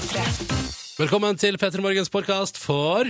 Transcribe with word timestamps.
Velkommen 0.00 1.36
til 1.36 1.58
P3 1.60 1.80
Morgens 1.84 2.08
podkast 2.08 2.56
for 2.58 3.04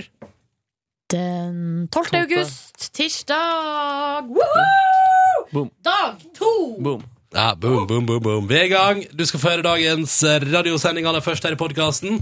Den 1.11 1.87
12. 1.87 2.07
august, 2.19 2.89
tirsdag. 2.93 4.27
Woohoo! 4.27 5.45
Boom. 5.53 5.71
Dag 5.85 6.19
to! 6.35 6.51
Boom. 6.83 7.03
Ja, 7.33 7.53
boom, 7.55 7.87
boom, 7.87 8.05
boom, 8.05 8.21
boom. 8.23 8.49
Vi 8.49 8.55
er 8.55 8.67
i 8.67 8.73
gang. 8.73 9.05
Du 9.19 9.23
skal 9.25 9.39
få 9.39 9.53
høre 9.53 9.63
dagens 9.63 10.17
radiosending 10.51 11.07
aller 11.07 11.23
først 11.23 11.47
her 11.47 11.55
i 11.55 11.59
podkasten. 11.59 12.19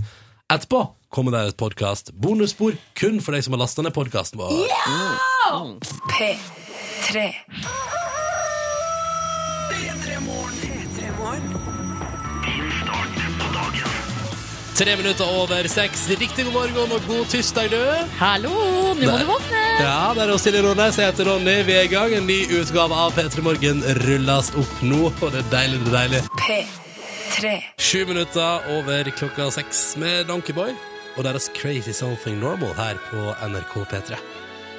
Etterpå 0.53 0.83
kommer 1.09 1.33
det 1.33 1.47
et 1.47 1.57
podkast 1.57 2.13
bonusspor 2.13 2.77
kun 2.97 3.21
for 3.25 3.33
deg 3.33 3.45
som 3.45 3.57
har 3.57 3.65
lasta 3.65 3.81
ned 3.85 3.93
podkasten 3.97 4.37
vår. 4.37 4.69
P3. 6.13 7.25
Tre 14.79 14.93
minutter 14.95 15.27
over 15.27 15.67
seks. 15.67 16.05
Riktig 16.07 16.45
god 16.47 16.53
morgen 16.53 16.93
og 16.95 17.01
god 17.03 17.25
tirsdag, 17.27 17.65
du. 17.73 17.79
Hallo, 18.15 18.51
nå 18.95 19.09
må 19.09 19.17
du 19.19 19.25
våkne. 19.27 19.63
Ja, 19.81 20.13
det 20.15 20.21
er 20.23 20.31
oss 20.31 20.45
Silje 20.47 20.61
Nordnes. 20.63 20.95
Jeg 20.95 21.11
heter 21.11 21.27
Ronny. 21.27 21.55
Vi 21.67 21.73
er 21.75 21.83
i 21.83 21.89
gang. 21.91 22.13
En 22.15 22.23
ny 22.29 22.37
utgave 22.55 22.95
av 22.95 23.11
P3 23.17 23.43
Morgen 23.43 23.83
rulles 24.05 24.53
opp 24.55 24.77
nå, 24.87 25.09
og 25.09 25.33
det 25.33 25.41
er 25.41 25.49
deilig, 25.51 25.81
det 25.83 25.91
er 25.91 25.97
deilig. 25.97 26.21
P3. 26.45 27.51
Sju 27.89 28.05
minutter 28.07 28.71
over 28.77 29.11
klokka 29.19 29.49
seks 29.57 29.81
med 29.99 30.29
Donkeyboy 30.31 30.71
og 31.17 31.27
deres 31.27 31.49
Crazy 31.59 31.91
Something 31.91 32.39
Normal 32.39 32.71
her 32.79 33.03
på 33.09 33.33
NRK 33.51 33.75
P3. 33.91 34.23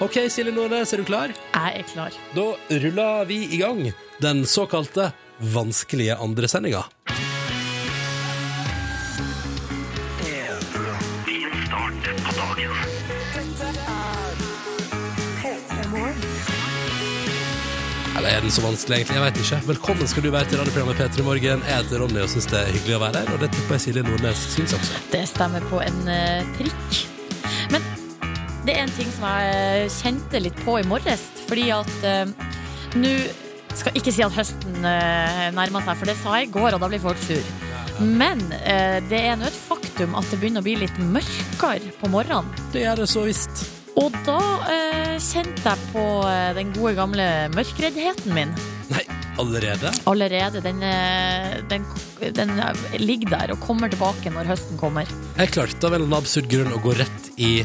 OK, 0.00 0.16
Silje 0.32 0.56
Nordnes, 0.56 0.94
er 0.96 1.04
du 1.04 1.10
klar? 1.12 1.36
Jeg 1.52 1.84
er 1.84 1.90
klar. 1.92 2.16
Da 2.32 2.54
ruller 2.86 3.28
vi 3.28 3.42
i 3.52 3.60
gang 3.60 3.90
den 4.24 4.46
såkalte 4.48 5.12
vanskelige 5.52 6.16
andresendinga. 6.16 6.86
Eller 18.20 18.36
er 18.36 18.42
den 18.44 18.52
så 18.52 18.60
vanskelig, 18.60 18.96
egentlig? 18.98 19.14
Jeg 19.16 19.24
vet 19.24 19.38
ikke. 19.40 19.58
Velkommen 19.66 20.08
skal 20.10 20.24
du 20.26 20.26
være 20.34 20.44
til 20.50 20.58
radioprogrammet 20.60 20.98
P3 21.00 21.22
Morgen. 21.24 21.62
Jeg 21.64 21.76
heter 21.78 22.02
Ronny 22.02 22.18
og 22.20 22.28
syns 22.28 22.48
det 22.50 22.58
er 22.58 22.74
hyggelig 22.74 22.98
å 22.98 23.00
være 23.00 23.22
her, 23.22 23.30
og 23.32 23.40
det 23.40 23.48
tipper 23.54 23.78
jeg 23.78 23.82
Silje 23.86 24.02
Nordnes 24.04 24.42
syns 24.52 24.74
også. 24.76 24.98
Det 25.14 25.22
stemmer 25.30 25.64
på 25.70 25.80
en 25.80 26.02
uh, 26.04 26.50
prikk. 26.58 26.98
Men 27.72 27.88
det 28.68 28.74
er 28.74 28.82
en 28.82 28.92
ting 28.98 29.08
som 29.14 29.24
jeg 29.24 29.56
eh, 29.62 29.96
kjente 29.96 30.44
litt 30.44 30.60
på 30.66 30.76
i 30.82 30.84
morges, 30.92 31.24
fordi 31.48 31.66
at 31.78 31.96
uh, 32.04 32.52
nå 33.00 33.16
skal 33.80 33.96
ikke 33.96 34.12
si 34.12 34.28
at 34.28 34.36
høsten 34.36 34.78
uh, 34.84 35.48
nærmer 35.56 35.88
seg, 35.88 35.96
for 35.96 36.12
det 36.12 36.20
sa 36.20 36.36
jeg 36.36 36.50
i 36.50 36.54
går, 36.60 36.76
og 36.76 36.84
da 36.84 36.92
blir 36.92 37.00
folk 37.08 37.24
sur. 37.24 37.52
Men 38.04 38.44
uh, 38.52 39.00
det 39.08 39.24
er 39.32 39.40
nå 39.40 39.48
et 39.48 39.60
faktum 39.64 40.20
at 40.20 40.28
det 40.28 40.44
begynner 40.44 40.60
å 40.60 40.68
bli 40.68 40.76
litt 40.84 41.04
mørkere 41.08 41.96
på 41.96 42.12
morgenen. 42.12 42.52
Det 42.76 42.84
gjør 42.84 43.06
det 43.06 43.12
så 43.16 43.24
visst. 43.32 43.79
Og 43.98 44.14
da 44.26 44.40
eh, 44.70 45.16
kjente 45.22 45.64
jeg 45.66 45.88
på 45.90 46.04
eh, 46.28 46.52
den 46.56 46.70
gode 46.76 46.94
gamle 46.98 47.26
mørkreddheten 47.56 48.34
min. 48.36 48.54
Nei, 48.90 49.02
allerede? 49.40 49.92
Allerede. 50.10 50.62
Den, 50.64 50.82
eh, 50.86 51.58
den, 51.70 51.86
den 52.36 52.54
ligger 53.02 53.34
der 53.36 53.54
og 53.56 53.62
kommer 53.64 53.90
tilbake 53.92 54.32
når 54.34 54.52
høsten 54.52 54.80
kommer. 54.80 55.10
Jeg 55.36 55.54
klarte 55.56 55.82
av 55.86 55.94
en 55.94 56.00
eller 56.00 56.10
annen 56.10 56.20
absurd 56.22 56.50
grunn 56.52 56.74
å 56.74 56.82
gå 56.84 56.94
rett 57.00 57.30
i 57.40 57.60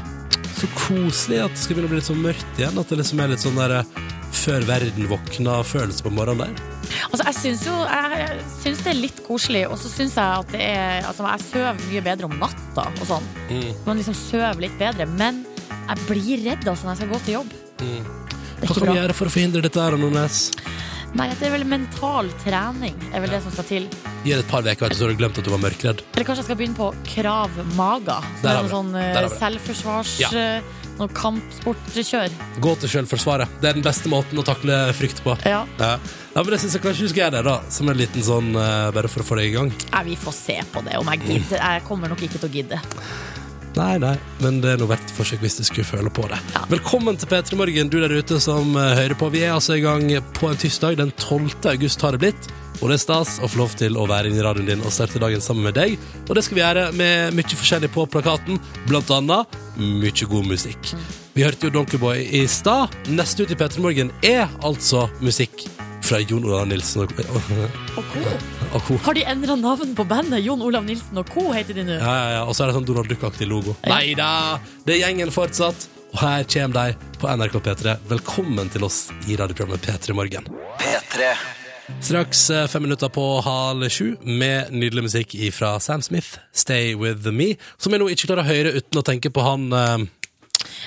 så 0.55 0.69
koselig 0.75 1.41
at 1.43 1.55
det 1.55 1.61
skal 1.61 1.75
begynne 1.75 1.89
å 1.89 1.93
bli 1.93 2.01
litt 2.01 2.09
sånn 2.09 2.23
mørkt 2.23 2.59
igjen. 2.59 2.77
At 2.79 2.91
det 2.91 2.99
liksom 3.01 3.21
er 3.21 3.33
litt 3.33 3.43
sånn 3.43 3.59
der 3.59 3.79
eh, 3.79 3.97
før 4.35 4.65
verden 4.67 5.09
våkna-følelse 5.09 6.05
på 6.05 6.13
morgenen 6.13 6.55
der. 6.55 6.71
Altså, 7.09 7.23
jeg 7.29 7.37
syns 7.39 7.65
jo 7.65 7.75
jeg, 7.81 8.19
jeg 8.21 8.45
syns 8.61 8.83
det 8.85 8.91
er 8.91 8.99
litt 8.99 9.21
koselig, 9.25 9.63
og 9.71 9.79
så 9.81 9.89
syns 9.89 10.17
jeg 10.19 10.43
at 10.43 10.51
det 10.53 10.61
er 10.67 11.07
Altså, 11.09 11.25
jeg 11.31 11.45
sover 11.47 11.83
mye 11.87 12.03
bedre 12.05 12.29
om 12.29 12.37
natta 12.41 12.87
og 12.91 13.05
sånn. 13.09 13.27
Mm. 13.49 13.69
Man 13.87 14.01
liksom 14.01 14.17
sover 14.17 14.63
litt 14.65 14.77
bedre. 14.81 15.07
Men 15.17 15.43
jeg 15.85 16.05
blir 16.09 16.45
redd 16.49 16.67
altså 16.67 16.87
når 16.87 16.95
jeg 16.95 17.01
skal 17.01 17.13
gå 17.13 17.19
til 17.25 17.37
jobb. 17.39 17.55
Mm. 17.81 18.13
Hva 18.55 18.71
skal 18.71 18.87
vi 18.87 18.97
gjøre 18.97 19.15
for 19.17 19.29
å 19.29 19.33
forhindre 19.33 19.61
dette, 19.65 19.81
her, 19.81 19.97
Nordnes? 19.99 20.39
Nei, 21.15 21.29
det 21.39 21.47
er 21.47 21.53
vel 21.53 21.63
mental 21.69 22.27
trening 22.41 22.95
er 23.15 23.21
vel 23.23 23.31
det 23.31 23.39
som 23.43 23.53
skal 23.55 23.67
til. 23.69 23.85
Gi 24.25 24.33
det 24.33 24.41
et 24.41 24.49
par 24.51 24.65
uker, 24.65 24.95
så 24.95 25.05
har 25.05 25.13
du 25.13 25.19
glemt 25.19 25.37
at 25.39 25.47
du 25.47 25.51
var 25.53 25.61
mørkredd. 25.63 26.01
Eller 26.11 26.27
kanskje 26.27 26.43
jeg 26.43 26.49
skal 26.49 26.57
begynne 26.59 26.79
på 26.79 26.89
krav 27.07 27.61
maga. 27.77 28.17
Som 28.41 28.71
sånn 28.73 28.97
uh, 28.97 29.21
selvforsvars... 29.37 30.17
Ja. 30.25 30.31
eh, 30.39 30.81
Noe 30.95 31.11
kampsportkjør. 31.11 32.31
Gå 32.63 32.73
til 32.79 32.87
selvforsvaret. 32.93 33.57
Det 33.59 33.67
er 33.67 33.75
den 33.75 33.83
beste 33.83 34.07
måten 34.07 34.39
å 34.39 34.45
takle 34.47 34.77
frykt 34.95 35.17
på. 35.25 35.33
Ja. 35.43 35.65
Ja, 35.75 35.89
ja 35.99 36.39
men 36.39 36.53
det 36.53 36.61
syns 36.63 36.77
jeg 36.77 36.85
kanskje 36.85 37.09
du 37.09 37.11
skal 37.11 37.25
gjøre 37.25 37.35
det, 37.35 37.41
da. 37.49 37.55
Som 37.77 37.91
en 37.91 37.99
liten 37.99 38.23
sånn 38.23 38.55
uh, 38.55 38.93
Bare 38.95 39.11
for 39.11 39.25
å 39.25 39.27
få 39.27 39.35
deg 39.41 39.49
i 39.49 39.55
gang. 39.57 39.73
Nei, 39.91 40.03
vi 40.13 40.15
får 40.19 40.37
se 40.37 40.55
på 40.71 40.83
det, 40.87 40.95
om 41.01 41.11
jeg 41.11 41.25
gidder. 41.25 41.59
Jeg 41.59 41.83
kommer 41.89 42.11
nok 42.11 42.23
ikke 42.23 42.39
til 42.39 42.47
å 42.47 42.53
gidde. 42.53 42.79
Nei, 43.75 43.97
nei, 43.99 44.13
men 44.39 44.61
det 44.63 44.69
er 44.71 44.77
noe 44.79 44.87
verdt 44.87 45.09
forsøk 45.17 45.41
hvis 45.43 45.57
du 45.59 45.65
skulle 45.67 45.87
føle 45.87 46.11
på 46.13 46.23
det. 46.31 46.37
Ja. 46.53 46.61
Velkommen 46.71 47.17
til 47.19 47.27
P3 47.27 47.57
Morgen, 47.59 47.89
du 47.91 47.97
der 47.99 48.13
ute 48.15 48.37
som 48.39 48.71
eh, 48.79 48.93
hører 49.01 49.17
på. 49.19 49.27
Vi 49.33 49.41
er 49.43 49.51
altså 49.51 49.75
i 49.75 49.83
gang 49.83 50.07
på 50.37 50.47
en 50.47 50.61
tirsdag. 50.61 50.95
Den 51.01 51.11
12. 51.19 51.57
august 51.73 52.05
har 52.05 52.15
det 52.15 52.23
blitt. 52.23 52.47
Og 52.79 52.87
det 52.87 52.95
er 52.97 53.03
stas 53.03 53.35
å 53.43 53.49
få 53.51 53.65
lov 53.65 53.75
til 53.79 53.99
å 53.99 54.07
være 54.07 54.31
inne 54.31 54.39
i 54.39 54.45
radioen 54.47 54.71
din 54.71 54.83
og 54.83 54.95
starte 54.95 55.19
dagen 55.19 55.43
sammen 55.43 55.67
med 55.67 55.75
deg. 55.75 55.99
Og 56.23 56.35
det 56.37 56.45
skal 56.47 56.59
vi 56.59 56.63
gjøre 56.63 56.87
med 56.95 57.35
mye 57.35 57.59
forskjellig 57.59 57.91
på 57.91 58.07
plakaten, 58.15 58.59
blant 58.87 59.11
annet 59.15 59.59
mye 59.75 60.31
god 60.31 60.51
musikk. 60.55 60.95
Vi 61.35 61.43
hørte 61.43 61.67
jo 61.67 61.75
Donkeyboy 61.75 62.29
i 62.39 62.45
stad. 62.47 62.95
Neste 63.11 63.43
ut 63.43 63.51
i 63.51 63.59
P3 63.59 63.83
Morgen 63.83 64.15
er 64.23 64.47
altså 64.63 65.09
musikk 65.19 65.67
fra 66.05 66.19
Jon 66.21 66.45
Olav 66.45 66.67
Nilsen 66.69 67.01
og, 67.01 67.13
og, 67.25 67.51
Og 67.97 68.03
co. 68.11 68.21
og 68.77 68.81
co. 68.85 68.97
Har 69.07 69.17
de 69.17 69.23
endra 69.25 69.55
navn 69.57 69.95
på 69.97 70.05
bandet? 70.07 70.43
Jon 70.45 70.61
Olav 70.61 70.85
Nilsen 70.85 71.17
og 71.17 71.29
co. 71.33 71.47
heter 71.55 71.79
de 71.79 71.85
nå. 71.87 71.97
Ja, 71.97 72.13
ja, 72.19 72.29
ja. 72.35 72.43
Og 72.45 72.53
så 72.53 72.65
er 72.65 72.71
det 72.71 72.77
sånn 72.77 72.87
Donald 72.87 73.09
Duck-aktig 73.09 73.47
logo. 73.49 73.73
Ja. 73.81 73.95
Nei 73.95 74.13
da! 74.17 74.29
Det 74.85 74.97
er 74.97 75.01
gjengen 75.07 75.33
fortsatt. 75.33 75.87
Og 76.13 76.21
her 76.21 76.45
kommer 76.51 76.93
de 76.93 77.17
på 77.19 77.29
NRK 77.31 77.57
P3. 77.65 77.95
Velkommen 78.11 78.69
til 78.71 78.85
oss 78.87 79.07
i 79.25 79.37
radioprogrammet 79.39 79.81
P3 79.83 80.15
Morgen. 80.15 80.49
P3 80.79 81.33
Straks 82.01 82.49
eh, 82.49 82.67
fem 82.69 82.81
minutter 82.85 83.11
på 83.13 83.23
halv 83.45 83.85
sju 83.93 84.15
med 84.25 84.71
nydelig 84.73 85.03
musikk 85.05 85.35
fra 85.53 85.75
Sam 85.79 86.01
Smith, 86.01 86.39
'Stay 86.49 86.95
With 86.97 87.29
Me', 87.29 87.57
som 87.77 87.93
jeg 87.93 88.01
nå 88.01 88.07
ikke 88.09 88.29
klarer 88.31 88.41
å 88.41 88.49
høre 88.49 88.71
uten 88.79 89.01
å 89.01 89.05
tenke 89.05 89.29
på 89.29 89.43
han 89.45 89.67
eh, 89.69 90.05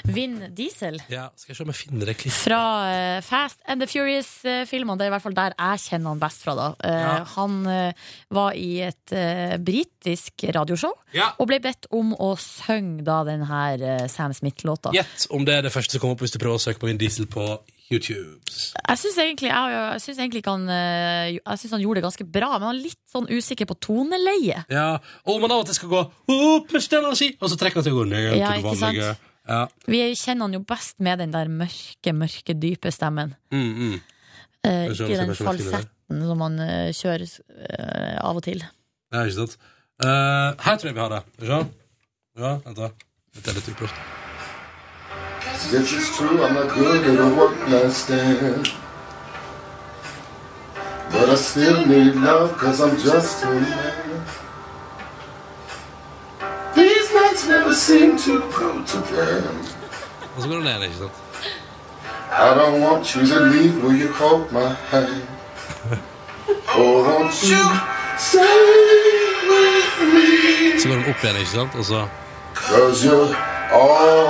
Vin 0.05 0.37
Diesel. 0.55 0.99
Ja, 1.11 1.29
skal 1.37 1.53
jeg 1.53 1.57
se 1.59 1.65
om 1.67 1.73
jeg 1.73 1.79
finner 1.81 2.07
det 2.11 2.17
klippet. 2.21 2.39
Fra 2.45 2.61
eh, 2.93 3.21
Fast 3.27 3.59
and 3.67 3.81
the 3.83 3.89
Furious-filmene. 3.91 4.99
Det 4.99 5.07
er 5.07 5.13
i 5.13 5.15
hvert 5.17 5.25
fall 5.25 5.37
der 5.39 5.57
jeg 5.59 5.85
kjenner 5.89 6.15
han 6.15 6.23
best 6.23 6.45
fra. 6.45 6.55
da 6.59 6.69
Eh, 6.85 6.99
Ja. 6.99 7.25
Han 7.37 7.67
eh, 7.67 7.93
var 8.35 8.53
i 8.59 8.81
et 8.85 9.13
uh, 9.15 9.57
britisk 9.63 10.45
radioshow 10.55 10.93
Ja. 11.15 11.31
og 11.39 11.49
ble 11.49 11.59
bedt 11.61 11.87
om 11.95 12.13
å 12.15 12.35
synge 12.39 13.03
da 13.07 13.23
den 13.25 13.45
her 13.49 13.81
eh, 13.83 14.07
Sam 14.09 14.33
Smith-låta. 14.37 14.93
Gjett 14.93 15.27
om 15.31 15.45
det 15.45 15.55
er 15.59 15.63
det 15.69 15.73
første 15.73 15.97
som 15.97 16.01
kommer 16.05 16.19
opp 16.19 16.23
hvis 16.27 16.35
du 16.37 16.39
prøver 16.43 16.59
å 16.61 16.63
søke 16.63 16.81
på 16.83 16.91
Vin 16.91 16.99
Diesel 17.01 17.27
på 17.31 17.47
YouTube. 17.89 18.37
Jeg 18.53 18.99
syns 19.01 19.17
egentlig, 19.17 19.49
jeg, 19.49 19.73
jeg 19.73 20.01
synes 20.05 20.19
egentlig 20.21 20.43
ikke 20.43 20.53
han 20.53 20.69
eh, 20.69 21.31
Jeg 21.39 21.59
synes 21.63 21.73
han 21.73 21.81
gjorde 21.81 22.03
det 22.03 22.05
ganske 22.05 22.27
bra, 22.37 22.51
men 22.59 22.67
han 22.69 22.77
er 22.77 22.83
litt 22.85 23.01
sånn 23.09 23.29
usikker 23.33 23.65
på 23.71 23.79
toneleie. 23.81 24.59
Ja, 24.69 24.99
Og 25.25 25.37
om 25.39 25.47
han 25.47 25.55
av 25.57 25.63
og 25.65 25.71
til 25.71 25.79
skal 25.79 25.89
gå 25.95 26.03
opp 26.05 26.75
med 26.77 26.93
energi, 27.01 27.31
og 27.41 27.49
så 27.49 27.57
trekker 27.57 27.81
han 27.81 27.89
å 27.93 27.97
gå 28.03 28.05
ned 28.11 28.37
Ja, 28.37 28.53
ikke 28.61 28.77
sant? 28.77 29.25
Ja. 29.49 29.65
Vi 29.89 30.01
kjenner 30.13 30.45
han 30.47 30.57
jo 30.59 30.61
best 30.69 30.99
med 31.01 31.23
den 31.23 31.33
der 31.33 31.49
mørke, 31.49 32.13
mørke, 32.13 32.55
dype 32.55 32.93
stemmen. 32.93 33.35
Mm, 33.55 33.71
mm. 33.73 33.99
Eh, 34.69 34.85
ikke 34.93 35.17
den 35.23 35.35
falsetten 35.39 36.23
som 36.29 36.45
han 36.45 36.61
eh, 36.61 36.91
kjører 36.97 37.25
eh, 37.25 38.17
av 38.21 38.37
og 38.37 38.45
til. 38.45 38.61
Ja, 39.15 39.25
ikke 39.25 39.39
sant? 39.41 39.57
Uh, 39.99 40.55
her 40.63 40.77
tror 40.79 40.91
jeg 40.91 40.95
vi 40.95 41.01
har 41.01 41.11
det. 41.11 41.23
Skal 41.35 41.47
vi 41.47 41.53
se? 41.53 41.61
Ja, 42.39 42.51
vent 42.67 42.77
da. 42.79 42.91
Dette 43.35 43.51
er 43.51 43.57
litt 43.59 43.71
uproft. 43.73 43.95
This 45.71 45.93
is 45.93 46.11
true, 46.17 46.45
I'm 46.45 46.55
not 46.55 46.69
good 46.75 47.05
at 47.05 47.19
a 47.19 47.29
one-night 47.35 47.93
stand. 47.93 48.69
But 51.11 51.31
I 51.31 51.35
still 51.35 51.87
need 51.87 52.15
love, 52.15 52.57
cause 52.59 52.81
I'm 52.81 52.97
just 52.97 53.45
a 53.45 53.51
man. 53.51 54.08
These 57.39 57.51
never 57.51 57.75
seem 57.75 58.19
to 58.19 58.33
come 58.51 58.85
to 58.87 58.99
plan. 59.11 59.43
Og 60.37 60.43
så 60.43 60.49
går 60.49 60.55
det 60.57 60.65
ned, 60.65 60.83
ikke 60.83 60.97
sant? 60.97 61.13
I 62.35 62.49
don't 62.59 62.81
want 62.87 63.07
you 63.15 63.23
to 63.27 63.39
leave, 63.55 63.75
will 63.83 63.95
you 64.03 64.11
hold 64.13 64.51
my 64.53 64.69
hand? 64.91 65.23
Oh, 66.75 67.05
won't 67.07 67.39
you 67.51 67.63
stay 68.19 68.59
with 69.51 70.15
me? 70.15 70.81
Så 70.81 70.89
går 70.89 70.95
den 70.97 71.05
opp 71.13 71.23
igjen, 71.25 71.37
ikke 71.43 71.51
sant? 71.53 71.77
Og 71.79 71.85
så 71.85 72.01
Cause 72.55 73.07
you're 73.07 73.37
all 73.71 74.27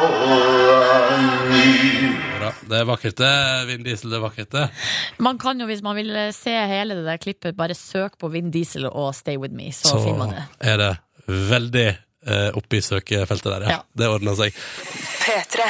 I 1.09 1.23
need. 1.53 2.19
Bra. 2.41 2.51
Det 2.71 2.81
er 2.83 2.85
vakkert, 2.91 3.17
det. 3.23 3.33
Vin 3.71 3.87
Diesel, 3.87 4.11
det 4.13 4.19
er 4.19 4.25
vakkert, 4.27 4.51
det. 4.53 4.67
Man 5.19 5.39
kan 5.39 5.61
jo, 5.61 5.67
hvis 5.71 5.81
man 5.83 5.97
vil 5.97 6.13
eh, 6.17 6.29
se 6.37 6.53
hele 6.75 6.99
det 7.01 7.07
der 7.09 7.17
klippet, 7.25 7.57
bare 7.57 7.75
søk 7.75 8.19
på 8.21 8.29
Vin 8.37 8.53
Diesel 8.53 8.85
og 8.91 9.15
Stay 9.17 9.37
With 9.41 9.55
Me, 9.57 9.73
så, 9.73 9.89
Så 9.95 10.05
finner 10.05 10.19
man 10.27 10.37
det. 10.37 10.45
er 10.61 10.77
det 10.85 10.93
veldig 11.27 11.89
oppe 12.59 12.79
i 12.79 12.85
søkefeltet 12.85 13.51
der, 13.53 13.67
ja. 13.67 13.77
Ja. 13.79 13.83
Det 13.99 14.09
ordner 14.11 14.37
seg. 14.39 14.57
P3. 15.23 15.69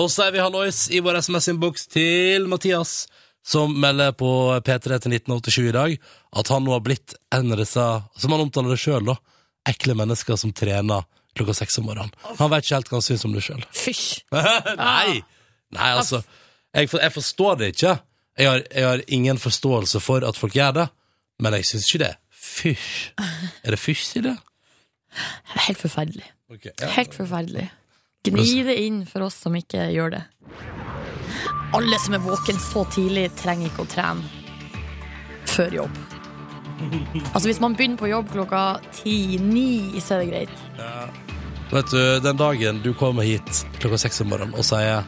Og 0.00 0.10
så 0.12 0.26
er 0.26 0.34
vi 0.34 0.42
hallois 0.42 0.84
i 0.94 1.00
vår 1.04 1.18
SMS-innboks 1.20 1.88
til 1.90 2.46
Mathias, 2.50 3.04
som 3.46 3.72
melder 3.80 4.12
på 4.16 4.30
P3 4.66 5.00
til 5.02 5.16
1987 5.16 5.62
i 5.70 5.74
dag 5.74 5.96
at 6.40 6.52
han 6.52 6.64
nå 6.66 6.74
har 6.76 6.84
blitt 6.84 7.16
en 7.34 7.54
av 7.54 7.58
disse, 7.60 7.86
som 8.20 8.34
han 8.34 8.44
omtaler 8.44 8.74
det 8.74 8.80
sjøl, 8.82 9.08
da, 9.08 9.16
ekle 9.70 9.96
mennesker 9.98 10.38
som 10.40 10.52
trener 10.56 11.06
klokka 11.38 11.56
seks 11.60 11.80
om 11.80 11.88
morgenen. 11.88 12.12
Han 12.38 12.50
vet 12.52 12.66
ikke 12.66 12.78
helt 12.78 12.92
hva 12.92 13.00
han 13.00 13.06
syns 13.06 13.26
om 13.26 13.34
det 13.34 13.44
sjøl. 13.46 13.64
Fysj! 13.74 14.22
Nei! 14.80 15.20
Nei, 15.70 15.90
altså 15.94 16.22
jeg, 16.74 16.88
for, 16.90 17.02
jeg 17.02 17.14
forstår 17.14 17.58
det 17.60 17.72
ikke. 17.74 17.96
Jeg 18.38 18.48
har, 18.50 18.64
jeg 18.74 18.86
har 18.86 19.02
ingen 19.14 19.38
forståelse 19.42 20.00
for 20.02 20.26
at 20.26 20.38
folk 20.38 20.54
gjør 20.56 20.74
det, 20.80 20.88
men 21.42 21.56
jeg 21.58 21.68
syns 21.70 21.88
ikke 21.88 22.04
det 22.04 22.14
fysj. 22.50 23.12
Er 23.64 23.74
det 23.74 23.80
fysj, 23.80 24.04
Silje? 24.08 24.34
Helt 25.66 25.78
forferdelig. 25.78 26.26
Okay, 26.50 26.72
ja. 26.80 26.90
Helt 26.96 27.14
forferdelig. 27.14 27.68
Gni 28.26 28.62
det 28.66 28.76
inn 28.82 29.04
for 29.08 29.24
oss 29.26 29.38
som 29.40 29.54
ikke 29.56 29.86
gjør 29.94 30.16
det. 30.16 30.22
Alle 31.72 31.98
som 32.02 32.16
er 32.16 32.22
våken 32.24 32.58
så 32.60 32.84
tidlig, 32.92 33.30
trenger 33.38 33.70
ikke 33.70 33.86
å 33.86 33.90
trene 33.90 34.40
før 35.50 35.76
jobb. 35.80 36.00
Altså 37.34 37.46
Hvis 37.48 37.60
man 37.60 37.76
begynner 37.76 38.00
på 38.00 38.08
jobb 38.10 38.30
klokka 38.32 38.64
ti-ni, 38.96 40.00
så 40.00 40.16
er 40.16 40.24
det 40.24 40.30
greit. 40.32 40.58
Vet 41.70 41.92
du, 41.92 42.02
den 42.24 42.40
dagen 42.40 42.80
du 42.82 42.92
kommer 42.98 43.26
hit 43.26 43.64
klokka 43.78 44.00
seks 44.06 44.20
om 44.24 44.32
morgenen 44.32 44.56
og 44.58 44.66
sier 44.66 45.04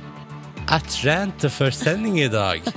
'Jeg 0.62 0.82
trente 0.88 1.50
før 1.50 1.70
sending 1.74 2.20
i 2.20 2.28
dag', 2.28 2.62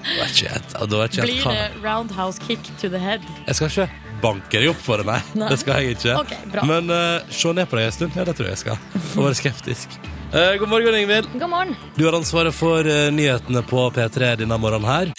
Blir 0.00 1.44
det 1.44 1.70
roundhouse 1.84 2.40
kick 2.46 2.60
to 2.80 2.88
the 2.88 2.98
head? 2.98 3.20
Jeg 3.46 3.54
skal 3.54 3.66
ikke 3.66 3.90
banke 4.20 4.60
jeg 4.60 4.70
opp 4.70 4.80
for 4.82 5.00
det, 5.00 5.06
nei. 5.08 5.18
Nei. 5.38 5.50
Det 5.52 5.58
skal 5.62 5.82
jeg 5.82 5.96
ikke. 5.96 6.14
Okay. 6.22 6.62
Men 6.68 6.90
uh, 6.92 7.26
se 7.32 7.52
ned 7.56 7.68
på 7.70 7.78
deg 7.78 7.88
en 7.88 7.94
stund. 7.96 8.16
Ja, 8.18 8.24
det 8.28 8.36
tror 8.38 8.48
jeg 8.48 8.56
jeg 8.56 8.62
skal. 8.62 8.80
Og 9.16 9.26
være 9.26 9.38
skeptisk. 9.38 9.96
Uh, 10.30 10.54
god 10.60 10.70
morgen, 10.70 10.96
Ingvild. 10.98 11.30
God 11.34 11.52
morgen. 11.52 11.76
Du 11.96 12.04
har 12.06 12.16
ansvaret 12.18 12.54
for 12.54 12.86
uh, 12.86 13.08
nyhetene 13.14 13.62
på 13.66 13.86
P3 13.96 14.34
denne 14.42 14.58
morgenen 14.62 14.88
her. 14.88 15.12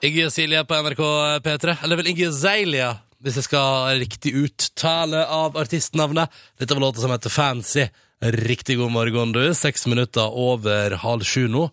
Iggy 0.00 0.24
og 0.24 0.32
Silje 0.32 0.62
på 0.64 0.78
NRK 0.84 1.02
P3. 1.44 1.76
Eller 1.84 2.00
vel 2.00 2.12
Iggy 2.12 2.28
Zeilia, 2.36 2.92
hvis 3.20 3.40
jeg 3.40 3.48
skal 3.50 3.98
riktig 4.00 4.34
uttale 4.44 5.24
av 5.26 5.58
artistnavnet. 5.60 6.30
Dette 6.60 6.76
var 6.76 6.86
låta 6.86 7.04
som 7.04 7.12
heter 7.12 7.32
Fancy. 7.34 7.88
Riktig 8.20 8.78
god 8.80 8.92
morgen, 8.94 9.34
du. 9.36 9.42
Seks 9.56 9.88
minutter 9.88 10.28
over 10.28 10.96
halv 11.02 11.26
sju 11.28 11.48
nå. 11.52 11.66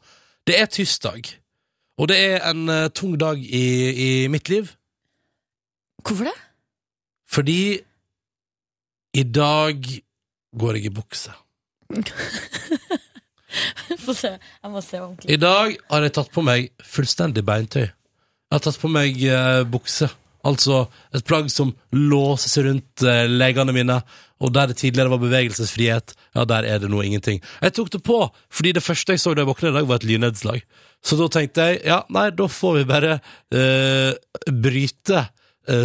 Det 0.47 0.57
er 0.59 0.71
tirsdag. 0.71 1.29
Og 1.97 2.11
det 2.11 2.17
er 2.23 2.43
en 2.49 2.67
tung 2.95 3.15
dag 3.19 3.39
i, 3.41 3.67
i 3.91 4.09
mitt 4.31 4.51
liv. 4.53 4.69
Hvorfor 6.03 6.29
det? 6.29 6.35
Fordi 7.31 7.59
i 9.17 9.23
dag 9.23 9.87
går 10.57 10.77
jeg 10.77 10.85
i 10.89 10.93
bukse. 10.93 11.33
Få 14.05 14.13
se. 14.15 14.35
Jeg 14.37 14.71
må 14.71 14.81
se 14.83 14.99
ordentlig. 15.01 15.31
I 15.33 15.39
dag 15.41 15.75
har 15.89 16.05
jeg 16.05 16.15
tatt 16.17 16.31
på 16.35 16.43
meg 16.45 16.69
fullstendig 16.85 17.43
beintøy. 17.47 17.87
Jeg 17.87 18.55
har 18.55 18.63
tatt 18.63 18.79
på 18.79 18.91
meg 18.91 19.19
eh, 19.27 19.63
bukse. 19.67 20.09
Altså 20.47 20.85
et 21.15 21.25
plagg 21.27 21.49
som 21.51 21.73
låses 21.95 22.55
rundt 22.63 23.03
eh, 23.03 23.25
leggene 23.27 23.73
mine, 23.75 23.97
og 24.37 24.53
der 24.53 24.69
det 24.69 24.77
tidligere 24.79 25.11
var 25.11 25.23
bevegelsesfrihet, 25.23 26.13
ja, 26.37 26.45
der 26.47 26.67
er 26.69 26.83
det 26.83 26.91
nå 26.93 27.01
ingenting. 27.03 27.41
Jeg 27.63 27.73
tok 27.75 27.89
det 27.95 28.03
på 28.05 28.19
fordi 28.53 28.75
det 28.77 28.85
første 28.85 29.15
jeg 29.15 29.23
så 29.23 29.33
da 29.33 29.43
jeg 29.43 29.49
våknet 29.49 29.73
i 29.73 29.77
dag, 29.79 29.89
var 29.89 29.99
et 29.99 30.07
lynnedslag. 30.07 30.61
Så 31.03 31.17
da 31.19 31.27
tenkte 31.33 31.65
jeg 31.71 31.81
ja, 31.89 32.03
nei, 32.13 32.29
da 32.35 32.47
får 32.51 32.77
vi 32.79 32.85
bare 32.89 33.17
eh, 33.55 34.13
bryte 34.53 35.25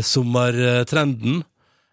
sommertrenden. 0.03 1.43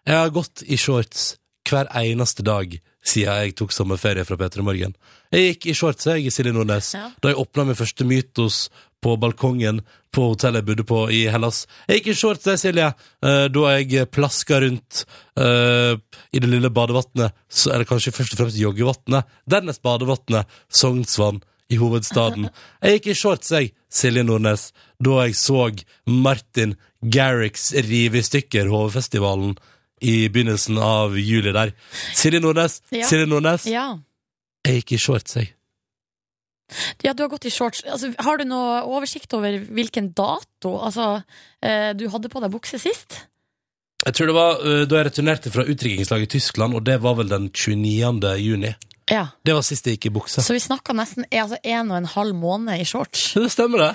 Jeg 0.06 0.16
har 0.16 0.30
gått 0.34 0.62
i 0.66 0.78
shorts 0.80 1.34
hver 1.68 1.90
eneste 2.00 2.42
dag 2.46 2.72
siden 3.06 3.44
jeg 3.44 3.54
tok 3.56 3.72
sommerferie 3.72 4.26
fra 4.28 4.36
P3 4.36 4.62
Morgen. 4.64 4.94
Jeg 5.32 5.54
gikk 5.54 5.70
i 5.70 5.74
shorts 5.76 6.08
jeg, 6.10 6.26
i 6.26 6.32
Silje 6.34 6.52
Nordnes, 6.52 6.92
Ja. 6.94 7.10
da 7.22 7.30
jeg 7.30 7.38
åpna 7.40 7.64
min 7.64 7.78
første 7.78 8.04
mytos 8.04 8.68
på 9.00 9.14
balkongen 9.16 9.80
på 10.12 10.26
hotellet 10.32 10.60
jeg 10.60 10.66
bodde 10.68 10.84
på 10.84 10.98
i 11.10 11.22
Hellas. 11.32 11.66
Jeg 11.88 12.00
gikk 12.00 12.10
i 12.12 12.18
shorts 12.18 12.44
jeg, 12.50 12.58
Silje, 12.60 12.88
eh, 13.22 13.46
da 13.48 13.60
jeg 13.78 14.10
plaska 14.10 14.60
rundt 14.60 15.04
uh, 15.38 15.96
i 16.32 16.38
det 16.42 16.50
lille 16.50 16.68
badevannet, 16.68 17.32
eller 17.70 17.86
kanskje 17.88 18.12
først 18.12 18.34
og 18.34 18.42
fremst 18.42 18.60
joggevannet, 18.60 19.24
dernest 19.48 19.80
badevannet, 19.82 20.44
Sognsvann 20.68 21.40
i 21.70 21.78
hovedstaden. 21.80 22.48
Jeg 22.82 22.98
gikk 23.00 23.06
i 23.12 23.14
shorts, 23.18 23.50
jeg, 23.54 23.72
Silje 23.90 24.22
Nordnes, 24.26 24.70
da 25.02 25.20
jeg 25.24 25.36
så 25.38 25.68
Martin 26.06 26.74
Garrix 27.02 27.70
rive 27.86 28.18
i 28.20 28.26
stykker 28.26 28.68
HV-festivalen 28.70 29.54
i 30.02 30.28
begynnelsen 30.32 30.78
av 30.82 31.16
juli 31.20 31.52
der. 31.54 31.72
Silje 32.16 32.40
Nordnes, 32.40 32.80
Ja. 32.90 33.06
Silje 33.06 33.26
Nordnes, 33.30 33.66
Ja. 33.66 33.98
jeg 34.66 34.82
gikk 34.82 34.92
i 34.92 34.98
shorts, 34.98 35.36
jeg. 35.36 35.54
ja, 37.04 37.12
du 37.12 37.22
har 37.24 37.28
gått 37.32 37.46
i 37.46 37.50
shorts. 37.50 37.82
Altså, 37.84 38.12
har 38.18 38.38
du 38.38 38.44
noe 38.44 38.82
oversikt 38.86 39.32
over 39.34 39.58
hvilken 39.74 40.12
dato 40.14 40.76
altså, 40.78 41.22
eh, 41.62 41.92
du 41.98 42.08
hadde 42.12 42.28
på 42.30 42.40
deg 42.42 42.52
bukse 42.54 42.78
sist? 42.78 43.26
Jeg 44.06 44.14
tror 44.16 44.26
det 44.30 44.34
var 44.34 44.60
øh, 44.64 44.84
da 44.88 44.96
jeg 44.96 45.06
returnerte 45.10 45.50
fra 45.52 45.64
utdrikningslaget 45.68 46.22
i 46.30 46.38
Tyskland, 46.38 46.74
og 46.74 46.84
det 46.86 47.02
var 47.02 47.14
vel 47.18 47.28
den 47.28 47.50
29. 47.52 48.30
juni. 48.40 48.70
Ja. 49.10 49.26
Det 49.44 49.54
var 49.56 49.64
sist 49.66 49.86
jeg 49.86 49.98
gikk 49.98 50.08
i 50.10 50.12
bukse. 50.14 50.42
Så 50.44 50.54
vi 50.54 50.62
snakka 50.62 50.94
nesten 50.96 51.26
altså, 51.28 51.58
en 51.62 51.90
og 51.90 51.98
en 51.98 52.08
halv 52.14 52.36
måned 52.38 52.80
i 52.80 52.86
shorts. 52.88 53.32
Det 53.34 53.50
stemmer, 53.52 53.82
det. 53.82 53.90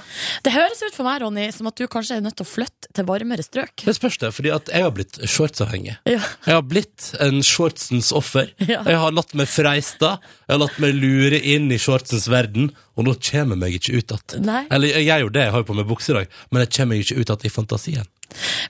Det 0.45 0.53
høres 0.55 0.81
ut 0.83 0.95
for 0.97 1.07
meg, 1.07 1.21
Ronny, 1.23 1.47
som 1.55 1.69
at 1.71 1.79
du 1.79 1.85
kanskje 1.91 2.19
er 2.19 2.25
nødt 2.25 2.37
til 2.39 2.47
å 2.47 2.49
flytte 2.49 2.91
til 2.95 3.07
varmere 3.07 3.45
strøk. 3.45 3.85
Det 3.87 3.95
spørs 3.97 4.19
det, 4.21 4.31
fordi 4.35 4.51
at 4.55 4.71
jeg 4.73 4.85
har 4.85 4.93
blitt 4.95 5.19
shortsavhengig. 5.23 5.97
Ja. 6.09 6.21
Jeg 6.47 6.57
har 6.57 6.65
blitt 6.67 7.11
en 7.23 7.41
shortsens 7.45 8.11
offer. 8.15 8.51
Ja. 8.65 8.81
Jeg 8.83 8.99
har 9.01 9.15
latt 9.15 9.35
meg 9.37 9.49
freista, 9.51 10.17
jeg 10.45 10.55
har 10.55 10.63
latt 10.65 10.81
meg 10.83 10.97
lure 10.97 11.39
inn 11.39 11.69
i 11.71 11.79
shortsens 11.81 12.27
verden, 12.31 12.71
og 12.95 13.07
nå 13.07 13.15
kommer 13.19 13.55
jeg 13.55 13.61
meg 13.61 13.77
ikke 13.79 13.99
ut 13.99 14.15
igjen. 14.15 14.51
Eller 14.71 14.93
jeg 14.95 15.07
gjør 15.07 15.25
jo 15.25 15.31
det, 15.35 15.47
jeg 15.47 15.55
har 15.55 15.63
jo 15.63 15.69
på 15.69 15.77
meg 15.77 15.89
bukse 15.89 16.11
i 16.13 16.17
dag, 16.19 16.37
men 16.51 16.63
jeg 16.63 16.73
kommer 16.77 16.95
meg 16.95 17.05
ikke 17.05 17.19
ut 17.19 17.31
igjen 17.31 17.47
i 17.49 17.55
fantasien. 17.55 18.11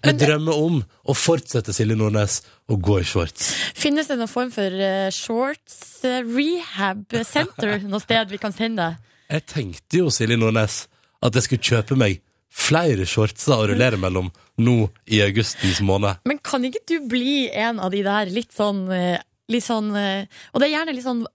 Jeg 0.05 0.17
drømmer 0.21 0.59
om 0.59 0.81
å 1.05 1.15
fortsette, 1.17 1.73
Silje 1.75 1.97
Nordnes, 1.97 2.41
å 2.69 2.77
gå 2.81 2.99
i 3.01 3.07
shorts. 3.07 3.51
Finnes 3.77 4.09
det 4.09 4.17
noen 4.19 4.31
form 4.31 4.51
for 4.53 4.73
uh, 4.79 5.09
shorts 5.13 6.03
eh, 6.05 6.21
rehab 6.25 7.15
center 7.27 7.79
noe 7.91 8.03
sted 8.03 8.33
vi 8.33 8.41
kan 8.41 8.55
sende 8.55 8.89
deg? 8.89 9.11
Jeg 9.35 9.45
tenkte 9.49 10.01
jo, 10.03 10.11
Silje 10.13 10.37
Nordnes, 10.39 10.85
at 11.25 11.37
jeg 11.37 11.47
skulle 11.47 11.69
kjøpe 11.71 11.97
meg 11.99 12.21
flere 12.55 13.07
shortser 13.09 13.55
å 13.57 13.69
rullere 13.71 13.99
mellom 13.99 14.29
nå 14.63 14.77
i 15.11 15.19
augustens 15.25 15.81
måned. 15.83 16.21
Men 16.29 16.39
kan 16.45 16.63
ikke 16.63 16.85
du 16.87 16.99
bli 17.11 17.47
en 17.51 17.81
av 17.83 17.91
de 17.91 18.03
der 18.05 18.31
litt 18.31 18.53
sånn, 18.55 18.85
eh, 18.93 19.17
litt 19.51 19.65
sånn 19.65 19.91
Og 19.93 20.57
det 20.57 20.65
er 20.65 20.71
gjerne 20.71 20.93
litt 20.95 21.05
sånn 21.05 21.25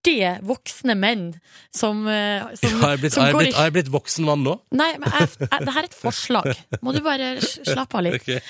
artige 0.00 0.40
voksne 0.42 0.94
menn 0.96 1.34
som, 1.74 2.06
eh, 2.08 2.42
som, 2.56 2.80
Har 2.80 2.90
jeg 2.96 3.00
blitt, 3.00 3.12
som 3.12 3.22
har 3.22 3.30
jeg 3.30 3.36
blitt, 3.38 3.54
har 3.54 3.64
jeg 3.68 3.72
blitt 3.72 3.90
voksen 3.92 4.24
mann 4.24 4.42
nå? 4.44 4.56
Nei, 4.72 4.96
men 4.98 5.10
jeg, 5.12 5.28
jeg, 5.40 5.64
det 5.66 5.74
her 5.74 5.82
er 5.82 5.88
et 5.88 5.94
forslag. 5.94 6.48
Må 6.82 6.92
du 6.92 7.00
bare 7.04 7.36
slappe 7.40 7.96
av 7.96 8.04
litt. 8.04 8.16
Okay. 8.20 8.40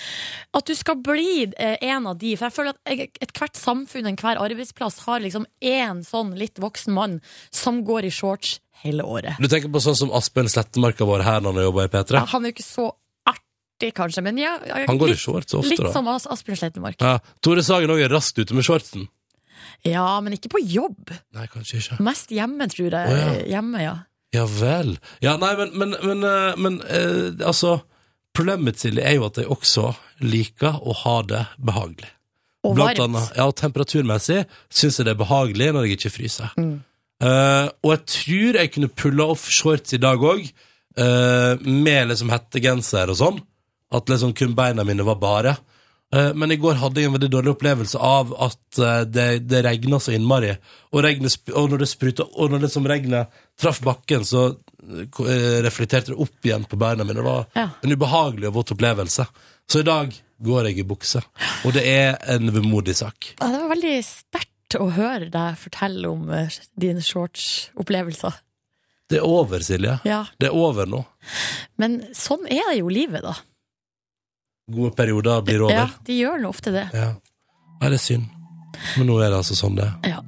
At 0.56 0.66
du 0.66 0.74
skal 0.74 0.96
bli 0.98 1.44
eh, 1.60 1.76
en 1.92 2.08
av 2.10 2.16
de. 2.18 2.32
For 2.38 2.48
jeg 2.48 2.54
føler 2.56 2.74
at 2.74 3.20
ethvert 3.22 3.58
samfunn, 3.58 4.08
enhver 4.08 4.40
arbeidsplass, 4.40 4.98
har 5.06 5.20
liksom 5.22 5.44
én 5.62 6.00
sånn 6.02 6.32
litt 6.38 6.58
voksen 6.58 6.94
mann 6.96 7.18
som 7.54 7.84
går 7.86 8.08
i 8.08 8.10
shorts 8.14 8.56
hele 8.82 9.04
året. 9.06 9.38
Du 9.38 9.46
tenker 9.50 9.70
på 9.70 9.82
sånn 9.84 9.98
som 9.98 10.10
Aspen 10.16 10.50
Slettemarka 10.50 11.06
vår 11.06 11.22
her 11.26 11.44
når 11.44 11.54
han 11.54 11.68
jobber 11.68 11.86
i 11.86 11.92
P3? 11.92 12.18
Ja, 12.18 12.24
han 12.32 12.46
er 12.48 12.50
jo 12.50 12.56
ikke 12.56 12.66
så 12.66 12.88
artig, 13.30 13.92
kanskje, 14.00 14.24
men 14.26 14.40
ja, 14.40 14.56
Han 14.88 14.98
går 14.98 15.12
i 15.12 15.14
litt, 15.14 15.22
shorts 15.22 15.54
ofte, 15.54 15.70
litt 15.70 15.84
da. 15.84 15.92
som 15.94 16.10
As 16.10 16.26
Asbjørn 16.26 16.64
Slettemark. 16.64 16.98
Ja, 16.98 17.20
Tore 17.44 17.64
Sagen 17.66 17.94
òg 17.94 18.02
er 18.08 18.12
raskt 18.12 18.40
ute 18.42 18.56
med 18.56 18.66
shortsen. 18.66 19.06
Ja, 19.86 20.20
men 20.24 20.36
ikke 20.36 20.52
på 20.56 20.60
jobb. 20.62 21.12
Nei, 21.36 21.46
kanskje 21.52 21.80
ikke. 21.80 21.98
Mest 22.04 22.32
hjemme, 22.34 22.68
tror 22.72 22.88
jeg. 22.88 23.10
Å, 23.10 23.18
ja. 23.18 23.34
Hjemme, 23.56 23.82
ja. 23.82 23.96
Ja 24.34 24.44
vel. 24.46 24.94
Ja, 25.24 25.34
nei, 25.42 25.54
men, 25.58 25.72
men, 25.74 25.96
men, 26.06 26.26
eh, 26.26 26.58
men 26.60 26.80
eh, 26.86 27.46
altså 27.46 27.80
Problemet 28.30 28.62
mitt, 28.62 28.78
Silje, 28.78 29.02
er 29.02 29.16
jo 29.16 29.24
at 29.26 29.40
jeg 29.40 29.48
også 29.50 29.88
liker 30.22 30.76
å 30.86 30.92
ha 31.00 31.16
det 31.26 31.40
behagelig. 31.58 32.06
Og 32.62 32.76
varmt. 32.78 33.00
annet, 33.02 33.32
ja, 33.34 33.46
og 33.50 33.56
temperaturmessig 33.58 34.44
syns 34.70 35.00
jeg 35.00 35.08
det 35.08 35.16
er 35.16 35.18
behagelig 35.18 35.66
når 35.74 35.88
jeg 35.88 35.96
ikke 35.96 36.12
fryser. 36.14 36.52
Mm. 36.54 36.76
Eh, 37.26 37.66
og 37.82 37.90
jeg 37.90 38.04
tror 38.14 38.58
jeg 38.60 38.72
kunne 38.76 38.92
pulla 39.02 39.26
off 39.34 39.48
shorts 39.50 39.96
i 39.98 40.00
dag 40.00 40.22
òg, 40.22 40.46
med 41.00 42.10
liksom 42.10 42.30
hettegenser 42.30 43.10
og 43.10 43.18
sånn. 43.18 43.42
At 43.98 44.10
liksom 44.10 44.30
kun 44.38 44.54
beina 44.58 44.86
mine 44.86 45.06
var 45.06 45.18
bare. 45.18 45.56
Eh, 46.14 46.32
men 46.34 46.50
i 46.50 46.56
går 46.58 46.74
hadde 46.80 46.98
jeg 47.02 47.06
en 47.06 47.14
veldig 47.14 47.28
dårlig 47.30 47.52
opplevelse 47.54 47.98
av 48.02 48.32
at 48.48 48.78
eh, 48.82 49.02
det, 49.06 49.26
det 49.46 49.60
regna 49.66 50.00
så 50.02 50.10
innmari. 50.16 50.56
Og, 50.90 51.04
regnet, 51.06 51.36
og 51.54 51.68
når 51.70 51.84
det 51.84 51.88
spruta, 51.92 52.26
og 52.34 52.50
når 52.50 52.64
det 52.64 52.70
som 52.72 52.88
regnet 52.90 53.30
traff 53.60 53.78
bakken, 53.86 54.24
så 54.26 54.48
eh, 54.50 55.60
reflekterte 55.62 56.10
det 56.14 56.18
opp 56.24 56.46
igjen 56.50 56.66
på 56.66 56.78
beina 56.80 57.04
mine. 57.06 57.20
Det 57.20 57.26
var 57.28 57.46
Ja. 57.54 57.68
en 57.84 57.94
ubehagelig 57.94 58.48
og 58.50 58.56
våt 58.58 58.72
opplevelse. 58.74 59.26
Så 59.70 59.84
i 59.84 59.86
dag 59.86 60.10
går 60.42 60.66
jeg 60.70 60.78
i 60.82 60.88
bukse. 60.88 61.22
Og 61.68 61.74
det 61.76 61.84
er 61.86 62.16
en 62.34 62.50
vemodig 62.54 62.96
sak. 62.98 63.34
Ja, 63.38 63.46
Det 63.52 63.60
var 63.62 63.74
veldig 63.76 63.96
sterkt 64.08 64.78
å 64.80 64.86
høre 64.94 65.28
deg 65.30 65.58
fortelle 65.58 66.08
om 66.10 66.26
dine 66.78 67.02
shorts-opplevelser. 67.06 68.34
Det 69.10 69.18
er 69.18 69.26
over, 69.26 69.58
Silje. 69.66 69.96
Ja. 70.06 70.24
Det 70.38 70.48
er 70.50 70.54
over 70.54 70.86
nå. 70.86 71.04
Men 71.82 72.00
sånn 72.14 72.46
er 72.50 72.76
jo 72.78 72.88
livet, 72.90 73.22
da. 73.26 73.34
Gode 74.70 74.92
perioder 74.96 75.42
blir 75.46 75.64
over. 75.66 75.74
Ja, 75.74 75.88
De 76.06 76.18
gjør 76.18 76.40
nå 76.42 76.52
ofte 76.52 76.72
det. 76.74 76.86
Ja. 76.96 77.12
Nei, 77.80 77.88
det 77.90 77.98
er 77.98 78.04
synd. 78.04 78.28
Men 78.96 79.10
nå 79.10 79.18
er 79.20 79.32
det 79.32 79.40
altså 79.40 79.56
sånn 79.58 79.76
det 79.78 79.86
er. 79.88 80.14
Ja. 80.16 80.20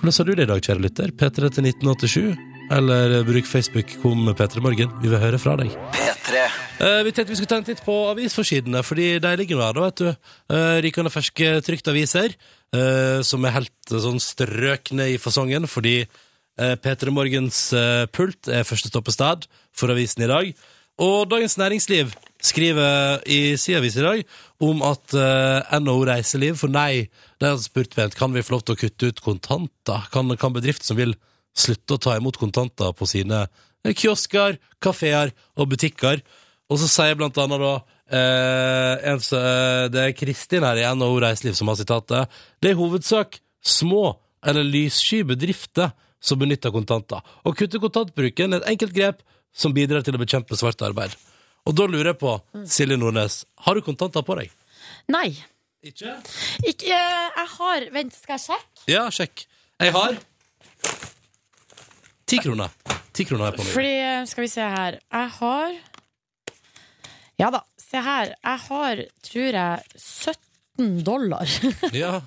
Hvordan 0.00 0.16
har 0.16 0.28
du 0.28 0.32
det 0.36 0.46
i 0.46 0.48
dag, 0.48 0.62
kjære 0.64 0.84
lytter? 0.86 1.10
P3 1.12 1.50
til 1.56 1.66
1987. 1.68 2.46
eller 2.70 3.24
bruk 3.26 3.46
Facebook 3.50 3.90
kom 4.02 4.28
P3 4.38 4.62
Morgen. 4.62 4.92
Vi 5.02 5.10
vil 5.10 5.18
høre 5.18 5.38
fra 5.42 5.56
deg. 5.58 5.72
P3. 5.96 6.44
Eh, 6.80 7.00
vi 7.04 7.12
tenkte 7.12 7.32
vi 7.32 7.36
skulle 7.36 7.50
ta 7.50 7.58
en 7.60 7.66
titt 7.66 7.82
på 7.84 7.96
avisforsidene, 8.12 8.80
fordi 8.86 9.18
de 9.20 9.32
ligger 9.36 9.58
nå 9.58 9.66
her, 9.66 9.76
da, 9.76 9.88
vet 9.88 10.00
du. 10.00 10.30
Uh, 10.54 10.78
Rykende 10.86 11.12
ferske 11.12 11.50
trykte 11.66 11.92
aviser, 11.92 12.36
eh, 12.72 13.20
som 13.26 13.44
er 13.44 13.56
helt 13.58 13.92
eh, 13.92 14.00
sånn 14.00 14.22
strøkne 14.22 15.10
i 15.12 15.18
fasongen, 15.20 15.66
fordi 15.68 15.98
uh, 16.06 16.76
P3 16.80 17.12
Morgens 17.12 17.58
eh, 17.76 18.06
pult 18.14 18.48
er 18.48 18.64
første 18.68 18.88
stoppestad 18.88 19.44
for 19.76 19.92
avisen 19.92 20.24
i 20.24 20.30
dag. 20.30 20.54
Og 21.00 21.24
Dagens 21.30 21.56
Næringsliv 21.56 22.10
skriver 22.44 23.22
i 23.24 23.56
sin 23.56 23.78
avis 23.78 23.96
i 23.96 24.02
dag 24.04 24.18
om 24.60 24.82
at 24.84 25.14
uh, 25.16 25.78
NHO 25.80 26.02
Reiseliv 26.04 26.58
for 26.60 26.72
nei. 26.72 27.06
De 27.40 27.48
har 27.48 27.56
spurt 27.62 27.94
pent 27.96 28.16
kan 28.16 28.34
vi 28.34 28.42
få 28.44 28.58
lov 28.58 28.66
til 28.66 28.76
å 28.76 28.80
kutte 28.82 29.08
ut 29.08 29.22
kontanter. 29.24 30.10
Kan, 30.12 30.28
kan 30.36 30.52
bedrifter 30.52 30.90
som 30.90 30.98
vil 31.00 31.14
slutte 31.56 31.96
å 31.96 32.02
ta 32.04 32.18
imot 32.18 32.36
kontanter 32.40 32.92
på 32.96 33.08
sine 33.08 33.46
eh, 33.46 33.94
kiosker, 33.96 34.60
kafeer 34.82 35.32
og 35.56 35.72
butikker. 35.72 36.20
Og 36.68 36.82
så 36.82 36.90
sier 36.92 37.16
blant 37.16 37.40
annet 37.40 37.64
da 37.64 37.72
eh, 37.80 39.08
en, 39.14 39.24
eh, 39.40 39.88
Det 39.88 40.04
er 40.04 40.16
Kristin 40.20 40.68
her 40.68 40.82
i 40.82 40.84
NHO 40.84 41.16
Reiseliv 41.24 41.56
som 41.56 41.72
har 41.72 41.80
sitatet. 41.80 42.28
Det 42.60 42.74
er 42.74 42.76
i 42.76 42.80
hovedsak 42.82 43.40
små 43.64 44.18
eller 44.44 44.68
lyssky 44.68 45.24
bedrifter 45.24 45.96
som 46.20 46.36
benytter 46.40 46.76
kontanter. 46.76 47.24
Å 47.24 47.56
kutte 47.56 47.80
kontantbruken 47.80 48.52
er 48.52 48.60
et 48.60 48.74
enkelt 48.76 48.96
grep 48.96 49.24
som 49.52 49.74
bidrar 49.76 50.04
til 50.06 50.16
å 50.16 50.20
bekjempe 50.22 50.56
svart 50.58 50.82
arbeid. 50.86 51.14
Og 51.68 51.76
da 51.76 51.86
lurer 51.90 52.12
jeg 52.12 52.20
på, 52.22 52.34
Silje 52.70 52.96
Nordnes, 52.98 53.42
har 53.66 53.76
du 53.76 53.84
kontanter 53.84 54.24
på 54.26 54.36
deg? 54.38 54.52
Nei. 55.12 55.28
Ikke? 55.84 56.14
Ikke, 56.68 56.88
eh, 56.92 57.28
jeg 57.36 57.48
har 57.56 57.86
Vent, 57.94 58.16
skal 58.16 58.36
jeg 58.36 58.44
sjekke? 58.46 58.82
Ja, 58.90 59.06
sjekk. 59.12 59.46
Jeg 59.80 59.94
har 59.96 60.18
ti 62.28 62.38
kroner. 62.38 62.68
Ti 63.16 63.24
kroner 63.26 63.46
har 63.46 63.54
jeg 63.54 63.60
på 63.60 63.64
meg. 63.64 63.72
Fordi, 63.74 63.94
eh, 64.04 64.26
skal 64.28 64.44
vi 64.44 64.50
se 64.52 64.66
her 64.74 64.98
Jeg 65.00 65.30
har 65.38 65.78
Ja 67.40 67.48
da, 67.50 67.62
se 67.80 68.02
her. 68.04 68.34
Jeg 68.44 68.58
har, 68.68 69.02
tror 69.24 69.58
jeg, 69.60 69.82
17 69.96 71.04
dollar. 71.04 71.56
Ja. 72.02 72.20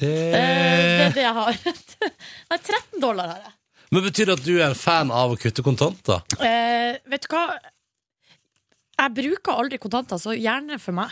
Det 0.00 0.08
det 0.32 0.40
er 0.40 1.12
det 1.12 1.22
jeg 1.26 1.34
har. 1.36 1.58
Nei, 2.50 2.58
13 2.58 3.00
dollar 3.02 3.34
har 3.34 3.42
jeg. 3.44 3.52
Men 3.90 4.04
betyr 4.06 4.28
det 4.30 4.36
at 4.38 4.46
du 4.46 4.52
er 4.60 4.68
en 4.68 4.78
fan 4.78 5.10
av 5.10 5.32
å 5.34 5.38
kutte 5.40 5.64
kontanter? 5.66 6.22
Eh, 6.38 7.00
vet 7.10 7.24
du 7.26 7.32
hva? 7.34 7.46
Jeg 9.00 9.14
bruker 9.16 9.56
aldri 9.58 9.80
kontanter, 9.82 10.20
så 10.20 10.34
gjerne 10.36 10.78
for 10.78 10.94
meg. 10.94 11.10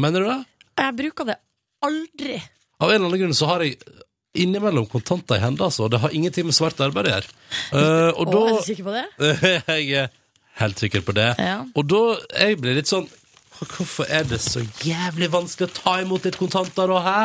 Mener 0.00 0.22
du 0.22 0.28
det? 0.30 0.38
Jeg 0.82 0.96
bruker 1.00 1.28
det 1.32 1.36
aldri. 1.82 2.38
Av 2.82 2.90
en 2.90 2.98
eller 3.00 3.08
annen 3.08 3.22
grunn 3.24 3.36
så 3.36 3.48
har 3.50 3.64
jeg 3.66 3.78
innimellom 4.38 4.86
kontanter 4.92 5.36
i 5.40 5.42
hendene, 5.42 5.66
altså. 5.68 5.88
Det 5.92 6.00
har 6.02 6.14
ingenting 6.14 6.46
med 6.48 6.56
svart 6.56 6.78
arbeid 6.84 7.10
å 7.10 7.16
gjøre. 7.16 7.32
Eh, 7.74 8.10
og 8.14 8.22
Å, 8.22 8.44
er 8.46 8.54
du 8.60 8.68
sikker 8.68 8.86
på 8.86 8.94
det? 8.94 9.04
Jeg 9.72 9.90
er 10.04 10.12
helt 10.60 10.84
sikker 10.84 11.04
på 11.04 11.16
det. 11.16 11.28
Ja. 11.42 11.58
Og 11.74 11.86
da 11.88 12.02
jeg 12.38 12.58
blir 12.60 12.76
litt 12.76 12.90
sånn 12.90 13.08
Hvorfor 13.62 14.08
er 14.10 14.24
det 14.26 14.40
så 14.42 14.58
jævlig 14.82 15.28
vanskelig 15.30 15.68
å 15.68 15.74
ta 15.76 15.92
imot 16.02 16.24
litt 16.26 16.34
kontanter, 16.40 16.90
da, 16.90 16.98
hæ? 17.04 17.18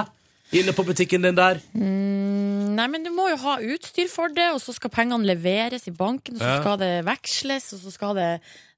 Inne 0.56 0.72
på 0.72 0.86
butikken 0.88 1.26
din 1.28 1.36
der? 1.36 1.60
Nei, 1.76 2.86
men 2.88 3.04
du 3.04 3.10
må 3.12 3.26
jo 3.34 3.38
ha 3.42 3.58
utstyr 3.74 4.08
for 4.12 4.32
det, 4.32 4.46
og 4.54 4.62
så 4.64 4.76
skal 4.76 4.94
pengene 4.94 5.28
leveres 5.28 5.88
i 5.90 5.94
banken, 5.96 6.38
og 6.38 6.44
så 6.44 6.54
skal 6.62 6.78
det 6.80 6.92
veksles, 7.08 7.72
og 7.76 7.82
så 7.84 7.92
skal 7.92 8.16
det 8.16 8.30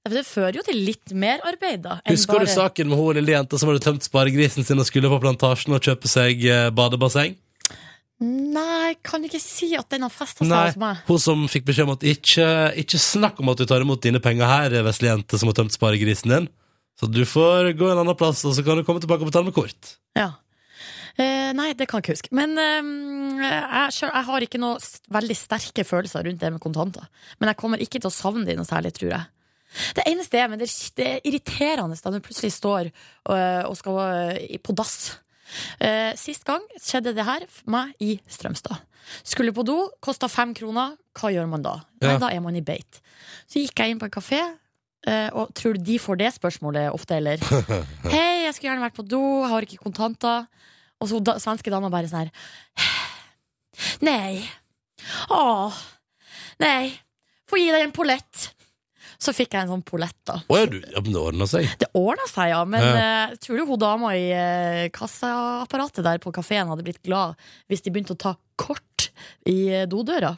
Det 0.10 0.24
fører 0.26 0.56
jo 0.56 0.64
til 0.66 0.80
litt 0.88 1.12
merarbeid, 1.14 1.84
da. 1.84 1.98
Husker 2.08 2.40
du 2.40 2.46
bare- 2.48 2.56
saken 2.56 2.88
med 2.90 2.98
hun 2.98 3.16
lille 3.20 3.36
jenta 3.36 3.60
som 3.60 3.70
hadde 3.70 3.84
tømt 3.84 4.02
sparegrisen 4.08 4.66
sin 4.66 4.80
og 4.80 4.88
skulle 4.88 5.12
på 5.12 5.20
plantasjen 5.22 5.76
og 5.76 5.82
kjøpe 5.84 6.08
seg 6.10 6.42
eh, 6.48 6.70
badebasseng? 6.72 7.36
Nei, 8.20 8.96
kan 9.04 9.24
ikke 9.24 9.40
si 9.40 9.76
at 9.80 9.88
den 9.94 10.02
har 10.04 10.10
festa 10.12 10.44
seg 10.44 10.52
hos 10.72 10.80
meg. 10.82 10.98
hun 11.08 11.20
som 11.20 11.44
fikk 11.52 11.68
beskjed 11.70 11.86
om 11.88 11.94
at 11.94 12.02
ikke, 12.04 12.48
ikke 12.82 13.00
snakk 13.00 13.40
om 13.40 13.52
at 13.54 13.58
du 13.62 13.66
tar 13.70 13.84
imot 13.86 14.02
dine 14.02 14.20
penger 14.24 14.50
her, 14.50 14.76
vesle 14.84 15.08
jente 15.12 15.38
som 15.40 15.48
har 15.52 15.56
tømt 15.62 15.76
sparegrisen 15.76 16.32
din. 16.34 16.50
Så 17.00 17.08
du 17.12 17.22
får 17.24 17.74
gå 17.80 17.92
en 17.92 18.02
annen 18.02 18.18
plass, 18.20 18.42
og 18.44 18.56
så 18.58 18.64
kan 18.66 18.76
du 18.80 18.84
komme 18.88 19.00
tilbake 19.00 19.24
og 19.24 19.30
betale 19.32 19.46
med 19.48 19.56
kort. 19.56 19.94
Ja. 20.20 20.32
Eh, 21.20 21.50
nei, 21.58 21.74
det 21.76 21.90
kan 21.90 22.00
jeg 22.00 22.06
ikke 22.06 22.16
huske. 22.16 22.36
Men 22.36 22.56
eh, 22.62 23.44
jeg, 23.44 23.96
selv, 23.98 24.14
jeg 24.14 24.28
har 24.30 24.46
ikke 24.46 24.62
noe 24.62 24.80
veldig 25.12 25.38
sterke 25.38 25.86
følelser 25.88 26.26
rundt 26.28 26.42
det 26.42 26.54
med 26.56 26.64
kontanter. 26.64 27.10
Men 27.40 27.52
jeg 27.52 27.60
kommer 27.60 27.84
ikke 27.84 28.00
til 28.00 28.12
å 28.12 28.16
savne 28.16 28.48
de 28.48 28.56
noe 28.58 28.68
særlig, 28.68 28.94
tror 28.96 29.12
jeg. 29.18 29.28
Det 29.98 30.06
eneste 30.10 30.40
er, 30.40 30.48
men 30.50 30.62
det, 30.62 30.70
det 30.98 31.08
er 31.08 31.26
irriterende 31.28 31.98
da 32.02 32.12
du 32.14 32.22
plutselig 32.26 32.56
står 32.56 32.88
øh, 32.90 33.64
og 33.68 33.76
skal 33.78 34.00
øh, 34.02 34.56
på 34.66 34.74
dass. 34.78 34.96
Eh, 35.82 36.14
sist 36.18 36.46
gang 36.46 36.64
skjedde 36.78 37.14
det 37.18 37.26
her 37.26 37.46
meg 37.70 37.94
i 38.02 38.16
Strømstad. 38.30 38.82
Skulle 39.26 39.54
på 39.54 39.66
do, 39.66 39.78
kosta 40.02 40.30
fem 40.30 40.56
kroner. 40.58 40.96
Hva 41.18 41.32
gjør 41.34 41.50
man 41.52 41.66
da? 41.66 41.80
Nei, 42.02 42.18
da 42.22 42.32
er 42.34 42.42
man 42.46 42.58
i 42.58 42.66
beit. 42.66 43.02
Så 43.50 43.62
gikk 43.62 43.82
jeg 43.82 43.94
inn 43.94 44.02
på 44.02 44.10
en 44.10 44.18
kafé, 44.18 44.42
Uh, 45.08 45.30
og 45.32 45.54
tror 45.56 45.78
du 45.78 45.86
de 45.88 45.94
får 45.96 46.18
det 46.20 46.28
spørsmålet 46.36 46.90
ofte, 46.92 47.16
eller? 47.16 47.40
Hei, 48.14 48.44
jeg 48.44 48.52
skulle 48.52 48.68
gjerne 48.68 48.84
vært 48.84 48.98
på 48.98 49.06
do, 49.08 49.22
jeg 49.46 49.52
har 49.54 49.64
ikke 49.64 49.86
kontanter. 49.86 50.50
Og 51.00 51.12
så 51.12 51.20
da, 51.24 51.38
svenske 51.40 51.72
dama 51.72 51.92
bare 51.94 52.10
sånn 52.12 52.26
her 52.26 52.32
Nei. 54.08 54.44
Åh. 55.32 55.84
Nei. 56.60 56.92
Få 57.50 57.60
gi 57.60 57.70
deg 57.72 57.86
en 57.88 57.96
pollett. 57.96 58.50
Så 59.20 59.34
fikk 59.36 59.56
jeg 59.56 59.66
en 59.66 59.72
sånn 59.74 59.84
pollett, 59.84 60.16
da. 60.28 60.38
Å 60.48 60.58
ja, 60.62 60.68
du, 60.72 60.78
ja, 60.80 61.02
men 61.04 61.12
det 61.12 61.20
ordna 61.20 61.48
seg. 61.50 61.68
Det 61.82 61.90
ordna 61.98 62.28
seg, 62.30 62.54
ja, 62.54 62.60
men 62.68 62.86
Ja. 62.86 63.00
Uh, 63.00 63.40
tror 63.44 63.60
du 63.60 63.66
hun 63.68 63.82
dama 63.82 64.14
i 64.16 64.30
uh, 64.32 64.86
kassaapparatet 64.96 66.06
der 66.06 66.22
på 66.24 66.32
kafeen 66.36 66.72
hadde 66.72 66.86
blitt 66.88 67.02
glad 67.04 67.36
hvis 67.68 67.84
de 67.84 67.92
begynte 67.92 68.16
å 68.16 68.20
ta 68.20 68.38
kort 68.60 69.10
i 69.48 69.58
uh, 69.74 69.84
dodøra? 69.92 70.38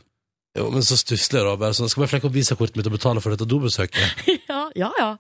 Jo, 0.58 0.66
men 0.74 0.84
så 0.84 0.98
stusslig, 1.00 1.44
da. 1.46 1.54
Bare 1.62 1.78
sånn, 1.78 1.92
skal 1.94 2.04
bare 2.04 2.14
flekke 2.16 2.28
opp 2.28 2.36
visakortet 2.36 2.80
mitt 2.80 2.90
og 2.90 2.98
betale 2.98 3.22
for 3.24 3.36
dette 3.36 3.48
dobesøket. 3.48 4.26
ja, 4.50 4.64
ja, 4.76 4.90
ja. 4.98 5.12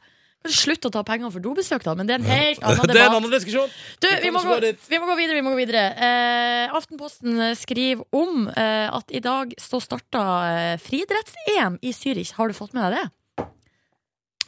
Slutt 0.49 0.87
å 0.87 0.89
ta 0.89 1.03
penger 1.05 1.29
for 1.29 1.43
dobesøk, 1.43 1.83
da, 1.85 1.93
men 1.93 2.07
det 2.09 2.15
er 2.15 2.21
en 2.23 2.29
helt 2.31 2.63
annen 2.65 2.79
debatt. 2.81 2.95
det 2.95 3.01
er 3.03 3.09
en 3.11 3.17
annen 3.19 3.33
diskusjon! 3.35 3.69
Du, 4.01 4.07
Vi 4.23 4.31
må, 4.33 4.41
gå, 4.41 4.57
vi 4.89 4.99
må 5.01 5.05
gå 5.11 5.15
videre. 5.19 5.35
vi 5.37 5.43
må 5.45 5.53
gå 5.53 5.59
videre 5.59 5.83
eh, 5.93 6.73
Aftenposten 6.79 7.43
skriver 7.59 8.01
om 8.17 8.47
eh, 8.49 8.87
at 8.89 9.13
i 9.13 9.21
dag 9.21 9.53
så 9.61 9.77
starta 9.83 10.23
eh, 10.49 10.75
friidretts-EM 10.81 11.77
i 11.85 11.93
Zürich. 11.93 12.33
Har 12.39 12.49
du 12.49 12.57
fått 12.57 12.73
med 12.73 12.87
deg 12.89 12.97
det? 12.97 13.47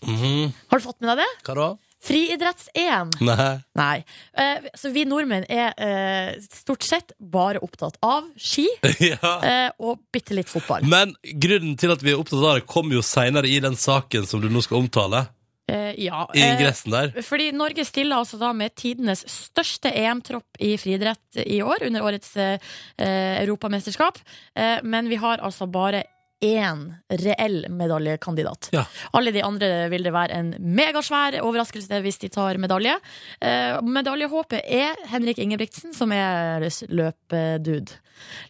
Mhm. 0.04 0.52
Har 0.72 0.80
du 0.80 0.84
fått 0.84 1.00
med 1.00 1.14
deg 1.14 1.22
det? 1.24 1.30
Hva 1.48 1.56
da? 1.62 1.68
Friidretts-EM. 2.04 3.14
Nei. 3.24 3.52
Nei. 3.80 4.04
Eh, 4.36 4.66
så 4.76 4.90
vi 4.92 5.06
nordmenn 5.08 5.46
er 5.48 5.72
eh, 5.80 6.34
stort 6.52 6.84
sett 6.84 7.14
bare 7.22 7.62
opptatt 7.64 7.96
av 8.04 8.26
ski 8.36 8.66
ja. 9.14 9.32
eh, 9.40 9.70
og 9.80 10.02
bitte 10.12 10.36
litt 10.36 10.52
fotball. 10.52 10.84
Men 10.90 11.14
grunnen 11.24 11.78
til 11.80 11.94
at 11.96 12.04
vi 12.04 12.12
er 12.12 12.20
opptatt 12.20 12.42
av 12.42 12.58
det, 12.60 12.66
kommer 12.68 12.98
jo 12.98 13.06
seinere 13.06 13.48
i 13.48 13.62
den 13.64 13.78
saken 13.80 14.28
som 14.28 14.44
du 14.44 14.50
nå 14.52 14.66
skal 14.66 14.82
omtale. 14.84 15.24
Eh, 15.72 15.94
ja. 16.04 16.30
I 16.34 16.42
eh, 16.42 16.54
ingressen 16.54 16.92
der. 16.92 17.14
Fordi 17.24 17.52
Norge 17.56 17.86
stiller 17.88 18.20
altså 18.20 18.40
da 18.42 18.52
med 18.56 18.76
tidenes 18.76 19.24
største 19.30 19.94
EM-tropp 19.96 20.60
i 20.60 20.76
friidrett 20.82 21.44
i 21.46 21.62
år, 21.64 21.86
under 21.88 22.04
årets 22.04 22.36
eh, 22.38 22.58
eh, 22.98 23.38
europamesterskap. 23.44 24.20
Eh, 24.56 24.82
men 24.84 25.08
vi 25.12 25.22
har 25.22 25.44
altså 25.44 25.70
bare 25.72 26.04
én 26.44 26.82
reell 27.08 27.70
medaljekandidat. 27.72 28.68
Ja. 28.76 28.84
Alle 29.16 29.32
de 29.32 29.44
andre 29.46 29.88
vil 29.94 30.04
det 30.04 30.12
være 30.12 30.36
en 30.36 30.50
megasvær 30.60 31.40
overraskelse 31.40 32.02
hvis 32.04 32.20
de 32.20 32.30
tar 32.34 32.60
medalje. 32.60 32.98
Eh, 33.40 33.80
medaljehåpet 33.88 34.68
er 34.68 35.00
Henrik 35.14 35.40
Ingebrigtsen, 35.40 35.96
som 35.96 36.12
er 36.12 36.68
løpedude. 36.92 37.96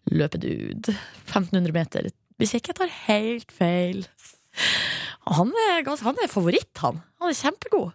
Løpedude. 0.10 0.98
1500 1.30 1.78
meter. 1.78 2.10
Hvis 2.42 2.56
jeg 2.56 2.64
ikke 2.64 2.80
tar 2.82 2.98
helt 3.06 3.54
feil. 3.54 4.08
Han 5.28 5.52
er, 5.70 5.84
gans- 5.86 6.04
han 6.04 6.18
er 6.24 6.28
favoritt, 6.32 6.72
han. 6.84 7.02
Han 7.22 7.30
er 7.32 7.38
kjempegod. 7.38 7.92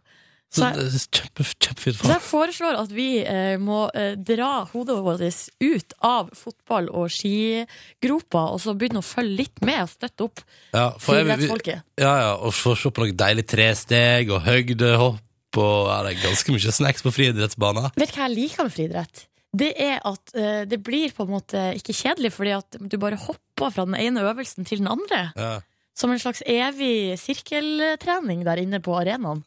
Så 0.49 0.64
jeg, 0.64 0.88
så 0.97 2.08
jeg 2.08 2.23
foreslår 2.25 2.78
at 2.80 2.92
vi 2.97 3.18
eh, 3.20 3.58
må 3.61 3.82
eh, 3.92 4.14
dra 4.16 4.62
hodet 4.70 4.94
vårt 5.04 5.20
ut 5.61 5.92
av 6.08 6.30
fotball- 6.32 6.88
og 6.88 7.11
skigropa, 7.12 8.47
og 8.54 8.62
så 8.62 8.73
begynne 8.73 9.02
å 9.02 9.04
følge 9.04 9.42
litt 9.42 9.61
med 9.61 9.82
og 9.85 9.90
støtte 9.92 10.25
opp 10.25 10.40
Ja, 10.73 10.87
for 10.97 11.18
friidrettsfolket. 11.18 11.85
ja, 12.00 12.14
ja, 12.23 12.30
og 12.40 12.54
få 12.56 12.73
se 12.80 12.88
på 12.97 13.04
noen 13.04 13.18
deilige 13.20 13.50
tresteg 13.52 14.32
og 14.32 14.40
høydehopp 14.49 15.61
og 15.61 15.76
ja, 15.90 15.99
det 16.06 16.14
er 16.16 16.25
ganske 16.30 16.52
mye 16.56 16.73
snacks 16.80 17.04
på 17.04 17.12
friidrettsbanen. 17.12 17.90
Vet 18.00 18.12
du 18.12 18.16
hva 18.18 18.26
jeg 18.30 18.37
liker 18.38 18.68
med 18.68 18.75
friidrett? 18.78 19.25
Det 19.58 19.70
er 19.80 20.00
at 20.04 20.32
eh, 20.37 20.62
det 20.68 20.80
blir 20.85 21.12
på 21.16 21.25
en 21.28 21.32
måte 21.37 21.61
ikke 21.76 21.92
kjedelig, 21.97 22.32
fordi 22.37 22.52
at 22.56 22.76
du 22.88 22.97
bare 23.00 23.16
hopper 23.20 23.73
fra 23.73 23.85
den 23.88 23.97
ene 24.00 24.25
øvelsen 24.28 24.64
til 24.68 24.80
den 24.80 24.88
andre. 24.92 25.26
Ja. 25.37 25.54
Som 25.99 26.12
en 26.14 26.21
slags 26.23 26.45
evig 26.47 27.17
sirkeltrening 27.19 28.45
der 28.47 28.61
inne 28.62 28.78
på 28.85 28.95
arenaen. 29.00 29.40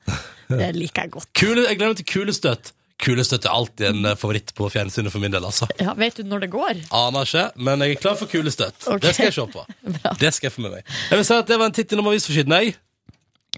Det 0.51 0.73
liker 0.75 1.05
jeg 1.07 1.13
godt. 1.17 1.29
Kule, 1.39 1.63
jeg 1.69 1.77
gleder 1.79 1.93
meg 1.93 1.99
til 2.01 2.09
kulestøt. 2.11 2.73
Kulestøt 3.01 3.47
er 3.47 3.53
alltid 3.55 3.87
en 3.87 4.05
eh, 4.11 4.17
favoritt 4.19 4.51
på 4.57 4.67
fjernsynet 4.69 5.09
for 5.13 5.23
min 5.23 5.31
del, 5.33 5.45
altså. 5.47 5.65
Ja, 5.81 5.95
vet 5.97 6.19
du 6.19 6.27
når 6.27 6.43
det 6.43 6.49
går? 6.53 6.81
Aner 6.93 7.25
ikke, 7.25 7.45
men 7.65 7.81
jeg 7.81 7.95
er 7.95 8.01
klar 8.03 8.19
for 8.19 8.29
kulestøt. 8.29 8.75
Okay. 8.83 8.99
Det 9.07 9.13
skal 9.15 9.29
jeg 9.31 9.37
se 9.39 9.45
på. 9.55 9.63
Det 10.21 10.33
skal 10.35 10.49
jeg 10.51 10.53
få 10.57 10.65
med 10.67 10.75
meg. 10.75 10.91
Jeg 11.09 11.17
vil 11.21 11.25
si 11.31 11.37
at 11.39 11.47
det 11.49 11.57
var 11.63 11.71
en 11.71 11.77
titt 11.79 11.95
innom 11.95 12.11
avisforsiden, 12.11 12.53
jeg. 12.59 12.75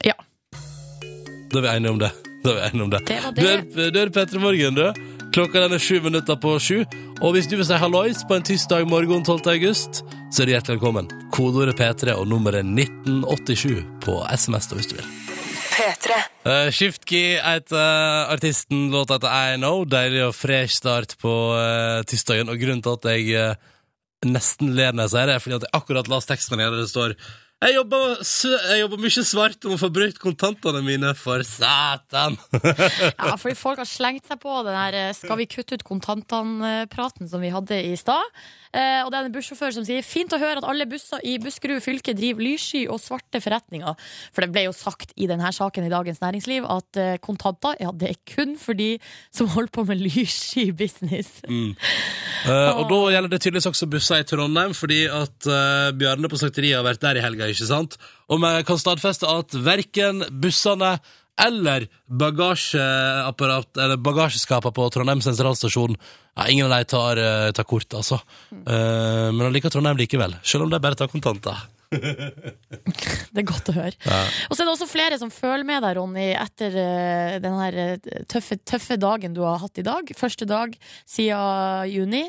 Ja. 0.07 0.15
Da 0.53 1.59
er 1.59 1.65
vi 1.65 1.73
enige 1.73 1.91
om 1.97 1.99
det. 2.05 2.11
Da 2.45 2.53
er 2.53 2.55
vi 2.61 2.63
enige 2.69 2.85
om 2.87 2.93
det. 2.93 3.01
Det 3.09 3.19
var 3.25 3.35
Du 3.35 3.41
det. 3.41 3.57
er, 3.57 3.91
du 3.97 3.99
er 4.05 4.13
Petter 4.15 4.39
Morgen, 4.45 4.79
du. 4.79 4.85
Klokka 5.33 5.63
den 5.63 5.73
er 5.73 5.81
sju 5.81 5.95
minutter 6.05 6.37
på 6.37 6.51
sju. 6.61 6.83
Og 7.25 7.31
hvis 7.33 7.47
du 7.49 7.55
vil 7.57 7.65
si 7.65 7.77
hallois 7.81 8.19
på 8.29 8.35
en 8.37 8.43
tirsdag 8.45 8.83
morgen 8.85 9.23
12. 9.25 9.47
august, 9.49 10.03
så 10.29 10.43
er 10.43 10.45
du 10.45 10.51
hjertelig 10.53 10.75
velkommen. 10.75 11.07
Kodeordet 11.33 11.73
P3 11.79 12.13
og 12.21 12.27
nummeret 12.29 12.67
1987 12.67 13.81
på 14.05 14.19
SMS 14.29 14.69
da, 14.69 14.77
hvis 14.77 14.91
du 14.91 14.93
vil. 14.99 15.07
P3. 15.73 16.19
Uh, 16.45 16.69
Shift-key 16.69 17.39
uh, 17.41 18.29
artisten, 18.29 18.91
låta 18.93 19.17
heter 19.17 19.33
I 19.33 19.57
Know. 19.57 19.87
Deilig 19.89 20.21
og 20.27 20.35
fresh 20.37 20.77
start 20.77 21.17
på 21.17 21.33
uh, 21.57 22.05
tirsdagen. 22.05 22.53
Og 22.53 22.61
grunnen 22.61 22.85
til 22.85 22.99
at 22.99 23.09
jeg 23.15 23.33
uh, 23.33 23.73
nesten 24.29 24.75
ler 24.77 24.93
når 24.93 25.07
jeg 25.07 25.15
sier 25.15 25.31
det, 25.31 25.39
er 25.39 25.45
fordi 25.47 25.57
at 25.57 25.65
jeg 25.65 25.77
akkurat 25.81 26.13
las 26.13 26.29
teksten 26.29 26.61
der 26.61 26.77
det 26.77 26.91
står 26.93 27.17
jeg 27.63 27.75
jobber, 27.77 28.17
jobber 28.79 29.01
mye 29.03 29.23
svart 29.27 29.67
om 29.67 29.75
å 29.75 29.79
få 29.79 29.89
brukt 29.93 30.19
kontantene 30.21 30.81
mine, 30.85 31.13
for 31.19 31.43
satan! 31.47 32.37
Ja, 33.23 33.35
fordi 33.39 33.55
folk 33.57 33.79
har 33.81 33.87
slengt 33.87 34.27
seg 34.27 34.41
på 34.41 34.51
den 34.67 34.75
her 34.75 34.95
eh, 34.97 35.13
'skal 35.15 35.39
vi 35.39 35.47
kutte 35.49 35.77
ut 35.77 35.85
kontantene'-praten 35.87 37.29
som 37.29 37.43
vi 37.43 37.53
hadde 37.53 37.79
i 37.79 37.95
stad. 37.99 38.25
Eh, 38.73 39.01
og 39.05 39.11
det 39.13 39.19
er 39.19 39.27
en 39.27 39.35
bussjåfør 39.35 39.75
som 39.75 39.85
sier 39.85 40.01
'fint 40.01 40.33
å 40.33 40.39
høre 40.41 40.57
at 40.57 40.65
alle 40.65 40.87
busser 40.89 41.21
i 41.21 41.37
Buskerud 41.37 41.81
fylke 41.83 42.15
driver 42.17 42.41
lyssky 42.41 42.87
og 42.89 42.97
svarte 43.01 43.37
forretninger'. 43.37 43.93
For 44.33 44.41
det 44.41 44.51
ble 44.51 44.65
jo 44.65 44.73
sagt 44.73 45.13
i 45.15 45.27
denne 45.29 45.51
saken 45.53 45.85
i 45.85 45.93
Dagens 45.93 46.21
Næringsliv 46.23 46.65
at 46.65 46.97
eh, 46.97 47.17
kontanter 47.21 47.77
ja, 47.79 47.91
det 47.91 48.09
er 48.09 48.19
kun 48.25 48.57
for 48.57 48.73
de 48.73 48.97
som 49.31 49.47
holder 49.47 49.71
på 49.71 49.85
med 49.85 50.01
lyssky 50.01 50.71
business. 50.71 51.41
Eh, 52.43 52.75
og 52.75 52.89
da 52.89 52.97
gjelder 53.13 53.31
det 53.31 53.37
tydeligvis 53.39 53.69
også 53.69 53.87
busser 53.87 54.19
i 54.19 54.25
Trondheim, 54.27 54.73
fordi 54.75 55.05
at 55.07 55.47
uh, 55.47 55.95
Bjarne 55.95 56.27
på 56.27 56.35
slakteriet 56.35 56.75
har 56.75 56.83
vært 56.83 56.99
der 56.99 57.15
i 57.15 57.23
helga, 57.23 57.47
ikke 57.47 57.69
sant? 57.69 57.95
Og 58.27 58.41
vi 58.43 58.51
kan 58.67 58.81
stadfeste 58.81 59.29
at 59.31 59.55
verken 59.63 60.25
bussene 60.43 60.97
eller 61.41 61.87
bagasjeapparat 62.05 63.77
Eller 63.77 63.97
bagasjeskapet 63.97 64.73
på 64.75 64.89
Trondheim 64.93 65.21
sentralstasjon 65.21 65.95
ja, 65.97 66.47
Ingen 66.47 66.67
av 66.67 66.77
de 66.77 66.89
tar, 66.89 67.17
eh, 67.17 67.51
tar 67.51 67.65
kort, 67.69 67.93
altså. 67.93 68.19
Eh, 68.51 69.29
men 69.29 69.41
han 69.41 69.53
liker 69.53 69.69
Trondheim 69.73 69.97
likevel, 69.97 70.35
selv 70.41 70.65
om 70.65 70.71
de 70.71 70.79
bare 70.81 70.97
tar 70.97 71.11
kontanter. 71.11 71.57
Det 73.33 73.41
er 73.41 73.45
godt 73.45 73.69
å 73.69 73.75
høre. 73.75 73.93
Og 74.49 74.55
så 74.55 74.63
er 74.63 74.65
det 74.65 74.71
også 74.71 74.87
flere 74.89 75.19
som 75.21 75.29
føler 75.33 75.65
med 75.67 75.83
deg, 75.85 75.93
Ronny, 75.99 76.31
etter 76.33 76.77
eh, 76.81 77.35
den 77.43 77.57
her 77.59 77.77
tøffe, 78.29 78.57
tøffe 78.65 78.97
dagen 78.97 79.37
du 79.37 79.43
har 79.45 79.61
hatt 79.61 79.77
i 79.77 79.85
dag. 79.85 80.09
Første 80.17 80.49
dag 80.49 80.73
siden 81.05 81.91
juni 81.93 82.23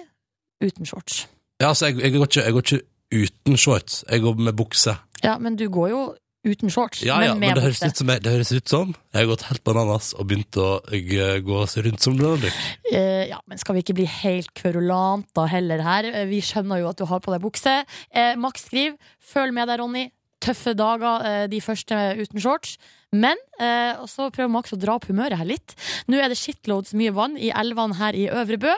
uten 0.64 0.88
shorts. 0.88 1.24
Ja, 1.62 1.70
altså, 1.70 1.88
jeg, 1.88 2.02
jeg, 2.04 2.16
går 2.18 2.28
ikke, 2.28 2.44
jeg 2.44 2.56
går 2.56 2.68
ikke 2.68 3.24
uten 3.24 3.60
shorts, 3.60 4.04
jeg 4.10 4.24
går 4.24 4.44
med 4.50 4.56
bukse. 4.58 4.98
Ja, 5.24 5.38
men 5.40 5.56
du 5.56 5.64
går 5.72 5.88
jo 5.94 6.04
uten 6.44 6.70
shorts, 6.70 7.02
Ja, 7.02 7.18
ja, 7.24 7.32
men 7.34 7.40
men 7.40 7.48
med 7.48 7.56
det 7.56 7.64
høres, 7.64 7.82
ut 7.82 7.96
som 7.96 8.10
jeg, 8.12 8.22
det 8.24 8.32
høres 8.34 8.52
ut 8.52 8.68
som 8.68 8.94
jeg 8.94 9.20
har 9.20 9.28
gått 9.30 9.44
helt 9.48 9.64
bananas 9.64 10.12
og 10.18 10.26
begynt 10.28 10.58
å 10.60 10.68
eh, 10.92 11.38
gå 11.44 11.60
rundt 11.86 12.00
som 12.04 12.16
Donald 12.18 12.44
Duck. 12.44 12.58
Eh, 12.92 13.28
ja, 13.30 13.38
men 13.48 13.58
skal 13.58 13.74
vi 13.78 13.82
ikke 13.84 13.96
bli 14.00 14.06
helt 14.06 14.52
kverulanta 14.54 15.46
heller 15.50 15.82
her? 15.82 16.04
Eh, 16.12 16.26
Vi 16.30 16.40
skjønner 16.44 16.80
jo 16.82 16.90
at 16.90 17.00
du 17.00 17.06
har 17.08 17.20
på 17.24 17.32
deg 17.34 17.42
bukse. 17.44 17.84
Eh, 18.14 18.34
Max 18.36 18.66
skriver 18.68 18.96
'følg 19.20 19.52
med 19.56 19.68
deg, 19.68 19.80
Ronny'. 19.80 20.10
Tøffe 20.44 20.74
dager, 20.76 21.24
eh, 21.24 21.46
de 21.48 21.60
første 21.64 21.96
uten 22.20 22.42
shorts. 22.42 22.76
Men 23.14 23.38
eh, 23.62 23.94
så 24.10 24.26
prøver 24.34 24.50
Max 24.50 24.74
å 24.74 24.78
dra 24.80 24.96
opp 24.98 25.06
humøret 25.06 25.38
her 25.38 25.46
litt. 25.46 25.74
Nå 26.10 26.18
er 26.18 26.32
det 26.32 26.38
shitloads 26.40 26.94
mye 26.98 27.12
vann 27.14 27.36
i 27.38 27.52
elvene 27.54 27.94
her 27.98 28.16
i 28.18 28.24
Øvre 28.26 28.58
Bø, 28.64 28.72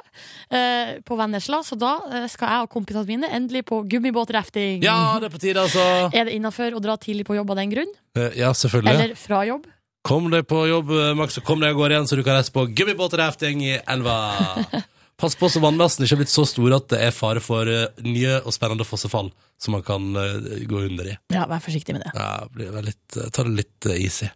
eh, 0.52 0.90
på 1.08 1.16
Vennesla, 1.16 1.62
så 1.64 1.78
da 1.80 1.94
eh, 2.10 2.26
skal 2.28 2.52
jeg 2.52 2.66
og 2.66 2.74
kompisene 2.74 3.08
mine 3.08 3.30
endelig 3.32 3.64
på 3.70 3.80
gummibåtrafting. 3.88 4.84
Ja, 4.84 5.16
det 5.22 5.30
er 5.30 5.34
på 5.36 5.40
tide, 5.40 5.64
altså! 5.64 5.86
Er 6.12 6.28
det 6.28 6.36
innafor 6.36 6.76
å 6.76 6.82
dra 6.84 6.98
tidlig 7.00 7.24
på 7.28 7.38
jobb 7.38 7.54
av 7.56 7.62
den 7.62 7.72
grunn? 7.72 7.94
Eh, 8.18 8.36
Ja, 8.36 8.52
selvfølgelig. 8.52 8.92
Eller 8.92 9.16
fra 9.16 9.40
jobb? 9.48 9.64
Kom 10.06 10.28
deg 10.30 10.44
på 10.46 10.60
jobb, 10.68 10.92
Max, 11.18 11.40
og 11.40 11.48
kom 11.48 11.64
deg 11.64 11.72
av 11.72 11.80
gårde 11.80 11.96
igjen, 11.96 12.06
så 12.06 12.18
du 12.20 12.22
kan 12.22 12.36
reise 12.36 12.52
på 12.54 12.66
gummibåtrafting 12.78 13.64
i 13.64 13.72
elva. 13.80 14.18
Pass 15.16 15.36
på 15.38 15.48
så 15.48 15.62
vannmassen 15.64 16.04
ikke 16.04 16.18
er 16.18 16.22
blitt 16.24 16.32
så 16.32 16.44
stor 16.48 16.74
at 16.76 16.90
det 16.92 17.00
er 17.06 17.14
fare 17.16 17.40
for 17.40 17.68
eh, 17.72 17.88
nye 18.04 18.38
og 18.42 18.52
spennende 18.52 18.84
fossefall 18.84 19.30
som 19.56 19.72
man 19.78 19.84
kan 19.86 20.10
eh, 20.20 20.66
gå 20.68 20.82
under 20.90 21.08
i. 21.08 21.16
Ja, 21.32 21.46
vær 21.48 21.62
forsiktig 21.64 21.96
med 21.96 22.04
det. 22.04 22.12
Ja, 22.18 22.44
blir 22.52 22.74
vel 22.74 22.90
litt, 22.90 23.16
eh, 23.16 23.30
ta 23.32 23.46
det 23.46 23.56
litt 23.62 23.88
eh, 23.88 23.96
easy. 24.04 24.28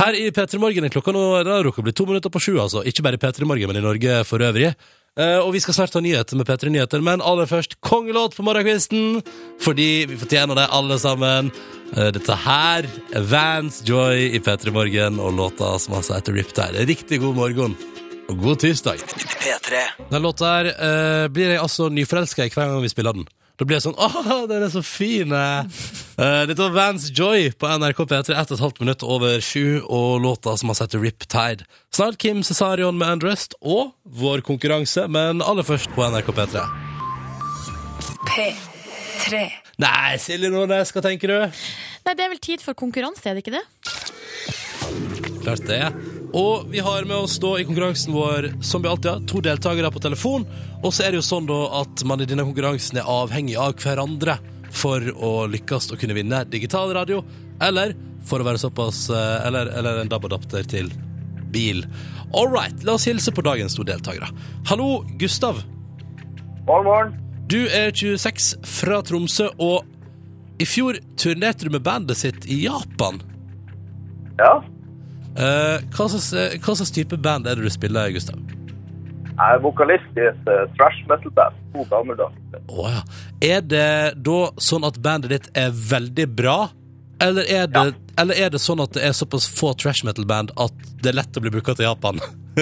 Her 0.00 0.16
i 0.18 0.26
P3 0.34 0.58
Morgen 0.58 0.86
er 0.86 0.90
klokka 0.90 1.12
nå 1.14 1.22
det 1.44 1.52
har 1.52 1.62
rukket 1.62 1.84
å 1.84 1.86
bli 1.86 1.94
to 1.94 2.06
minutter 2.08 2.32
på 2.32 2.40
sju, 2.42 2.56
altså. 2.58 2.82
Ikke 2.88 3.04
bare 3.06 3.20
i 3.20 3.22
P3 3.22 3.46
Morgen, 3.46 3.70
men 3.70 3.78
i 3.78 3.84
Norge 3.84 4.22
for 4.26 4.42
øvrig. 4.42 4.72
Eh, 5.14 5.36
og 5.38 5.52
vi 5.54 5.60
skal 5.62 5.76
snart 5.76 5.94
ha 5.94 6.02
nyheter 6.02 6.34
med 6.40 6.48
P3 6.48 6.72
Nyheter, 6.74 7.02
men 7.04 7.22
aller 7.22 7.46
først 7.46 7.76
kongelåt 7.84 8.34
på 8.34 8.42
morgenkvisten! 8.42 9.20
Fordi 9.62 9.90
vi 10.10 10.18
fortjener 10.18 10.58
det, 10.58 10.64
alle 10.74 10.98
sammen. 10.98 11.52
Eh, 11.94 12.08
dette 12.16 12.34
her 12.42 12.88
er 13.14 13.28
Vans 13.30 13.78
Joy 13.86 14.32
i 14.34 14.40
P3 14.42 14.74
Morgen, 14.74 15.20
og 15.22 15.36
låta 15.38 15.76
som 15.78 15.94
altså 16.00 16.16
heter 16.16 16.34
Riptide. 16.40 16.88
Riktig 16.90 17.20
god 17.22 17.38
morgen, 17.38 17.78
og 18.28 18.40
god 18.40 18.60
tirsdag. 18.62 19.00
Den 20.10 20.22
låta 20.22 20.50
her 20.56 20.70
eh, 20.72 21.24
blir 21.32 21.54
jeg 21.54 21.62
altså 21.62 21.88
nyforelska 21.92 22.46
i 22.46 22.52
hver 22.52 22.70
gang 22.70 22.82
vi 22.84 22.92
spiller 22.92 23.16
den. 23.16 23.26
Da 23.54 23.66
blir 23.66 23.78
jeg 23.78 23.84
sånn 23.84 23.98
Åh, 24.02 24.46
den 24.50 24.64
er 24.66 24.72
så 24.72 24.82
fin! 24.82 25.30
eh». 25.30 25.84
Eh, 26.14 26.44
dette 26.46 26.62
var 26.62 26.74
Vans 26.74 27.08
Joy 27.10 27.52
på 27.58 27.70
NRK 27.70 28.04
P3, 28.10 28.34
1 28.38 28.54
12 28.54 28.82
minutt 28.82 29.02
over 29.02 29.40
sju, 29.42 29.80
og 29.82 30.22
låta 30.22 30.56
som 30.58 30.70
har 30.70 30.78
sett 30.78 30.94
Rip 30.98 31.26
Tide. 31.26 31.66
Snart 31.94 32.18
Kim 32.22 32.42
Cesarion 32.46 32.98
med 32.98 33.16
Andrest 33.16 33.56
og 33.60 33.94
vår 34.04 34.44
konkurranse, 34.46 35.08
men 35.10 35.42
aller 35.42 35.66
først 35.66 35.90
på 35.94 36.06
NRK 36.06 36.30
P3. 36.38 36.64
P3. 38.30 39.44
Nei, 39.82 40.14
Silje 40.22 40.50
Nordnes, 40.54 40.94
hva 40.94 41.02
tenker 41.02 41.34
du? 41.34 41.62
Nei, 42.06 42.14
det 42.14 42.26
er 42.26 42.30
vel 42.34 42.42
tid 42.42 42.62
for 42.62 42.78
konkurranse, 42.78 43.26
er 43.26 43.38
det 43.38 43.46
ikke 43.46 43.58
det? 43.58 45.23
Klart 45.44 45.66
det. 45.68 45.92
Og 46.34 46.64
vi 46.72 46.80
har 46.82 47.04
med 47.04 47.16
oss 47.16 47.36
da 47.38 47.52
i 47.60 47.64
konkurransen 47.68 48.14
vår, 48.14 48.48
som 48.64 48.82
vi 48.82 48.88
alltid 48.88 49.10
har, 49.10 49.26
to 49.28 49.42
deltakere 49.44 49.90
på 49.92 50.02
telefon. 50.02 50.46
Og 50.82 50.90
så 50.90 51.04
er 51.04 51.12
det 51.12 51.20
jo 51.20 51.26
sånn 51.26 51.46
da 51.46 51.60
at 51.82 52.04
man 52.08 52.24
i 52.24 52.28
denne 52.28 52.46
konkurransen 52.48 52.98
er 52.98 53.10
avhengig 53.10 53.58
av 53.60 53.76
hverandre 53.78 54.38
for 54.74 55.04
å 55.14 55.34
lykkes 55.52 55.92
å 55.94 56.00
kunne 56.00 56.16
vinne 56.16 56.42
digital 56.50 56.90
radio, 56.96 57.20
eller 57.62 57.94
for 58.26 58.40
å 58.40 58.46
være 58.48 58.58
såpass 58.58 59.06
eh, 59.12 59.46
Eller, 59.46 59.68
eller 59.78 60.00
en 60.00 60.10
DAB-adapter 60.10 60.64
til 60.66 60.88
bil. 61.54 61.84
All 62.34 62.48
right, 62.50 62.82
la 62.82 62.96
oss 62.96 63.06
hilse 63.06 63.30
på 63.30 63.44
dagens 63.46 63.76
to 63.76 63.84
deltakere. 63.86 64.32
Hallo, 64.66 65.04
Gustav. 65.20 65.60
Morgen, 66.66 66.88
morgen. 66.88 67.14
Du 67.46 67.60
er 67.68 67.92
26 67.92 68.54
fra 68.66 69.02
Tromsø, 69.04 69.52
og 69.60 69.84
i 70.58 70.66
fjor 70.66 70.98
turnerte 71.20 71.68
du 71.68 71.74
med 71.76 71.84
bandet 71.84 72.18
sitt 72.18 72.48
i 72.50 72.64
Japan. 72.64 73.20
Ja, 74.40 74.64
Eh, 75.34 75.78
hva, 75.94 76.06
slags, 76.10 76.32
eh, 76.32 76.58
hva 76.62 76.76
slags 76.78 76.92
type 76.94 77.18
band 77.22 77.48
er 77.50 77.58
det 77.58 77.66
du 77.66 77.72
spiller, 77.72 78.12
Gustav? 78.14 78.38
jeg 79.34 79.56
er 79.56 79.62
vokalist 79.64 80.18
i 80.18 80.26
et 80.28 80.46
uh, 80.46 80.62
thrash 80.78 81.02
metal-band. 81.10 81.58
To 81.74 81.84
gammeldagse. 81.90 82.60
Oh, 82.70 82.86
ja. 82.86 83.02
Er 83.42 83.64
det 83.66 84.14
da 84.26 84.38
sånn 84.62 84.86
at 84.86 85.00
bandet 85.02 85.34
ditt 85.34 85.48
er 85.58 85.74
veldig 85.74 86.28
bra? 86.38 86.58
Eller 87.22 87.48
er, 87.50 87.66
det, 87.70 87.84
eller 88.20 88.38
er 88.38 88.52
det 88.54 88.60
sånn 88.62 88.82
at 88.84 88.94
det 88.96 89.04
er 89.08 89.14
såpass 89.16 89.46
få 89.50 89.72
trash 89.78 90.04
metal-band 90.06 90.54
at 90.60 90.86
det 91.02 91.12
er 91.12 91.18
lett 91.18 91.38
å 91.38 91.42
bli 91.42 91.52
booka 91.54 91.74
til 91.78 91.88
Japan? 91.88 92.20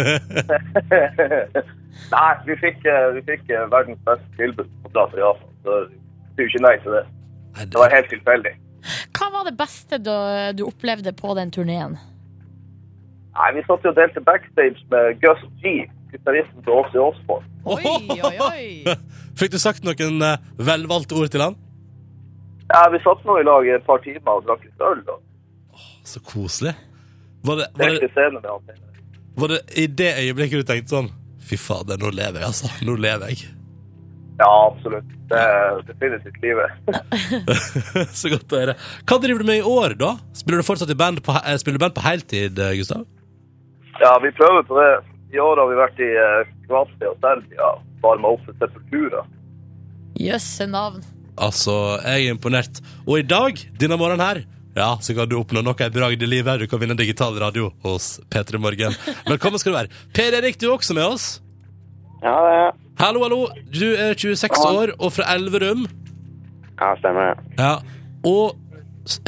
Nei, 2.12 2.32
vi 2.46 2.56
fikk, 2.60 2.84
eh, 2.88 3.08
vi 3.16 3.22
fikk 3.26 3.50
eh, 3.52 3.66
verdens 3.72 4.00
beste 4.06 4.38
tilbud 4.38 4.70
på 4.84 4.92
plass 4.94 5.16
i 5.16 5.20
Japan, 5.20 5.50
så 5.64 5.80
det 5.84 6.36
sier 6.36 6.46
jo 6.46 6.50
ikke 6.50 6.64
nei 6.64 6.76
til 6.84 6.96
det. 6.96 7.02
Det 7.62 7.80
var 7.80 7.92
helt 7.92 8.08
tilfeldig. 8.12 8.54
Hva 9.16 9.28
var 9.34 9.48
det 9.48 9.54
beste 9.60 9.98
du, 10.00 10.14
du 10.56 10.64
opplevde 10.66 11.12
på 11.16 11.36
den 11.38 11.52
turneen? 11.54 11.98
Nei, 13.32 13.48
vi 13.56 13.64
satt 13.64 13.84
jo 13.86 13.92
og 13.92 13.96
delte 13.96 14.20
backstage 14.24 14.82
med 14.92 15.18
Gus 15.22 15.40
G, 15.62 15.86
gitaristen 16.12 16.64
til 16.66 16.74
Åse 16.76 17.00
Osborne. 17.00 17.48
Oi, 17.64 17.80
oi, 18.18 18.32
oi! 18.44 18.96
Fikk 19.40 19.54
du 19.54 19.58
sagt 19.62 19.86
noen 19.86 20.20
eh, 20.26 20.40
velvalgte 20.60 21.16
ord 21.16 21.32
til 21.32 21.44
han? 21.44 21.56
Ja, 22.68 22.84
vi 22.92 23.00
satt 23.04 23.24
nå 23.28 23.38
i 23.40 23.46
lag 23.46 23.68
i 23.68 23.72
et 23.76 23.86
par 23.88 24.02
timer 24.04 24.38
og 24.38 24.44
drakk 24.48 24.66
litt 24.66 24.84
øl, 24.84 25.00
og 25.14 25.80
Så 26.08 26.20
koselig. 26.24 26.74
Var 27.42 27.58
det, 27.58 27.66
var, 27.74 27.96
det, 27.98 28.76
var 29.34 29.50
det 29.50 29.58
i 29.80 29.88
det 29.88 30.12
øyeblikket 30.20 30.62
du 30.62 30.68
tenkte 30.68 30.94
sånn 30.94 31.08
Fy 31.42 31.56
fader, 31.58 31.98
nå 31.98 32.12
lever 32.14 32.38
jeg, 32.38 32.52
altså. 32.52 32.68
Nå 32.86 32.94
lever 33.02 33.32
jeg. 33.32 33.48
Ja, 34.38 34.50
absolutt. 34.68 35.08
Det 35.32 35.40
er 35.40 35.80
definitivt 35.88 36.38
livet. 36.44 36.70
Så 38.20 38.30
godt 38.30 38.54
å 38.54 38.60
høre. 38.60 38.76
Hva 39.08 39.18
driver 39.22 39.42
du 39.42 39.48
med 39.48 39.58
i 39.58 39.66
år, 39.66 39.96
da? 39.98 40.12
Spiller 40.38 40.62
du 40.62 40.68
fortsatt 40.68 40.92
i 40.94 40.98
band 40.98 41.18
på, 41.26 41.34
eh, 41.40 41.58
spiller 41.58 41.80
du 41.80 41.82
band 41.82 41.96
på 41.96 42.04
heltid, 42.06 42.62
eh, 42.62 42.76
Gustav? 42.78 43.02
Ja, 44.02 44.16
vi 44.22 44.32
prøver 44.34 44.64
på 44.66 44.78
det. 44.80 44.92
I 45.32 45.40
år 45.40 45.60
har 45.62 45.68
vi 45.70 45.78
vært 45.78 46.00
i 46.02 46.10
eh, 46.18 46.48
Kroatia 46.66 47.12
og 47.12 47.20
Serbia, 47.22 47.68
varma 48.02 48.32
opp 48.34 48.42
for 48.48 48.56
sepulturer. 48.58 49.28
Jøsse 50.18 50.66
navn. 50.68 51.04
Altså, 51.40 51.74
jeg 52.02 52.26
er 52.26 52.34
imponert. 52.34 52.82
Og 53.06 53.20
i 53.20 53.24
dag, 53.24 53.62
denne 53.80 53.96
morgenen 54.00 54.24
her, 54.26 54.42
ja, 54.76 54.90
så 55.04 55.14
kan 55.16 55.28
du 55.30 55.38
oppnå 55.38 55.62
noe 55.64 55.86
i 55.86 55.94
bragd 55.94 56.24
i 56.24 56.28
livet. 56.28 56.60
Du 56.60 56.66
kan 56.68 56.80
vinne 56.82 56.96
digital 56.98 57.36
radio 57.40 57.70
hos 57.84 58.16
P3 58.32 58.60
Morgen. 58.60 58.96
Velkommen 59.30 59.62
skal 59.62 59.72
du 59.72 59.78
være. 59.78 60.00
Per 60.16 60.36
Erik, 60.38 60.58
du 60.60 60.66
er 60.68 60.74
også 60.74 60.96
med 60.98 61.06
oss. 61.06 61.26
Ja, 62.22 62.32
det 62.32 62.52
er 62.52 62.58
jeg. 62.58 62.72
Hallo, 63.02 63.22
hallo. 63.24 63.40
Du 63.72 63.86
er 63.92 64.16
26 64.18 64.64
år 64.66 64.94
og 64.98 65.12
fra 65.14 65.28
Elverum. 65.36 65.86
Ja, 66.80 66.90
stemmer 66.98 67.30
det. 67.30 67.46
Ja. 67.60 67.76
Og 68.26 68.58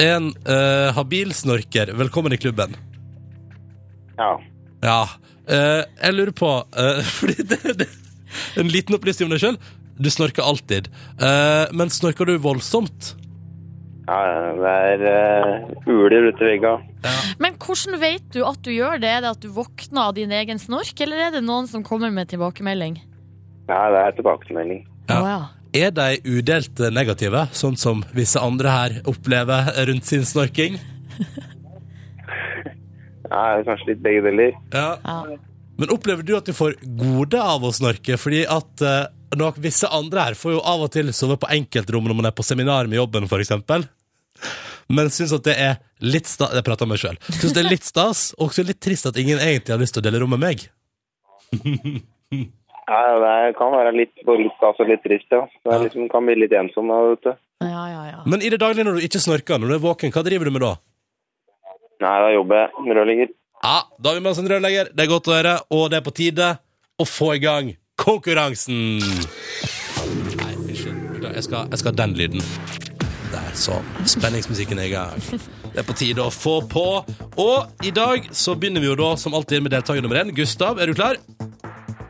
en 0.03 0.33
uh, 0.49 0.91
habil 0.97 1.33
snorker. 1.37 1.95
Velkommen 1.99 2.35
i 2.35 2.41
klubben. 2.41 2.75
Ja. 4.19 4.35
Ja. 4.85 5.09
Eh, 5.49 5.83
jeg 6.01 6.17
lurer 6.17 6.33
på 6.37 6.51
eh, 6.73 7.01
Fordi 7.19 7.45
det, 7.45 7.59
det 7.77 7.89
En 8.59 8.71
liten 8.71 8.97
opplysning 8.97 9.29
om 9.29 9.35
deg 9.35 9.43
sjøl. 9.43 9.59
Du 9.95 10.09
snorker 10.11 10.43
alltid. 10.43 10.89
Eh, 11.23 11.67
men 11.77 11.93
snorker 11.93 12.27
du 12.27 12.35
voldsomt? 12.43 13.15
Ja, 14.05 14.17
det 14.59 14.71
er 14.71 15.03
uh, 15.07 15.69
uler 15.89 16.27
ute 16.29 16.45
i 16.45 16.49
vegga. 16.51 16.75
Men 17.41 17.55
hvordan 17.57 17.97
vet 18.03 18.27
du 18.35 18.43
at 18.45 18.59
du 18.67 18.69
gjør 18.75 18.99
det? 19.01 19.09
Er 19.09 19.23
det 19.25 19.31
at 19.31 19.41
du 19.41 19.49
våkner 19.55 20.11
av 20.11 20.19
din 20.19 20.35
egen 20.35 20.61
snork, 20.61 20.93
eller 21.01 21.23
er 21.25 21.33
det 21.33 21.41
noen 21.47 21.71
som 21.71 21.87
kommer 21.87 22.13
med 22.13 22.29
tilbakemelding? 22.29 22.99
Ja, 23.71 23.79
det 23.95 24.03
er 24.03 24.19
tilbakemelding. 24.19 24.83
Ja. 25.09 25.17
Oh, 25.17 25.31
ja. 25.31 25.41
Er 25.75 25.95
de 25.97 26.21
udelt 26.37 26.85
negative, 26.93 27.47
sånn 27.57 27.81
som 27.81 28.05
visse 28.13 28.43
andre 28.45 28.77
her 28.77 29.01
opplever 29.09 29.73
rundt 29.89 30.11
sin 30.11 30.29
snorking? 30.29 30.77
Er 33.35 33.67
kanskje 33.67 33.93
litt 33.93 34.05
begge 34.05 34.23
deler. 34.29 34.55
Ja. 34.75 34.95
Ja. 35.03 35.37
Men 35.81 35.91
opplever 35.91 36.23
du 36.23 36.37
at 36.39 36.47
du 36.47 36.55
får 36.55 36.77
gode 36.99 37.41
av 37.41 37.65
å 37.67 37.73
snorke? 37.75 38.19
Fordi 38.21 38.45
at 38.47 38.85
eh, 38.87 39.07
nok 39.39 39.59
visse 39.63 39.91
andre 39.91 40.29
her 40.29 40.39
får 40.39 40.55
jo 40.55 40.63
av 40.63 40.85
og 40.87 40.93
til 40.95 41.11
sove 41.17 41.37
på 41.43 41.51
enkeltrom 41.57 42.07
når 42.07 42.19
man 42.21 42.31
er 42.31 42.37
på 42.37 42.47
seminar 42.47 42.87
med 42.91 43.01
jobben, 43.01 43.27
eksempel. 43.27 43.89
Men 44.93 45.11
syns 45.15 45.33
at 45.35 45.47
det 45.47 45.55
er 45.57 45.77
litt 46.05 46.27
stas 46.29 46.53
Jeg 46.53 46.65
prater 46.67 46.85
om 46.85 46.91
meg 46.93 47.01
sjøl. 47.01 47.17
Syns 47.31 47.55
det 47.57 47.63
er 47.63 47.71
litt 47.71 47.87
stas, 47.87 48.27
og 48.37 48.51
også 48.51 48.67
litt 48.67 48.83
trist 48.85 49.09
at 49.09 49.19
ingen 49.19 49.41
egentlig 49.41 49.75
har 49.75 49.81
lyst 49.81 49.97
til 49.97 50.05
å 50.05 50.07
dele 50.07 50.21
rom 50.23 50.37
med 50.37 50.45
meg. 50.45 50.69
Ja, 52.85 52.99
det 53.17 53.55
kan 53.57 53.73
være 53.73 53.95
litt, 53.97 54.13
både 54.29 54.45
litt 54.45 54.57
stas 54.59 54.81
og 54.83 54.91
litt 54.91 55.01
trist, 55.01 55.31
ja. 55.33 55.47
Det 55.65 55.77
liksom, 55.87 56.09
kan 56.13 56.27
bli 56.29 56.35
litt 56.43 56.53
ensom 56.53 56.91
da, 56.93 56.99
vet 57.15 57.23
du. 57.25 57.31
Ja, 57.65 57.85
ja, 57.89 58.03
ja. 58.11 58.19
Men 58.29 58.45
i 58.45 58.51
det 58.53 58.59
daglige 58.61 58.85
når 58.85 58.99
du 58.99 59.07
ikke 59.07 59.23
snorker, 59.25 59.61
når 59.61 59.73
du 59.73 59.77
er 59.79 59.85
våken, 59.87 60.13
hva 60.13 60.25
driver 60.27 60.51
du 60.51 60.53
med 60.53 60.65
da? 60.67 60.75
Nei, 62.05 62.19
da 62.21 62.33
jobber 62.35 62.61
jeg 62.61 62.85
med 62.85 62.99
rørlegger. 62.99 63.33
Ja, 63.65 63.79
da 63.97 64.11
har 64.11 64.19
vi 64.19 64.23
med 64.25 64.31
oss 64.35 64.41
en 64.43 64.51
rørlegger. 64.51 64.91
Det 64.93 65.07
er 65.07 65.09
godt 65.09 65.31
å 65.31 65.37
høre, 65.39 65.55
og 65.73 65.87
det 65.93 66.01
er 66.01 66.05
på 66.05 66.13
tide 66.13 66.51
å 67.01 67.07
få 67.09 67.31
i 67.39 67.41
gang 67.43 67.71
konkurransen. 68.01 69.01
Nei, 69.01 70.51
unnskyld. 70.59 71.29
Jeg 71.31 71.47
skal, 71.47 71.71
jeg 71.71 71.81
skal 71.81 71.95
ha 71.95 71.97
den 72.03 72.17
lyden. 72.19 72.45
Der, 73.33 73.47
sånn. 73.59 73.87
Spenningsmusikken 74.07 74.79
er 74.83 74.91
i 74.91 74.93
gang. 74.93 75.25
Det 75.75 75.81
er 75.81 75.87
på 75.89 75.97
tide 75.99 76.23
å 76.23 76.31
få 76.31 76.59
på. 76.71 76.85
Og 77.41 77.87
i 77.87 77.91
dag 77.95 78.29
så 78.37 78.55
begynner 78.55 78.85
vi 78.85 78.93
jo 78.93 78.99
da 79.01 79.15
som 79.19 79.35
alltid 79.35 79.65
med 79.65 79.75
deltaker 79.75 80.05
nummer 80.05 80.21
én. 80.21 80.35
Gustav, 80.37 80.79
er 80.79 80.93
du 80.93 80.99
klar? 80.99 81.19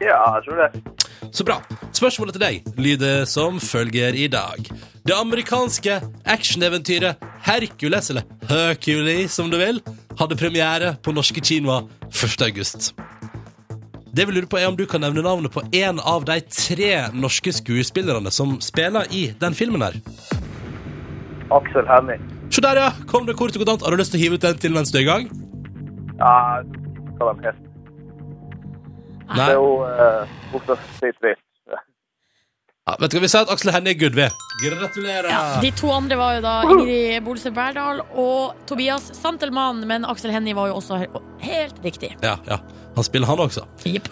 Ja, 0.05 0.21
jeg 0.37 0.47
tror 0.47 0.61
det. 0.63 0.95
Så 1.35 1.45
bra. 1.47 1.59
Spørsmålet 1.95 2.37
til 2.37 2.45
deg 2.45 2.75
lyder 2.79 3.25
som 3.31 3.57
følger 3.63 4.15
i 4.15 4.29
dag. 4.31 4.69
Det 5.05 5.15
amerikanske 5.17 5.99
actioneventyret 6.25 7.21
Hercules, 7.45 8.11
eller 8.11 8.29
Hercules 8.49 9.33
som 9.33 9.51
du 9.53 9.59
vil, 9.61 9.81
hadde 10.19 10.39
premiere 10.39 10.95
på 11.03 11.13
norske 11.17 11.43
kinoer 11.45 11.89
1. 12.13 12.45
august. 12.47 12.93
Det 14.15 14.29
vi 14.29 14.37
lurer 14.37 14.47
på 14.47 14.61
er 14.61 14.69
om 14.71 14.77
du 14.79 14.85
kan 14.87 15.03
nevne 15.03 15.25
navnet 15.27 15.51
på 15.53 15.65
en 15.75 15.99
av 15.99 16.23
de 16.29 16.39
tre 16.47 16.93
norske 17.13 17.51
skuespillerne 17.53 18.31
som 18.31 18.61
spiller 18.63 19.11
i 19.11 19.27
den 19.41 19.59
filmen 19.59 19.83
her. 19.83 19.99
Aksel 21.55 21.89
Hennie. 21.91 22.21
Se 22.55 22.63
der, 22.63 22.79
ja! 22.79 22.91
Kom 23.11 23.27
det 23.27 23.35
kort 23.35 23.57
og 23.57 23.65
kontant. 23.65 23.83
Har 23.83 23.91
du 23.91 23.99
lyst 23.99 24.15
til 24.15 24.21
å 24.21 24.25
hive 24.25 24.39
ut 24.39 24.47
den 24.47 24.61
til 24.63 24.75
mens 24.77 24.95
du 24.95 25.01
er 25.01 25.03
i 25.03 25.09
gang? 25.09 25.27
Ja, 26.21 26.63
hva 27.19 27.33
de 27.35 27.49
heter. 27.49 27.74
Det 29.33 29.41
er 29.49 29.57
jo 29.57 29.69
uh, 29.83 30.77
Sitvit. 30.99 31.41
Ja, 32.85 32.99
vet 33.01 33.15
du 33.15 33.17
hva 33.17 33.23
vi 33.25 33.29
sier 33.33 33.47
at 33.47 33.53
Aksel 33.55 33.73
Hennie 33.73 33.95
er 33.95 33.99
good 34.03 34.17
ved? 34.19 34.35
Gratulerer! 34.61 35.31
Ja, 35.33 35.61
de 35.63 35.71
to 35.73 35.89
andre 35.95 36.19
var 36.21 36.35
jo 36.37 36.43
da 36.45 36.53
Ingrid 36.69 37.25
Bolse 37.25 37.49
Berdal 37.57 38.03
og 38.13 38.59
Tobias 38.69 39.07
Santelmann, 39.17 39.81
men 39.89 40.05
Aksel 40.05 40.35
Hennie 40.35 40.53
var 40.57 40.69
jo 40.69 40.77
også 40.83 40.99
he- 41.01 41.23
helt 41.47 41.81
riktig. 41.87 42.13
Ja, 42.21 42.35
ja. 42.45 42.59
Han 42.95 43.07
spiller 43.07 43.31
han 43.31 43.41
også. 43.47 43.65
Jepp. 43.89 44.11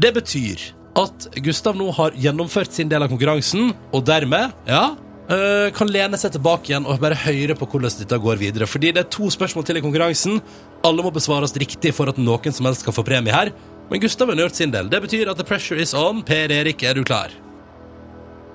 Det 0.00 0.14
betyr 0.16 0.64
at 0.96 1.28
Gustav 1.44 1.76
nå 1.76 1.90
har 1.98 2.16
gjennomført 2.16 2.72
sin 2.72 2.88
del 2.88 3.04
av 3.04 3.12
konkurransen, 3.12 3.74
og 3.92 4.06
dermed, 4.08 4.56
ja, 4.64 4.94
øh, 5.28 5.68
kan 5.76 5.92
lene 5.92 6.16
seg 6.16 6.32
tilbake 6.38 6.72
igjen 6.72 6.88
og 6.88 6.96
bare 7.04 7.20
høre 7.26 7.52
på 7.60 7.68
hvordan 7.68 8.00
dette 8.00 8.16
går 8.24 8.40
videre. 8.40 8.64
Fordi 8.70 8.94
det 8.96 9.04
er 9.04 9.12
to 9.12 9.28
spørsmål 9.28 9.68
til 9.68 9.76
i 9.76 9.84
konkurransen. 9.84 10.40
Alle 10.88 11.04
må 11.04 11.12
besvares 11.12 11.52
riktig 11.60 11.92
for 11.92 12.08
at 12.08 12.16
noen 12.16 12.48
som 12.56 12.64
helst 12.64 12.80
skal 12.86 12.96
få 12.96 13.04
premie 13.04 13.36
her. 13.36 13.52
Men 13.90 14.00
Gustav 14.00 14.28
har 14.28 14.36
gjort 14.36 14.54
sin 14.54 14.72
del. 14.74 14.90
Det 14.90 15.00
betyr 15.00 15.30
at 15.30 15.38
the 15.38 15.46
pressure 15.46 15.78
is 15.82 15.94
on. 15.94 16.22
Per 16.26 16.50
Erik, 16.50 16.82
er 16.82 16.98
du 16.98 17.04
klar? 17.06 17.30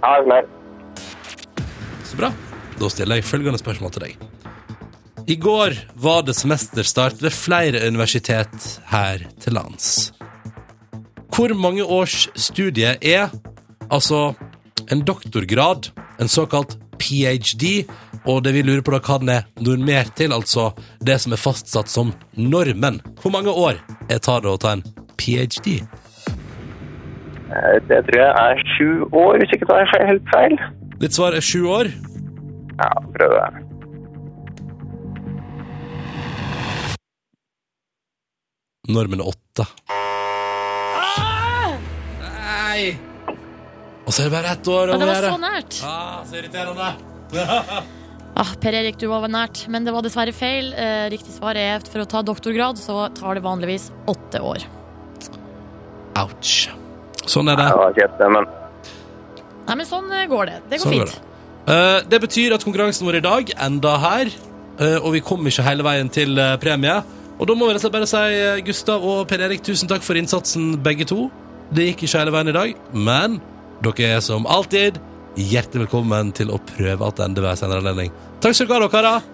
Ja, 0.02 0.18
jeg 0.18 0.26
er 0.26 0.28
klar. 0.28 0.50
Så 2.04 2.20
bra. 2.20 2.32
Da 2.82 2.90
stiller 2.92 3.20
jeg 3.22 3.28
følgende 3.30 3.62
spørsmål 3.62 3.94
til 3.96 4.08
deg. 4.08 4.28
I 5.30 5.38
går 5.40 5.78
var 6.02 6.26
det 6.28 6.36
semesterstart 6.36 7.22
ved 7.22 7.32
flere 7.32 7.84
universitet 7.88 8.66
her 8.90 9.22
til 9.40 9.56
lands. 9.56 10.12
Hvor 11.32 11.54
mange 11.56 11.86
års 11.86 12.26
studie 12.36 12.98
er 13.00 13.30
altså 13.88 14.34
en 14.92 15.06
doktorgrad, 15.08 15.92
en 16.20 16.28
såkalt 16.28 16.76
ph.d., 17.02 17.72
og 18.30 18.44
det 18.46 18.54
vi 18.54 18.62
lurer 18.68 18.84
på 18.86 18.94
da 18.94 19.00
hva 19.02 19.18
den 19.22 19.32
er 19.34 19.48
normert 19.66 20.14
til, 20.20 20.34
altså 20.36 20.70
det 21.02 21.18
som 21.24 21.34
er 21.34 21.42
fastsatt 21.42 21.90
som 21.90 22.14
normen. 22.38 23.02
Hvor 23.22 23.34
mange 23.34 23.50
år 23.50 23.82
er 24.14 24.22
tar 24.22 24.44
det 24.46 24.52
å 24.54 24.60
ta 24.62 24.76
en 24.78 24.86
ph.d.? 25.18 25.80
Eh, 27.52 27.76
Det 27.90 28.00
tror 28.08 28.22
jeg 28.22 28.32
er 28.46 28.64
sju 28.78 28.88
år, 29.10 29.42
hvis 29.42 29.58
ikke 29.58 29.68
tar 29.72 29.84
jeg 29.84 30.08
helt 30.14 30.32
feil. 30.36 30.56
Ditt 31.02 31.18
svar 31.18 31.34
er 31.34 31.42
sju 31.42 31.66
år. 31.66 31.90
Ja, 32.78 32.92
prøv 33.18 33.34
det. 33.36 33.50
Normen 38.92 39.22
er 39.22 39.28
åtte. 39.32 39.66
Nei! 42.22 43.11
Og 44.12 44.16
så 44.18 44.26
er 44.26 44.28
det 44.28 44.36
bare 44.36 44.52
ett 44.52 44.68
år 44.68 44.90
om 44.92 45.00
det 45.00 45.08
var 45.08 45.24
så 45.24 45.36
nært. 45.40 45.76
Ah, 45.88 46.22
så 46.28 46.40
irriterende. 46.42 46.94
Ah, 48.42 48.48
per 48.64 48.74
Erik, 48.74 48.96
du 48.96 49.10
var 49.12 49.26
nært, 49.28 49.66
men 49.70 49.84
det 49.84 49.92
var 49.92 50.06
dessverre 50.06 50.32
feil. 50.34 50.70
Eh, 50.72 51.10
riktig 51.12 51.34
svar 51.36 51.58
er 51.60 51.82
at 51.82 51.90
for 51.92 52.02
å 52.02 52.06
ta 52.10 52.22
doktorgrad 52.24 52.80
så 52.80 53.10
tar 53.12 53.36
det 53.36 53.44
vanligvis 53.44 53.90
åtte 54.10 54.40
år. 54.40 54.64
Ouch. 56.24 56.54
Sånn 57.28 57.52
er 57.52 57.60
det. 57.60 57.68
Ja, 57.68 57.90
kjeft, 58.00 58.24
men 58.32 58.48
Nei, 59.68 59.76
men 59.76 59.84
sånn 59.86 60.08
eh, 60.16 60.26
går 60.32 60.48
det. 60.48 60.58
Det 60.72 60.80
går 60.80 60.86
Sånn 60.86 60.96
går 60.96 61.12
fint. 61.12 61.30
Uh, 61.68 62.00
det 62.08 62.22
betyr 62.24 62.56
at 62.56 62.64
konkurransen 62.66 63.12
vår 63.12 63.20
i 63.20 63.24
dag 63.28 63.54
enda 63.68 63.94
her, 64.08 64.34
uh, 64.80 64.98
og 65.04 65.12
vi 65.20 65.26
kom 65.28 65.52
ikke 65.52 65.68
hele 65.68 65.86
veien 65.86 66.10
til 66.12 66.40
uh, 66.40 66.56
premie. 66.64 66.98
Og 67.36 67.52
da 67.52 67.60
må 67.60 67.68
vi 67.68 67.96
bare 68.00 68.10
si 68.10 68.26
Gustav 68.72 69.04
og 69.04 69.28
Per 69.30 69.44
Erik, 69.44 69.68
tusen 69.68 69.92
takk 69.92 70.08
for 70.08 70.18
innsatsen, 70.18 70.78
begge 70.82 71.08
to. 71.12 71.28
Det 71.76 71.92
gikk 71.92 72.08
ikke 72.08 72.24
hele 72.24 72.40
veien 72.40 72.56
i 72.56 72.60
dag, 72.64 72.86
men 72.96 73.42
dere 73.82 74.18
er 74.18 74.20
som 74.22 74.46
alltid 74.46 75.00
hjertelig 75.40 75.88
velkommen 75.88 76.32
til 76.36 76.52
å 76.54 76.60
prøve 76.62 77.08
tilbake 77.16 77.42
ved 77.42 77.50
en 77.50 77.60
senere 77.60 77.82
anledning. 77.82 78.12
Takk 78.44 78.58
skal 78.58 78.70
dere 78.70 78.86
ha, 78.88 78.92
karer. 78.94 79.30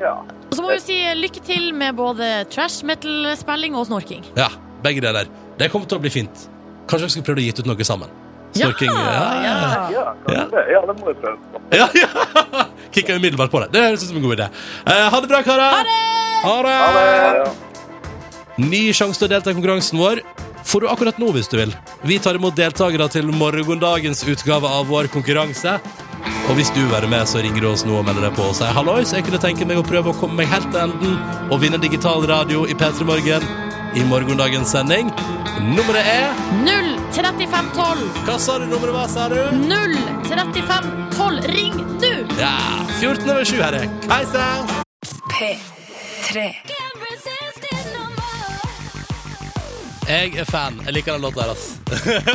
Ja. 0.00 0.14
Og 0.48 0.56
så 0.56 0.64
må 0.64 0.72
vi 0.72 0.80
si 0.82 0.96
lykke 1.18 1.42
til 1.44 1.70
med 1.76 1.98
både 1.98 2.30
trash 2.52 2.86
metal-spilling 2.88 3.76
og 3.76 3.86
snorking. 3.90 4.24
Ja, 4.38 4.48
begge 4.84 5.04
deler. 5.04 5.28
Det 5.60 5.68
kommer 5.72 5.90
til 5.90 6.00
å 6.00 6.04
bli 6.04 6.12
fint. 6.14 6.48
Kanskje 6.88 7.10
vi 7.10 7.14
skal 7.18 7.26
prøve 7.28 7.42
å 7.42 7.46
gi 7.46 7.54
ut 7.58 7.68
noe 7.68 7.86
sammen. 7.86 8.18
Snorking. 8.56 8.90
Ja, 8.90 9.26
ja, 9.44 9.54
ja. 9.92 10.04
Ja. 10.26 10.46
Ja, 10.72 10.80
det 10.88 10.96
må 10.98 11.12
vi 11.12 11.18
prøve. 11.20 11.64
ja. 11.76 11.86
ja. 11.94 12.66
Kikka 12.94 13.14
umiddelbart 13.20 13.52
på 13.52 13.60
det. 13.62 13.68
Det 13.76 13.82
høres 13.84 14.02
ut 14.02 14.10
som 14.10 14.18
en 14.18 14.24
god 14.24 14.38
idé. 14.40 14.48
Eh, 14.82 15.04
ha 15.12 15.20
det 15.22 15.28
bra, 15.30 15.42
karer. 15.46 15.76
Ha 15.76 15.82
det! 15.86 15.98
Ha 16.42 16.54
det! 16.66 16.78
Ha 16.80 17.34
det. 17.44 18.64
Ny 18.64 18.80
sjanse 18.96 19.20
til 19.20 19.28
å 19.28 19.34
delta 19.36 19.52
i 19.52 19.56
konkurransen 19.56 20.00
vår 20.00 20.24
får 20.70 20.80
du 20.80 20.88
akkurat 20.88 21.18
nå 21.18 21.32
hvis 21.34 21.48
du 21.50 21.56
vil. 21.58 21.72
Vi 22.06 22.18
tar 22.22 22.38
imot 22.38 22.56
deltakere 22.56 23.08
til 23.10 23.30
morgendagens 23.34 24.22
utgave 24.28 24.70
av 24.70 24.86
vår 24.90 25.10
konkurranse. 25.10 25.78
Og 26.50 26.56
hvis 26.58 26.70
du 26.74 26.80
vil 26.82 26.92
være 26.92 27.08
med, 27.10 27.26
så 27.30 27.42
ringer 27.42 27.62
du 27.62 27.68
oss 27.70 27.84
nå 27.86 27.96
og 27.98 28.06
melder 28.06 28.28
deg 28.28 28.36
på 28.38 28.46
og 28.50 28.54
sier 28.58 28.74
hallois. 28.74 29.14
Jeg 29.14 29.26
kunne 29.26 29.40
tenke 29.42 29.66
meg 29.66 29.80
å 29.80 29.86
prøve 29.86 30.12
å 30.12 30.18
komme 30.18 30.40
meg 30.40 30.50
helt 30.50 30.70
til 30.70 30.82
enden 30.84 31.18
og 31.50 31.60
vinne 31.62 31.80
digital 31.82 32.26
radio 32.30 32.64
i 32.66 32.76
P3 32.78 33.06
Morgen 33.08 33.46
i 33.98 34.04
morgendagens 34.06 34.70
sending. 34.74 35.10
Nummeret 35.74 36.06
er 36.06 36.28
03512! 37.14 38.04
Hva 38.28 38.36
sa 38.40 38.58
du 38.62 38.68
nummeret 38.70 38.94
var, 38.94 39.10
sa 39.10 39.26
du? 39.32 39.40
03512! 40.30 41.50
Ring 41.50 41.82
nå! 41.98 42.12
Ja, 42.38 42.54
14 43.00 43.26
over 43.26 43.44
7 43.44 43.58
her 43.64 43.80
er 43.82 43.90
Kajsa. 44.06 44.46
P3. 45.34 46.89
Jeg 50.10 50.32
er 50.42 50.46
fan. 50.48 50.80
Jeg 50.82 50.96
liker 50.96 51.14
den 51.14 51.22
låta 51.22 51.44
her, 51.44 51.52
ass. 51.54 51.68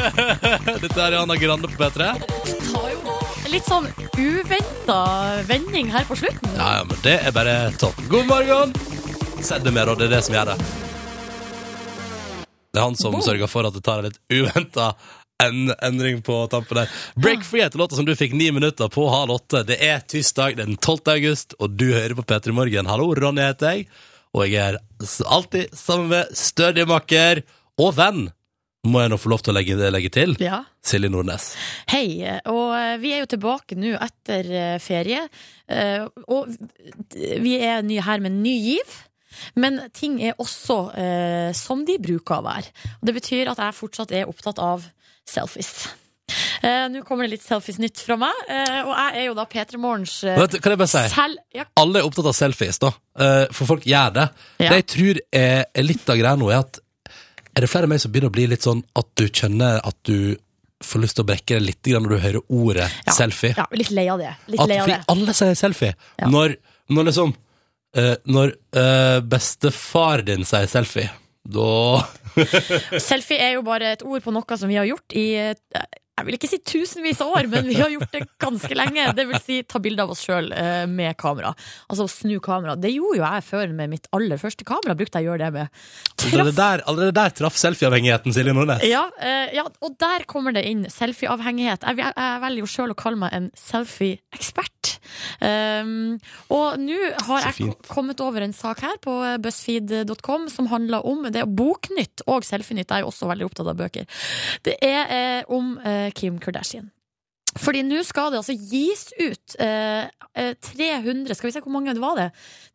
Dette 0.83 0.95
er 0.95 1.11
Rihanna 1.11 1.35
Grande 1.35 1.67
på 1.67 1.75
P3. 1.75 2.05
litt 3.51 3.67
sånn 3.67 3.89
uventa 4.15 4.99
vending 5.49 5.91
her 5.91 6.07
på 6.07 6.15
slutten. 6.21 6.53
Ja, 6.55 6.69
ja, 6.77 6.85
men 6.87 7.01
det 7.03 7.17
er 7.19 7.35
bare 7.35 7.57
topp. 7.75 7.99
God 8.07 8.29
morgen! 8.31 8.71
Send 9.43 9.67
det 9.67 9.75
mer, 9.75 9.91
og 9.91 9.99
det 9.99 10.07
er 10.07 10.15
det 10.15 10.21
som 10.23 10.37
gjør 10.37 10.53
det. 10.53 10.55
Det 12.47 12.79
er 12.79 12.85
han 12.85 12.95
som 12.99 13.19
sørger 13.19 13.51
for 13.51 13.67
at 13.67 13.75
det 13.75 13.83
tar 13.83 13.99
en 13.99 14.07
litt 14.07 14.21
uventa 14.31 14.93
en 15.43 15.73
endring 15.83 16.21
på 16.23 16.39
tampen 16.47 16.79
der. 16.79 16.95
Break 17.19 17.43
Free 17.43 17.65
heter 17.65 17.81
låta 17.83 17.99
som 17.99 18.07
du 18.07 18.15
fikk 18.15 18.37
ni 18.39 18.53
minutter 18.55 18.87
på 18.87 19.09
halv 19.11 19.35
åtte. 19.35 19.65
Det 19.67 19.81
er 19.83 19.99
tirsdag, 19.99 20.55
den 20.61 20.77
12. 20.79 21.11
august, 21.17 21.59
og 21.59 21.75
du 21.75 21.89
hører 21.91 22.15
på 22.15 22.23
P3 22.23 22.55
Morgen. 22.55 22.87
Hallo, 22.87 23.11
Ronny 23.19 23.43
heter 23.43 23.75
jeg. 23.75 23.89
Og 24.35 24.47
jeg 24.47 24.63
er 24.63 24.79
alltid 25.27 25.75
sammen 25.75 26.07
med 26.15 26.31
stødig 26.35 26.87
makker 26.87 27.43
og 27.81 27.93
venn, 27.97 28.27
må 28.85 29.01
jeg 29.01 29.09
nå 29.09 29.17
få 29.17 29.31
lov 29.31 29.41
til 29.41 29.49
å 29.53 29.55
legge, 29.57 29.75
legge 29.89 30.11
til, 30.13 30.35
Ja. 30.43 30.59
Silje 30.85 31.09
Nordnes. 31.09 31.47
Hei, 31.89 32.21
og 32.45 32.75
eh, 32.77 32.97
vi 33.01 33.15
er 33.15 33.23
jo 33.23 33.31
tilbake 33.33 33.73
nå 33.79 33.95
etter 33.97 34.45
eh, 34.53 34.75
ferie, 34.83 35.23
eh, 35.67 36.05
og 36.29 36.53
vi 37.15 37.55
er 37.65 37.81
nye 37.87 38.05
her 38.05 38.21
med 38.21 38.37
ny 38.43 38.53
giv. 38.61 38.95
Men 39.59 39.81
ting 39.91 40.21
er 40.23 40.37
også 40.39 40.77
som 41.59 41.81
de 41.83 41.97
bruker 41.99 42.37
å 42.37 42.45
være. 42.45 42.69
Og 43.01 43.09
det 43.09 43.15
betyr 43.17 43.49
at 43.51 43.59
jeg 43.59 43.75
fortsatt 43.75 44.13
er 44.15 44.29
opptatt 44.31 44.61
av 44.63 44.85
selfies. 45.27 45.73
Eh, 46.63 46.85
nå 46.89 47.01
kommer 47.05 47.27
det 47.27 47.35
litt 47.35 47.43
selfies-nytt 47.43 47.99
fra 48.01 48.15
meg, 48.21 48.37
eh, 48.47 48.79
og 48.85 48.93
jeg 48.95 49.19
er 49.19 49.25
jo 49.27 49.35
da 49.37 49.43
P3 49.51 49.77
Morgens 49.81 50.15
eh, 50.23 50.39
Kan 50.55 50.71
jeg 50.71 50.79
bare 50.79 50.87
si? 50.89 51.27
Ja, 51.59 51.65
Alle 51.77 51.99
er 51.99 52.07
opptatt 52.07 52.31
av 52.31 52.37
selfies, 52.37 52.79
da. 52.81 52.93
Eh, 53.19 53.43
For 53.53 53.67
folk 53.69 53.83
gjør 53.85 54.15
det. 54.15 54.25
Ja. 54.63 54.71
Det 54.71 54.79
jeg 54.79 54.87
tror 54.95 55.19
er, 55.41 55.59
er 55.75 55.85
litt 55.85 56.09
av 56.09 56.17
greia 56.21 56.39
nå, 56.39 56.47
er 56.55 56.63
at 56.63 56.79
er 57.55 57.63
det 57.63 57.71
flere 57.71 57.87
av 57.87 57.93
meg 57.93 58.01
som 58.03 58.11
begynner 58.11 58.31
å 58.31 58.35
bli 58.35 58.47
litt 58.51 58.65
sånn 58.65 58.83
at 58.99 59.07
du 59.19 59.25
kjenner 59.29 59.79
at 59.87 59.97
du 60.07 60.35
får 60.83 61.01
lyst 61.01 61.17
til 61.17 61.23
å 61.23 61.29
brekke 61.29 61.57
deg 61.57 61.63
litt 61.63 61.89
når 61.95 62.11
du 62.11 62.17
hører 62.19 62.41
ordet 62.51 62.87
ja, 62.91 63.15
selfie? 63.15 63.55
Ja, 63.57 63.65
litt 63.71 63.91
lei 63.95 64.07
av 64.11 64.21
det. 64.21 64.33
Litt 64.51 64.61
At, 64.61 64.69
lei 64.69 64.79
av 64.79 64.87
fordi 64.87 64.97
det. 64.97 65.09
alle 65.15 65.35
sier 65.37 65.59
selfie. 65.59 65.91
Ja. 66.19 66.31
Når, 66.31 66.57
når 66.91 67.07
liksom 67.09 67.35
uh, 67.35 68.15
Når 68.27 68.55
uh, 68.75 69.19
bestefar 69.23 70.25
din 70.27 70.43
sier 70.47 70.67
selfie, 70.71 71.09
da 71.45 72.01
Selfie 73.09 73.37
er 73.39 73.55
jo 73.55 73.63
bare 73.65 73.93
et 73.95 74.03
ord 74.03 74.23
på 74.25 74.33
noe 74.33 74.57
som 74.59 74.71
vi 74.71 74.79
har 74.79 74.87
gjort 74.89 75.13
i 75.15 75.27
eh, 75.37 75.53
jeg 76.15 76.27
vil 76.27 76.37
ikke 76.37 76.49
si 76.49 76.59
tusenvis 76.63 77.21
av 77.23 77.33
år, 77.35 77.49
men 77.51 77.67
vi 77.67 77.75
har 77.79 77.91
gjort 77.91 78.13
det 78.13 78.23
ganske 78.39 78.77
lenge. 78.77 79.09
Det 79.17 79.25
vil 79.29 79.41
si 79.43 79.59
ta 79.67 79.81
bilde 79.83 80.05
av 80.05 80.13
oss 80.13 80.23
sjøl 80.23 80.47
med 80.87 81.17
kamera. 81.19 81.51
Altså 81.91 82.07
snu 82.11 82.37
kamera. 82.43 82.77
Det 82.79 82.93
gjorde 82.93 83.19
jo 83.19 83.25
jeg 83.25 83.45
før 83.49 83.73
med 83.75 83.91
mitt 83.91 84.07
aller 84.15 84.39
første 84.39 84.67
kamera. 84.67 84.95
Brukte 84.95 85.19
jeg 85.19 85.27
å 85.27 85.33
gjøre 85.33 85.49
det 85.49 85.51
med. 85.57 85.83
Allerede 86.25 86.55
der, 86.55 86.85
allerede 86.87 87.17
der 87.19 87.35
traff 87.35 87.59
selfieavhengigheten 87.59 88.35
Silje 88.35 88.55
Nordnes. 88.55 88.85
Ja, 88.87 89.05
eh, 89.19 89.55
ja, 89.57 89.65
og 89.83 89.97
der 90.01 90.25
kommer 90.29 90.55
det 90.55 90.65
inn 90.69 90.85
selfieavhengighet. 90.91 91.83
Jeg, 91.83 91.99
jeg, 91.99 92.15
jeg 92.15 92.43
velger 92.45 92.63
jo 92.63 92.71
sjøl 92.71 92.95
å 92.95 92.99
kalle 92.99 93.21
meg 93.21 93.35
en 93.35 93.51
selfie-ekspert. 93.59 94.94
Um, 95.39 96.15
og 96.53 96.79
nå 96.81 96.97
har 97.27 97.49
jeg 97.49 97.71
kommet 97.89 98.21
over 98.23 98.45
en 98.45 98.55
sak 98.55 98.83
her 98.85 98.97
på 99.03 99.17
eh, 99.25 99.37
buzzfeed.com 99.41 100.49
som 100.51 100.69
handler 100.71 101.05
om 101.07 101.25
det 101.29 101.43
er 101.43 101.49
Boknytt 101.49 102.25
og 102.27 102.45
Selfienytt. 102.47 102.89
Jeg 102.89 103.03
er 103.03 103.05
jo 103.05 103.13
også 103.13 103.29
veldig 103.31 103.47
opptatt 103.49 103.71
av 103.71 103.79
bøker. 103.79 104.09
Det 104.65 104.77
er 104.83 105.15
eh, 105.15 105.41
om 105.53 105.75
eh, 105.83 106.11
Kim 106.15 106.39
Kardashian. 106.41 106.91
Fordi 107.55 107.85
nå 107.87 108.01
skal 108.03 108.33
det 108.33 108.41
altså 108.41 108.55
gis 108.55 109.07
ut 109.15 109.55
eh, 109.63 110.07
eh, 110.35 110.55
300 110.59 111.37
Skal 111.37 111.47
vi 111.47 111.53
se 111.55 111.63
hvor 111.63 111.71
mange 111.71 111.93
det 111.95 112.03
var 112.03 112.17
det? 112.19 112.29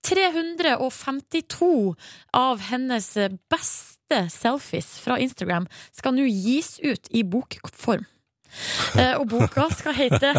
352 0.08 1.72
av 2.36 2.62
hennes 2.70 3.10
eh, 3.20 3.34
beste 3.52 4.22
selfies 4.32 4.96
fra 5.04 5.18
Instagram 5.20 5.68
skal 5.94 6.16
nå 6.16 6.24
gis 6.26 6.78
ut 6.82 7.12
i 7.14 7.22
bokform. 7.22 8.08
Eh, 8.98 9.14
og 9.20 9.28
boka 9.30 9.68
skal 9.72 9.94
hete 9.94 10.34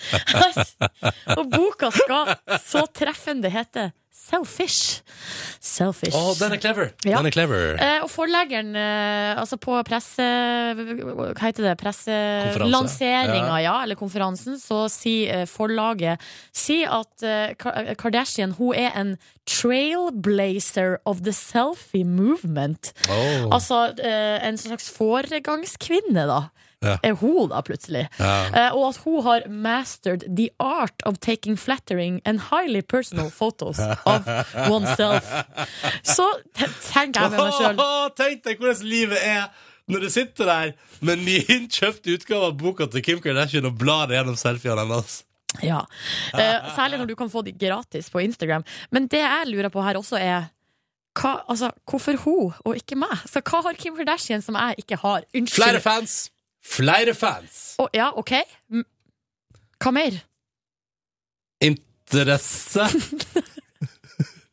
Og 1.38 1.46
boka 1.52 1.90
skal 1.94 2.34
så 2.64 2.86
treffende 2.96 3.50
hete 3.52 3.90
Selfish. 4.26 5.02
Selfish. 5.62 6.16
Oh, 6.18 6.32
den 6.34 6.56
er 6.56 6.58
clever! 6.58 6.88
Ja. 7.06 7.18
Den 7.20 7.28
er 7.28 7.30
clever. 7.30 7.76
Eh, 7.78 8.00
og 8.02 8.08
forleggeren, 8.10 8.72
eh, 8.74 9.38
altså 9.38 9.54
på 9.62 9.76
presse... 9.86 10.24
Hva 10.74 11.44
heter 11.44 11.68
det? 11.68 11.76
Presselanseringa, 11.78 13.60
Ja. 13.60 13.60
ja. 13.62 13.74
eller 13.84 13.94
konferansen, 13.94 14.58
så 14.58 14.88
sier 14.90 15.46
forlaget 15.46 16.18
Si 16.50 16.80
at 16.82 17.22
Kardashian 18.00 18.56
hun 18.58 18.74
er 18.74 18.98
en 18.98 19.14
trailblazer 19.46 20.96
of 21.06 21.22
the 21.22 21.32
selfie 21.36 22.02
movement. 22.02 22.90
Oh. 23.06 23.46
Altså 23.54 23.92
en 24.02 24.58
slags 24.58 24.90
foregangskvinne, 24.96 26.26
da. 26.26 26.40
Ja. 26.86 26.96
Er 27.02 27.16
hun, 27.20 27.50
da, 27.50 27.60
plutselig. 27.66 28.06
Ja. 28.20 28.32
Eh, 28.50 28.74
og 28.76 28.88
at 28.92 29.00
hun 29.04 29.22
har 29.26 29.46
mastered 29.50 30.26
the 30.38 30.48
art 30.62 31.02
of 31.08 31.18
taking 31.24 31.58
flattering 31.58 32.20
and 32.24 32.46
highly 32.50 32.82
personal 32.82 33.30
photos 33.30 33.80
of 34.06 34.28
oneself. 34.70 35.26
Så 36.06 36.26
te- 36.54 36.70
tenker 36.92 37.26
jeg 37.26 37.36
med 37.36 37.40
meg 37.40 37.54
sjøl 37.56 37.80
Tenk 38.16 38.44
deg 38.46 38.60
hvordan 38.62 38.86
livet 38.86 39.22
er 39.22 39.48
når 39.86 40.02
du 40.02 40.08
sitter 40.10 40.48
der 40.48 40.72
med 41.06 41.22
nyinnkjøpt 41.22 42.08
utgave 42.10 42.48
av 42.50 42.56
boka 42.58 42.88
til 42.90 43.04
Kim 43.06 43.20
Kardashian 43.22 43.68
og 43.68 43.76
blar 43.78 44.10
gjennom 44.10 44.34
selfiene 44.38 44.82
hennes. 44.82 45.20
Ja. 45.62 45.84
Uh, 46.34 46.66
særlig 46.74 46.98
når 47.00 47.12
du 47.12 47.14
kan 47.18 47.30
få 47.32 47.42
de 47.46 47.54
gratis 47.54 48.10
på 48.10 48.20
Instagram. 48.24 48.64
Men 48.90 49.06
det 49.12 49.22
jeg 49.22 49.50
lurer 49.52 49.70
på 49.72 49.84
her 49.86 49.98
også, 50.00 50.18
er 50.18 50.48
hva, 51.16 51.36
altså, 51.48 51.70
hvorfor 51.88 52.18
hun 52.24 52.50
og 52.66 52.76
ikke 52.76 52.98
meg? 52.98 53.14
Så 53.30 53.40
hva 53.40 53.62
har 53.64 53.78
Kim 53.78 53.96
Kardashian 53.96 54.42
som 54.44 54.58
jeg 54.58 54.82
ikke 54.84 54.98
har? 55.00 55.24
Unnskyld. 55.32 55.62
Flere 55.62 55.80
fans! 55.80 56.26
Flere 56.66 57.14
fans! 57.16 57.76
Å, 57.80 57.86
ja, 57.94 58.10
OK. 58.18 58.32
M- 58.74 58.86
Hva 59.82 59.92
mer? 59.94 60.18
Interesse 61.62 62.86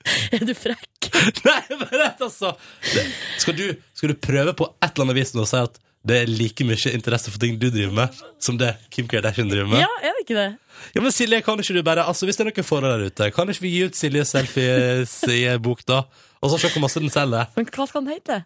Er 0.36 0.44
du 0.44 0.52
frekk? 0.58 1.08
Nei, 1.46 1.62
men 1.80 1.88
rett 1.96 2.22
altså 2.26 2.50
det, 2.92 3.04
skal, 3.40 3.56
du, 3.56 3.70
skal 3.96 4.12
du 4.12 4.18
prøve 4.20 4.52
på 4.60 4.68
et 4.84 4.90
eller 4.92 5.06
annet 5.08 5.20
vis 5.22 5.32
nå 5.36 5.46
å 5.46 5.48
si 5.50 5.60
at 5.62 5.78
det 6.04 6.18
er 6.26 6.28
like 6.32 6.66
mye 6.68 6.92
interesse 6.92 7.32
for 7.32 7.40
ting 7.40 7.56
du 7.56 7.70
driver 7.72 7.94
med, 7.96 8.18
som 8.44 8.58
det 8.60 8.74
Kim 8.92 9.08
Kardashian 9.08 9.48
driver 9.48 9.70
med? 9.72 9.80
Ja, 9.86 9.88
er 10.04 10.12
det 10.18 10.26
ikke 10.26 10.36
det? 10.36 10.50
Ja, 10.98 11.04
men 11.06 11.14
Silje, 11.16 11.40
kan 11.46 11.62
ikke 11.64 11.78
du 11.78 11.80
bare 11.88 12.04
Altså, 12.12 12.28
Hvis 12.28 12.36
det 12.36 12.44
er 12.44 12.50
noen 12.50 12.68
forhold 12.68 12.92
der 12.92 13.06
ute, 13.08 13.30
kan 13.32 13.48
ikke 13.54 13.64
vi 13.64 13.72
gi 13.78 13.86
ut 13.88 13.96
Siljes 13.96 14.34
selfies 14.36 15.14
i 15.32 15.46
en 15.54 15.64
bok, 15.64 15.86
da? 15.88 16.02
Og 16.44 16.52
så 16.52 16.60
se 16.60 16.74
hvor 16.74 16.84
masse 16.84 17.00
den 17.00 17.14
selger? 17.14 17.48
Men 17.56 17.70
hva 17.72 17.88
skal 17.88 18.04
den 18.04 18.18
hete? 18.18 18.42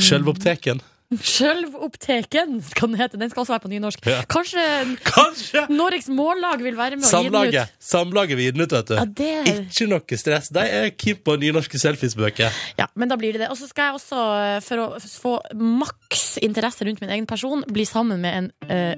Sjølvoppteken. 0.00 0.80
Sjølvoppteken 1.22 2.58
skal 2.64 2.90
den 2.90 2.98
hete. 2.98 3.18
Den 3.20 3.30
skal 3.32 3.44
også 3.44 3.54
være 3.54 3.64
på 3.64 3.70
nynorsk. 3.72 4.04
Ja. 4.08 4.22
Kanskje 4.30 4.64
Kanskje! 5.04 5.64
Norges 5.72 6.08
Mållag 6.08 6.62
vil 6.64 6.76
være 6.78 6.98
med 6.98 7.06
og 7.06 7.10
gi 7.10 7.28
den 7.28 7.32
Samlaget. 7.34 7.62
ut? 7.62 7.84
Samlaget 7.84 8.38
vil 8.38 8.44
gi 8.48 8.54
den 8.56 8.64
ut, 8.66 8.72
vet 8.72 8.88
du. 8.90 8.94
Ja, 8.98 9.04
det 9.04 9.32
Ikke 9.64 9.88
noe 9.90 10.18
stress. 10.20 10.50
De 10.54 10.64
er 10.64 10.90
keen 10.98 11.20
på 11.24 11.36
nynorske 11.40 11.80
selfiesbøker. 11.80 12.54
Ja, 12.80 12.86
men 12.94 13.10
da 13.12 13.18
blir 13.20 13.36
det 13.36 13.44
det. 13.44 13.50
Og 13.52 13.58
så 13.60 13.68
skal 13.70 13.92
jeg 13.92 14.00
også, 14.00 14.22
eh, 14.44 14.60
for 14.64 14.84
å 14.84 14.88
få 15.00 15.34
maks 15.54 16.38
interesse 16.44 16.86
rundt 16.86 17.00
min 17.04 17.10
egen 17.10 17.26
person, 17.30 17.64
bli 17.70 17.84
sammen 17.88 18.20
med 18.24 18.38
en 18.38 18.50
uh, 18.70 18.94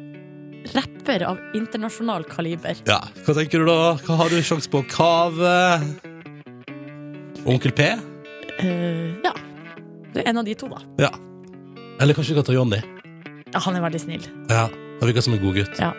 rapper 0.74 1.22
av 1.28 1.40
internasjonal 1.54 2.24
kaliber. 2.30 2.78
Ja, 2.88 3.00
Hva 3.26 3.36
tenker 3.36 3.62
du 3.62 3.70
da? 3.70 3.96
Hva 4.06 4.20
har 4.22 4.32
du 4.32 4.40
sjanse 4.42 4.70
på? 4.72 4.82
Kave? 4.90 5.56
Onkel 7.46 7.72
P? 7.76 7.90
Uh, 8.62 9.14
ja. 9.24 9.34
Det 10.14 10.24
er 10.24 10.30
en 10.32 10.40
av 10.40 10.46
de 10.48 10.54
to, 10.58 10.68
da. 10.72 10.80
Ja. 11.06 11.12
Eller 12.00 12.14
kanskje 12.14 12.34
du 12.34 12.40
kan 12.40 12.44
ta 12.48 12.52
Johnny? 12.56 12.80
Ja, 13.54 13.60
han 13.64 13.76
er 13.78 13.80
veldig 13.86 14.00
snill. 14.02 14.24
Ja. 14.50 14.66
Han 15.00 15.08
virker 15.08 15.24
som 15.24 15.34
en 15.36 15.40
god 15.42 15.54
gutt. 15.56 15.78
Ja. 15.80 15.92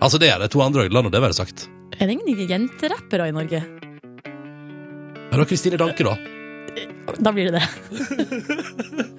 Altså, 0.00 0.18
det 0.22 0.30
er 0.32 0.38
det 0.42 0.50
to 0.54 0.62
andre 0.64 0.86
òg, 0.86 0.92
la 0.94 1.02
nå 1.04 1.10
det 1.12 1.20
være 1.22 1.36
sagt. 1.36 1.66
Er 1.98 2.06
det 2.06 2.14
ingen 2.16 2.46
jenterappere 2.48 3.26
i 3.28 3.34
Norge? 3.34 3.60
Ja, 5.30 5.36
da 5.38 5.44
Kristine 5.46 5.78
Danke, 5.78 6.06
da. 6.06 6.14
Da 7.20 7.32
blir 7.34 7.50
det 7.50 7.60
det. 7.60 7.66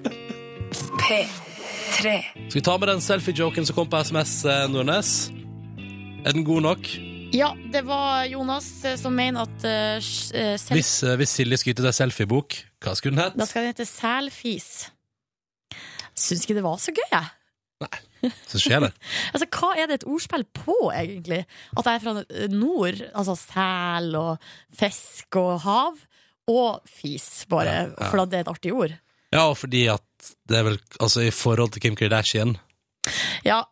P3. 1.02 2.12
Skal 2.48 2.58
vi 2.58 2.64
ta 2.64 2.74
med 2.80 2.88
den 2.88 3.00
selfie-joken 3.04 3.66
som 3.68 3.76
kom 3.76 3.88
på 3.92 4.00
SMS, 4.04 4.32
eh, 4.48 4.64
Nordnes? 4.72 5.12
Er 6.24 6.32
den 6.36 6.44
god 6.46 6.62
nok? 6.64 6.88
Ja, 7.32 7.52
det 7.72 7.84
var 7.88 8.24
Jonas 8.28 8.66
eh, 8.84 8.96
som 9.00 9.14
mener 9.16 9.46
at 9.46 9.64
eh, 9.64 9.96
s- 10.00 10.32
eh, 10.36 10.56
sel- 10.60 10.76
Hvis, 10.76 10.92
eh, 11.02 11.16
hvis 11.20 11.30
Silje 11.38 11.56
skulle 11.60 11.74
gitt 11.74 11.80
ut 11.84 11.88
ei 11.88 11.96
selfiebok, 11.96 12.58
hva 12.84 12.94
skulle 12.96 13.16
den 13.16 13.24
hett? 13.24 13.38
Da 13.40 13.46
skal 13.48 13.62
den 13.66 13.72
hete 13.72 13.86
Selfis. 13.88 14.68
Syns 16.18 16.44
ikke 16.44 16.58
det 16.58 16.64
var 16.66 16.76
så 16.82 16.92
gøy, 16.94 17.06
jeg. 17.12 17.30
Nei, 17.82 18.30
Så 18.46 18.60
skjer 18.62 18.84
det. 18.84 18.92
Altså, 19.34 19.46
hva 19.50 19.70
er 19.74 19.88
det 19.90 20.00
et 20.00 20.04
ordspill 20.06 20.44
på, 20.54 20.76
egentlig? 20.94 21.40
At 21.76 21.88
jeg 21.88 21.98
er 21.98 22.04
fra 22.04 22.46
nord, 22.52 23.00
altså 23.10 23.34
sel 23.40 24.12
og 24.20 24.44
fisk 24.78 25.38
og 25.40 25.56
hav, 25.64 25.96
og 26.52 26.82
fis, 26.90 27.44
bare, 27.50 27.72
Ja, 27.72 27.88
ja. 27.96 28.10
for 28.10 28.22
at 28.22 28.30
det 28.30 28.38
er 28.40 28.46
et 28.46 28.52
artig 28.52 28.72
ord. 28.74 28.94
Ja, 29.32 29.46
og 29.48 29.56
fordi 29.58 29.86
at 29.88 30.04
det 30.48 30.58
er 30.58 30.66
vel 30.66 30.78
Altså, 31.00 31.22
i 31.24 31.30
forhold 31.32 31.70
til 31.72 31.80
Kim 31.82 31.94
Kardashian 31.96 32.56
Ja, 33.46 33.62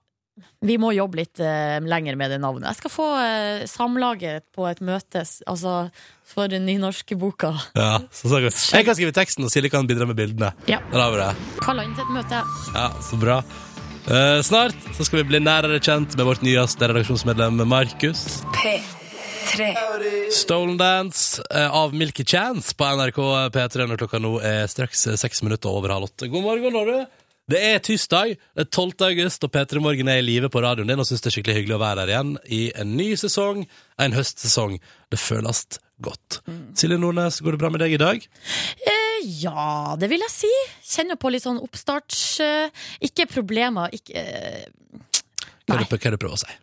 vi 0.60 0.76
må 0.80 0.90
jobbe 0.92 1.22
litt 1.22 1.40
eh, 1.40 1.78
lenger 1.80 2.18
med 2.20 2.34
det 2.34 2.38
navnet. 2.42 2.68
Jeg 2.68 2.80
skal 2.82 2.92
få 2.92 3.06
eh, 3.16 3.62
samlaget 3.70 4.44
på 4.52 4.66
et 4.68 4.82
møte, 4.84 5.22
altså 5.48 5.74
for 6.30 6.52
den 6.52 6.66
nynorske 6.68 7.16
boka. 7.18 7.54
Ja, 7.74 8.02
så 8.12 8.28
sa 8.28 8.42
jeg 8.42 8.52
Jeg 8.52 8.86
kan 8.86 8.98
skrive 8.98 9.16
teksten, 9.16 9.46
og 9.48 9.52
Silje 9.52 9.72
kan 9.72 9.88
bidra 9.88 10.06
med 10.06 10.18
bildene. 10.20 10.52
Ja. 10.68 10.82
Der 10.92 11.00
har 11.00 11.14
vi 11.14 11.22
det. 11.22 11.30
Kalla 11.64 11.86
inn 11.86 11.96
til 11.96 12.04
et 12.04 12.14
møte. 12.18 12.42
Ja, 12.76 12.90
så 13.08 13.18
bra. 13.20 13.40
Eh, 14.10 14.42
snart 14.44 14.76
så 14.96 15.04
skal 15.08 15.22
vi 15.22 15.28
bli 15.32 15.40
nærere 15.44 15.80
kjent 15.80 16.16
med 16.18 16.28
vårt 16.28 16.44
nyeste 16.44 16.88
redaksjonsmedlem 16.92 17.64
Markus. 17.68 18.42
P3. 18.56 19.70
Stolen 20.36 20.76
Dance 20.80 21.40
eh, 21.48 21.72
av 21.72 21.96
Milky 21.96 22.24
Chance 22.28 22.76
på 22.76 22.84
NRK 23.00 23.20
P3 23.56 23.88
når 23.88 24.04
klokka 24.04 24.20
nå 24.20 24.36
er 24.44 24.68
straks 24.70 25.08
eh, 25.08 25.18
seks 25.20 25.40
minutter 25.46 25.72
over 25.72 25.96
halv 25.96 26.10
åtte. 26.10 26.28
God 26.28 26.44
morgen, 26.44 26.76
Norge! 26.76 27.08
Det 27.50 27.58
er 27.58 27.80
tirsdag, 27.82 28.36
det 28.54 28.62
er 28.62 28.70
12. 28.70 28.92
august, 29.08 29.44
og 29.46 29.50
P3 29.54 29.80
Morgen 29.82 30.10
er 30.12 30.20
i 30.20 30.26
live 30.26 30.50
på 30.52 30.62
radioen 30.62 30.90
din 30.90 31.02
og 31.02 31.08
syns 31.08 31.24
det 31.24 31.32
er 31.32 31.34
skikkelig 31.34 31.56
hyggelig 31.56 31.78
å 31.78 31.82
være 31.82 32.04
her 32.04 32.12
igjen 32.12 32.34
i 32.46 32.60
en 32.78 32.92
ny 32.98 33.08
sesong, 33.18 33.64
en 33.98 34.14
høstsesong. 34.14 34.76
Det 35.10 35.18
føles 35.18 35.64
Godt. 36.00 36.38
Silje 36.78 36.96
Nordnes, 36.96 37.42
går 37.44 37.56
det 37.56 37.60
bra 37.60 37.68
med 37.72 37.82
deg 37.82 37.92
i 37.92 38.00
dag? 38.00 38.22
Eh, 38.88 39.18
ja, 39.42 39.96
det 40.00 40.08
vil 40.08 40.22
jeg 40.24 40.32
si. 40.32 40.52
Kjenner 40.94 41.18
på 41.20 41.28
litt 41.32 41.44
sånn 41.44 41.60
oppstarts... 41.60 42.22
eh, 42.40 42.86
ikke 43.04 43.26
problemer, 43.28 43.92
ikke 43.92 44.16
eh, 44.16 44.64
Nei. 45.68 45.76
hva 45.76 45.82
er 45.84 45.84
det 45.90 46.14
du 46.16 46.22
prøver 46.22 46.38
å 46.38 46.40
si? 46.40 46.56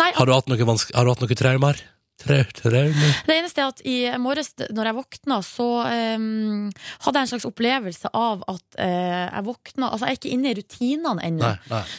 Nei, 0.00 0.08
Har 0.16 0.24
du 0.24 0.32
hatt 0.32 0.48
noen, 0.48 0.64
vanske, 0.64 0.94
har 0.96 1.04
du 1.04 1.12
hatt 1.12 1.20
noe 1.20 1.36
traumer? 1.36 1.82
Trau? 2.20 2.44
Det 2.60 3.34
eneste 3.34 3.62
er 3.62 3.70
at 3.70 3.80
i 3.88 3.96
morges 4.20 4.52
når 4.68 4.90
jeg 4.90 4.96
våkna, 4.98 5.38
så 5.46 5.68
um, 5.86 6.68
hadde 7.06 7.20
jeg 7.22 7.26
en 7.26 7.30
slags 7.32 7.46
opplevelse 7.48 8.10
av 8.16 8.44
at 8.50 8.78
uh, 8.78 9.26
jeg 9.30 9.44
våkna 9.46 9.88
Altså, 9.90 10.06
jeg 10.06 10.16
er 10.16 10.18
ikke 10.20 10.32
inne 10.34 10.50
i 10.52 10.56
rutinene 10.58 11.24
ennå. 11.26 11.50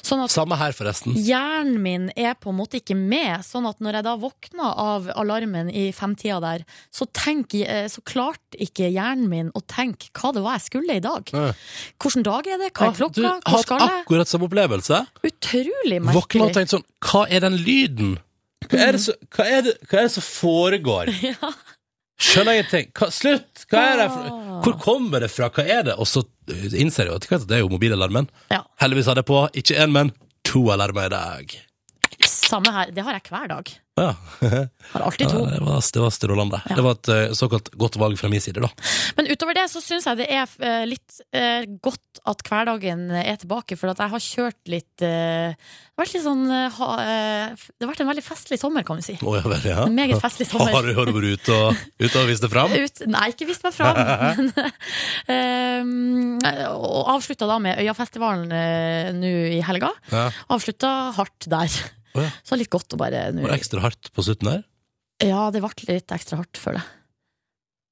Sånn 0.06 0.22
at 0.24 0.32
Samme 0.34 0.58
her, 0.60 0.76
forresten. 0.78 1.16
hjernen 1.18 1.82
min 1.84 2.06
er 2.16 2.36
på 2.40 2.54
en 2.54 2.60
måte 2.60 2.80
ikke 2.80 2.96
med. 2.98 3.42
Sånn 3.46 3.68
at 3.70 3.82
når 3.84 4.00
jeg 4.00 4.08
da 4.08 4.16
våkna 4.22 4.72
av 4.86 5.10
alarmen 5.20 5.72
i 5.74 5.90
femtida 5.96 6.40
der, 6.44 6.64
så, 6.94 7.08
tenk, 7.18 7.56
eh, 7.58 7.88
så 7.92 8.04
klarte 8.08 8.60
ikke 8.62 8.90
hjernen 8.92 9.28
min 9.32 9.52
å 9.58 9.64
tenke 9.66 10.12
hva 10.16 10.32
det 10.36 10.46
var 10.46 10.60
jeg 10.60 10.68
skulle 10.70 11.00
i 11.02 11.04
dag. 11.04 11.34
Nei. 11.36 11.52
Hvilken 12.02 12.28
dag 12.28 12.48
er 12.48 12.62
det? 12.62 12.72
Hva 12.78 12.92
er 12.92 12.98
klokka? 13.02 13.36
Hvor 13.50 13.66
skal 13.66 13.86
jeg? 13.86 14.02
akkurat 14.06 14.32
samme 14.32 14.48
opplevelse. 14.50 15.04
Utrolig 15.28 16.02
Våkna 16.02 16.12
og 16.12 16.22
merkelig. 16.22 16.52
tenkt 16.58 16.76
sånn 16.78 16.86
Hva 17.02 17.26
er 17.30 17.44
den 17.44 17.58
lyden? 17.62 18.20
Hva 18.70 18.80
er 18.86 18.96
det, 18.96 19.02
så, 19.04 19.16
hva 19.36 19.46
er 19.50 19.64
det, 19.66 19.76
hva 19.90 20.00
er 20.00 20.08
det 20.08 20.14
som 20.14 20.26
foregår? 20.26 21.12
Skjønner 22.22 22.54
jeg 22.54 22.66
ingenting. 22.66 22.92
Slutt! 23.16 23.64
Hva 23.72 23.86
er 23.94 24.00
det 24.04 24.08
for, 24.14 24.42
hvor 24.62 24.78
kommer 24.84 25.24
det 25.24 25.32
fra? 25.34 25.50
Hva 25.54 25.66
er 25.66 25.88
det? 25.90 25.98
Og 25.98 26.10
så 26.10 26.22
uh, 26.22 26.68
innser 26.78 27.10
jeg 27.10 27.16
jo 27.16 27.18
at 27.40 27.48
det 27.50 27.58
er 27.58 27.64
jo 27.64 27.72
mobilalarmen. 27.72 28.30
Ja, 28.54 28.62
Heldigvis 28.84 29.10
hadde 29.10 29.24
jeg 29.24 29.32
på 29.32 29.42
ikke 29.64 29.80
én, 29.82 29.96
men 29.96 30.14
to 30.46 30.68
alarmer 30.74 31.10
i 31.10 31.14
dag. 31.16 31.56
Samme 32.52 32.76
her. 32.76 32.92
Det 32.96 33.06
har 33.08 33.18
jeg 33.18 33.32
hver 33.32 33.50
dag. 33.52 33.74
Ja. 34.00 34.16
Har 34.92 35.02
alltid 35.02 35.28
Ja, 35.28 35.40
det 35.52 35.60
var, 35.60 35.82
det 35.94 36.00
var 36.00 36.10
strålende. 36.10 36.62
Ja. 36.70 36.76
Det 36.76 36.84
var 36.86 36.96
et 36.96 37.10
uh, 37.12 37.34
såkalt 37.36 37.70
godt 37.78 37.98
valg 38.00 38.20
fra 38.20 38.30
min 38.32 38.42
side, 38.42 38.64
da. 38.64 38.70
Men 39.18 39.28
utover 39.28 39.58
det 39.58 39.68
så 39.72 39.82
syns 39.84 40.08
jeg 40.08 40.22
det 40.22 40.28
er 40.32 40.48
eh, 40.64 40.84
litt 40.88 41.20
eh, 41.36 41.68
godt 41.84 42.22
at 42.28 42.42
hverdagen 42.48 43.04
er 43.20 43.38
tilbake, 43.42 43.78
for 43.80 43.92
at 43.92 44.02
jeg 44.02 44.14
har 44.14 44.24
kjørt 44.24 44.72
litt 44.72 45.04
eh, 45.06 45.52
Det 45.52 46.00
har 46.00 46.04
vært 46.04 46.16
litt 46.16 46.26
sånn 46.26 46.44
eh, 46.48 46.80
ha, 46.80 46.90
eh, 47.04 47.68
Det 47.76 47.86
har 47.86 47.92
vært 47.92 48.04
en 48.06 48.12
veldig 48.12 48.26
festlig 48.26 48.60
sommer, 48.62 48.88
kan 48.88 49.00
vi 49.02 49.06
si. 49.12 49.18
Oh, 49.22 49.36
ja 49.38 49.44
vel, 49.46 49.68
ja. 49.68 49.86
En 49.86 49.96
meget 49.98 50.24
festlig 50.24 50.50
sommer. 50.50 50.74
Har 50.74 50.88
du, 50.88 50.94
har 50.98 51.12
du 51.12 51.16
vært 51.18 51.42
ute 51.44 51.60
og, 51.60 51.86
ut 52.02 52.20
og 52.24 52.28
vist 52.32 52.48
det 52.48 52.52
fram? 52.56 52.76
Ut, 52.82 53.06
nei, 53.12 53.30
ikke 53.36 53.50
vist 53.52 53.66
meg 53.68 53.76
fram. 53.76 54.02
Men, 54.40 54.52
eh, 55.36 56.68
og 56.72 57.16
avslutta 57.18 57.50
da 57.50 57.60
med 57.64 57.82
Øyafestivalen 57.84 58.54
eh, 58.56 59.12
nå 59.18 59.34
i 59.60 59.64
helga. 59.68 59.92
Ja. 60.14 60.30
Avslutta 60.56 60.94
hardt 61.20 61.52
der. 61.52 61.82
Å 62.16 62.24
ja. 62.26 62.32
Så 62.44 62.58
litt 62.60 62.70
godt 62.74 62.94
å 62.96 63.00
bare 63.00 63.28
nu... 63.36 63.42
Var 63.46 63.54
det 63.54 63.60
ekstra 63.62 63.82
hardt 63.86 64.12
på 64.16 64.26
slutten 64.26 64.50
der? 64.52 64.64
Ja, 65.24 65.50
det 65.54 65.62
ble 65.62 65.70
litt 65.96 66.12
ekstra 66.12 66.40
hardt, 66.42 66.58
føler 66.60 66.82
jeg. 66.82 66.90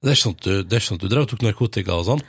Det 0.00 0.08
er 0.10 0.16
ikke 0.16 0.24
sånn 0.24 0.36
at 0.38 0.46
du, 0.46 0.62
det 0.64 0.80
sånn 0.84 0.98
du 1.00 1.08
drev 1.08 1.26
og 1.26 1.30
tok 1.34 1.42
narkotika 1.44 1.96
og 2.00 2.06
sånn? 2.08 2.22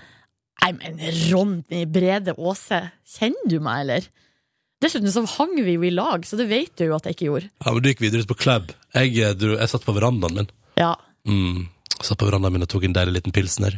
Nei, 0.61 0.71
men 0.77 0.99
Ronny 1.31 1.85
Brede 1.89 2.35
Aase, 2.37 2.81
kjenner 3.17 3.47
du 3.49 3.57
meg, 3.63 3.85
eller? 3.85 4.09
Dessuten 4.81 5.11
så 5.13 5.23
hang 5.37 5.55
vi 5.61 5.75
jo 5.77 5.83
i 5.87 5.91
lag, 5.93 6.23
så 6.25 6.37
det 6.39 6.47
vet 6.49 6.73
du 6.77 6.87
jo 6.87 6.95
at 6.97 7.05
jeg 7.07 7.15
ikke 7.17 7.27
gjorde. 7.29 7.49
Ja, 7.63 7.71
men 7.73 7.83
du 7.85 7.89
gikk 7.91 8.01
videre 8.03 8.23
ut 8.25 8.29
på 8.29 8.37
klubb. 8.43 8.71
Jeg, 8.93 9.13
eh, 9.21 9.33
jeg 9.55 9.69
satt 9.71 9.85
på 9.87 9.95
verandaen 9.97 10.37
min. 10.41 10.51
Ja, 10.79 10.95
Mm. 11.21 11.67
Satt 12.01 12.17
på 12.17 12.25
verandaen 12.25 12.53
min 12.55 12.63
og 12.65 12.69
tok 12.71 12.87
en 12.87 12.93
deilig 12.97 13.13
liten 13.19 13.33
pilsner. 13.35 13.75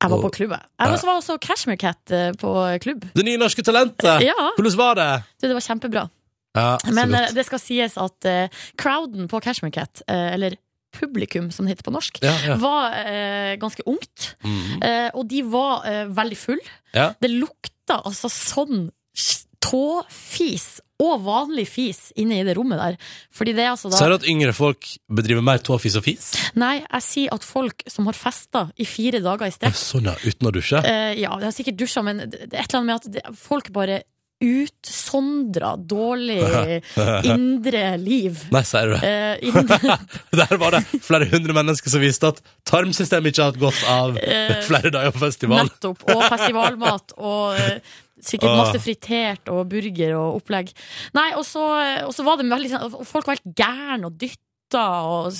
jeg 0.00 0.10
var 0.10 0.16
Og- 0.18 0.24
på 0.24 0.30
klubb. 0.38 0.50
jeg. 0.56 0.64
Jeg 0.80 0.88
var- 0.92 1.04
var 1.04 1.20
også 1.20 1.38
Cashmere 1.40 1.76
Cat 1.78 2.10
eh, 2.10 2.32
på 2.32 2.52
klubb. 2.80 3.04
Det 3.14 3.24
nye 3.24 3.36
norske 3.36 3.62
talentet! 3.62 4.22
Ja, 4.24 4.32
Hvordan 4.56 4.76
var 4.76 4.94
det? 4.94 5.24
du, 5.40 5.48
det 5.48 5.54
var 5.56 5.60
kjempebra. 5.60 6.10
Ja, 6.56 6.78
Men 6.96 7.14
eh, 7.14 7.30
det 7.36 7.44
skal 7.46 7.60
sies 7.62 7.96
at 8.00 8.24
eh, 8.28 8.48
crowden 8.80 9.28
på 9.28 9.40
Cashmere 9.44 9.74
Cat, 9.76 10.02
eh, 10.08 10.32
eller 10.34 10.56
publikum 10.96 11.50
som 11.52 11.66
det 11.66 11.74
heter 11.76 11.84
på 11.90 11.92
norsk, 11.92 12.22
Ja, 12.24 12.32
ja. 12.46 12.54
var 12.62 12.94
eh, 13.04 13.56
ganske 13.60 13.84
ungt. 13.86 14.30
Mm. 14.46 14.82
Eh, 14.82 15.10
og 15.12 15.26
de 15.28 15.42
var 15.52 15.84
eh, 15.84 16.06
veldig 16.08 16.38
full. 16.40 16.62
Ja. 16.96 17.10
Det 17.20 17.28
lukta 17.34 18.00
altså 18.02 18.30
sånn 18.32 18.86
s- 19.14 19.42
tåfis 19.60 20.80
og 21.02 21.20
vanlig 21.26 21.66
fis 21.68 21.98
inne 22.16 22.38
i 22.40 22.44
det 22.46 22.54
rommet 22.56 22.78
der. 22.80 22.96
Fordi 23.34 23.52
det 23.56 23.64
er 23.66 23.72
altså 23.74 23.90
da 23.92 23.98
Sier 23.98 24.12
du 24.14 24.16
at 24.16 24.28
yngre 24.30 24.54
folk 24.56 24.86
bedriver 25.12 25.44
mer 25.44 25.58
tåfis 25.64 25.96
og 25.98 26.04
fis? 26.06 26.30
Nei, 26.56 26.78
jeg 26.86 27.04
sier 27.04 27.34
at 27.36 27.44
folk 27.44 27.82
som 27.90 28.08
har 28.08 28.16
festa 28.16 28.66
i 28.80 28.86
fire 28.88 29.20
dager 29.24 29.50
i 29.50 29.52
strekk 29.54 29.76
Sånn, 29.76 30.08
ja. 30.08 30.14
Uten 30.24 30.48
å 30.48 30.54
dusje? 30.54 30.80
eh, 30.86 31.12
Ja, 31.20 31.34
det 31.36 31.50
har 31.50 31.56
sikkert 31.56 31.76
dusja, 31.82 32.02
men 32.06 32.24
det 32.24 32.46
det 32.46 32.54
er 32.54 32.62
et 32.64 32.72
eller 32.72 32.80
annet 32.80 32.86
med 32.86 32.96
at 32.96 33.12
det, 33.18 33.36
folk 33.36 33.68
bare 33.76 34.00
utsondrer 34.42 35.76
dårlig 35.88 36.40
indre 37.34 37.84
liv. 38.00 38.42
Nei, 38.52 38.62
sier 38.68 38.90
du 38.90 38.96
det? 38.96 39.10
Eh, 39.10 39.48
indre, 39.48 39.98
Der 40.42 40.56
var 40.60 40.76
det 40.76 40.82
flere 41.04 41.28
hundre 41.32 41.56
mennesker 41.56 41.92
som 41.92 42.02
viste 42.04 42.30
at 42.34 42.42
tarmsystemet 42.68 43.32
ikke 43.32 43.44
har 43.46 43.54
hatt 43.54 43.62
godt 43.62 43.84
av 43.92 44.18
Eh, 44.20 44.56
flere 44.66 44.90
dager 44.92 45.14
på 45.14 45.22
festival. 45.24 45.64
nettopp. 45.66 46.04
Og 46.12 46.24
festivalmat. 46.28 47.16
Og 47.18 47.56
eh, 47.60 47.94
sikkert 48.26 48.56
masse 48.58 48.80
fritert 48.84 49.48
og 49.52 49.66
burger 49.72 50.16
og 50.18 50.40
opplegg. 50.42 50.72
Nei, 51.16 51.30
og 51.38 51.44
så, 51.48 51.64
og 52.06 52.12
så 52.16 52.24
var 52.26 52.40
det 52.40 52.48
veldig 52.50 52.70
sånn 52.72 52.94
Folk 53.06 53.28
var 53.28 53.36
helt 53.38 53.52
gærne 53.58 54.08
og 54.10 54.16
dytta 54.20 54.86
og 55.06 55.36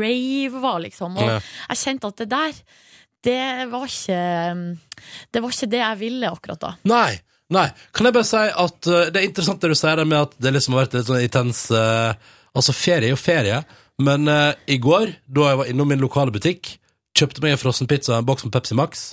rava, 0.00 0.76
liksom. 0.86 1.18
Og 1.20 1.34
jeg 1.34 1.80
kjente 1.82 2.08
at 2.10 2.22
det 2.22 2.28
der, 2.30 2.60
det 3.26 3.40
var 3.68 3.84
ikke 3.84 4.20
Det 5.34 5.42
var 5.44 5.52
ikke 5.52 5.68
det 5.74 5.82
jeg 5.82 5.98
ville 6.00 6.30
akkurat 6.32 6.62
da. 6.62 6.70
Nei, 6.88 7.10
nei. 7.50 7.66
Kan 7.96 8.06
jeg 8.08 8.14
bare 8.16 8.28
si 8.28 8.40
at 8.64 8.88
uh, 8.90 9.06
det 9.10 9.20
er 9.22 9.26
interessant 9.28 9.60
det 9.62 9.70
du 9.72 9.78
sier 9.78 9.96
det 10.00 10.06
med 10.10 10.20
at 10.24 10.36
det 10.42 10.52
liksom 10.54 10.76
har 10.76 10.84
vært 10.86 10.98
litt 11.00 11.08
sånn 11.10 11.24
intens 11.26 11.64
uh, 11.74 12.12
Altså, 12.50 12.72
ferie 12.74 13.06
er 13.06 13.12
jo 13.12 13.18
ferie, 13.20 13.60
men 14.02 14.24
uh, 14.26 14.50
i 14.66 14.80
går, 14.82 15.12
da 15.30 15.50
jeg 15.52 15.58
var 15.60 15.68
innom 15.70 15.86
min 15.92 16.00
lokale 16.02 16.32
butikk, 16.34 16.72
kjøpte 17.14 17.42
meg 17.44 17.54
en 17.54 17.60
frossenpizza 17.62 18.16
og 18.16 18.22
en 18.24 18.26
boks 18.26 18.42
med 18.48 18.54
Pepsi 18.56 18.74
Max, 18.74 19.04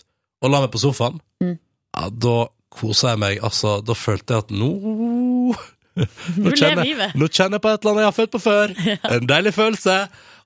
og 0.41 0.49
la 0.53 0.63
meg 0.63 0.71
på 0.73 0.81
sofaen, 0.81 1.19
Mm. 1.37 1.51
ja, 1.93 2.07
da 2.09 2.37
kosa 2.73 3.11
jeg 3.11 3.19
meg. 3.21 3.39
Altså, 3.45 3.75
da 3.85 3.93
følte 3.93 4.33
jeg 4.33 4.45
at 4.47 4.53
nå 4.57 4.71
Nå 6.43 6.53
kjenner, 6.57 6.81
livet. 6.85 7.13
nå 7.17 7.27
kjenner 7.29 7.57
jeg 7.57 7.63
på 7.63 7.69
et 7.73 7.81
eller 7.85 7.91
annet 7.93 8.03
jeg 8.03 8.09
har 8.09 8.15
følt 8.17 8.33
på 8.35 8.41
før. 8.43 8.73
En 9.17 9.29
deilig 9.29 9.53
følelse. 9.55 9.95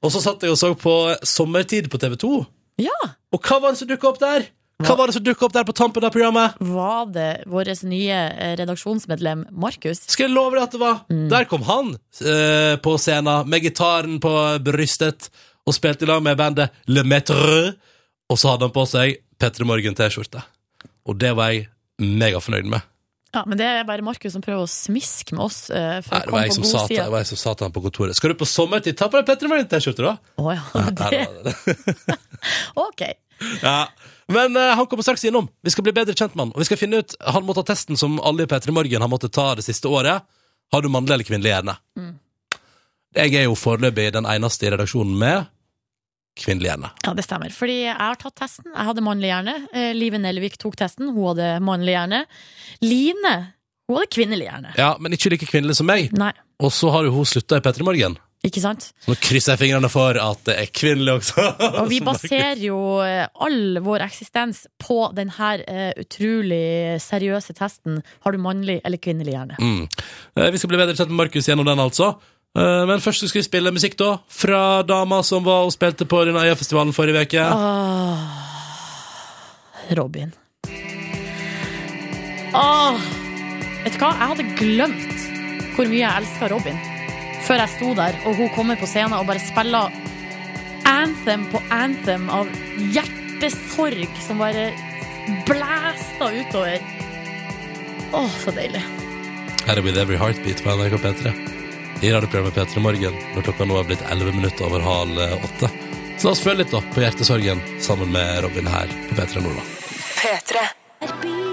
Og 0.04 0.12
så 0.14 0.22
satt 0.24 0.44
jeg 0.44 0.52
og 0.54 0.60
så 0.60 0.72
på 0.80 0.94
Sommertid 1.28 1.88
på 1.92 2.00
TV 2.02 2.16
2. 2.20 2.32
Ja! 2.84 3.00
Og 3.32 3.40
hva 3.48 3.60
var 3.64 3.72
det 3.76 3.82
som 3.82 3.90
dukka 3.90 4.12
opp 4.12 4.20
der? 4.22 4.48
Hva 4.86 4.96
var 4.98 5.10
det 5.10 5.16
som 5.18 5.24
dukka 5.26 5.48
opp 5.48 5.56
der 5.56 5.68
på 5.68 5.76
tampen 5.78 6.06
av 6.08 6.14
programmet? 6.14 6.58
Var 6.60 7.12
det 7.14 7.30
vårt 7.52 7.84
nye 7.88 8.20
eh, 8.32 8.54
redaksjonsmedlem 8.60 9.46
Markus? 9.52 10.04
Skal 10.12 10.28
jeg 10.28 10.36
love 10.36 10.58
deg 10.58 10.66
at 10.66 10.76
det 10.76 10.82
var 10.82 11.02
Der 11.36 11.48
kom 11.50 11.66
han 11.68 11.96
eh, 11.96 12.76
på 12.82 12.98
scenen 13.02 13.50
med 13.52 13.66
gitaren 13.66 14.20
på 14.24 14.36
brystet 14.66 15.32
og 15.68 15.76
spilte 15.78 16.08
i 16.08 16.10
lag 16.10 16.24
med 16.26 16.40
bandet 16.40 16.74
Le 16.90 17.04
Maître. 17.06 17.74
Og 18.32 18.40
så 18.40 18.54
hadde 18.54 18.70
han 18.70 18.74
på 18.74 18.86
seg 18.90 19.20
Petter 19.42 19.68
Morgen-T-skjorte. 19.68 20.42
Og 21.10 21.18
det 21.20 21.36
var 21.38 21.54
jeg 21.54 21.68
megafornøyd 22.02 22.70
med. 22.72 22.88
Ja, 23.32 23.44
Men 23.48 23.58
det 23.58 23.66
er 23.66 23.86
bare 23.88 24.04
Markus 24.04 24.34
som 24.36 24.44
prøver 24.44 24.66
å 24.66 24.70
smiske 24.70 25.36
med 25.38 25.46
oss. 25.46 25.64
Uh, 25.72 26.02
for 26.04 26.18
Nei, 26.18 26.26
det 26.26 26.34
var 26.34 26.44
jeg 26.44 26.52
på 26.52 26.58
som 26.58 26.68
sa 26.68 26.84
til, 26.90 27.00
det 27.00 27.12
var 27.14 27.24
jeg 27.24 27.30
som 27.30 27.40
sa 27.40 27.54
til 27.56 27.68
han 27.68 27.76
på 27.76 27.84
kontoret. 27.86 28.18
Skal 28.18 28.34
du 28.34 28.40
på 28.42 28.48
sommertid, 28.50 28.98
ta 29.00 29.08
på 29.08 29.22
deg 29.22 29.30
Petter 29.30 29.52
Morgen-T-skjorte, 29.52 30.04
da! 30.04 30.16
Å 30.42 30.56
ja, 30.58 30.64
Nei, 31.00 31.12
det, 31.14 31.22
det 31.46 31.78
det. 32.10 32.18
ok. 32.88 33.06
Ja. 33.66 33.90
Men 34.32 34.56
uh, 34.56 34.72
han 34.78 34.88
kommer 34.88 35.04
straks 35.04 35.26
innom. 35.28 35.50
Vi 35.66 35.74
skal 35.74 35.84
bli 35.84 35.94
bedre 35.96 36.14
kjent 36.16 36.36
med 36.38 36.46
han. 36.46 36.52
Og 36.56 36.62
vi 36.62 36.68
skal 36.70 36.80
finne 36.80 37.02
ut, 37.04 37.16
Han 37.36 37.44
må 37.44 37.56
ta 37.58 37.66
testen 37.68 37.98
som 38.00 38.20
alle 38.24 38.46
i 38.46 38.50
P3 38.50 38.72
Morgen 38.72 39.04
har 39.04 39.12
måttet 39.12 39.34
ta 39.36 39.50
det 39.60 39.66
siste 39.68 39.92
året. 39.92 40.24
Har 40.72 40.82
du 40.82 40.88
mannlig 40.94 41.18
eller 41.18 41.28
kvinnelig 41.28 41.52
hjerne? 41.52 41.76
Mm. 42.00 42.14
Jeg 43.18 43.34
er 43.36 43.50
jo 43.50 43.58
foreløpig 43.60 44.14
den 44.16 44.30
eneste 44.30 44.70
i 44.70 44.72
redaksjonen 44.72 45.18
med 45.20 45.50
kvinnelig 46.40 46.70
hjerne. 46.70 46.92
Ja, 47.04 47.12
det 47.18 47.26
stemmer. 47.28 47.52
Fordi 47.52 47.76
jeg 47.82 47.98
har 47.98 48.20
tatt 48.22 48.38
testen. 48.40 48.70
Jeg 48.72 48.88
hadde 48.88 49.04
mannlig 49.04 49.34
hjerne. 49.34 49.56
Eh, 49.76 49.92
Live 49.98 50.22
Nelvik 50.22 50.56
tok 50.62 50.78
testen. 50.80 51.12
Hun 51.12 51.34
hadde 51.34 51.50
mannlig 51.68 51.98
hjerne. 51.98 52.22
Line 52.86 53.34
hun 53.92 54.00
hadde 54.00 54.12
kvinnelig 54.16 54.48
hjerne. 54.48 54.72
Ja, 54.80 54.94
Men 55.00 55.12
ikke 55.18 55.34
like 55.34 55.50
kvinnelig 55.50 55.76
som 55.82 55.90
meg. 55.90 56.14
Nei, 56.16 56.32
Og 56.64 56.72
så 56.72 56.92
har 56.94 57.04
jo 57.04 57.12
hun 57.12 57.28
slutta 57.28 57.60
i 57.60 57.64
P3 57.66 57.84
Morgen. 57.84 58.16
Ikke 58.42 58.62
sant? 58.64 58.88
Så 59.04 59.12
nå 59.12 59.16
krysser 59.22 59.54
jeg 59.54 59.62
fingrene 59.62 59.90
for 59.92 60.18
at 60.18 60.40
det 60.48 60.56
er 60.58 60.70
kvinnelig 60.74 61.14
også. 61.20 61.44
Og 61.84 61.90
vi 61.92 62.00
baserer 62.02 62.58
jo 62.64 62.78
eh, 63.06 63.28
all 63.46 63.78
vår 63.86 64.02
eksistens 64.08 64.64
på 64.82 64.98
denne 65.18 65.52
eh, 65.62 65.92
utrolig 66.02 66.98
seriøse 67.04 67.54
testen. 67.58 68.00
Har 68.26 68.34
du 68.34 68.40
mannlig 68.42 68.80
eller 68.82 68.98
kvinnelig 69.02 69.36
hjerne? 69.36 69.56
Mm. 69.62 69.84
Eh, 70.42 70.50
Vi 70.56 70.58
skal 70.62 70.74
bli 70.74 70.82
bedre 70.82 70.98
kjent 70.98 71.14
med 71.14 71.20
Markus 71.22 71.50
gjennom 71.52 71.70
den, 71.70 71.80
altså. 71.86 72.16
Men 72.52 73.00
først 73.00 73.24
skal 73.30 73.40
vi 73.40 73.46
spille 73.48 73.72
musikk, 73.72 73.94
da. 73.96 74.18
Fra 74.28 74.82
dama 74.84 75.22
som 75.24 75.46
var 75.46 75.64
og 75.64 75.72
spilte 75.72 76.04
på 76.04 76.20
denne 76.28 76.42
Øyafestivalen 76.50 76.92
forrige 76.92 77.22
uke. 77.24 77.46
Åh, 77.48 78.20
Robin. 79.96 80.34
Åh, 82.52 83.00
vet 83.86 83.96
du 83.96 84.02
hva? 84.04 84.12
Jeg 84.12 84.28
hadde 84.34 84.50
glemt 84.60 85.30
hvor 85.78 85.88
mye 85.88 86.02
jeg 86.04 86.12
elska 86.26 86.52
Robin. 86.52 86.76
Før 87.52 87.60
jeg 87.60 87.72
sto 87.74 87.90
der, 87.98 88.16
og 88.24 88.38
hun 88.40 88.48
kommer 88.56 88.78
på 88.80 88.88
scenen 88.88 89.12
og 89.18 89.26
bare 89.28 89.42
spiller 89.44 89.92
anthem 90.88 91.44
på 91.52 91.60
anthem 91.76 92.30
av 92.32 92.48
hjertesorg 92.96 94.22
som 94.24 94.40
bare 94.40 94.70
blæsta 95.50 96.30
utover. 96.32 96.80
Åh, 98.16 98.40
så 98.40 98.56
deilig. 98.56 98.86
Her 99.68 99.82
er 99.82 99.84
With 99.84 100.00
Every 100.00 100.16
Heartbeat 100.16 100.64
på 100.64 100.78
NRK 100.80 100.96
P3. 101.04 101.36
i 102.02 102.14
radioprogrammet 102.16 102.56
P3 102.56 102.88
Morgen 102.88 103.20
når 103.36 103.50
klokka 103.50 103.68
nå 103.68 103.82
er 103.82 103.92
blitt 103.92 104.08
11 104.08 104.40
minutter 104.40 104.72
over 104.72 104.88
halv 104.88 105.20
eh, 105.20 105.36
åtte. 105.52 105.74
Så 106.16 106.30
la 106.30 106.32
oss 106.38 106.48
følge 106.48 106.64
litt 106.64 106.72
da 106.72 106.86
på 106.88 107.04
hjertesorgen 107.04 107.68
sammen 107.84 108.16
med 108.16 108.46
Robin 108.48 108.72
her 108.72 109.00
på 109.10 109.20
P3 109.20 109.44
Nordland. 109.44 109.80
P3. 110.24 111.51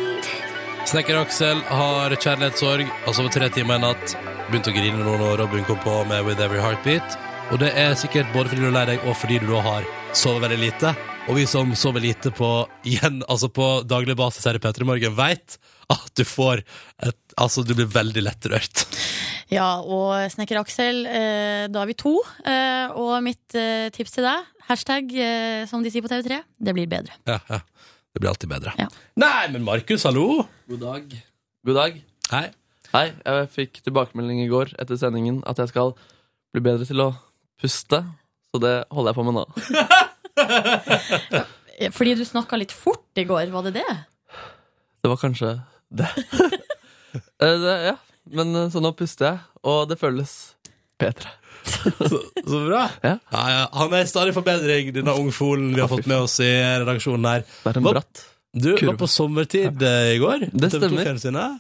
Snekker 0.88 1.18
Aksel 1.20 1.58
har 1.68 2.14
kjærlighetssorg, 2.16 2.88
har 3.04 3.12
sovet 3.12 3.34
tre 3.36 3.50
timer 3.52 3.76
i 3.76 3.82
natt. 3.82 4.14
Begynte 4.46 4.70
å 4.72 4.72
grine 4.72 5.02
nå 5.04 5.18
når 5.20 5.34
Robin 5.42 5.66
kom 5.68 5.76
på 5.84 5.98
med 6.08 6.22
With 6.24 6.40
Every 6.40 6.62
Heartbeat. 6.64 7.18
Og 7.52 7.60
det 7.60 7.74
er 7.76 7.92
sikkert 8.00 8.30
både 8.32 8.48
fordi 8.48 8.62
du 8.64 8.70
er 8.70 8.72
lei 8.72 8.86
deg, 8.94 9.04
og 9.04 9.18
fordi 9.20 9.36
du 9.42 9.50
da 9.50 9.60
har 9.66 9.90
sovet 10.16 10.46
veldig 10.46 10.58
lite. 10.62 10.94
Og 11.28 11.36
vi 11.36 11.44
som 11.50 11.74
sover 11.76 12.00
lite 12.06 12.32
på, 12.32 12.48
igjen, 12.88 13.20
altså 13.28 13.50
på 13.52 13.66
daglig 13.84 14.16
basis 14.16 14.48
her 14.48 14.56
i 14.56 14.62
P3 14.64 14.88
Morgen, 14.88 15.12
veit 15.18 15.58
at 15.92 16.08
du 16.16 16.24
får 16.24 16.64
et 17.04 17.18
Altså, 17.38 17.62
du 17.62 17.70
blir 17.76 17.86
veldig 17.86 18.24
lettrørt. 18.24 18.80
Ja, 19.52 19.78
og 19.78 20.16
Snekker 20.32 20.58
Aksel, 20.58 21.04
eh, 21.06 21.68
da 21.70 21.84
er 21.84 21.92
vi 21.92 21.94
to. 22.00 22.16
Eh, 22.42 22.96
og 22.98 23.12
mitt 23.22 23.54
eh, 23.54 23.92
tips 23.94 24.16
til 24.16 24.26
deg, 24.26 24.48
hashtag 24.66 25.12
som 25.70 25.84
de 25.84 25.92
sier 25.92 26.02
på 26.02 26.10
TV3, 26.10 26.40
det 26.58 26.74
blir 26.74 26.90
bedre. 26.90 27.14
Ja, 27.28 27.38
ja. 27.46 27.60
Det 28.18 28.24
blir 28.24 28.32
alltid 28.32 28.50
bedre. 28.50 28.72
Ja. 28.74 28.88
Nei, 29.22 29.46
men 29.54 29.62
Markus, 29.62 30.02
hallo! 30.02 30.40
God 30.66 30.80
dag. 30.82 31.12
God 31.62 31.76
dag. 31.78 31.98
Hei. 32.32 32.48
Hei, 32.90 33.02
jeg 33.14 33.50
fikk 33.54 33.78
tilbakemelding 33.86 34.40
i 34.42 34.48
går 34.50 34.72
etter 34.82 34.98
sendingen 34.98 35.36
at 35.46 35.60
jeg 35.62 35.70
skal 35.70 35.92
bli 36.50 36.62
bedre 36.66 36.82
til 36.88 36.98
å 37.04 37.06
puste. 37.62 38.00
Så 38.50 38.58
det 38.64 38.72
holder 38.90 39.14
jeg 39.14 39.18
på 39.20 39.26
med 39.28 39.38
nå. 39.38 39.44
Fordi 42.00 42.16
du 42.18 42.24
snakka 42.26 42.58
litt 42.58 42.74
fort 42.74 43.22
i 43.22 43.26
går, 43.28 43.54
var 43.54 43.68
det 43.68 43.76
det? 43.78 43.86
Det 44.98 45.14
var 45.14 45.22
kanskje 45.22 45.54
det. 45.86 46.10
Eh, 47.38 47.54
det 47.62 47.74
ja, 47.86 47.94
men 48.34 48.50
eh, 48.58 48.66
så 48.68 48.82
nå 48.82 48.90
puster 48.98 49.24
jeg, 49.28 49.38
og 49.62 49.86
det 49.88 49.96
føles 50.00 50.32
bedre. 50.98 51.30
Så 52.50 52.64
bra. 52.64 52.86
Ja. 53.04 53.14
Ja. 53.32 53.68
Han 53.76 53.94
er 53.94 54.06
i 54.06 54.08
stadig 54.10 54.34
forbedring, 54.36 54.90
denne 54.96 55.14
ungfolen 55.18 55.70
vi 55.74 55.84
har 55.84 55.90
fått 55.90 56.08
med 56.08 56.24
oss 56.24 56.38
i 56.44 56.50
redaksjonen 56.50 57.28
her. 57.28 57.46
Det 57.62 57.72
er 57.74 57.80
en 57.80 57.88
bratt. 57.88 58.26
Du 58.58 58.70
Kurve. 58.72 58.94
var 58.94 58.96
på 59.02 59.06
sommertid 59.12 59.82
eh, 59.84 60.14
i 60.14 60.18
går. 60.22 60.46
Det 60.56 60.70
stemmer. 60.72 61.04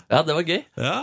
Ja, 0.08 0.22
det 0.24 0.34
var 0.34 0.48
gøy. 0.48 0.62
Ja. 0.80 0.94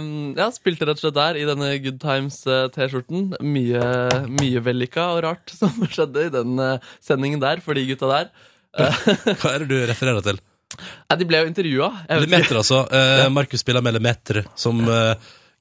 Um, 0.00 0.32
ja, 0.38 0.48
spilte 0.54 0.88
rett 0.88 0.96
og 0.96 1.04
slett 1.04 1.18
der 1.18 1.38
i 1.38 1.44
denne 1.46 1.68
Good 1.84 2.00
Times-T-skjorten. 2.02 3.28
Mye, 3.44 3.84
mye 4.32 4.62
vellykka 4.64 5.10
og 5.12 5.22
rart 5.26 5.52
som 5.60 5.76
skjedde 5.92 6.26
i 6.30 6.32
den 6.32 6.56
eh, 6.62 6.92
sendingen 7.04 7.42
der 7.44 7.60
for 7.64 7.76
de 7.76 7.84
gutta 7.90 8.10
der. 8.10 8.32
Hva 9.40 9.52
er 9.52 9.64
det 9.64 9.70
du 9.70 9.76
refererer 9.88 10.24
til? 10.24 10.40
Ja, 10.76 11.16
de 11.16 11.28
ble 11.28 11.44
jo 11.44 11.50
intervjua. 11.52 11.90
Lemeter, 12.24 12.58
altså. 12.62 12.82
Eh, 12.88 13.28
Markus 13.32 13.62
spiller 13.62 13.84
med 13.84 13.96
Lemetre, 13.96 14.46
som 14.58 14.80
eh, 14.88 15.14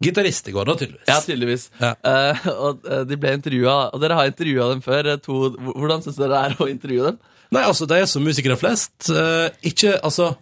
gitarist 0.03 0.47
i 0.49 0.53
går, 0.55 0.65
da, 0.67 0.75
tydeligvis. 0.79 1.07
Ja, 1.07 1.19
tydeligvis. 1.23 1.67
Ja. 1.81 1.93
Uh, 2.03 2.47
og 2.67 2.89
eh, 2.89 3.03
de 3.07 3.17
ble 3.19 3.35
intervjua, 3.37 3.77
og 3.95 4.01
dere 4.03 4.17
har 4.19 4.31
intervjua 4.31 4.69
dem 4.73 4.81
før. 4.85 5.11
eh, 5.13 5.21
To, 5.23 5.37
hvordan 5.71 6.03
syns 6.03 6.19
dere 6.19 6.33
det 6.33 6.41
er 6.41 6.57
å 6.63 6.69
intervjue 6.71 7.11
dem? 7.11 7.19
Nei, 7.55 7.61
altså, 7.63 7.87
de 7.87 8.01
er 8.01 8.09
som 8.09 8.25
musikere 8.25 8.57
flest. 8.59 8.93
Uh, 9.07 9.47
ikke, 9.63 9.95
altså 10.03 10.33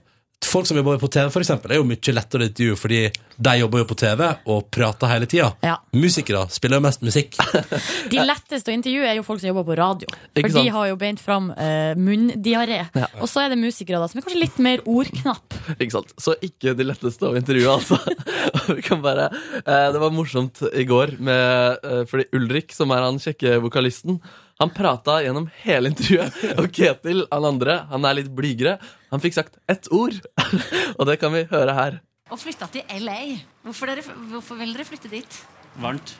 Folk 0.43 0.67
som 0.67 0.77
jobber 0.77 0.99
på 0.99 1.07
TV, 1.07 1.29
for 1.31 1.43
eksempel, 1.43 1.71
er 1.71 1.79
jo 1.79 1.85
mye 1.87 2.13
lettere 2.15 2.45
å 2.45 2.49
intervjue 2.49 2.79
fordi 2.79 2.99
de 3.43 3.53
jobber 3.57 3.81
jo 3.81 3.87
på 3.89 3.95
TV 3.97 4.23
og 4.51 4.67
prater 4.73 5.09
hele 5.09 5.27
tida. 5.29 5.49
Ja. 5.65 5.77
Musikere 5.97 6.43
spiller 6.53 6.79
jo 6.79 6.85
mest 6.85 7.03
musikk. 7.05 7.37
De 8.11 8.21
letteste 8.21 8.69
å 8.71 8.75
intervjue 8.75 9.07
er 9.09 9.17
jo 9.17 9.25
folk 9.25 9.41
som 9.41 9.49
jobber 9.49 9.65
på 9.71 9.77
radio. 9.79 10.09
Ikke 10.33 10.51
For 10.51 10.59
de 10.59 10.73
har 10.75 10.89
jo 10.91 10.99
beint 11.01 11.23
fram 11.23 11.49
uh, 11.55 11.93
munndiaré. 11.97 12.83
Ja. 12.93 13.09
Og 13.21 13.31
så 13.31 13.43
er 13.43 13.53
det 13.53 13.59
musikere 13.61 14.01
da 14.01 14.09
som 14.11 14.21
er 14.21 14.27
kanskje 14.27 14.43
litt 14.43 14.61
mer 14.63 14.83
ordknapp. 14.89 15.57
Ikke 15.79 15.95
sant? 15.95 16.13
Så 16.21 16.35
ikke 16.45 16.75
de 16.77 16.87
letteste 16.87 17.29
å 17.29 17.35
intervjue, 17.39 17.73
altså. 17.73 17.97
Vi 18.77 18.83
kan 18.85 19.01
bare, 19.03 19.29
uh, 19.63 19.89
det 19.93 20.01
var 20.01 20.13
morsomt 20.13 20.61
i 20.73 20.85
går, 20.89 21.17
med, 21.23 21.83
uh, 21.85 22.03
fordi 22.09 22.27
Ulrik, 22.37 22.73
som 22.75 22.93
er 22.93 23.05
han 23.05 23.21
kjekke 23.21 23.57
vokalisten, 23.63 24.19
han 24.63 24.73
prata 24.73 25.19
gjennom 25.23 25.45
hele 25.63 25.91
intervjuet. 25.93 26.39
Og 26.61 26.69
Ketil, 26.73 27.23
han 27.31 27.47
andre, 27.51 27.77
han 27.91 28.07
er 28.09 28.17
litt 28.21 28.31
blygere. 28.35 28.77
Han 29.13 29.21
fikk 29.23 29.37
sagt 29.37 29.59
ett 29.69 29.89
ord, 29.93 30.15
og 30.97 31.05
det 31.09 31.19
kan 31.21 31.33
vi 31.35 31.45
høre 31.51 31.75
her. 31.77 32.01
og 32.33 32.39
flytta 32.41 32.65
til 32.73 32.81
LA. 33.03 33.19
Hvorfor, 33.67 33.91
dere, 33.91 34.03
hvorfor 34.31 34.57
vil 34.57 34.73
dere 34.73 34.87
flytte 34.87 35.11
dit? 35.11 35.41
Varmt. 35.83 36.15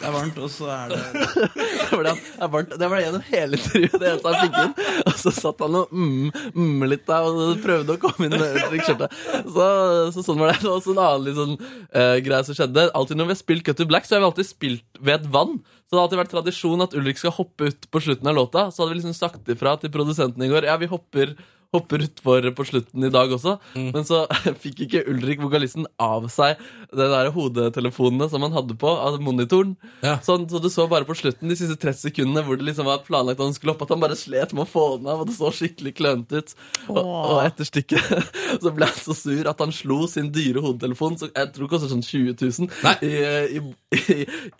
Det 0.00 0.08
er 0.08 0.12
varmt, 0.14 0.38
og 0.42 0.50
så 0.52 0.68
er 0.74 0.92
det 0.92 0.98
Det 1.14 1.96
var, 1.96 2.02
det, 2.06 2.14
han- 2.40 2.72
det 2.80 2.88
var, 2.90 3.02
gjennom 3.04 3.24
hele 3.28 3.58
intervjuet, 3.60 3.94
det 4.00 4.08
eneste 4.10 4.32
han 4.32 4.40
fikk 4.42 4.58
inn. 4.62 4.72
Og 5.04 5.18
så 5.20 5.32
satt 5.36 5.62
han 5.64 5.78
og 5.80 5.92
mm, 5.94 6.32
mm 6.54 6.84
litt 6.90 7.04
der 7.08 7.28
og 7.28 7.62
prøvde 7.64 7.94
å 7.96 8.00
komme 8.02 8.26
inn 8.28 8.34
med 8.34 8.58
Ulrik-skjørtet. 8.64 9.14
Så, 9.54 9.68
så 10.16 10.24
sånn 10.26 10.42
var 10.42 10.52
det. 10.52 10.66
Og 10.68 10.82
så 10.84 10.92
en 10.94 11.00
annen 11.04 11.28
litt 11.28 11.64
eh, 11.94 12.18
greie 12.26 12.42
som 12.48 12.58
skjedde. 12.58 12.88
Alltid 12.96 13.20
når 13.20 13.30
vi 13.30 13.36
har 13.36 13.40
spilt 13.40 13.66
Cut 13.68 13.80
to 13.80 13.88
Black, 13.88 14.08
så 14.08 14.16
har 14.16 14.24
vi 14.24 14.30
alltid 14.32 14.50
spilt 14.50 15.00
ved 15.00 15.20
et 15.20 15.30
vann. 15.34 15.58
Så 15.84 15.94
det 15.94 16.00
har 16.00 16.06
alltid 16.08 16.22
vært 16.24 16.34
tradisjon 16.34 16.84
at 16.84 16.94
Ulrik 16.98 17.20
skal 17.20 17.34
hoppe 17.36 17.70
ut 17.70 17.88
på 17.92 18.02
slutten 18.02 18.30
av 18.30 18.38
låta. 18.38 18.68
Så 18.72 18.82
hadde 18.82 18.94
vi 18.94 19.00
liksom 19.00 19.16
sagt 19.16 19.50
ifra 19.52 19.76
til 19.80 19.92
produsenten 19.94 20.44
i 20.44 20.50
går. 20.52 20.66
Ja, 20.68 20.76
vi 20.80 20.90
hopper 20.90 21.36
hopper 21.74 22.04
utfor 22.06 22.48
på 22.56 22.66
slutten 22.68 23.06
i 23.06 23.12
dag 23.12 23.32
også. 23.34 23.56
Men 23.74 24.06
så 24.06 24.24
fikk 24.64 24.84
ikke 24.86 25.04
Ulrik, 25.10 25.42
vokalisten, 25.42 25.88
av 26.00 26.28
seg 26.32 26.60
de 26.94 27.06
der 27.10 27.30
hodetelefonene 27.34 28.28
som 28.30 28.44
han 28.46 28.54
hadde 28.54 28.76
på, 28.78 28.88
av 28.88 29.18
monitoren. 29.22 29.74
Ja. 30.04 30.16
Sånn, 30.24 30.46
så 30.50 30.60
du 30.62 30.70
så 30.72 30.86
bare 30.90 31.06
på 31.08 31.16
slutten 31.18 31.50
de 31.50 31.58
siste 31.58 31.76
30 31.80 32.08
sekundene 32.08 32.44
hvor 32.46 32.58
det 32.58 32.66
liksom 32.68 32.88
var 32.88 33.02
planlagt 33.06 33.40
at 33.40 33.48
han 33.48 33.56
skulle 33.56 33.74
opp, 33.74 33.82
at 33.84 33.94
han 33.94 34.02
bare 34.02 34.18
slet 34.18 34.54
med 34.54 34.66
å 34.66 34.70
få 34.70 34.84
den 34.98 35.10
av, 35.10 35.24
og 35.24 35.30
det 35.30 35.36
så 35.36 35.50
skikkelig 35.54 35.94
klønete 35.98 36.42
ut. 36.42 36.54
Og, 36.86 37.00
og 37.02 37.40
etter 37.44 37.68
stykket 37.68 38.30
så 38.62 38.74
ble 38.74 38.88
han 38.90 39.00
så 39.00 39.16
sur 39.18 39.50
at 39.50 39.62
han 39.64 39.74
slo 39.74 40.04
sin 40.10 40.30
dyre 40.34 40.62
hodetelefon, 40.64 41.18
som 41.20 41.32
jeg 41.34 41.52
tror 41.56 41.70
koster 41.72 41.90
sånn 41.92 42.04
20 42.04 42.38
000, 42.38 42.70
i, 43.04 43.12
i, 43.58 43.64
i, 43.98 44.18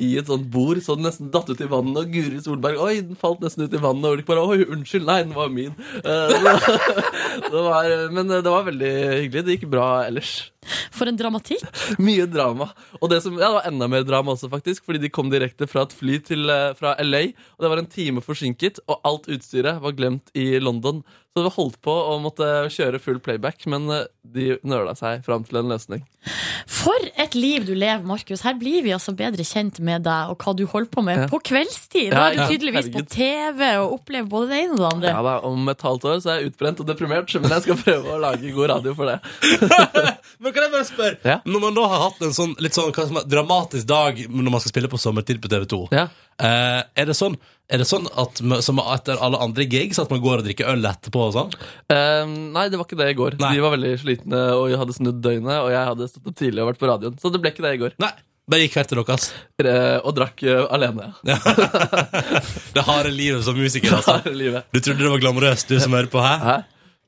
i 0.08 0.10
et 0.20 0.30
sånt 0.30 0.48
bord, 0.52 0.80
så 0.84 0.98
den 0.98 1.06
nesten 1.08 1.32
datt 1.34 1.50
ut 1.50 1.62
i 1.62 1.70
vannet, 1.70 2.00
og 2.02 2.12
Guri 2.14 2.42
Solberg, 2.42 2.80
oi, 2.82 2.98
den 3.04 3.20
falt 3.20 3.42
nesten 3.44 3.66
ut 3.66 3.74
i 3.74 3.82
vannet, 3.82 4.08
og 4.08 4.18
Ulrik 4.18 4.28
bare, 4.28 4.44
oi, 4.44 4.66
unnskyld, 4.74 5.06
nei, 5.08 5.20
den 5.26 5.36
var 5.36 5.52
min. 5.52 5.74
Eh, 6.02 6.34
det 7.50 7.62
var, 7.68 7.92
men 8.14 8.30
det 8.30 8.50
var 8.50 8.66
veldig 8.68 8.92
hyggelig, 9.24 9.44
det 9.44 9.56
gikk 9.58 9.70
bra 9.72 9.88
ellers. 10.06 10.34
For 10.94 11.10
en 11.10 11.18
dramatikk. 11.20 11.64
Mye 12.06 12.26
drama. 12.30 12.70
Og 13.00 13.10
det, 13.12 13.22
som, 13.24 13.36
ja, 13.38 13.48
det 13.50 13.58
var 13.60 13.68
enda 13.70 13.88
mer 13.90 14.06
drama 14.06 14.34
også, 14.36 14.50
faktisk, 14.52 14.84
fordi 14.86 15.02
de 15.04 15.12
kom 15.12 15.30
direkte 15.32 15.68
fra 15.70 15.84
et 15.88 15.92
fly 15.96 16.18
til, 16.24 16.48
eh, 16.50 16.72
fra 16.78 16.94
LA, 17.02 17.24
og 17.56 17.66
det 17.66 17.72
var 17.74 17.82
en 17.82 17.90
time 17.90 18.24
forsinket, 18.24 18.80
og 18.88 19.00
alt 19.04 19.28
utstyret 19.32 19.80
var 19.84 19.96
glemt 19.98 20.32
i 20.34 20.54
London. 20.62 21.02
Så 21.34 21.40
det 21.42 21.48
var 21.48 21.54
holdt 21.56 21.80
på 21.82 21.90
å 21.90 22.12
måtte 22.22 22.46
kjøre 22.70 23.00
full 23.02 23.18
playback, 23.18 23.64
men 23.66 23.88
eh, 23.90 24.04
de 24.22 24.52
nøla 24.62 24.94
seg 24.98 25.24
fram 25.26 25.42
til 25.46 25.58
en 25.60 25.72
løsning. 25.74 26.04
For 26.70 27.08
et 27.20 27.34
liv 27.36 27.64
du 27.66 27.72
lever, 27.74 28.04
Markus. 28.06 28.40
Her 28.46 28.54
blir 28.56 28.84
vi 28.86 28.92
altså 28.94 29.12
bedre 29.18 29.44
kjent 29.44 29.80
med 29.84 30.04
deg 30.06 30.30
og 30.32 30.38
hva 30.40 30.54
du 30.56 30.62
holder 30.70 30.90
på 30.94 31.02
med 31.04 31.18
Ja. 31.24 31.26
på 31.30 31.40
kveldstid. 31.44 32.14
Da 32.14 32.28
er 32.30 32.36
du 32.38 32.40
ja, 32.40 32.46
tydeligvis 32.48 32.88
på. 32.94 33.02
TV 33.12 33.60
og 33.82 33.96
opplever 33.98 34.30
både 34.30 34.48
det 34.52 34.60
ene 34.62 34.76
og 34.76 34.80
det 34.80 34.88
andre. 34.92 35.10
Ja 35.12 35.22
da, 35.26 35.34
Om 35.50 35.68
et 35.74 35.84
halvt 35.84 36.06
år 36.08 36.22
så 36.24 36.30
er 36.32 36.38
jeg 36.40 36.52
utbrent 36.52 36.80
og 36.80 36.88
deprimert, 36.88 37.34
men 37.42 37.52
jeg 37.52 37.66
skal 37.66 37.80
prøve 37.82 38.14
å 38.14 38.20
lage 38.22 38.54
god 38.56 38.70
radio 38.72 38.94
for 38.96 39.10
det. 39.12 39.18
Men 40.44 40.53
kan 40.54 40.64
jeg 40.66 40.72
bare 40.72 40.86
spørre, 40.88 41.18
Ja. 41.26 41.36
når 41.44 41.60
man 41.66 41.74
da 41.76 41.86
har 41.92 42.04
hatt 42.08 42.22
en 42.22 42.32
sånn 42.36 42.54
litt 42.62 42.76
sånn 42.76 42.92
hva 42.94 43.06
som 43.08 43.18
er, 43.20 43.26
dramatisk 43.28 43.86
dag 43.90 44.18
når 44.30 44.50
man 44.54 44.62
skal 44.62 44.72
spille 44.74 44.90
på 44.92 45.00
sommertid 45.02 45.40
på 45.42 45.50
TV 45.52 45.66
2, 45.74 45.80
Ja. 45.92 46.06
eh, 46.38 46.82
er 46.96 47.06
det 47.10 47.16
sånn, 47.18 47.36
er 47.68 47.78
det 47.80 47.86
sånn 47.88 48.06
at 48.16 48.42
som 48.64 48.78
etter 48.82 49.20
alle 49.20 49.38
andre 49.40 49.64
gigs 49.66 49.98
at 49.98 50.10
man 50.10 50.20
går 50.20 50.38
og 50.42 50.44
drikker 50.48 50.68
øl 50.72 50.84
etterpå 50.84 51.28
og 51.28 51.32
sånn? 51.36 51.54
Eh, 51.90 52.26
nei, 52.26 52.68
det 52.68 52.78
var 52.78 52.86
ikke 52.88 53.00
det 53.00 53.10
i 53.12 53.18
går. 53.18 53.38
Nei. 53.40 53.54
De 53.54 53.60
var 53.64 53.74
veldig 53.76 53.94
slitne 54.02 54.42
og 54.54 54.70
hadde 54.78 54.94
snudd 54.96 55.20
døgnet, 55.24 55.58
og 55.64 55.70
jeg 55.72 55.84
hadde 55.90 56.08
stått 56.10 56.26
opp 56.28 56.36
tidlig 56.36 56.62
og 56.62 56.72
vært 56.72 56.82
på 56.82 56.90
radioen. 56.92 57.18
Så 57.20 57.32
det 57.32 57.40
ble 57.42 57.50
ikke 57.54 57.64
det 57.66 57.74
i 57.74 57.82
går. 57.84 57.92
Nei, 57.98 58.12
bare 58.50 58.60
gikk 58.60 58.74
hvert 58.76 58.88
til 58.92 59.00
dere, 59.00 59.14
ass. 59.14 59.32
og 60.04 60.14
drakk 60.14 60.42
uh, 60.44 60.66
alene. 60.76 61.14
Ja. 61.24 61.38
det 62.74 62.82
harde 62.84 63.10
livet 63.14 63.44
som 63.46 63.56
musiker, 63.56 63.96
altså. 63.96 64.20
Du 64.24 64.80
trodde 64.80 65.00
det 65.00 65.10
var 65.14 65.22
glamorøst, 65.22 65.68
du 65.68 65.80
som 65.80 65.92
hører 65.96 66.10
på, 66.12 66.20
hæ? 66.20 66.36
Hæ? 66.44 66.56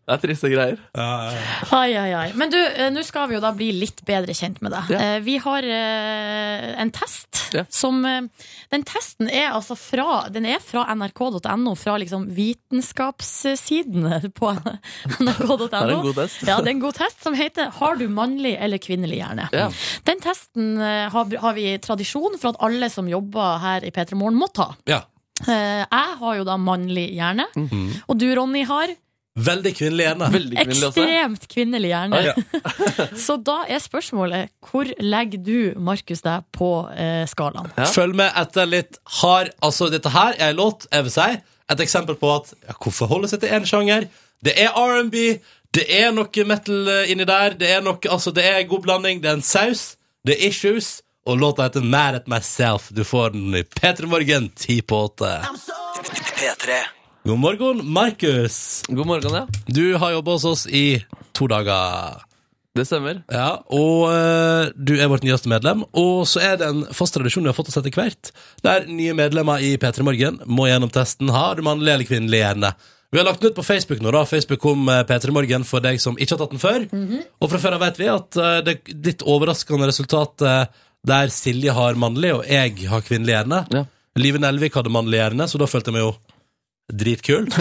Det 0.07 0.15
er 0.15 0.21
triste 0.23 0.49
greier. 0.53 0.77
Ja, 0.95 1.07
ja, 1.27 1.31
ja. 1.35 1.79
Ai, 1.81 1.95
ai, 1.99 2.11
ai. 2.15 2.33
Men 2.39 2.51
du, 2.53 2.57
eh, 2.63 2.91
nå 2.95 3.03
skal 3.03 3.27
vi 3.29 3.35
jo 3.35 3.41
da 3.43 3.51
bli 3.53 3.73
litt 3.75 4.05
bedre 4.07 4.31
kjent 4.39 4.61
med 4.63 4.71
deg. 4.71 4.91
Ja. 4.95 4.99
Eh, 5.17 5.21
Vi 5.27 5.35
har 5.43 5.63
eh, 5.67 6.81
en 6.81 6.91
test 6.95 7.53
Ja. 7.55 7.65
som 7.71 8.03
Den 8.71 8.83
testen 8.87 9.29
er 9.31 9.53
altså 9.55 9.77
fra 9.79 10.29
Den 10.31 10.45
er 10.47 10.59
fra 10.63 10.85
nrk.no, 10.95 11.75
fra 11.79 11.97
liksom 11.99 12.27
vitenskapssidene 12.35 14.31
på 14.35 14.51
nrk.no. 15.27 15.67
Det 15.67 15.75
er 15.81 15.91
en 15.95 16.03
god 16.07 16.15
test. 16.21 16.43
Ja, 16.47 16.57
det 16.61 16.71
er 16.71 16.75
en 16.77 16.81
god 16.85 16.95
test 16.99 17.23
som 17.27 17.35
heter 17.35 17.71
'Har 17.75 17.97
du 17.97 18.09
mannlig 18.09 18.57
eller 18.61 18.79
kvinnelig 18.79 19.19
hjerne?' 19.23 19.49
Ja. 19.53 19.71
Den 20.05 20.21
testen 20.21 20.77
har, 20.79 21.11
har 21.41 21.53
vi 21.55 21.79
tradisjon 21.79 22.39
for 22.39 22.49
at 22.55 22.57
alle 22.61 22.91
som 22.91 23.09
jobber 23.09 23.59
her 23.59 23.85
i 23.85 23.91
P3 23.91 24.15
Morgen, 24.15 24.39
må 24.39 24.47
ta. 24.53 24.75
ja. 24.87 25.03
Eh, 25.47 25.85
Jeg 25.91 26.17
har 26.19 26.37
jo 26.37 26.45
da 26.45 26.57
mannlig 26.57 27.11
hjerne, 27.15 27.45
Mhm. 27.55 28.03
og 28.09 28.19
du, 28.19 28.35
Ronny, 28.35 28.65
har 28.65 28.89
Veldig 29.37 29.73
kvinnelig 29.77 30.05
gjerne. 30.07 30.29
Veldig 30.33 30.57
kvinnelig 30.57 30.87
også. 30.89 31.03
ekstremt 31.03 31.43
kvinnelig 31.53 31.91
hjerne. 31.91 32.21
Ja. 32.25 32.35
Så 33.27 33.37
da 33.45 33.57
er 33.69 33.83
spørsmålet 33.85 34.53
hvor 34.65 34.89
legger 35.03 35.43
du, 35.45 35.59
Markus, 35.77 36.23
deg 36.25 36.47
på 36.57 36.71
eh, 36.97 37.27
skalaen? 37.29 37.69
Ja. 37.77 37.89
Følg 37.93 38.17
med 38.17 38.33
etter 38.33 38.71
litt 38.71 38.97
hard 39.21 39.53
Altså, 39.65 39.91
dette 39.93 40.13
her 40.15 40.39
er 40.39 40.55
en 40.55 40.61
låt, 40.63 40.89
jeg 40.93 41.09
vil 41.09 41.15
si, 41.19 41.29
et 41.67 41.85
eksempel 41.85 42.17
på 42.17 42.33
at 42.33 42.55
ja, 42.55 42.79
hvorfor 42.81 43.13
holde 43.13 43.29
seg 43.29 43.45
til 43.45 43.53
én 43.53 43.69
sjanger? 43.69 44.09
Det 44.45 44.57
er 44.57 44.73
R&B, 44.73 45.29
det 45.77 45.85
er 45.93 46.13
noe 46.17 46.49
metal 46.49 46.93
eh, 46.95 47.13
inni 47.13 47.29
der, 47.29 47.59
det 47.61 47.75
er 47.77 47.85
noe 47.85 48.01
Altså, 48.09 48.33
det 48.33 48.47
er 48.49 48.65
god 48.71 48.89
blanding, 48.89 49.21
det 49.21 49.35
er 49.35 49.41
en 49.43 49.45
saus, 49.45 49.97
det 50.25 50.39
er 50.39 50.49
issues, 50.49 51.01
og 51.27 51.41
låta 51.43 51.67
heter 51.67 51.85
Mad 51.85 52.23
at 52.23 52.29
Myself. 52.31 52.89
Du 52.95 53.05
får 53.05 53.35
den 53.35 53.55
i 53.55 53.65
P3 53.67 54.07
Morgen, 54.07 54.49
ti 54.57 54.81
på 54.81 55.05
åtte. 55.09 55.33
P3. 56.39 56.85
God 57.27 57.39
morgen, 57.39 57.81
Markus. 57.83 58.83
God 58.87 59.07
morgen, 59.07 59.35
ja. 59.35 59.47
Du 59.67 59.97
har 59.99 60.13
jobba 60.13 60.31
hos 60.37 60.45
oss 60.45 60.67
i 60.67 61.03
to 61.35 61.49
dager. 61.51 62.21
Det 62.77 62.85
stemmer. 62.87 63.25
Ja, 63.33 63.65
og 63.67 64.05
eh, 64.13 64.69
du 64.79 64.93
er 64.95 65.09
vårt 65.11 65.25
nyeste 65.27 65.51
medlem. 65.51 65.83
Og 65.91 66.23
så 66.31 66.45
er 66.47 66.61
det 66.61 66.69
en 66.71 66.85
fast 66.95 67.17
tradisjon 67.17 67.43
vi 67.43 67.51
har 67.51 67.57
fått 67.57 67.73
oss 67.73 67.81
etter 67.81 67.91
hvert, 67.91 68.31
der 68.63 68.87
nye 68.87 69.17
medlemmer 69.19 69.59
i 69.59 69.73
P3 69.75 70.07
Morgen 70.07 70.39
må 70.47 70.69
gjennom 70.71 70.93
testen. 70.95 71.33
Har 71.35 71.59
du 71.59 71.65
mannlig 71.67 71.97
eller 71.97 72.07
kvinnelig 72.07 72.45
hjerne? 72.45 72.71
Vi 73.11 73.19
har 73.19 73.27
lagt 73.27 73.43
den 73.43 73.51
ut 73.51 73.59
på 73.59 73.67
Facebook 73.67 74.05
nå. 74.05 74.13
da 74.15 74.23
Facebook 74.23 74.63
kom 74.63 74.87
eh, 74.93 75.03
P3 75.09 75.35
Morgen 75.35 75.67
for 75.67 75.83
deg 75.83 75.99
som 76.05 76.15
ikke 76.15 76.37
har 76.37 76.45
tatt 76.45 76.55
den 76.55 76.63
før. 76.63 76.87
Og 77.43 77.51
fra 77.51 77.63
før 77.65 77.81
av 77.81 77.83
vet 77.89 77.99
vi 78.05 78.11
at 78.13 78.39
eh, 78.39 78.61
det 78.71 78.77
litt 78.95 79.27
overraskende 79.27 79.91
resultat 79.91 80.47
eh, 80.47 80.63
der 81.11 81.35
Silje 81.35 81.75
har 81.75 81.99
mannlig, 81.99 82.37
og 82.39 82.47
jeg 82.47 82.87
har 82.87 83.03
kvinnelig 83.03 83.35
hjerne. 83.35 83.65
Ja. 83.75 83.85
Live 84.17 84.39
Nelvik 84.47 84.79
hadde 84.79 84.95
mannlig 84.95 85.19
hjerne, 85.25 85.51
så 85.51 85.59
da 85.59 85.67
følte 85.67 85.91
jeg 85.91 85.99
meg 85.99 86.07
jo 86.07 86.15
dritkul. 86.93 87.49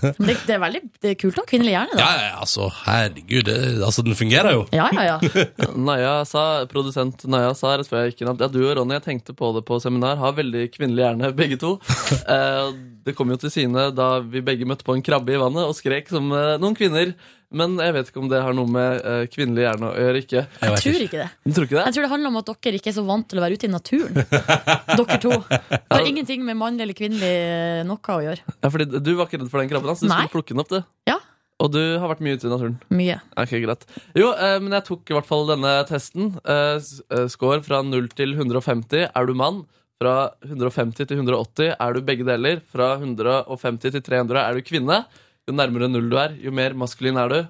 Men 0.00 0.28
det, 0.28 0.36
det 0.46 0.54
er 0.54 0.60
veldig 0.62 0.80
det 1.02 1.12
er 1.12 1.16
kult 1.18 1.38
å 1.40 1.42
ha 1.42 1.48
kvinnelig 1.48 1.72
hjerne, 1.72 1.96
da. 1.98 2.04
ja, 2.06 2.28
altså, 2.38 2.68
herregud, 2.84 3.48
det, 3.48 3.56
altså, 3.82 4.04
den 4.06 4.14
fungerer 4.18 4.54
jo. 4.54 4.62
Ja, 4.76 4.86
ja, 4.94 5.16
ja. 5.16 5.46
Naja 5.90 6.12
sa, 6.28 6.44
produsent 6.70 7.24
Naja 7.30 7.50
sa 7.58 7.74
rett 7.80 7.90
før 7.90 8.04
jeg 8.04 8.12
gikk 8.12 8.22
inn 8.24 8.32
at 8.34 8.44
ja, 8.44 8.50
du 8.52 8.60
og 8.62 8.74
Ronny 8.78 8.98
jeg 8.98 9.06
tenkte 9.08 9.34
på 9.36 9.50
det 9.56 9.64
på 9.66 9.80
seminar, 9.82 10.20
har 10.20 10.36
veldig 10.36 10.68
kvinnelig 10.76 11.06
hjerne, 11.06 11.32
begge 11.36 11.58
to. 11.60 11.74
Det 13.04 13.14
kom 13.16 13.30
jo 13.32 13.38
til 13.40 13.52
syne 13.52 13.88
da 13.96 14.08
vi 14.20 14.42
begge 14.44 14.66
møtte 14.68 14.84
på 14.86 14.96
en 14.96 15.04
krabbe 15.04 15.32
i 15.34 15.38
vannet 15.40 15.64
og 15.68 15.76
skrek 15.78 16.10
som 16.12 16.28
eh, 16.36 16.56
noen 16.60 16.76
kvinner. 16.78 17.14
Men 17.50 17.72
jeg 17.82 17.94
vet 17.96 18.10
ikke 18.12 18.20
om 18.22 18.28
det 18.30 18.38
har 18.44 18.54
noe 18.54 18.70
med 18.70 19.00
uh, 19.02 19.24
kvinnelig 19.26 19.64
hjerne 19.64 19.88
å 19.88 19.94
gjøre. 19.98 20.20
ikke. 20.22 20.42
Jeg 20.46 20.68
Jeg 20.70 20.82
tror 20.84 21.00
ikke. 21.06 21.22
det. 21.24 21.30
Du 21.42 21.54
tror 21.56 21.64
ikke 21.66 21.76
det? 21.80 21.86
Jeg 21.88 21.94
tror 21.96 22.04
det 22.06 22.10
handler 22.12 22.30
om 22.30 22.38
at 22.38 22.50
dere 22.52 22.78
ikke 22.78 22.90
er 22.92 22.94
så 22.94 23.02
vant 23.08 23.26
til 23.26 23.40
å 23.40 23.42
være 23.42 23.56
ute 23.58 23.66
i 23.66 23.70
naturen. 23.72 24.20
Dere 25.00 25.16
to. 25.24 25.32
Det 25.50 25.80
har 25.90 26.06
ingenting 26.06 26.44
med 26.46 26.60
mannlig 26.60 26.86
eller 26.86 26.98
kvinnelig 27.00 27.32
eh, 27.40 27.80
noe 27.88 28.14
å 28.14 28.20
gjøre. 28.22 28.54
Ja, 28.54 28.70
fordi 28.70 28.86
Du 29.02 29.10
var 29.18 29.26
ikke 29.26 29.40
redd 29.42 29.50
for 29.50 29.64
den 29.64 29.72
krabben? 29.72 29.90
Altså. 29.90 30.06
Du 30.06 30.12
Nei. 30.12 30.20
skulle 30.28 30.36
plukke 30.36 30.54
den 30.54 30.62
opp, 30.62 30.70
du. 30.70 30.78
Ja. 31.10 31.18
Og 31.60 31.72
du 31.74 31.80
har 32.00 32.06
vært 32.08 32.22
mye 32.24 32.38
ute 32.38 32.46
i 32.46 32.52
naturen? 32.54 32.78
Mye. 32.94 33.18
Ok, 33.42 33.56
greit. 33.66 33.82
Jo, 34.16 34.30
eh, 34.32 34.56
men 34.62 34.78
jeg 34.78 34.86
tok 34.86 35.10
i 35.10 35.18
hvert 35.18 35.28
fall 35.28 35.50
denne 35.50 35.74
testen. 35.90 36.30
Eh, 36.46 36.78
eh, 36.78 37.26
score 37.34 37.58
fra 37.66 37.82
0 37.82 38.08
til 38.14 38.38
150. 38.38 39.10
Er 39.10 39.26
du 39.26 39.34
mann? 39.36 39.64
Fra 40.00 40.30
150 40.46 41.04
til 41.10 41.18
180 41.20 41.74
er 41.76 41.92
du 41.92 42.00
begge 42.00 42.24
deler. 42.24 42.62
Fra 42.72 42.94
150 42.96 43.92
til 43.98 44.00
300 44.06 44.40
er 44.40 44.56
du 44.56 44.64
kvinne. 44.64 45.02
Jo 45.44 45.52
nærmere 45.52 45.90
null 45.92 46.06
du 46.08 46.16
er, 46.16 46.38
jo 46.40 46.52
mer 46.56 46.72
maskulin 46.72 47.18
er 47.20 47.28
du. 47.34 47.40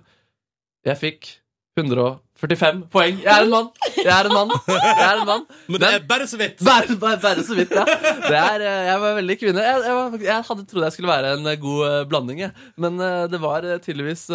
Jeg 0.89 0.99
fikk 0.99 1.29
145 1.79 2.81
poeng. 2.91 3.21
Jeg 3.23 3.31
er 3.31 3.45
en 3.47 3.53
mann! 3.53 3.69
Jeg 4.01 4.11
er 4.11 4.27
en 4.27 4.35
mann. 4.35 4.51
Jeg 4.67 5.05
er 5.07 5.21
en 5.21 5.29
mann. 5.29 5.45
Men 5.71 5.79
det 5.85 5.91
er 5.95 6.03
bare 6.11 6.27
så 6.27 6.41
vidt. 6.41 6.59
Bare, 6.67 6.97
bare, 6.99 7.21
bare 7.23 7.45
så 7.47 7.55
vidt, 7.55 7.71
ja. 7.77 7.85
Det 7.87 8.35
er, 8.41 8.65
eh, 8.67 8.81
jeg 8.89 9.03
var 9.05 9.15
veldig 9.21 9.37
kvinne. 9.45 9.67
Jeg, 9.69 9.85
jeg, 9.87 9.95
var, 10.01 10.19
jeg 10.27 10.47
hadde 10.51 10.67
trodd 10.73 10.87
jeg 10.89 10.97
skulle 10.97 11.13
være 11.13 11.33
en 11.37 11.47
eh, 11.53 11.59
god 11.63 11.85
eh, 11.87 12.01
blanding, 12.11 12.43
jeg. 12.49 12.67
men 12.83 12.99
det 13.31 13.41
var 13.47 13.69
tydeligvis 13.85 14.27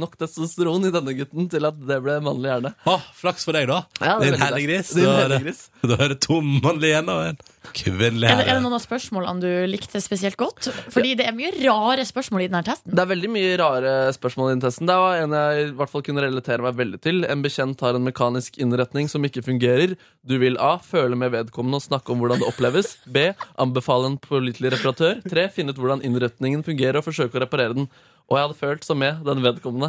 nok 0.00 0.18
testosteron 0.20 0.90
i 0.90 0.92
denne 0.98 1.14
gutten 1.22 1.46
til 1.54 1.70
at 1.70 1.78
det 1.92 2.00
ble 2.02 2.18
mannlig 2.26 2.50
hjerne. 2.50 2.74
Å, 2.90 2.98
flaks 3.22 3.46
for 3.46 3.54
deg, 3.54 3.70
da. 3.70 3.84
Ja, 4.02 4.18
det 4.18 4.34
Din 4.34 4.42
heldiggris. 4.42 4.92
Din 4.98 5.06
Da 5.06 5.16
er 5.22 5.36
det- 5.38 5.56
Da 5.86 5.96
er 6.02 6.16
det 6.16 6.20
to 6.26 6.42
mannlige 6.42 6.96
igjen 6.96 7.14
og 7.14 7.22
en 7.30 7.40
kvinnelig 7.76 8.28
Er 8.30 8.40
det, 8.40 8.46
er 8.48 8.58
det 8.58 8.64
noen 8.64 8.76
av 8.76 8.82
spørsmålene 8.82 9.42
du 9.42 9.70
likte 9.70 10.00
spesielt 10.02 10.38
godt? 10.40 10.70
Fordi 10.92 11.14
det 11.18 11.26
er 11.28 11.36
mye 11.36 11.52
rare 11.58 12.04
spørsmål 12.08 12.44
i 12.44 12.48
denne 12.50 12.62
testen. 12.66 12.92
Det 12.94 13.02
er 13.02 13.10
veldig 13.10 13.30
mye 13.32 13.56
rare 13.60 13.94
spørsmål 14.16 14.48
i 14.48 14.54
denne 14.54 14.66
testen. 14.66 14.88
Det 14.90 14.98
var 15.02 15.24
en 15.24 15.36
jeg 15.36 15.66
i 15.66 15.72
hvert 15.78 15.92
fall 15.92 16.04
kunne 16.06 16.24
relatere 16.24 16.64
meg 16.64 16.78
veldig 16.80 17.00
til. 17.04 17.24
En 17.28 17.44
bekjent 17.44 17.84
har 17.84 17.98
en 17.98 18.06
mekanisk 18.06 18.60
innretning 18.62 19.10
som 19.12 19.24
ikke 19.26 19.44
fungerer. 19.46 19.96
Du 20.26 20.36
vil 20.42 20.58
A. 20.60 20.76
Føle 20.80 21.18
med 21.18 21.34
vedkommende 21.36 21.80
og 21.80 21.86
snakke 21.86 22.14
om 22.14 22.22
hvordan 22.22 22.40
det 22.42 22.48
oppleves. 22.48 22.96
B. 23.06 23.30
Anbefale 23.60 24.10
en 24.10 24.20
pålitelig 24.20 24.74
reparatør. 24.76 25.20
3. 25.28 25.50
Finne 25.54 25.74
ut 25.74 25.80
hvordan 25.80 26.04
innretningen 26.06 26.64
fungerer 26.66 27.00
og 27.00 27.06
forsøke 27.08 27.38
å 27.38 27.44
reparere 27.44 27.76
den. 27.82 27.90
Og 28.30 28.36
jeg 28.38 28.44
hadde 28.46 28.58
følt 28.60 28.84
som 28.86 28.98
med 29.02 29.24
den 29.26 29.40
vedkommende. 29.42 29.88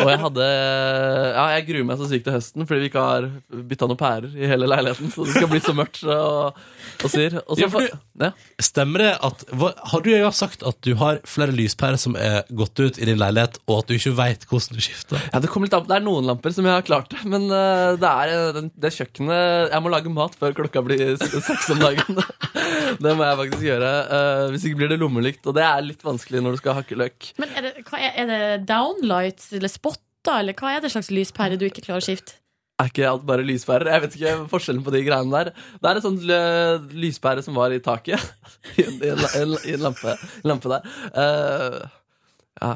Og 0.00 0.06
jeg 0.08 0.20
hadde 0.22 0.44
Ja, 1.36 1.42
jeg 1.58 1.66
gruer 1.68 1.84
meg 1.90 1.98
så 2.00 2.06
sykt 2.08 2.24
til 2.24 2.32
høsten 2.38 2.64
fordi 2.68 2.86
vi 2.86 2.88
ikke 2.88 3.02
har 3.04 3.26
bytta 3.52 3.88
noen 3.90 4.00
pærer 4.00 4.32
i 4.32 4.48
hele 4.48 4.68
leiligheten. 4.70 5.10
Så 5.12 5.26
det 5.28 5.34
skal 5.36 5.50
bli 5.50 5.60
så 5.60 5.74
mørkt 5.76 6.00
og, 6.08 6.56
og 7.04 7.12
syr. 7.12 7.36
Og 7.44 7.52
så 7.58 7.66
Ja, 7.66 7.68
for 7.74 7.84
ja. 8.22 8.30
Stemmer 8.62 9.02
det 9.04 9.10
at 9.28 9.44
hva, 9.52 9.72
Har 9.92 10.02
du 10.04 10.08
jo 10.12 10.30
sagt 10.36 10.64
at 10.68 10.78
du 10.86 10.94
har 11.00 11.20
flere 11.28 11.52
lyspærer 11.52 12.00
som 12.00 12.16
er 12.16 12.46
gått 12.56 12.80
ut 12.80 12.96
i 13.02 13.08
din 13.08 13.20
leilighet, 13.20 13.58
og 13.68 13.82
at 13.82 13.90
du 13.90 13.96
ikke 13.98 14.14
veit 14.16 14.46
hvordan 14.48 14.78
du 14.78 14.84
skifter? 14.84 15.20
Ja, 15.32 15.42
Det 15.44 15.50
kommer 15.52 15.68
litt 15.68 15.76
an 15.76 15.84
på. 15.84 15.90
Det 15.92 15.98
er 16.00 16.06
noen 16.06 16.28
lamper 16.30 16.54
som 16.56 16.68
jeg 16.68 16.76
har 16.78 16.86
klart 16.88 17.12
det. 17.12 17.20
Men 17.28 17.44
eh, 17.52 17.92
det 18.00 18.08
er 18.08 18.34
eh, 18.56 18.70
det 18.86 18.94
kjøkkenet 18.96 19.72
Jeg 19.74 19.84
må 19.84 19.92
lage 19.92 20.12
mat 20.16 20.36
før 20.40 20.56
klokka 20.62 20.80
blir 20.88 21.16
seks 21.20 21.68
om 21.76 21.84
dagen. 21.84 22.22
det 23.04 23.14
må 23.18 23.28
jeg 23.28 23.40
faktisk 23.44 23.68
gjøre. 23.68 23.92
eh, 24.16 24.44
hvis 24.54 24.64
ikke 24.70 24.80
blir 24.80 24.92
det 24.94 25.00
lommelykt. 25.04 25.44
Og 25.50 25.56
det 25.60 25.64
er 25.68 25.84
litt 25.84 26.04
vanskelig 26.08 26.40
når 26.44 26.56
du 26.56 26.62
skal 26.64 26.80
hakke 26.80 26.96
løk. 27.04 27.32
Men 27.42 27.52
er 27.58 27.68
det, 27.68 27.74
hva 27.88 28.00
er, 28.00 28.14
er 28.22 28.30
det 28.30 28.68
downlights 28.68 29.52
eller 29.56 29.70
spotter, 29.72 30.38
eller 30.38 30.56
hva 30.58 30.76
er 30.76 30.84
det 30.84 30.92
slags 30.94 31.10
lyspære 31.14 31.58
du 31.60 31.66
ikke 31.68 31.84
klarer 31.84 32.04
å 32.04 32.08
skifte? 32.08 32.38
Er 32.82 32.88
ikke 32.90 33.06
alt 33.06 33.26
bare 33.28 33.44
lyspærer? 33.46 33.90
Jeg 33.92 34.02
vet 34.02 34.14
ikke 34.18 34.36
forskjellen 34.50 34.82
på 34.82 34.94
de 34.94 35.02
greiene 35.06 35.30
der. 35.34 35.50
Det 35.78 35.90
er 35.90 35.98
et 35.98 36.06
sånt 36.06 36.24
eh, 36.24 36.86
lyspære 37.04 37.44
som 37.44 37.58
var 37.58 37.74
i 37.74 37.82
taket. 37.84 38.18
I 38.80 38.86
en, 38.88 38.96
i 38.96 39.10
en, 39.12 39.22
en, 39.38 39.52
i 39.68 39.74
en 39.76 39.84
lampe, 39.84 40.16
lampe 40.48 40.72
der. 40.72 40.88
Uh, 41.14 41.78
ja. 42.58 42.72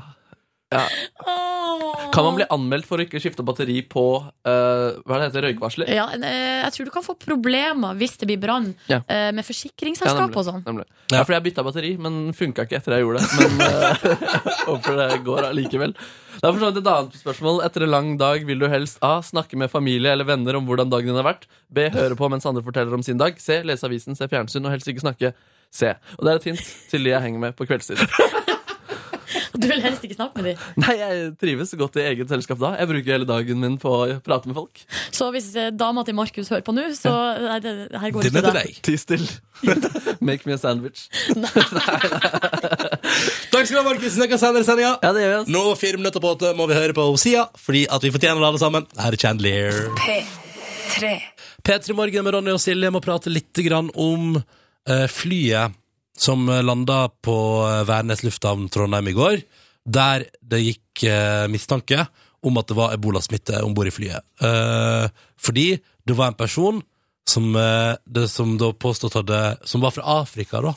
Ja. 0.74 0.82
Kan 2.12 2.24
man 2.24 2.36
bli 2.38 2.46
anmeldt 2.50 2.88
for 2.88 2.98
å 2.98 3.04
ikke 3.04 3.20
skifte 3.22 3.44
batteri 3.46 3.78
på 3.86 4.02
uh, 4.18 4.98
hva 5.06 5.18
det 5.20 5.28
heter, 5.28 5.44
røykvarsler? 5.46 5.90
Ja, 5.92 6.06
eh, 6.16 6.62
jeg 6.64 6.74
tror 6.74 6.88
du 6.88 6.92
kan 6.94 7.04
få 7.04 7.14
problemer 7.20 7.96
hvis 7.98 8.16
det 8.20 8.28
blir 8.30 8.40
brann 8.42 8.72
Ja. 8.90 8.98
uh, 9.04 9.30
med 9.36 9.46
forsikringsselskap 9.46 10.34
og 10.34 10.46
sånn. 10.48 10.64
Nemlig. 10.66 10.86
Ja, 11.12 11.22
fordi 11.22 11.36
jeg 11.36 11.46
bytta 11.48 11.64
batteri, 11.66 11.92
men 12.02 12.32
funka 12.36 12.66
ikke 12.66 12.80
etter 12.80 12.96
jeg 12.96 13.04
gjorde 13.04 13.22
det. 13.22 13.28
Men 13.38 13.66
eh, 13.68 14.32
håper 14.70 14.98
det 15.02 15.20
går 15.28 15.50
allikevel. 15.52 15.94
Da 16.40 16.50
for 16.50 16.60
så 16.62 16.72
et 16.72 16.80
annet 16.82 17.20
spørsmål. 17.20 17.62
Etter 17.68 17.86
en 17.86 17.94
lang 17.94 18.10
dag 18.20 18.42
vil 18.48 18.60
du 18.60 18.66
helst 18.72 18.98
A. 19.06 19.20
Snakke 19.24 19.60
med 19.60 19.70
familie 19.72 20.16
eller 20.16 20.28
venner 20.28 20.58
om 20.58 20.66
hvordan 20.68 20.90
dagen 20.92 21.12
din 21.12 21.20
har 21.20 21.28
vært. 21.30 21.46
B. 21.70 21.86
Høre 21.94 22.18
på 22.18 22.32
mens 22.32 22.48
andre 22.48 22.64
forteller 22.66 22.96
om 22.96 23.06
sin 23.06 23.20
dag. 23.22 23.38
C. 23.40 23.62
Lese 23.66 23.86
avisen, 23.88 24.18
se 24.18 24.28
fjernsyn 24.30 24.66
og 24.66 24.74
helst 24.74 24.90
ikke 24.90 25.06
snakke. 25.06 25.32
C. 25.72 25.94
Og 26.18 26.26
det 26.26 26.32
er 26.34 26.42
et 26.42 26.50
hint 26.52 26.68
til 26.90 27.06
de 27.06 27.14
jeg 27.14 27.24
henger 27.28 27.46
med 27.48 27.56
på 27.58 27.68
kveldstid. 27.68 28.02
Du 29.56 29.66
vil 29.70 29.82
helst 29.84 30.04
ikke 30.04 30.16
snakke 30.18 30.42
med 30.42 30.48
dem. 30.50 30.64
Nei, 30.84 30.94
jeg 31.00 31.26
trives 31.40 31.72
godt 31.78 31.98
i 32.00 32.04
eget 32.10 32.32
selskap 32.32 32.60
da. 32.60 32.72
Jeg 32.80 32.90
bruker 32.90 33.16
hele 33.16 33.28
dagen 33.28 33.60
min 33.62 33.78
på 33.80 33.92
å 33.92 34.18
prate 34.24 34.50
med 34.50 34.56
folk. 34.58 34.82
Så 35.14 35.28
hvis 35.34 35.48
eh, 35.58 35.70
dama 35.74 36.04
til 36.06 36.16
Markus 36.18 36.50
hører 36.52 36.64
på 36.66 36.74
nå, 36.76 36.88
så 36.98 37.12
nei, 37.42 37.58
det, 37.64 37.74
her 37.96 38.14
går 38.14 38.28
ikke 38.28 38.42
er 38.42 38.48
til 38.48 38.58
deg. 38.60 38.80
Ti 38.86 38.96
still. 39.00 39.26
Make 40.26 40.48
me 40.48 40.56
a 40.56 40.60
sandwich. 40.60 41.06
Nei. 41.42 41.48
Takk 43.52 43.64
skal 43.64 43.72
du 43.72 43.80
ha, 43.80 43.86
Markus. 43.86 44.12
Snakkes 44.16 44.42
senere 44.42 44.64
i 44.64 44.68
sendinga. 44.68 44.92
Ja, 45.02 45.14
det 45.16 45.24
gjør 45.24 45.32
vi. 45.36 45.54
Nå 45.56 45.64
fire 45.80 46.02
minutter 46.02 46.24
på 46.24 46.34
åtte 46.36 46.52
må 46.58 46.68
vi 46.70 46.76
høre 46.76 46.96
på 46.96 47.08
Sia, 47.20 47.46
fordi 47.60 47.86
at 47.92 48.04
vi 48.04 48.12
fortjener 48.14 48.42
det 48.42 48.50
alle 48.50 48.62
sammen. 48.62 48.86
Her 49.00 49.16
er 49.16 49.22
Chandler. 49.22 49.80
P3. 50.02 51.16
P3 51.66 51.96
Morgen 51.98 52.26
med 52.26 52.36
Ronny 52.36 52.52
og 52.54 52.62
Silje 52.62 52.92
må 52.94 53.02
prate 53.04 53.32
litt 53.32 53.64
grann 53.66 53.88
om 53.94 54.36
eh, 54.36 55.06
flyet 55.10 55.74
som 56.16 56.46
landa 56.48 57.06
på 57.22 57.36
eh, 57.66 57.84
Værnes 57.88 58.24
lufthavn 58.24 58.68
Trondheim 58.72 59.10
i 59.12 59.16
går, 59.16 59.40
der 59.86 60.26
det 60.42 60.62
gikk 60.64 61.04
eh, 61.06 61.46
mistanke 61.52 62.06
om 62.46 62.58
at 62.60 62.68
det 62.70 62.76
var 62.78 62.94
ebolasmitte 62.94 63.62
om 63.64 63.74
bord 63.74 63.90
i 63.90 63.94
flyet. 63.94 64.24
Eh, 64.42 65.08
fordi 65.40 65.68
det 66.06 66.16
var 66.16 66.32
en 66.32 66.38
person 66.38 66.80
som, 67.26 67.48
eh, 67.56 67.94
det, 68.06 68.28
som 68.30 68.56
da 68.58 68.70
påstått 68.72 69.18
hadde 69.18 69.58
Som 69.66 69.82
var 69.82 69.90
fra 69.90 70.20
Afrika, 70.20 70.60
da. 70.62 70.74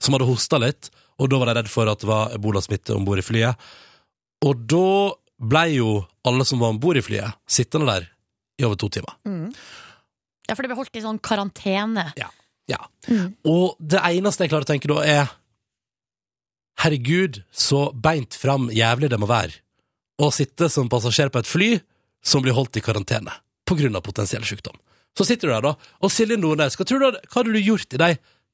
Som 0.00 0.16
hadde 0.16 0.28
hosta 0.28 0.58
litt, 0.58 0.90
og 1.20 1.28
da 1.28 1.40
var 1.40 1.50
de 1.50 1.58
redd 1.60 1.68
for 1.68 1.90
at 1.90 2.00
det 2.00 2.08
var 2.08 2.32
ebolasmitte 2.36 2.96
om 2.96 3.04
bord 3.04 3.20
i 3.20 3.26
flyet. 3.26 3.68
Og 4.48 4.64
da 4.64 5.12
blei 5.40 5.76
jo 5.76 6.06
alle 6.24 6.44
som 6.48 6.60
var 6.60 6.72
om 6.72 6.80
bord 6.80 6.96
i 6.96 7.04
flyet, 7.04 7.36
sittende 7.48 7.88
der 7.92 8.08
i 8.60 8.64
over 8.64 8.76
to 8.80 8.88
timer. 8.88 9.16
Ja, 10.48 10.56
for 10.56 10.64
det 10.64 10.70
ble 10.72 10.78
holdt 10.80 10.96
i 10.96 11.04
sånn 11.04 11.20
karantene. 11.22 12.10
Ja. 12.18 12.30
Og 13.48 13.76
det 13.80 14.02
eneste 14.10 14.44
jeg 14.46 14.52
klarer 14.52 14.68
å 14.68 14.72
tenke 14.72 14.90
da, 14.90 15.02
er 15.04 15.36
Herregud, 16.80 17.42
så 17.52 17.90
beint 17.92 18.36
fram 18.38 18.70
jævlig 18.72 19.10
det 19.12 19.18
må 19.20 19.28
være 19.28 19.58
å 20.20 20.30
sitte 20.32 20.68
som 20.72 20.88
passasjer 20.92 21.32
på 21.32 21.40
et 21.40 21.48
fly 21.48 21.70
som 22.24 22.44
blir 22.44 22.56
holdt 22.56 22.76
i 22.76 22.84
karantene 22.84 23.32
på 23.68 23.76
grunn 23.78 23.96
av 23.96 24.04
potensiell 24.04 24.44
sykdom. 24.48 24.76
Så 25.16 25.26
sitter 25.26 25.48
du 25.48 25.54
der, 25.54 25.64
da, 25.64 25.90
og 26.00 26.12
Silje 26.12 26.38
Nordnes, 26.38 26.76
hva 26.78 26.86
tror 26.86 27.02
du, 27.02 27.18
hva 27.18 27.40
hadde 27.40 27.52
du 27.54 27.60
gjort 27.60 27.96
i 27.96 28.00
de 28.00 28.10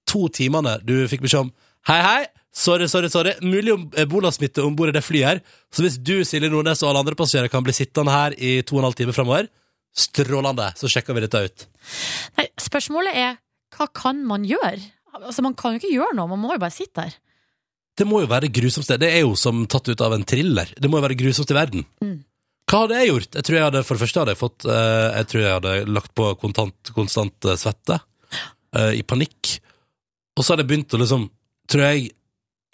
to 0.08 0.26
timene 0.32 0.76
du 0.86 0.94
fikk 1.10 1.24
beskjed 1.26 1.48
om 1.48 1.54
Hei, 1.86 2.00
hei, 2.02 2.22
sorry, 2.50 2.88
sorry, 2.90 3.06
sorry, 3.12 3.36
mulig 3.46 3.76
ebolasmitte 4.02 4.64
om 4.66 4.74
bord 4.74 4.90
i 4.90 4.94
det 4.96 5.04
flyet 5.06 5.28
her, 5.28 5.40
så 5.70 5.84
hvis 5.84 6.00
du, 6.02 6.16
Silje 6.26 6.50
Nordnes 6.50 6.82
og 6.82 6.90
alle 6.90 7.04
andre 7.04 7.14
passasjerer 7.18 7.52
kan 7.52 7.62
bli 7.62 7.74
sittende 7.76 8.10
her 8.10 8.34
i 8.34 8.56
to 8.66 8.74
og 8.74 8.80
en 8.80 8.88
halv 8.88 8.96
time 8.98 9.14
fremover, 9.14 9.46
strålende, 9.94 10.72
så 10.74 10.90
sjekker 10.90 11.14
vi 11.14 11.22
dette 11.22 11.44
ut. 11.46 11.66
Nei, 12.40 12.48
spørsmålet 12.58 13.20
er 13.22 13.38
hva 13.74 13.86
kan 13.94 14.22
man 14.28 14.44
gjøre? 14.46 14.78
Altså, 15.16 15.42
Man 15.42 15.54
kan 15.58 15.74
jo 15.74 15.80
ikke 15.80 15.94
gjøre 15.94 16.14
noe, 16.18 16.28
man 16.28 16.42
må 16.42 16.52
jo 16.54 16.60
bare 16.62 16.74
sitte 16.74 17.02
der. 17.06 17.14
Det 17.96 18.04
må 18.06 18.20
jo 18.20 18.28
være 18.28 18.50
grusomt 18.52 18.84
sted. 18.84 19.00
Det 19.00 19.08
er 19.08 19.22
jo 19.24 19.32
som 19.40 19.62
tatt 19.72 19.88
ut 19.88 20.02
av 20.04 20.12
en 20.12 20.24
thriller. 20.28 20.68
Det 20.76 20.90
må 20.92 20.98
jo 21.00 21.06
være 21.06 21.16
grusomt 21.16 21.50
i 21.50 21.56
verden. 21.56 21.86
Mm. 22.04 22.18
Hva 22.68 22.82
hadde 22.82 22.98
jeg 23.00 23.08
gjort? 23.08 23.38
Jeg 23.38 23.46
tror 23.46 23.56
jeg 23.56 23.64
hadde, 23.64 23.82
For 23.86 23.94
det 23.96 24.02
første 24.02 24.20
hadde 24.20 24.32
jeg 24.34 24.40
fått 24.40 24.64
eh, 24.66 25.06
Jeg 25.16 25.26
tror 25.30 25.40
jeg 25.44 25.52
hadde 25.54 25.74
lagt 25.94 26.12
på 26.18 26.24
kontant, 26.42 26.90
konstant 26.96 27.46
eh, 27.48 27.56
svette. 27.62 27.98
eh, 28.76 28.92
I 28.98 29.02
panikk. 29.06 29.52
Og 30.36 30.44
så 30.44 30.52
hadde 30.52 30.66
jeg 30.66 30.70
begynt 30.74 30.96
å 30.98 31.00
liksom, 31.00 31.28
tror 31.72 31.84
jeg, 31.86 32.10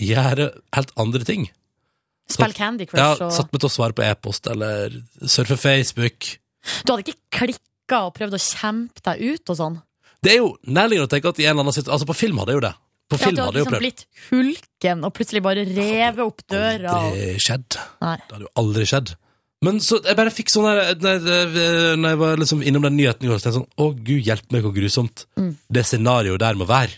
gjøre 0.03 0.49
helt 0.75 0.95
andre 0.99 1.23
ting. 1.29 1.45
Spill 2.33 2.55
Candy 2.57 2.87
Crush 2.89 3.03
Ja, 3.03 3.13
og 3.29 3.35
Satt 3.37 3.53
meg 3.53 3.61
til 3.63 3.69
å 3.69 3.75
svare 3.77 3.95
på 3.95 4.03
e-post 4.07 4.49
eller 4.51 4.97
surfe 5.29 5.59
Facebook. 5.61 6.33
Du 6.83 6.95
hadde 6.95 7.05
ikke 7.13 7.21
klikka 7.39 8.03
og 8.09 8.15
prøvd 8.17 8.39
å 8.39 8.43
kjempe 8.43 9.05
deg 9.07 9.23
ut 9.37 9.53
og 9.53 9.59
sånn? 9.61 9.79
Det 10.23 10.33
er 10.37 10.39
jo 10.43 10.53
nærliggende 10.67 11.09
å 11.09 11.13
tenke 11.13 11.29
at 11.33 11.39
i 11.43 11.47
en 11.49 11.51
eller 11.57 11.65
annen 11.67 11.75
situasjon 11.77 11.97
Altså, 11.99 12.07
på 12.13 12.15
film 12.19 12.39
hadde 12.39 12.53
jeg 12.55 12.61
jo 12.61 12.65
det. 12.69 12.75
På 13.13 13.19
Ja, 13.19 13.25
film 13.27 13.37
hadde 13.43 13.59
jeg 13.59 13.65
jo 13.65 13.65
liksom 13.65 13.73
prøvd. 13.75 13.83
blitt 13.83 14.07
hulken 14.31 15.05
og 15.05 15.13
plutselig 15.19 15.43
bare 15.45 15.65
revet 15.67 16.23
opp 16.25 16.45
døra. 16.49 16.79
Det 16.79 16.87
hadde 16.87 17.03
aldri 17.03 17.43
skjedd. 17.47 17.79
Nei. 18.07 18.17
Det 18.23 18.37
hadde 18.37 18.47
jo 18.47 18.53
aldri 18.63 18.87
skjedd. 18.93 19.15
Men 19.63 19.77
så 19.79 19.99
jeg 20.03 20.17
bare 20.19 20.31
fikk 20.35 20.49
sånn 20.51 20.65
der 20.99 21.19
når 22.01 22.09
jeg 22.15 22.19
var 22.19 22.37
liksom 22.41 22.63
innom 22.67 22.83
den 22.83 22.97
nyheten 22.99 23.27
i 23.27 23.31
går, 23.31 23.39
så 23.39 23.45
tenkte 23.47 23.53
jeg 23.53 23.59
sånn 23.61 23.79
Å, 23.79 23.91
gud 24.09 24.25
hjelpe 24.27 24.51
meg, 24.57 24.63
hvor 24.65 24.75
grusomt 24.75 25.27
Mm. 25.39 25.53
det 25.71 25.85
scenarioet 25.87 26.39
der 26.43 26.55
må 26.59 26.67
være. 26.67 26.97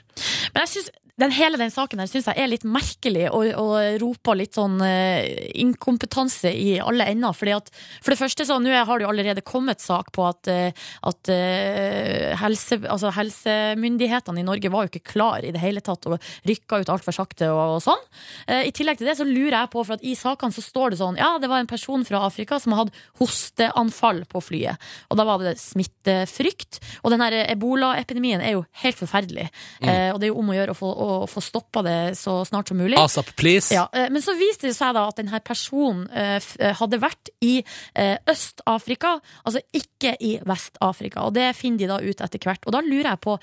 Men 0.55 0.65
jeg 0.65 0.69
synes, 0.77 0.91
den, 1.21 1.31
hele 1.31 1.59
den 1.61 1.71
saken 1.71 2.01
her 2.03 2.09
syns 2.11 2.27
jeg 2.27 2.41
er 2.43 2.49
litt 2.51 2.65
merkelig, 2.67 3.29
og, 3.31 3.47
og 3.61 4.01
roper 4.03 4.39
litt 4.39 4.57
sånn 4.57 4.81
uh, 4.83 5.23
inkompetanse 5.63 6.51
i 6.51 6.75
alle 6.83 7.07
ender. 7.13 7.37
Fordi 7.39 7.55
at, 7.55 7.71
for 8.03 8.15
det 8.15 8.19
første, 8.19 8.47
så 8.49 8.57
nå 8.59 8.73
har 8.75 8.91
det 8.91 9.07
jo 9.07 9.11
allerede 9.13 9.45
kommet 9.47 9.83
sak 9.85 10.11
på 10.15 10.25
at, 10.27 10.51
uh, 10.51 10.89
at 11.07 11.31
uh, 11.31 12.35
helse, 12.43 12.81
altså 12.83 13.13
helsemyndighetene 13.15 14.43
i 14.43 14.47
Norge 14.47 14.73
var 14.75 14.89
jo 14.89 14.93
ikke 14.95 15.13
klar 15.15 15.47
i 15.47 15.53
det 15.55 15.63
hele 15.63 15.85
tatt, 15.87 16.09
og 16.11 16.19
rykka 16.51 16.83
ut 16.83 16.91
altfor 16.97 17.15
sakte 17.15 17.53
og, 17.53 17.77
og 17.77 17.81
sånn. 17.85 18.03
I 18.51 18.73
tillegg 18.75 18.99
til 18.99 19.09
det 19.09 19.17
så 19.19 19.27
lurer 19.27 19.55
jeg 19.57 19.71
på, 19.73 19.83
for 19.87 19.97
at 19.97 20.05
i 20.05 20.17
sakene 20.19 20.55
så 20.55 20.63
står 20.65 20.93
det 20.93 20.99
sånn 20.99 21.19
Ja, 21.21 21.35
det 21.41 21.49
var 21.51 21.63
en 21.63 21.71
person 21.71 22.03
fra 22.07 22.25
Afrika 22.27 22.59
som 22.63 22.75
hadde 22.77 22.95
hosteanfall 23.21 24.25
på 24.31 24.43
flyet. 24.43 24.83
Og 25.13 25.19
da 25.19 25.27
var 25.29 25.43
det 25.43 25.55
smittefrykt. 25.63 26.81
Og 27.03 27.15
den 27.15 27.23
her 27.23 27.37
ebolaepidemien 27.45 28.43
er 28.45 28.57
jo 28.57 28.65
helt 28.83 28.99
forferdelig. 29.01 29.47
Mm. 29.81 29.89
Og 30.15 30.21
det 30.21 30.29
er 30.29 30.33
jo 30.33 30.41
om 30.43 30.53
å 30.53 30.57
gjøre 30.59 30.75
å 30.75 30.79
få, 30.79 30.93
å 31.05 31.29
få 31.31 31.43
stoppa 31.45 31.83
det 31.85 31.99
så 32.19 32.41
snart 32.49 32.71
som 32.71 32.81
mulig. 32.81 32.99
ASAP, 33.01 33.35
please. 33.39 33.73
Ja, 33.75 33.87
eh, 33.93 34.11
men 34.13 34.25
så 34.25 34.35
viste 34.39 34.69
det 34.71 34.77
seg 34.77 34.95
da 34.97 35.07
at 35.11 35.21
denne 35.21 35.41
personen 35.45 36.07
eh, 36.11 36.39
eh, 36.59 36.75
hadde 36.79 37.01
vært 37.03 37.33
i 37.45 37.57
Øst-Afrika, 37.95 39.19
altså 39.45 39.61
ikke 39.77 40.15
i 40.25 40.37
Vest-Afrika. 40.47 41.25
Og 41.29 41.35
det 41.37 41.51
finner 41.59 41.83
de 41.85 41.91
da 41.91 41.99
ut 42.03 42.23
etter 42.25 42.43
hvert. 42.43 42.65
Og 42.67 42.75
da 42.75 42.83
lurer 42.85 43.13
jeg 43.13 43.23
på, 43.25 43.37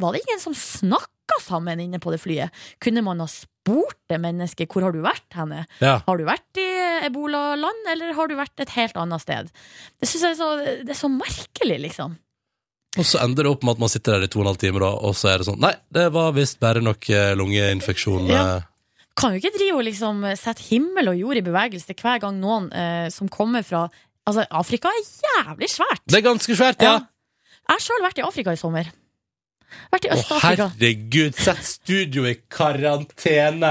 var 0.00 0.14
det 0.14 0.22
ingen 0.24 0.42
som 0.42 0.56
snakka 0.56 1.40
sammen 1.44 1.80
inne 1.82 2.00
på 2.02 2.12
det 2.14 2.20
flyet? 2.22 2.54
Kunne 2.82 3.04
man 3.06 3.22
ha 3.22 3.28
spurt 3.30 3.98
det 4.10 4.20
mennesket 4.22 4.70
hvor 4.72 4.86
har 4.86 4.94
du 4.94 5.02
vært 5.04 5.36
henne? 5.36 5.64
Ja. 5.82 5.98
Har 6.06 6.20
du 6.20 6.24
vært 6.28 6.60
i 6.60 6.68
ebolaland, 7.08 7.90
eller 7.92 8.14
har 8.16 8.30
du 8.30 8.36
vært 8.38 8.64
et 8.64 8.72
helt 8.76 8.96
annet 9.00 9.24
sted? 9.24 9.52
Det 9.98 10.08
syns 10.08 10.24
jeg 10.24 10.36
er 10.36 10.40
så, 10.40 10.50
det 10.84 10.94
er 10.94 11.02
så 11.02 11.12
merkelig, 11.12 11.82
liksom. 11.88 12.16
Og 12.98 13.06
så 13.06 13.20
ender 13.22 13.46
det 13.46 13.52
opp 13.52 13.62
med 13.64 13.76
at 13.76 13.82
man 13.84 13.92
sitter 13.92 14.16
der 14.18 14.26
i 14.26 14.30
to 14.32 14.40
og 14.40 14.44
en 14.46 14.50
halv 14.52 14.58
time, 14.62 14.80
da, 14.82 14.90
og 15.06 15.14
så 15.16 15.30
er 15.32 15.38
det 15.42 15.46
sånn 15.48 15.60
Nei, 15.62 15.72
det 15.94 16.08
var 16.14 16.32
visst 16.36 16.58
bare 16.62 16.82
nok 16.82 17.08
eh, 17.14 17.32
lungeinfeksjon. 17.38 18.26
Ja. 18.30 18.42
eh. 18.58 18.66
kan 19.18 19.34
jo 19.34 19.40
ikke 19.40 19.54
drive 19.56 19.78
og 19.80 19.86
liksom 19.86 20.20
sette 20.38 20.62
himmel 20.68 21.08
og 21.10 21.16
jord 21.18 21.40
i 21.40 21.46
bevegelse 21.46 21.94
hver 21.98 22.20
gang 22.22 22.36
noen 22.42 22.68
eh, 22.74 23.08
som 23.14 23.30
kommer 23.30 23.62
fra 23.66 23.86
Altså, 24.28 24.42
Afrika 24.52 24.90
er 24.92 25.06
jævlig 25.24 25.70
svært. 25.72 26.02
Det 26.04 26.18
er 26.18 26.24
ganske 26.26 26.52
svært, 26.58 26.82
ja. 26.84 26.98
Jeg 27.64 27.72
har 27.72 27.80
sjøl 27.80 28.02
vært 28.04 28.18
i 28.20 28.24
Afrika 28.26 28.52
i 28.52 28.58
sommer. 28.60 28.90
Vært 29.92 30.04
i 30.04 30.10
Å, 30.12 30.18
Øst-Afrika. 30.18 30.66
herregud, 30.74 31.32
sett 31.36 31.64
studio 31.64 32.26
i 32.28 32.34
karantene! 32.52 33.70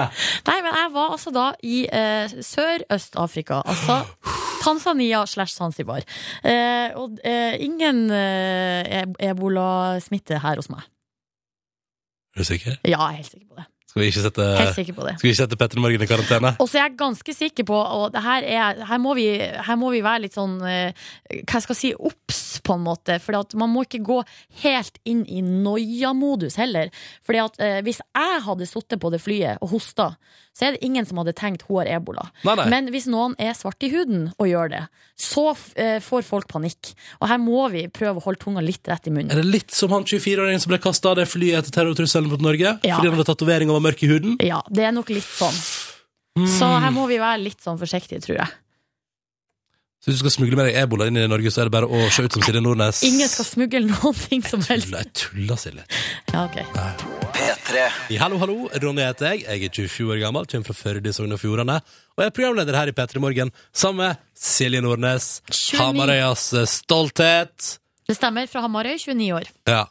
Nei, 0.49 0.57
men 0.65 0.73
jeg 0.79 0.91
var 0.95 1.13
altså 1.13 1.33
da 1.35 1.45
i 1.61 1.83
eh, 1.85 2.33
Sør-Øst-Afrika. 2.49 3.61
Altså 3.69 3.99
Tanzania 4.67 5.23
slash 5.31 5.55
Zanzibar. 5.55 6.03
Eh, 6.43 6.91
og 6.99 7.17
eh, 7.23 7.55
ingen 7.65 8.03
eh, 8.11 9.01
eb- 9.05 9.17
ebolasmitte 9.31 10.43
her 10.43 10.59
hos 10.61 10.69
meg. 10.73 10.85
Er 12.35 12.43
du 12.43 12.47
sikker? 12.51 12.77
Ja, 12.85 12.99
jeg 13.07 13.17
er 13.17 13.19
helt 13.23 13.31
sikker 13.33 13.47
på 13.49 13.61
det. 13.63 13.67
Skal 13.87 14.01
vi 14.03 14.07
ikke 14.11 14.21
sette, 14.21 14.45
Helt 14.59 14.89
på 14.97 15.05
det. 15.07 15.13
vi 15.23 15.29
ikke 15.31 15.37
sette 15.39 15.57
Petter 15.57 15.79
Morgen 15.81 16.03
i 16.03 16.07
karantene? 16.09 16.49
Og 16.61 16.67
så 16.69 16.77
er 16.77 16.83
jeg 16.89 16.97
ganske 16.99 17.33
sikker 17.33 17.65
på 17.65 17.73
Og 17.79 18.11
det 18.13 18.21
her, 18.21 18.43
er, 18.45 18.81
her, 18.85 18.99
må 19.01 19.13
vi, 19.17 19.23
her 19.39 19.77
må 19.79 19.89
vi 19.95 20.01
være 20.05 20.25
litt 20.27 20.35
sånn 20.35 20.57
eh, 20.67 20.91
Hva 21.47 21.61
skal 21.63 21.73
jeg 21.73 21.79
si 21.79 21.91
Obs, 21.95 22.41
på 22.67 22.75
en 22.75 22.83
måte. 22.83 23.15
For 23.23 23.39
man 23.57 23.71
må 23.73 23.85
ikke 23.87 24.03
gå 24.05 24.19
helt 24.65 24.99
inn 25.07 25.23
i 25.31 25.39
noia-modus 25.41 26.59
heller. 26.59 26.91
Fordi 27.25 27.41
at 27.41 27.57
eh, 27.63 27.79
hvis 27.87 28.03
jeg 28.03 28.43
hadde 28.45 28.67
sittet 28.69 29.01
på 29.01 29.09
det 29.15 29.23
flyet 29.23 29.63
og 29.63 29.71
hosta, 29.71 30.11
så 30.57 30.65
er 30.65 30.73
det 30.73 30.85
ingen 30.87 31.05
som 31.05 31.19
hadde 31.21 31.35
tenkt 31.37 31.67
hun 31.67 31.83
har 31.83 31.89
ebola. 31.99 32.23
Nei, 32.47 32.55
nei. 32.57 32.65
Men 32.73 32.87
hvis 32.89 33.05
noen 33.13 33.35
er 33.37 33.53
svart 33.53 33.83
i 33.85 33.91
huden 33.93 34.31
og 34.41 34.49
gjør 34.49 34.71
det, 34.71 34.83
så 35.21 35.51
eh, 35.77 35.99
får 36.01 36.25
folk 36.25 36.49
panikk. 36.49 36.95
Og 37.21 37.29
her 37.29 37.37
må 37.41 37.67
vi 37.73 37.83
prøve 37.93 38.17
å 38.17 38.25
holde 38.25 38.41
tunga 38.41 38.63
litt 38.65 38.89
rett 38.89 39.05
i 39.05 39.13
munnen. 39.13 39.29
Er 39.35 39.43
det 39.43 39.51
litt 39.53 39.75
som 39.75 39.93
han 39.93 40.07
24-åringen 40.09 40.63
som 40.63 40.73
ble 40.73 40.81
kasta 40.81 41.13
av 41.13 41.19
det 41.21 41.27
flyet 41.29 41.61
etter 41.61 41.75
terrortrusselen 41.77 42.31
mot 42.33 42.41
Norge? 42.41 42.73
Ja. 42.81 42.97
Fordi 42.97 43.11
han 43.11 43.19
hadde 43.19 43.27
tatovering 43.29 43.69
og 43.69 43.77
var 43.77 43.85
mørk 43.91 44.01
i 44.01 44.09
huden? 44.09 44.39
Ja, 44.41 44.63
det 44.73 44.89
er 44.89 44.97
nok 44.97 45.13
litt 45.13 45.29
sånn. 45.29 45.61
Mm. 46.37 46.49
Så 46.57 46.71
her 46.81 46.93
må 46.95 47.05
vi 47.09 47.21
være 47.21 47.43
litt 47.45 47.61
sånn 47.61 47.77
forsiktige, 47.77 48.25
tror 48.25 48.41
jeg. 48.41 48.57
Så 50.01 50.09
hvis 50.09 50.19
du 50.19 50.25
skal 50.25 50.35
smugle 50.39 50.57
med 50.57 50.69
deg 50.69 50.81
ebola 50.81 51.07
inn 51.09 51.17
i 51.21 51.29
Norge, 51.29 51.53
så 51.53 51.63
er 51.63 51.69
det 51.69 51.77
bare 51.77 51.89
å 51.89 52.05
se 52.13 52.25
ut 52.25 52.33
som 52.33 52.45
Silje 52.45 52.61
Nordnes? 52.65 53.01
Ingen 53.05 53.29
skal 53.29 53.49
smugle 53.49 53.85
noen 53.89 54.21
ting 54.25 54.45
som 54.45 54.65
helst. 54.69 54.93
Jeg 54.93 55.13
tuller, 55.17 55.57
Silje. 55.61 55.89
Ja, 56.33 56.45
ok. 56.45 57.26
P3. 57.67 58.15
Hallo, 58.21 58.37
hallo. 58.39 58.55
Ronny 58.79 59.03
heter 59.03 59.33
jeg. 59.33 59.41
Jeg 59.43 59.67
er 59.67 59.73
27 59.75 60.11
år 60.13 60.21
gammel, 60.21 60.45
kommer 60.47 60.69
fra 60.69 60.75
Førde 60.77 61.11
i 61.11 61.15
Sogn 61.15 61.35
og 61.35 61.39
Fjordane. 61.41 61.75
Og 62.15 62.23
jeg 62.23 62.29
er 62.31 62.35
programleder 62.35 62.77
her 62.79 62.91
i 62.91 62.93
P3 62.95 63.19
Morgen 63.19 63.51
sammen 63.75 64.05
med 64.05 64.21
Silje 64.39 64.79
Nordnes. 64.83 65.41
29. 65.51 65.79
Hamarøyas 65.81 66.45
eh, 66.55 66.67
stolthet. 66.71 67.71
Det 68.07 68.15
stemmer, 68.15 68.47
fra 68.47 68.63
Hamarøy, 68.63 68.95
29 69.03 69.27
år. 69.35 69.49
Ja. 69.67 69.81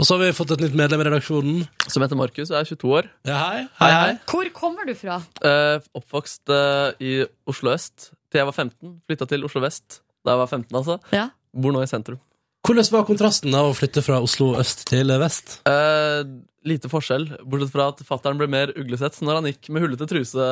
Og 0.00 0.08
så 0.08 0.16
har 0.16 0.24
vi 0.24 0.34
fått 0.34 0.56
et 0.56 0.64
nytt 0.64 0.74
medlem 0.80 1.04
i 1.04 1.06
redaksjonen. 1.06 1.60
Som 1.86 2.02
heter 2.02 2.18
Markus 2.18 2.50
og 2.50 2.58
er 2.58 2.66
22 2.72 2.94
år. 2.98 3.10
Ja, 3.28 3.38
hei. 3.44 3.62
Hei, 3.78 3.90
hei. 3.94 4.16
Hvor 4.32 4.50
kommer 4.56 4.88
du 4.88 4.96
fra? 4.98 5.20
Eh, 5.46 5.86
oppvokst 6.00 6.50
eh, 6.56 7.04
i 7.04 7.12
Oslo 7.50 7.76
øst 7.76 8.10
til 8.30 8.42
jeg 8.42 8.48
var 8.50 8.58
15. 8.58 8.96
Flytta 9.06 9.30
til 9.30 9.46
Oslo 9.46 9.62
vest 9.62 10.00
da 10.26 10.34
jeg 10.34 10.42
var 10.42 10.50
15, 10.50 10.66
altså. 10.82 10.98
Ja. 11.14 11.28
Bor 11.54 11.78
nå 11.78 11.84
i 11.86 11.88
sentrum. 11.90 12.18
Hvordan 12.66 12.86
var 12.92 13.08
kontrasten 13.08 13.54
av 13.56 13.70
å 13.70 13.76
flytte 13.76 14.02
fra 14.04 14.20
Oslo 14.20 14.52
øst 14.60 14.84
til 14.90 15.08
vest? 15.22 15.58
Eh, 15.68 16.20
lite 16.68 16.90
forskjell, 16.92 17.24
bortsett 17.48 17.72
fra 17.72 17.88
at 17.92 18.02
fattern 18.04 18.40
ble 18.40 18.50
mer 18.52 18.72
uglesett 18.76 19.16
når 19.24 19.38
han 19.38 19.48
gikk 19.48 19.70
med 19.72 19.84
hullete 19.86 20.08
truse 20.10 20.48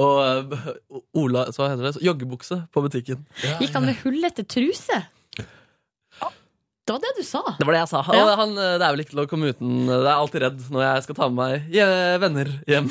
og 0.00 0.50
uh, 0.50 0.72
Ola, 1.22 1.46
så 1.54 1.62
hva 1.62 1.70
heter 1.70 1.86
det, 1.86 2.02
joggebukse 2.02 2.64
på 2.74 2.82
butikken. 2.82 3.22
Gikk 3.62 3.76
han 3.78 3.86
med 3.86 4.00
hullete 4.02 4.42
truse? 4.42 5.04
Det 6.82 6.94
var 6.96 7.02
det 7.04 7.12
du 7.14 7.22
sa. 7.22 7.42
Det 7.58 7.66
var 7.66 7.76
det 7.76 7.80
jeg 7.84 7.90
sa. 7.92 8.00
Ja. 8.10 8.24
Han, 8.40 8.56
eh, 8.58 8.72
det 8.80 8.86
er 8.86 8.94
vel 8.96 9.04
ikke 9.04 9.14
til 9.14 9.22
å 9.22 9.26
komme 9.30 9.52
uten 9.54 9.84
Det 9.86 10.00
er 10.00 10.16
alltid 10.16 10.42
redd 10.42 10.64
når 10.74 10.82
jeg 10.82 11.04
skal 11.04 11.18
ta 11.20 11.28
med 11.30 11.38
meg 11.38 11.76
venner 12.22 12.50
hjem. 12.66 12.88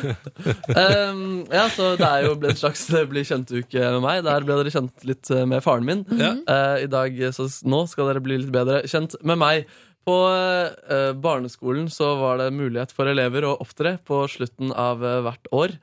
um, 1.10 1.20
ja, 1.52 1.66
så 1.74 1.92
det 2.00 2.08
er 2.08 2.24
jo 2.24 2.38
ble 2.40 2.54
en 2.54 2.62
slags 2.62 2.86
bli 3.10 3.26
kjent-uke 3.28 3.92
med 3.96 4.00
meg. 4.06 4.24
Der 4.24 4.46
ble 4.46 4.56
dere 4.62 4.72
kjent 4.72 5.04
litt 5.08 5.28
eh, 5.34 5.44
med 5.44 5.60
faren 5.66 5.84
min. 5.84 6.06
Mm 6.08 6.18
-hmm. 6.18 6.42
uh, 6.48 6.80
I 6.80 6.88
dag, 6.88 7.20
så 7.36 7.48
Nå 7.68 7.86
skal 7.86 8.08
dere 8.08 8.24
bli 8.24 8.40
litt 8.40 8.52
bedre 8.52 8.82
kjent 8.88 9.16
med 9.22 9.38
meg. 9.38 9.68
På 10.08 10.16
uh, 10.32 11.12
barneskolen 11.12 11.90
så 11.92 12.14
var 12.20 12.40
det 12.40 12.50
mulighet 12.56 12.92
for 12.94 13.10
elever 13.10 13.44
å 13.44 13.56
opptre 13.60 13.98
på 14.06 14.24
slutten 14.32 14.72
av 14.72 15.04
eh, 15.04 15.20
hvert 15.26 15.50
år. 15.52 15.76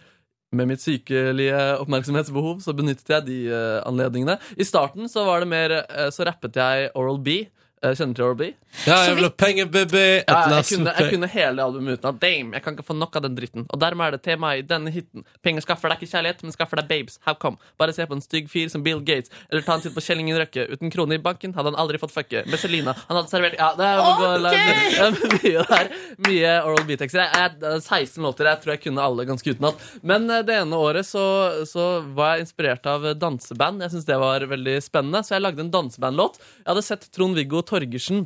Med 0.56 0.70
mitt 0.70 0.80
sykelige 0.80 1.60
oppmerksomhetsbehov 1.82 2.62
så 2.64 2.72
benyttet 2.76 3.10
jeg 3.12 3.26
de 3.28 3.40
uh, 3.52 3.82
anledningene. 3.88 4.38
I 4.56 4.64
starten 4.64 5.10
så 5.12 5.26
var 5.28 5.44
det 5.44 5.50
mer 5.52 5.74
uh, 5.82 6.08
Så 6.14 6.24
rappet 6.28 6.56
jeg 6.56 6.92
Oral 6.96 7.20
B. 7.20 7.42
Eh, 7.86 7.92
kjenner 7.94 8.16
til 8.18 8.26
Oral 8.26 8.38
B? 8.40 8.46
Ja, 8.88 8.96
jeg 9.06 9.16
vil 9.20 9.26
ha 9.28 9.30
penger, 9.38 9.68
baby! 9.70 10.00
Ja, 10.26 10.38
jeg, 10.50 10.66
kunne, 10.72 10.94
jeg 10.98 11.12
kunne 11.14 11.28
hele 11.30 11.62
albumet 11.62 12.00
uten 12.00 12.08
at 12.10 12.18
Damn, 12.24 12.50
jeg 12.56 12.64
kan 12.66 12.74
ikke 12.74 12.86
få 12.88 12.96
nok 12.98 13.14
av 13.20 13.22
den 13.28 13.36
dritten. 13.38 13.66
Og 13.70 13.78
dermed 13.82 14.08
er 14.08 14.16
det 14.16 14.22
temaet 14.26 14.64
i 14.64 14.66
denne 14.66 14.90
hiten. 14.94 15.22
Penger 15.46 15.62
skaffer 15.62 15.94
deg 15.94 16.02
ikke 16.02 16.10
kjærlighet, 16.16 16.42
men 16.46 16.56
skaffer 16.56 16.82
deg 16.82 16.88
babes. 16.90 17.20
How 17.28 17.36
come? 17.38 17.60
Bare 17.78 17.94
se 17.94 18.06
på 18.10 18.18
en 18.18 18.24
stygg 18.26 18.50
fyr 18.50 18.72
som 18.74 18.82
Bill 18.86 19.04
Gates, 19.06 19.30
eller 19.52 19.62
ta 19.66 19.76
en 19.78 19.84
titt 19.86 19.94
på 19.94 20.02
Kjell 20.02 20.24
Ingen 20.24 20.40
Røkke. 20.42 20.66
Uten 20.74 20.94
krone 20.94 21.20
i 21.20 21.22
banken 21.22 21.54
hadde 21.54 21.70
han 21.70 21.78
aldri 21.84 22.02
fått 22.02 22.16
fucke. 22.16 22.44
Med 22.50 22.62
Selina. 22.62 22.96
Han 23.12 23.20
hadde 23.20 23.30
servert 23.34 23.58
Ja, 23.62 23.70
det 23.78 23.92
er 23.92 24.02
okay. 24.02 25.30
mye 25.38 25.68
der. 25.70 25.92
Mye 26.28 26.56
Oral 26.66 26.84
B-tekster. 26.90 27.24
Jeg- 27.28 27.62
jeg- 27.62 27.76
er 27.78 27.80
16 27.86 28.24
låter. 28.26 28.50
Jeg 28.50 28.62
tror 28.64 28.74
jeg 28.74 28.84
kunne 28.88 29.06
alle 29.06 29.26
ganske 29.30 29.54
utenat. 29.54 29.86
Men 30.02 30.30
eh, 30.34 30.42
det 30.42 30.58
ene 30.64 30.82
året 30.82 31.06
så, 31.06 31.24
så 31.70 31.88
var 32.18 32.36
jeg 32.36 32.48
inspirert 32.48 32.86
av 32.90 33.06
danseband. 33.22 33.82
Jeg 33.86 33.92
syns 33.94 34.06
det 34.10 34.18
var 34.22 34.42
veldig 34.50 34.78
spennende, 34.82 35.22
så 35.24 35.38
jeg 35.38 35.46
lagde 35.46 35.62
en 35.66 35.72
dansebandlåt. 35.74 36.42
Jeg 36.66 36.70
hadde 36.74 36.86
sett 36.90 37.10
Trond-Viggo 37.14 37.62
Torgersen 37.68 38.26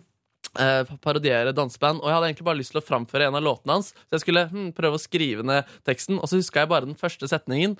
eh, 0.59 0.83
parodiere 1.03 1.55
danseband. 1.55 2.01
Og 2.01 2.09
jeg 2.09 2.17
hadde 2.17 2.29
egentlig 2.31 2.49
bare 2.49 2.59
lyst 2.59 2.75
til 2.75 2.81
å 2.81 2.85
framføre 2.85 3.29
en 3.29 3.39
av 3.39 3.45
låtene 3.45 3.79
hans. 3.79 3.91
Så 4.05 4.17
jeg 4.17 4.25
skulle 4.25 4.45
hm, 4.51 4.69
prøve 4.77 4.99
å 4.99 5.01
skrive 5.01 5.45
ned 5.47 5.73
teksten, 5.87 6.19
og 6.19 6.29
så 6.29 6.39
huska 6.39 6.63
jeg 6.63 6.71
bare 6.71 6.89
den 6.89 6.99
første 6.99 7.29
setningen. 7.31 7.77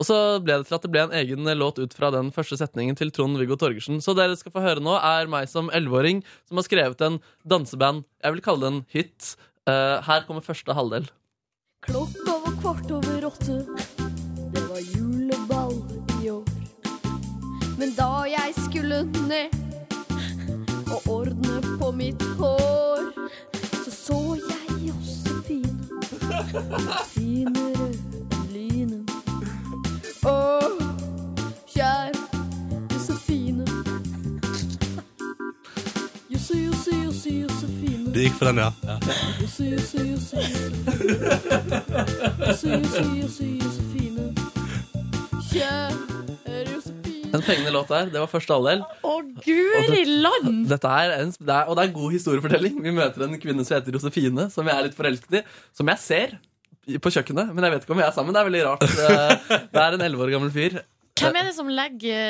Og 0.00 0.08
så 0.08 0.16
ble 0.40 0.56
det 0.56 0.70
til 0.70 0.78
at 0.78 0.84
det 0.86 0.92
ble 0.94 1.02
en 1.04 1.16
egen 1.18 1.48
låt 1.60 1.76
ut 1.76 1.92
fra 1.92 2.08
den 2.14 2.30
første 2.32 2.56
setningen 2.56 2.96
til 2.96 3.12
Trond-Viggo 3.12 3.58
Torgersen. 3.60 4.00
Så 4.00 4.14
dere 4.16 4.38
skal 4.40 4.54
få 4.54 4.64
høre 4.64 4.80
nå, 4.80 4.94
er 4.96 5.28
meg 5.28 5.50
som 5.52 5.68
elleveåring 5.76 6.22
som 6.48 6.60
har 6.60 6.64
skrevet 6.64 7.04
en 7.04 7.20
danseband. 7.44 8.06
Jeg 8.24 8.36
vil 8.36 8.44
kalle 8.46 8.64
det 8.64 8.70
en 8.72 8.84
hit. 8.94 9.34
Eh, 9.68 9.96
her 10.06 10.24
kommer 10.24 10.46
første 10.46 10.72
halvdel. 10.76 11.10
Klokka 11.84 12.38
var 12.46 12.56
kvart 12.64 12.96
over 12.96 13.28
åtte. 13.28 13.60
Det 14.56 14.64
var 14.72 14.80
juleball 14.88 15.76
i 16.22 16.32
år. 16.32 16.48
Men 17.80 17.92
da 17.96 18.24
jeg 18.28 18.56
skulle 18.56 19.04
ned 19.28 19.60
på 21.90 21.96
mitt 21.96 22.22
hår, 22.22 23.12
så 23.84 23.90
så 23.90 24.38
jeg 24.48 24.88
Josefine. 24.88 25.78
Finere 27.10 27.88
enn 27.90 28.44
lynet. 28.52 29.10
Å, 30.22 30.34
kjære 31.72 32.14
Josefine. 32.92 33.66
Josse, 36.30 36.60
Josse, 36.62 36.94
Josse, 36.94 37.34
Josefine. 37.40 38.14
Du 38.14 38.20
gikk 38.22 38.38
for 38.38 38.52
den, 38.52 38.62
ja. 38.62 38.70
ja. 38.86 38.98
Josse, 39.40 39.64
Josse, 39.74 40.06
Jose, 40.12 40.36
Josefine. 40.46 40.76
Josse, 42.46 42.68
Josse, 42.78 43.02
Josse, 43.18 43.44
Josefine. 43.64 44.24
Kjære 45.50 46.69
Den 47.30 47.42
fengende 47.46 47.70
låt 47.74 47.88
der, 47.92 48.08
det 48.10 48.20
var 48.22 48.30
første 48.30 48.54
halvdel. 48.56 48.80
Å, 49.06 49.14
guri 49.44 50.04
land! 50.24 50.64
Dette 50.70 50.90
er 50.90 51.12
en, 51.20 51.30
det 51.38 51.54
er, 51.54 51.68
og 51.70 51.76
det 51.78 51.84
er 51.84 51.90
en 51.92 51.96
god 51.96 52.14
historiefortelling. 52.16 52.78
Vi 52.82 52.94
møter 52.96 53.26
en 53.26 53.36
kvinne 53.42 53.64
som 53.66 53.76
heter 53.78 53.94
Josefine, 53.96 54.48
som 54.50 54.66
jeg 54.70 54.74
er 54.76 54.88
litt 54.88 54.96
forelsket 54.98 55.38
i. 55.40 55.42
Som 55.76 55.90
jeg 55.92 56.02
ser 56.02 56.38
på 57.04 57.12
kjøkkenet, 57.14 57.52
men 57.54 57.66
jeg 57.66 57.74
vet 57.76 57.84
ikke 57.86 57.94
om 57.94 58.00
vi 58.00 58.06
er 58.06 58.14
sammen. 58.16 58.34
Det 58.34 58.40
er 58.42 58.48
veldig 58.50 58.64
rart. 58.66 58.82
Eh, 58.88 59.60
Det 59.70 59.82
er 59.84 59.94
en 59.98 60.02
elleve 60.08 60.26
år 60.26 60.32
gammel 60.34 60.50
fyr. 60.54 60.80
Hvem 61.20 61.36
er 61.40 61.46
det 61.48 61.54
som 61.56 61.68
legger 61.70 62.20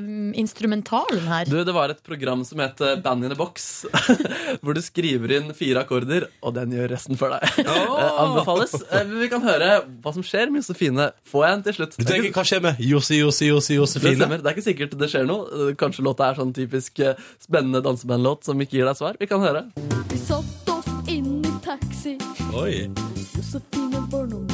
eh, 0.00 0.08
instrumentalen 0.40 1.22
her? 1.28 1.48
Du, 1.50 1.56
Det 1.64 1.74
var 1.76 1.92
et 1.94 2.00
program 2.06 2.42
som 2.48 2.60
het 2.62 2.80
eh, 2.84 2.96
Band 3.04 3.24
in 3.28 3.34
a 3.34 3.38
Box, 3.38 3.84
hvor 4.62 4.76
du 4.76 4.80
skriver 4.84 5.36
inn 5.38 5.52
fire 5.56 5.84
akkorder, 5.84 6.28
og 6.42 6.54
den 6.56 6.72
gjør 6.76 6.90
resten 6.94 7.18
for 7.20 7.32
deg. 7.34 7.60
Oh! 7.66 7.96
Anbefales. 8.24 8.74
Vi 9.10 9.28
kan 9.32 9.44
høre 9.44 9.70
hva 10.02 10.14
som 10.16 10.24
skjer 10.26 10.50
med 10.52 10.62
Josefine. 10.64 11.10
Får 11.30 11.46
jeg 11.46 11.58
en 11.58 11.64
til 11.68 11.78
slutt? 11.80 11.98
Du 12.00 12.06
tenker 12.08 12.34
hva 12.36 12.46
skjer 12.48 12.64
med 12.68 12.80
Josi, 12.84 13.20
Josi, 13.20 13.50
Josi, 13.50 13.74
Det 13.74 13.80
Josefine? 13.80 14.16
stemmer. 14.20 14.42
Det 14.44 14.50
er 14.52 14.56
ikke 14.58 14.68
sikkert 14.68 14.98
det 15.00 15.10
skjer 15.12 15.28
noe. 15.30 15.70
Kanskje 15.80 16.06
låta 16.06 16.30
er 16.32 16.40
sånn 16.40 16.54
typisk 16.56 17.02
spennende 17.42 17.82
dansebandlåt 17.84 18.48
som 18.48 18.60
ikke 18.64 18.80
gir 18.80 18.88
deg 18.90 18.98
svar. 19.00 19.20
Vi 19.20 19.28
kan 19.30 19.44
høre. 19.44 19.66
Vi 20.10 20.20
satt 20.20 20.72
oss 20.74 20.90
inn 21.10 21.38
i 21.44 21.54
taxi. 21.64 22.16
Oi. 22.56 22.88
Josefine 23.36 24.06
var 24.12 24.26
én. 24.26 24.49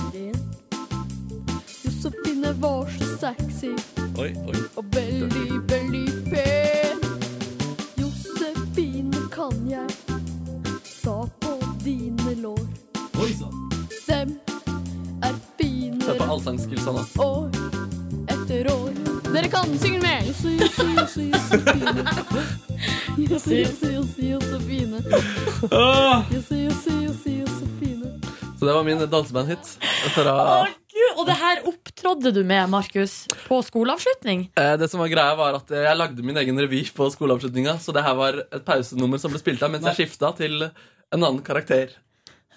Josefine 2.07 2.53
var 2.53 2.87
så 2.99 3.05
sexy 3.21 3.67
Oi, 4.19 4.35
oi. 4.47 4.55
og 4.77 4.85
veldig, 4.95 5.49
veldig 5.69 6.09
pen. 6.31 7.01
Josefine 7.99 9.23
kan 9.35 9.57
jeg 9.71 9.89
ta 11.03 11.17
på 11.41 11.57
dine 11.85 12.35
lår. 12.43 12.63
Oi 13.19 13.33
sann. 13.35 13.57
Dem 14.07 14.37
er 15.23 15.33
Hør 15.33 15.35
på 15.35 15.59
finere 15.59 16.31
allsangskillsa 16.31 16.95
nå. 16.95 17.03
år 17.27 17.51
etter 18.37 18.71
år. 18.71 18.95
Dere 19.33 19.49
kan 19.51 19.75
synge 19.83 19.99
med! 20.07 20.31
Josse, 20.31 20.55
Josse, 20.61 20.87
Josse, 21.01 21.23
Josefine. 21.33 22.07
Josse, 23.31 23.55
Josse, 23.65 23.93
Josse, 23.97 24.31
Josefine. 24.31 25.03
Josse, 26.31 26.63
Josse, 26.69 27.01
Josse, 27.03 27.31
Josefine. 27.41 27.86
Så 28.57 28.65
det 28.65 28.73
var 28.75 28.85
min 28.87 29.03
dansebandhit. 29.13 29.77
Fra 30.17 30.67
og 31.17 31.25
det 31.29 31.35
her 31.39 31.61
opptrådde 31.69 32.31
du 32.35 32.43
med, 32.45 32.69
Markus, 32.73 33.27
på 33.47 33.59
skoleavslutning? 33.65 34.47
Eh, 34.57 34.75
Det 34.81 34.89
som 34.91 35.01
var 35.01 35.09
greia 35.13 35.35
var 35.37 35.55
at 35.59 35.71
Jeg 35.73 35.97
lagde 35.97 36.23
min 36.25 36.37
egen 36.37 36.59
revy 36.61 36.83
på 36.93 37.07
skoleavslutninga, 37.13 37.79
så 37.81 37.93
det 37.97 38.03
her 38.05 38.15
var 38.17 38.39
et 38.53 38.65
pausenummer 38.65 39.21
som 39.21 39.33
ble 39.33 39.41
spilt 39.41 39.63
av 39.65 39.71
mens 39.73 39.85
jeg 39.89 39.97
skifta 40.09 40.33
til 40.37 40.67
en 40.67 41.23
annen 41.23 41.41
karakter. 41.45 41.95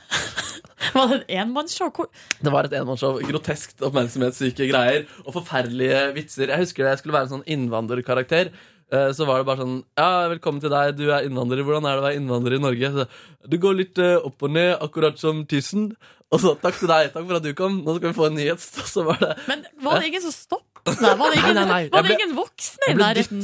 Var 0.96 1.08
det 1.12 1.18
et 1.22 1.36
enmannsshow? 1.44 1.92
Hvor- 1.94 2.10
Det 2.42 2.52
var 2.52 2.66
et 2.66 2.74
enmannsshow. 2.74 3.20
Groteskt 3.22 3.84
oppmerksomhetssyke 3.86 4.66
greier 4.72 5.06
og 5.26 5.34
forferdelige 5.36 6.00
vitser. 6.16 6.50
Jeg 6.50 6.64
husker 6.64 6.88
jeg 6.90 6.98
skulle 7.04 7.14
være 7.14 7.28
en 7.30 7.34
sånn 7.38 7.46
innvandrerkarakter. 7.46 8.50
Eh, 8.92 9.12
Så 9.14 9.26
var 9.30 9.38
det 9.42 9.46
bare 9.46 9.62
sånn 9.62 9.84
Ja, 9.98 10.28
velkommen 10.32 10.62
til 10.64 10.72
deg, 10.74 10.96
du 10.98 11.10
er 11.14 11.28
innvandrer. 11.28 11.62
Hvordan 11.66 11.86
er 11.86 11.98
det 11.98 12.02
å 12.04 12.08
være 12.08 12.18
innvandrer 12.20 12.56
i 12.58 12.64
Norge? 12.64 12.90
Så, 12.96 13.06
du 13.50 13.58
går 13.62 13.78
litt 13.84 13.98
eh, 14.02 14.16
opp 14.18 14.42
og 14.48 14.52
ned, 14.56 14.72
akkurat 14.82 15.20
som 15.22 15.44
tissen. 15.50 15.92
Og 16.32 16.42
så 16.44 16.56
takk 16.62 16.76
til 16.78 16.90
deg. 16.92 17.12
Takk 17.14 17.26
for 17.26 17.38
at 17.40 17.46
du 17.46 17.54
kom. 17.58 17.80
Nå 17.86 17.96
skal 17.98 18.12
vi 18.12 18.18
få 18.18 18.28
en 18.30 18.36
nyhet. 18.38 18.60
Så 18.94 19.02
var 19.06 19.18
det 19.22 19.32
Men 19.50 19.64
var 19.82 20.00
det 20.02 20.10
ingen 20.12 20.22
som 20.22 20.34
stoppet 20.34 21.00
deg? 21.02 21.16
Var 21.18 21.32
det 21.34 21.38
ingen, 21.42 21.56
Nei, 21.56 21.64
nei, 21.64 21.70
nei. 21.70 21.90
Var 21.94 22.06
det 22.06 22.18
ingen 22.18 22.36
voksne 22.38 22.90
i 22.92 22.98
nærheten? 23.00 23.42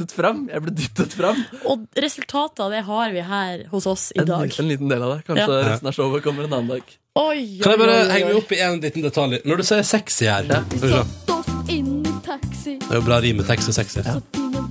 Jeg 0.54 0.62
ble 0.66 0.74
dyttet 0.82 1.16
fram. 1.18 1.42
Og 1.70 1.88
resultatet 2.06 2.62
av 2.66 2.74
det 2.76 2.84
har 2.90 3.14
vi 3.16 3.24
her 3.26 3.66
hos 3.74 3.88
oss 3.90 4.08
i 4.16 4.22
En, 4.22 4.30
dag. 4.30 4.54
en 4.62 4.70
liten 4.70 4.90
del 4.94 5.02
av 5.06 5.16
det. 5.16 5.24
Kanskje 5.30 5.50
Ja. 5.50 5.64
resten 5.72 5.90
av 5.90 5.98
showet 5.98 6.24
kommer 6.26 6.46
en 6.50 6.54
annen 6.54 6.74
dag. 6.76 6.94
Oi, 7.16 7.38
oi, 7.38 7.60
Kan 7.64 7.74
jeg 7.74 7.80
bare 7.86 7.98
oi, 8.02 8.10
henge 8.12 8.30
meg 8.34 8.42
opp 8.42 8.52
i 8.52 8.62
en 8.66 8.82
liten 8.84 9.06
detalj? 9.06 9.42
Når 9.46 9.58
du 9.62 9.64
sier 9.70 9.86
sexy 9.88 10.26
her 10.30 10.44
ja. 10.50 10.62
Satt 10.84 11.30
oss 11.38 11.54
inn 11.74 12.02
i 12.06 12.16
taxi. 12.26 12.78
Det 12.82 12.92
er 12.92 13.00
jo 13.02 13.06
bra 13.08 13.22
rim 13.24 13.38
med 13.42 13.48
taxi 13.50 13.72
og 13.72 13.78
sexy. 13.82 14.02
Én. 14.06 14.65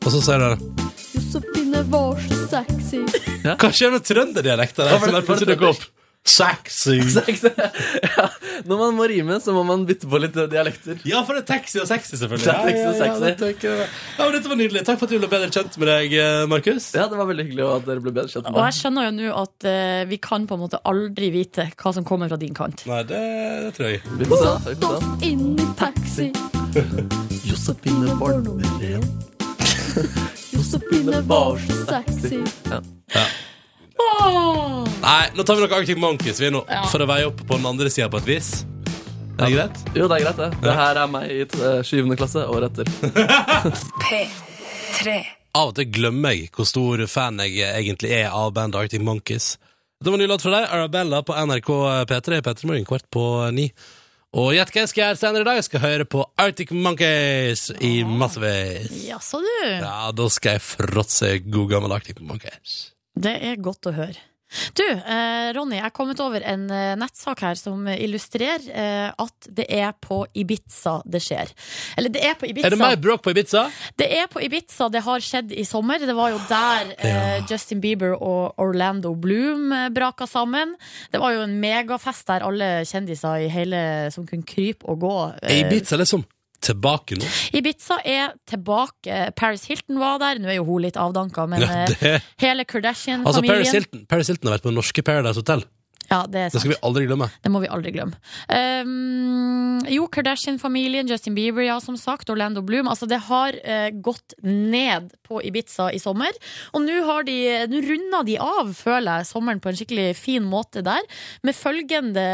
Og 0.00 0.12
så 0.14 0.20
sier 0.24 0.42
du 0.42 0.68
Josefine 1.10 1.84
var 1.92 2.20
så 2.26 2.42
sexy. 2.50 3.00
Hva 3.44 3.70
skjer 3.74 3.92
med 3.94 4.04
trønderdialekta 4.06 4.86
der? 4.86 4.94
Hva 4.96 5.00
var 5.04 5.18
Som 5.20 5.26
plutselig 5.28 5.54
dukker 5.54 5.74
opp? 5.74 5.88
Sexy. 6.30 6.98
ja, 7.00 8.26
når 8.68 8.76
man 8.76 8.96
må 8.98 9.06
rime, 9.08 9.38
så 9.40 9.54
må 9.56 9.62
man 9.64 9.86
bytte 9.88 10.08
på 10.10 10.18
litt 10.20 10.36
dialekter. 10.36 10.98
Ja, 11.08 11.22
for 11.24 11.32
det 11.32 11.46
er 11.46 11.46
taxi 11.48 11.80
og 11.80 11.88
sexy, 11.88 12.18
selvfølgelig. 12.20 12.44
Det 12.44 12.52
er 12.52 12.66
taxi 12.66 12.82
og 12.84 12.98
Ja, 13.00 13.06
ja, 13.06 13.14
ja, 13.14 13.38
det 13.40 13.70
ja, 13.72 14.26
men 14.26 14.34
Dette 14.36 14.52
var 14.52 14.60
nydelig. 14.60 14.82
Takk 14.84 15.00
for 15.00 15.08
at 15.08 15.14
vi 15.14 15.20
ble 15.22 15.30
bedre 15.32 15.48
kjent 15.56 15.78
med 15.80 15.90
deg, 15.90 16.14
eh, 16.20 16.42
Markus. 16.52 16.90
Ja, 16.92 17.08
det 17.08 17.18
var 17.22 17.30
veldig 17.32 17.48
hyggelig 17.48 17.66
at 17.70 17.88
dere 17.88 18.04
ble 18.04 18.14
bedre 18.20 18.34
kjent 18.34 18.52
Og 18.52 18.60
jeg 18.66 18.78
skjønner 18.82 19.08
jo 19.08 19.16
nå 19.16 19.32
at 19.40 19.68
uh, 19.72 20.02
vi 20.12 20.20
kan 20.28 20.44
på 20.50 20.60
en 20.60 20.64
måte 20.66 20.82
aldri 20.92 21.32
vite 21.34 21.70
hva 21.72 21.94
som 21.96 22.06
kommer 22.06 22.30
fra 22.30 22.38
din 22.44 22.54
kant. 22.54 22.84
Nei, 22.90 23.00
det, 23.08 23.24
det 23.64 23.72
tror 23.80 23.90
jeg. 23.94 24.04
Satt 24.44 24.86
oss 24.92 25.26
inn 25.32 25.56
i 25.56 25.72
taxi. 25.80 26.30
Josefine 27.48 28.12
én. 28.84 29.10
Josefine 30.52 31.20
var 31.30 31.58
så 31.66 31.78
sexy. 31.88 32.40
Åh! 34.00 34.88
Nei, 35.02 35.24
nå 35.34 35.42
tar 35.44 35.56
vi 35.58 35.64
noe 35.64 35.76
Arctic 35.78 35.98
Monkeys 36.00 36.40
vi 36.40 36.50
nå, 36.52 36.64
Ja. 36.68 36.84
for 36.92 37.02
å 37.02 37.08
veie 37.08 37.26
opp 37.28 37.40
på 37.46 37.56
den 37.56 37.66
andre 37.66 37.90
sida 37.90 38.08
på 38.12 38.20
et 38.20 38.28
vis. 38.28 38.50
Er 39.40 39.46
det 39.46 39.52
greit? 39.54 39.76
Jo, 39.96 40.06
det 40.08 40.20
er 40.20 40.24
greit, 40.26 40.36
det. 40.36 40.50
Det 40.62 40.74
her 40.76 40.96
er 41.00 41.06
meg 41.08 41.30
i 41.32 41.40
eh, 41.42 41.82
syvende 41.86 42.16
klasse 42.20 42.42
året 42.44 42.78
etter. 42.78 42.90
P3. 44.04 45.14
Av 45.56 45.70
og 45.72 45.74
til 45.74 45.88
glemmer 45.90 46.36
jeg 46.36 46.50
hvor 46.54 46.68
stor 46.68 47.00
fan 47.10 47.40
jeg 47.42 47.64
egentlig 47.72 48.12
er 48.20 48.28
av 48.36 48.52
bandet 48.54 48.78
Arctic 48.82 49.02
Monkeys. 49.02 49.56
Det 50.00 50.08
var 50.12 50.16
en 50.16 50.22
ny 50.24 50.28
låt 50.30 50.44
fra 50.44 50.52
deg, 50.54 50.68
Arabella 50.72 51.22
på 51.26 51.34
NRK 51.36 51.70
P3 52.08 52.38
P3 52.44 52.68
Morgen 52.68 52.86
kvart 52.88 53.08
på 53.12 53.24
ni. 53.52 53.66
Og 54.30 54.52
gjett 54.54 54.70
hva 54.70 54.82
jeg 54.84 54.90
skal 54.92 55.02
gjøre 55.02 55.18
senere 55.18 55.42
i 55.42 55.46
dag? 55.48 55.56
Jeg 55.58 55.66
skal 55.66 55.82
høre 55.82 56.04
på 56.06 56.20
Arctic 56.38 56.70
Monkeys 56.70 57.64
i 57.82 58.04
massevis. 58.06 58.92
Jaså, 59.08 59.40
du. 59.42 59.54
Ja, 59.66 60.12
da 60.14 60.26
skal 60.30 60.54
jeg 60.54 60.62
fråtse 60.62 61.30
god 61.50 61.72
gammel 61.72 61.94
Arctic 61.96 62.20
Monkeys. 62.22 62.76
Det 63.18 63.32
er 63.48 63.58
godt 63.58 63.90
å 63.90 63.94
høre. 63.96 64.14
Du, 64.74 64.82
eh, 64.84 65.52
Ronny, 65.54 65.76
jeg 65.78 65.84
har 65.84 65.92
kommet 65.94 66.20
over 66.22 66.42
en 66.46 66.64
eh, 66.74 66.94
nettsak 66.98 67.42
her 67.44 67.58
som 67.58 67.86
illustrerer 67.90 68.64
eh, 68.70 69.10
at 69.14 69.48
det 69.48 69.66
er 69.70 69.92
på 70.02 70.24
Ibiza 70.34 70.96
det 71.06 71.20
skjer. 71.22 71.52
Eller 71.98 72.12
det 72.14 72.24
er 72.26 72.34
på 72.40 72.48
Ibiza. 72.48 72.66
Er 72.66 72.74
det 72.74 72.80
mer 72.80 72.98
bråk 73.00 73.22
på 73.22 73.34
Ibiza? 73.34 73.68
Det 74.00 74.08
er 74.18 74.26
på 74.32 74.42
Ibiza 74.42 74.90
det 74.90 75.04
har 75.06 75.22
skjedd 75.24 75.54
i 75.54 75.64
sommer. 75.68 76.02
Det 76.02 76.16
var 76.18 76.34
jo 76.34 76.40
der 76.50 76.92
eh, 76.98 77.38
Justin 77.50 77.82
Bieber 77.84 78.16
og 78.16 78.58
Orlando 78.60 79.14
Bloom 79.14 79.70
eh, 79.76 79.86
braka 79.94 80.26
sammen. 80.30 80.74
Det 81.12 81.22
var 81.22 81.36
jo 81.36 81.46
en 81.46 81.56
megafest 81.62 82.26
der 82.30 82.46
alle 82.46 82.72
kjendiser 82.90 83.46
i 83.46 83.48
hele 83.52 83.80
som 84.14 84.26
kunne 84.26 84.46
krype 84.46 84.88
og 84.90 85.00
gå. 85.06 85.16
Er 85.46 85.62
Ibiza 85.62 85.98
liksom 86.00 86.26
tilbake 86.64 87.18
nå? 87.18 87.26
Ibiza 87.56 88.00
er 88.04 88.36
tilbake. 88.48 89.30
Paris 89.38 89.66
Hilton 89.70 90.00
var 90.02 90.20
der. 90.22 90.40
Nå 90.42 90.52
er 90.52 90.60
jo 90.60 90.68
hun 90.68 90.84
litt 90.86 90.98
avdanka, 91.00 91.46
men 91.50 91.64
Ja, 91.64 91.82
eh, 91.82 91.92
det, 91.92 92.14
hele 92.42 92.64
altså, 92.64 92.72
Kardashian-familien 92.76 93.52
Paris 93.52 93.76
Hilton, 93.76 94.06
Paris 94.10 94.32
Hilton 94.32 94.50
har 94.50 94.58
vært 94.58 94.68
på 94.68 94.74
norske 94.74 95.06
Paradise 95.06 95.40
Hotel. 95.40 95.64
Ja, 96.10 96.24
det 96.26 96.48
Det 96.50 96.58
skal 96.58 96.72
vi 96.72 96.78
aldri 96.82 97.04
glemme. 97.06 97.28
Det 97.38 97.50
må 97.54 97.60
vi 97.62 97.68
aldri 97.70 97.92
glemme. 97.94 98.18
Um, 98.50 99.78
jo, 99.86 100.08
Kardashian-familien, 100.10 101.06
Justin 101.06 101.36
Bieber, 101.36 101.62
ja, 101.62 101.78
som 101.78 101.94
sagt, 101.96 102.30
Orlando 102.30 102.64
Bloom. 102.66 102.88
Altså, 102.90 103.06
det 103.06 103.20
har 103.28 103.54
uh, 103.54 103.90
gått 104.02 104.34
ned 104.42 105.12
på 105.22 105.38
Ibiza 105.46 105.92
i 105.94 106.02
sommer. 106.02 106.34
Og 106.74 106.82
nå 106.82 106.98
har 107.06 107.28
de 107.28 107.38
Nå 107.70 107.84
runder 107.86 108.26
de 108.26 108.36
av, 108.42 108.74
føler 108.74 109.20
jeg, 109.20 109.30
sommeren 109.30 109.62
på 109.62 109.70
en 109.70 109.78
skikkelig 109.78 110.08
fin 110.18 110.42
måte 110.42 110.82
der, 110.82 111.06
med 111.46 111.54
følgende 111.54 112.26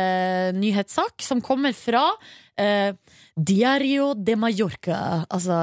nyhetssak 0.56 1.20
som 1.20 1.44
kommer 1.44 1.76
fra 1.76 2.08
eh, 2.56 2.94
Diario 3.36 4.14
de 4.14 4.32
Mallorca. 4.40 5.26
Altså, 5.28 5.56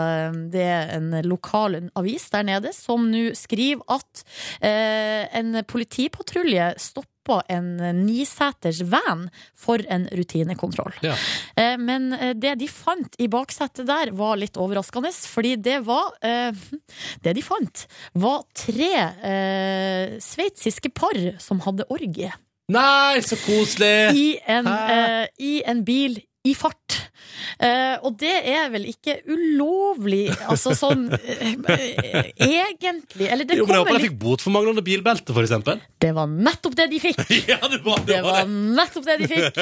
det 0.53 0.61
er 0.61 0.91
en 0.99 1.09
lokal 1.25 1.79
avis 1.97 2.27
der 2.29 2.45
nede 2.45 2.69
som 2.75 3.07
nå 3.09 3.31
skriver 3.37 3.81
at 3.95 4.21
eh, 4.61 5.25
en 5.39 5.57
politipatrulje 5.65 6.67
stoppa 6.77 7.39
en 7.49 7.71
niseters 8.03 8.83
van 8.91 9.23
for 9.57 9.81
en 9.89 10.05
rutinekontroll. 10.11 10.93
Ja. 11.01 11.15
Eh, 11.57 11.73
Men 11.81 12.11
eh, 12.13 12.35
det 12.37 12.59
de 12.61 12.67
fant 12.69 13.17
i 13.17 13.29
baksetet 13.31 13.87
der, 13.89 14.11
var 14.13 14.37
litt 14.37 14.59
overraskende, 14.59 15.09
fordi 15.09 15.55
det 15.57 15.79
var 15.87 16.13
eh, 16.21 16.53
Det 17.25 17.33
de 17.33 17.41
fant, 17.41 17.87
var 18.13 18.43
tre 18.53 18.91
eh, 19.25 20.19
sveitsiske 20.21 20.93
par 20.93 21.17
som 21.41 21.63
hadde 21.65 21.89
orgie 21.89 22.29
Nei, 22.71 23.19
så 23.25 23.35
koselig! 23.41 24.13
i 24.15 24.27
en, 24.47 24.67
eh, 24.69 25.25
i 25.41 25.55
en 25.67 25.81
bil 25.83 26.21
i 26.43 26.53
fart. 26.57 26.97
Eh, 27.63 27.95
og 28.03 28.17
det 28.19 28.33
er 28.51 28.67
vel 28.73 28.85
ikke 28.89 29.15
ulovlig, 29.31 30.25
altså 30.49 30.73
sånn 30.75 31.05
eh, 31.13 32.33
egentlig. 32.35 33.29
Eller 33.29 33.47
det 33.47 33.57
Jo, 33.59 33.67
men 33.67 33.77
jeg 33.77 33.83
håper 33.85 33.97
de 33.99 34.07
fikk 34.09 34.17
bot 34.19 34.43
for 34.43 34.55
manglende 34.55 34.83
bilbelte, 34.85 35.35
for 35.35 35.45
eksempel. 35.45 35.79
Det 36.03 36.11
var 36.15 36.27
nettopp 36.31 36.75
det 36.79 36.89
de 36.91 36.99
fikk! 37.03 37.21
ja, 37.53 37.59
det 37.71 37.79
var 37.85 38.03
det. 38.03 38.17
Det 38.17 38.21
var 38.25 38.49
nettopp 38.49 39.07
det 39.07 39.17
de 39.21 39.29
fikk. 39.31 39.61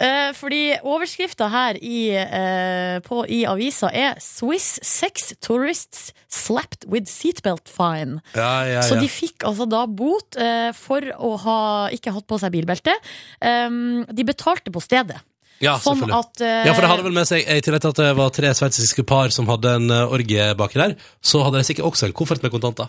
Eh, 0.00 0.30
fordi 0.36 0.60
overskrifta 0.80 1.48
her 1.52 1.80
i, 1.80 2.00
eh, 2.20 3.00
på, 3.06 3.22
i 3.24 3.42
avisa 3.48 3.88
er 3.88 4.20
'Swiss 4.20 4.78
sex 4.84 5.32
tourists 5.40 6.12
slapped 6.28 6.84
with 6.90 7.08
seatbelt 7.10 7.68
fine'. 7.72 8.20
Ja, 8.36 8.66
ja, 8.68 8.84
Så 8.84 9.00
de 9.00 9.08
fikk 9.08 9.48
altså 9.48 9.68
da 9.70 9.86
bot 9.86 10.36
eh, 10.36 10.70
for 10.76 11.04
å 11.16 11.34
ha 11.46 11.60
ikke 11.96 12.12
hatt 12.12 12.28
på 12.28 12.40
seg 12.40 12.52
bilbelte. 12.54 12.94
Um, 13.40 14.04
de 14.04 14.24
betalte 14.26 14.72
på 14.72 14.82
stedet. 14.84 15.20
Ja, 15.60 15.74
sånn 15.76 16.00
at 16.08 16.40
uh, 16.40 16.62
Ja, 16.64 16.72
for 16.72 16.80
det 16.80 16.88
hadde 16.88 17.04
vel 17.04 17.16
med 17.16 17.28
seg, 17.28 17.44
I 17.44 17.60
tillegg 17.60 17.82
til 17.84 17.92
at 17.92 17.98
det 18.00 18.12
var 18.16 18.32
tre 18.32 18.52
sveitsiske 18.56 19.04
par 19.08 19.32
som 19.34 19.48
hadde 19.50 19.74
en 19.76 19.92
eh, 19.92 20.14
orgie 20.16 20.46
baki 20.56 20.80
der, 20.80 20.94
så 21.20 21.42
hadde 21.44 21.60
de 21.60 21.68
sikkert 21.68 21.90
også 21.90 22.08
en 22.08 22.14
koffert 22.16 22.40
med 22.44 22.52
kontanter. 22.54 22.88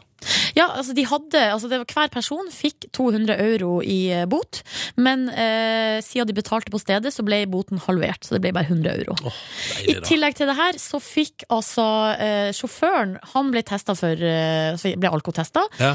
Ja, 0.55 0.69
altså 0.77 0.95
de 0.95 1.03
hadde 1.07 1.41
altså 1.51 1.67
det 1.71 1.81
var, 1.81 1.89
Hver 1.91 2.11
person 2.13 2.47
fikk 2.53 2.87
200 2.95 3.35
euro 3.43 3.81
i 3.83 3.99
eh, 4.15 4.23
bot, 4.29 4.61
men 4.95 5.27
uh, 5.27 5.99
siden 6.05 6.29
de 6.29 6.35
betalte 6.37 6.71
på 6.71 6.79
stedet, 6.79 7.11
så 7.11 7.25
ble 7.27 7.41
boten 7.51 7.81
halvert. 7.83 8.23
Så 8.23 8.37
det 8.37 8.41
ble 8.45 8.53
bare 8.55 8.71
100 8.71 8.93
euro. 9.01 9.17
I 9.19 9.91
Deilig, 9.91 9.97
I 9.97 10.07
tillegg 10.07 10.39
til 10.39 10.51
det 10.51 10.55
her 10.61 10.79
så 10.79 11.01
fikk 11.03 11.47
altså 11.51 11.87
uh, 12.15 12.49
sjåføren 12.55 13.17
Han 13.33 13.51
ble 13.51 13.65
testa 13.67 13.97
for 13.97 14.15
altså 14.15 14.93
ble 15.01 15.11
alkotesta. 15.11 15.65
Ja. 15.81 15.91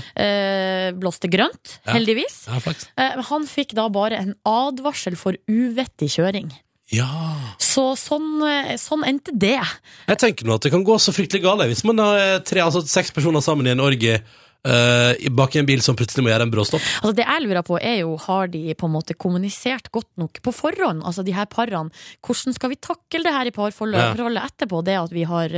Blåste 0.97 1.31
grønt, 1.33 1.79
heldigvis. 1.89 2.43
Ja, 2.51 3.09
han 3.31 3.49
fikk 3.49 3.73
da 3.79 3.89
bare 3.93 4.21
en 4.21 4.35
advarsel 4.49 5.17
for 5.19 5.39
uvettig 5.49 6.13
kjøring. 6.19 6.53
Ja. 6.95 7.09
Så 7.59 7.97
sånn, 7.99 8.41
eh, 8.47 8.75
sånn 8.79 9.03
endte 9.09 9.35
det. 9.35 9.59
Jeg 10.07 10.19
tenker 10.23 10.47
nå 10.47 10.55
at 10.55 10.63
det 10.67 10.71
kan 10.75 10.85
gå 10.87 10.97
så 11.03 11.15
fryktelig 11.15 11.43
galt 11.43 11.67
hvis 11.67 11.85
man 11.89 11.99
har 11.99 12.19
eh, 12.23 12.39
tre, 12.47 12.63
altså 12.63 12.85
seks 12.87 13.11
personer 13.17 13.43
sammen 13.45 13.67
i 13.67 13.75
en 13.75 13.83
orgie 13.85 14.21
Uh, 14.67 15.15
bak 15.31 15.53
i 15.55 15.61
en 15.61 15.67
bil 15.69 15.79
som 15.79 15.95
plutselig 15.95 16.25
må 16.27 16.31
gjøre 16.33 16.43
en 16.43 16.51
bråstopp. 16.51 16.83
Altså 16.99 17.13
Det 17.15 17.23
jeg 17.23 17.43
lurer 17.45 17.63
på 17.63 17.77
er 17.79 18.01
jo, 18.01 18.17
har 18.19 18.49
de 18.51 18.75
på 18.75 18.89
en 18.89 18.95
måte 18.97 19.15
kommunisert 19.15 19.93
godt 19.95 20.09
nok 20.19 20.41
på 20.43 20.51
forhånd? 20.51 21.05
Altså 21.07 21.23
de 21.23 21.31
her 21.37 21.47
parene, 21.47 21.93
hvordan 22.27 22.57
skal 22.57 22.73
vi 22.73 22.79
takle 22.83 23.23
det 23.23 23.31
her 23.37 23.47
i 23.47 23.53
parforholdet 23.55 24.19
Ja. 24.19 24.43
etterpå? 24.49 24.83
Det 24.83 24.97
at 24.99 25.15
vi 25.15 25.23
har 25.23 25.55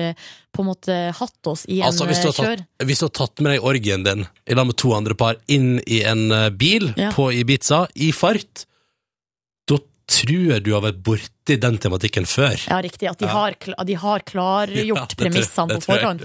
på 0.53 0.61
en 0.61 0.69
måte 0.69 0.99
hatt 1.17 1.47
oss 1.49 1.65
i 1.73 1.79
en 1.81 1.87
Altså, 1.89 2.05
hvis 2.05 2.21
tatt, 2.21 2.37
kjør... 2.37 2.67
hvis 2.85 3.01
du 3.01 3.07
har 3.07 3.15
tatt 3.17 3.41
med 3.41 3.55
deg 3.55 3.65
orgien 3.65 4.05
din 4.05 4.27
i 4.45 4.55
lag 4.59 4.69
med 4.69 4.77
to 4.77 4.93
andre 4.93 5.17
par 5.17 5.41
inn 5.49 5.81
i 5.87 6.03
en 6.05 6.29
bil 6.59 6.93
Ja. 6.99 7.09
på 7.17 7.31
Ibiza 7.33 7.87
i 7.97 8.13
fart, 8.13 8.67
tror 10.09 10.61
du 10.65 10.71
har 10.73 10.83
vært 10.83 10.99
borti 11.05 11.57
den 11.61 11.77
tematikken 11.81 12.25
før. 12.29 12.57
Ja, 12.69 12.79
riktig. 12.85 13.09
At 13.11 13.19
de 13.21 13.27
Ja. 13.29 13.33
har, 13.33 13.55
de 13.85 13.95
har 14.01 14.21
klargjort 14.25 15.13
Ja, 15.13 15.17
premissene 15.21 15.77
på 15.77 15.83
forhånd. 15.85 16.23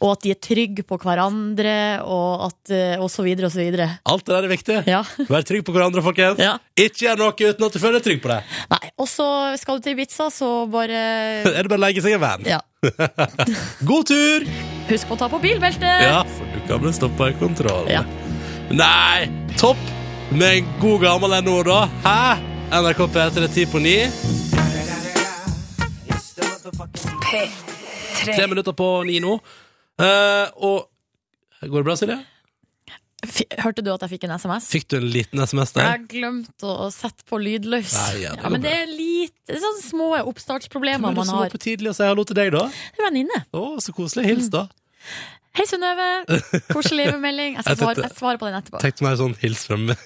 Og 0.00 0.12
at 0.12 0.22
de 0.24 0.30
er 0.32 0.38
trygge 0.40 0.84
på 0.88 0.98
hverandre, 1.00 1.74
og, 2.04 2.46
at, 2.48 2.72
eh, 2.72 2.96
og 3.00 3.10
så 3.12 3.22
videre 3.24 3.46
og 3.50 3.52
så 3.52 3.60
videre. 3.60 3.88
Alt 4.08 4.24
det 4.24 4.34
der 4.34 4.48
er 4.48 4.52
viktig. 4.54 4.78
Ja. 4.88 5.02
Vær 5.32 5.44
trygg 5.48 5.64
på 5.68 5.72
hverandre, 5.76 6.02
folkens. 6.04 6.40
Ikke 6.80 7.06
gjør 7.06 7.20
noe 7.20 7.32
uten 7.36 7.64
at 7.68 7.72
du 7.72 7.78
føler 7.78 8.00
deg 8.00 8.08
trygg 8.08 8.22
på 8.24 8.32
det. 8.32 8.40
Nei, 8.72 8.90
Og 8.98 9.08
så 9.08 9.28
skal 9.60 9.78
du 9.80 9.82
til 9.88 9.92
Ibiza, 9.98 10.30
så 10.32 10.50
bare 10.70 11.00
Er 11.56 11.62
det 11.62 11.68
bare 11.70 11.80
å 11.80 11.84
legge 11.86 12.02
seg 12.04 12.16
i 12.16 12.20
van? 12.20 12.44
Ja. 12.48 12.60
God 13.88 14.06
tur! 14.08 14.46
Husk 14.90 15.06
på 15.08 15.14
å 15.16 15.20
ta 15.20 15.28
på 15.30 15.38
bilbeltet! 15.42 16.04
Ja, 16.08 16.22
for 16.24 16.48
du 16.54 16.60
kan 16.68 16.80
bli 16.82 16.92
stoppa 16.96 17.28
i 17.30 17.36
kontroll. 17.40 17.88
Ja. 17.92 18.02
Nei, 18.70 19.28
topp 19.60 19.80
med 20.30 20.60
en 20.60 20.72
god 20.80 21.02
gammel 21.04 21.36
NO, 21.44 21.60
da. 21.66 21.80
Hæ? 22.04 22.59
NRK 22.70 23.00
P3 23.12 23.48
ti 23.54 23.64
på 23.66 23.78
ni. 23.82 23.96
P3. 27.30 27.48
Tre 28.24 28.46
minutter 28.50 28.72
på 28.76 28.88
ni 29.08 29.18
nå. 29.22 29.38
Eh, 30.00 30.46
og 30.56 30.86
Går 31.60 31.82
det 31.82 31.84
bra, 31.84 31.96
Silje? 31.98 32.16
F 33.26 33.42
hørte 33.60 33.82
du 33.84 33.90
at 33.92 34.00
jeg 34.06 34.14
fikk 34.14 34.22
en 34.24 34.32
SMS? 34.40 34.68
Fikk 34.72 34.86
du 34.88 34.94
en 34.96 35.08
liten 35.12 35.42
SMS 35.44 35.74
Jeg 35.74 35.82
der? 35.82 35.88
har 35.90 36.04
glemt 36.08 36.64
å 36.64 36.86
sette 36.94 37.26
på 37.28 37.36
lydløs. 37.42 37.90
Nei, 37.92 38.22
ja, 38.22 38.30
det 38.32 38.46
ja, 38.46 38.52
men 38.54 38.62
det 38.64 38.72
er 38.78 38.86
litt 38.88 39.52
sånne 39.52 39.82
små 39.84 40.06
oppstartsproblemer 40.22 41.02
Hvem 41.04 41.10
er 41.10 41.18
det 41.18 41.20
man 41.20 41.28
som 41.28 41.42
var 41.42 41.52
på 41.52 41.60
tidlig 41.60 41.92
og 41.92 41.98
si 41.98 42.06
hallo 42.08 42.24
til 42.24 42.38
deg, 42.38 42.54
da? 42.56 42.64
En 42.96 43.04
venninne. 43.10 43.42
Å, 43.52 43.66
så 43.84 43.92
koselig. 43.92 44.24
Hils, 44.30 44.48
da. 44.54 44.64
Hei, 45.58 45.66
Synnøve. 45.68 46.08
Koselig 46.72 47.10
melding. 47.26 47.58
Jeg, 47.60 47.66
Jeg 47.66 47.92
jeg 48.06 48.14
svarer 48.16 48.40
på 48.40 48.48
den 48.48 48.56
etterpå. 48.62 48.80
Tenkte 48.86 49.04
meg 49.04 49.20
sånn 49.20 49.36
hils 49.42 49.66
fra 49.68 49.76
meg. 49.84 50.00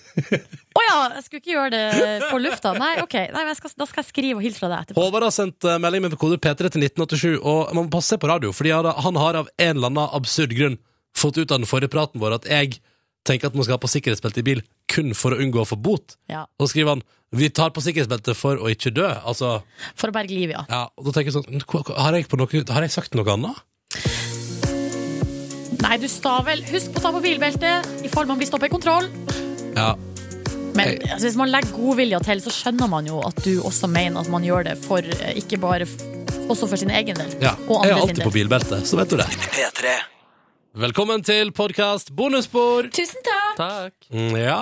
Å 0.75 0.83
ja, 0.83 0.95
jeg 1.15 1.23
skulle 1.27 1.41
ikke 1.43 1.53
gjøre 1.55 1.71
det 1.71 2.29
på 2.33 2.39
lufta. 2.43 2.73
Nei, 2.75 2.97
ok. 3.03 3.15
Nei, 3.31 3.43
men 3.45 3.53
jeg 3.53 3.59
skal, 3.61 3.75
da 3.79 3.87
skal 3.87 4.03
jeg 4.03 4.09
skrive 4.11 4.41
og 4.41 4.43
hilse 4.43 4.59
fra 4.59 4.71
deg 4.73 4.81
etterpå. 4.89 5.05
Håvard 5.05 5.27
har 5.29 5.35
sendt 5.37 5.67
eh, 5.71 5.77
melding 5.83 6.03
med 6.09 6.17
kode 6.19 6.41
P3 6.43 6.71
til 6.75 6.83
1987, 6.89 7.37
og 7.47 7.71
man 7.77 7.87
må 7.87 7.93
passe 7.95 8.19
på 8.19 8.31
radio, 8.31 8.51
fordi 8.57 8.73
han 8.75 8.89
han 9.07 9.21
har 9.23 9.39
av 9.45 9.53
en 9.55 9.77
eller 9.77 9.93
annen 9.93 10.11
absurd 10.19 10.55
grunn 10.59 10.81
fått 11.15 11.39
ut 11.39 11.53
av 11.55 11.61
den 11.63 11.71
forrige 11.71 11.93
praten 11.95 12.19
vår 12.23 12.41
at 12.41 12.49
jeg 12.51 12.81
tenker 13.25 13.49
at 13.49 13.55
man 13.57 13.63
skal 13.65 13.79
ha 13.79 13.83
på 13.85 13.89
sikkerhetsbelte 13.93 14.43
i 14.43 14.47
bil 14.51 14.65
kun 14.91 15.15
for 15.17 15.33
å 15.33 15.39
unngå 15.41 15.63
å 15.63 15.69
få 15.71 15.79
bot. 15.81 16.17
Ja. 16.29 16.43
Og 16.59 16.67
så 16.67 16.73
skriver 16.75 16.97
han 16.97 17.05
vi 17.35 17.49
tar 17.55 17.71
på 17.75 17.83
sikkerhetsbelte 17.83 18.35
for 18.39 18.59
å 18.63 18.69
ikke 18.71 18.91
dø. 18.95 19.07
Altså, 19.27 19.61
For 19.99 20.11
å 20.11 20.15
berge 20.15 20.35
livet, 20.35 20.59
ja. 20.59 20.65
ja, 20.71 20.83
og 20.99 21.07
da 21.07 21.15
tenker 21.17 21.31
jeg 21.33 21.39
sånn 21.39 21.63
hva- 21.71 21.81
hva- 21.87 21.97
har 22.03 22.19
jeg, 22.19 22.27
på 22.31 22.39
noe, 22.39 22.65
har 22.75 22.83
jeg 22.87 22.93
sagt 22.95 23.15
noe 23.19 23.31
annet? 23.33 23.63
Nei, 25.85 25.97
du 26.01 26.07
sta 26.09 26.39
vel 26.47 26.63
Husk 26.69 26.93
på 26.95 27.01
å 27.01 27.05
ta 27.07 27.11
på 27.15 27.23
bilbeltet 27.25 28.05
i 28.07 28.11
fall 28.13 28.27
man 28.31 28.39
blir 28.41 28.49
stoppet 28.49 28.71
i 28.71 28.75
kontroll. 28.75 29.09
Ja. 29.77 29.93
Men 30.75 30.97
altså, 31.07 31.27
hvis 31.29 31.37
man 31.39 31.53
legger 31.53 31.75
godvilja 31.77 32.19
til, 32.27 32.41
så 32.43 32.51
skjønner 32.55 32.89
man 32.91 33.07
jo 33.07 33.21
at 33.27 33.39
du 33.45 33.53
også 33.63 33.87
mener 33.91 34.21
at 34.25 34.31
man 34.33 34.43
gjør 34.47 34.67
det 34.71 34.75
for 34.83 34.99
eh, 35.07 35.37
ikke 35.39 35.59
bare 35.63 35.87
også 36.51 36.67
for 36.69 36.77
sin 36.81 36.91
egen 36.91 37.17
del. 37.17 37.31
ja. 37.41 37.55
Og 37.69 37.85
Jeg 37.85 37.93
er 37.93 37.95
sin 37.95 38.03
alltid 38.03 38.19
del. 38.21 38.27
på 38.27 38.35
bilbelte, 38.35 38.81
så 38.87 38.99
vet 38.99 39.15
du 39.15 39.17
det. 39.23 39.29
P3. 39.55 39.95
Velkommen 40.85 41.23
til 41.23 41.53
podkast 41.55 42.11
bonusspor. 42.19 42.91
Tusen 42.91 43.23
takk! 43.23 43.57
Takk. 43.61 43.95
Mm, 44.11 44.35
Ja 44.43 44.61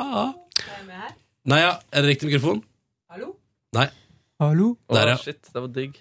Nei, 1.49 1.59
ja. 1.65 1.73
Er 1.91 2.05
det 2.05 2.13
riktig 2.13 2.29
mikrofon? 2.29 2.61
Hallo? 3.11 3.33
Nei. 3.75 3.89
Hallo? 4.39 4.75
Der, 4.93 5.09
ja. 5.15 5.17
shit, 5.19 5.41
det 5.49 5.59
var 5.65 5.71
digg. 5.75 5.97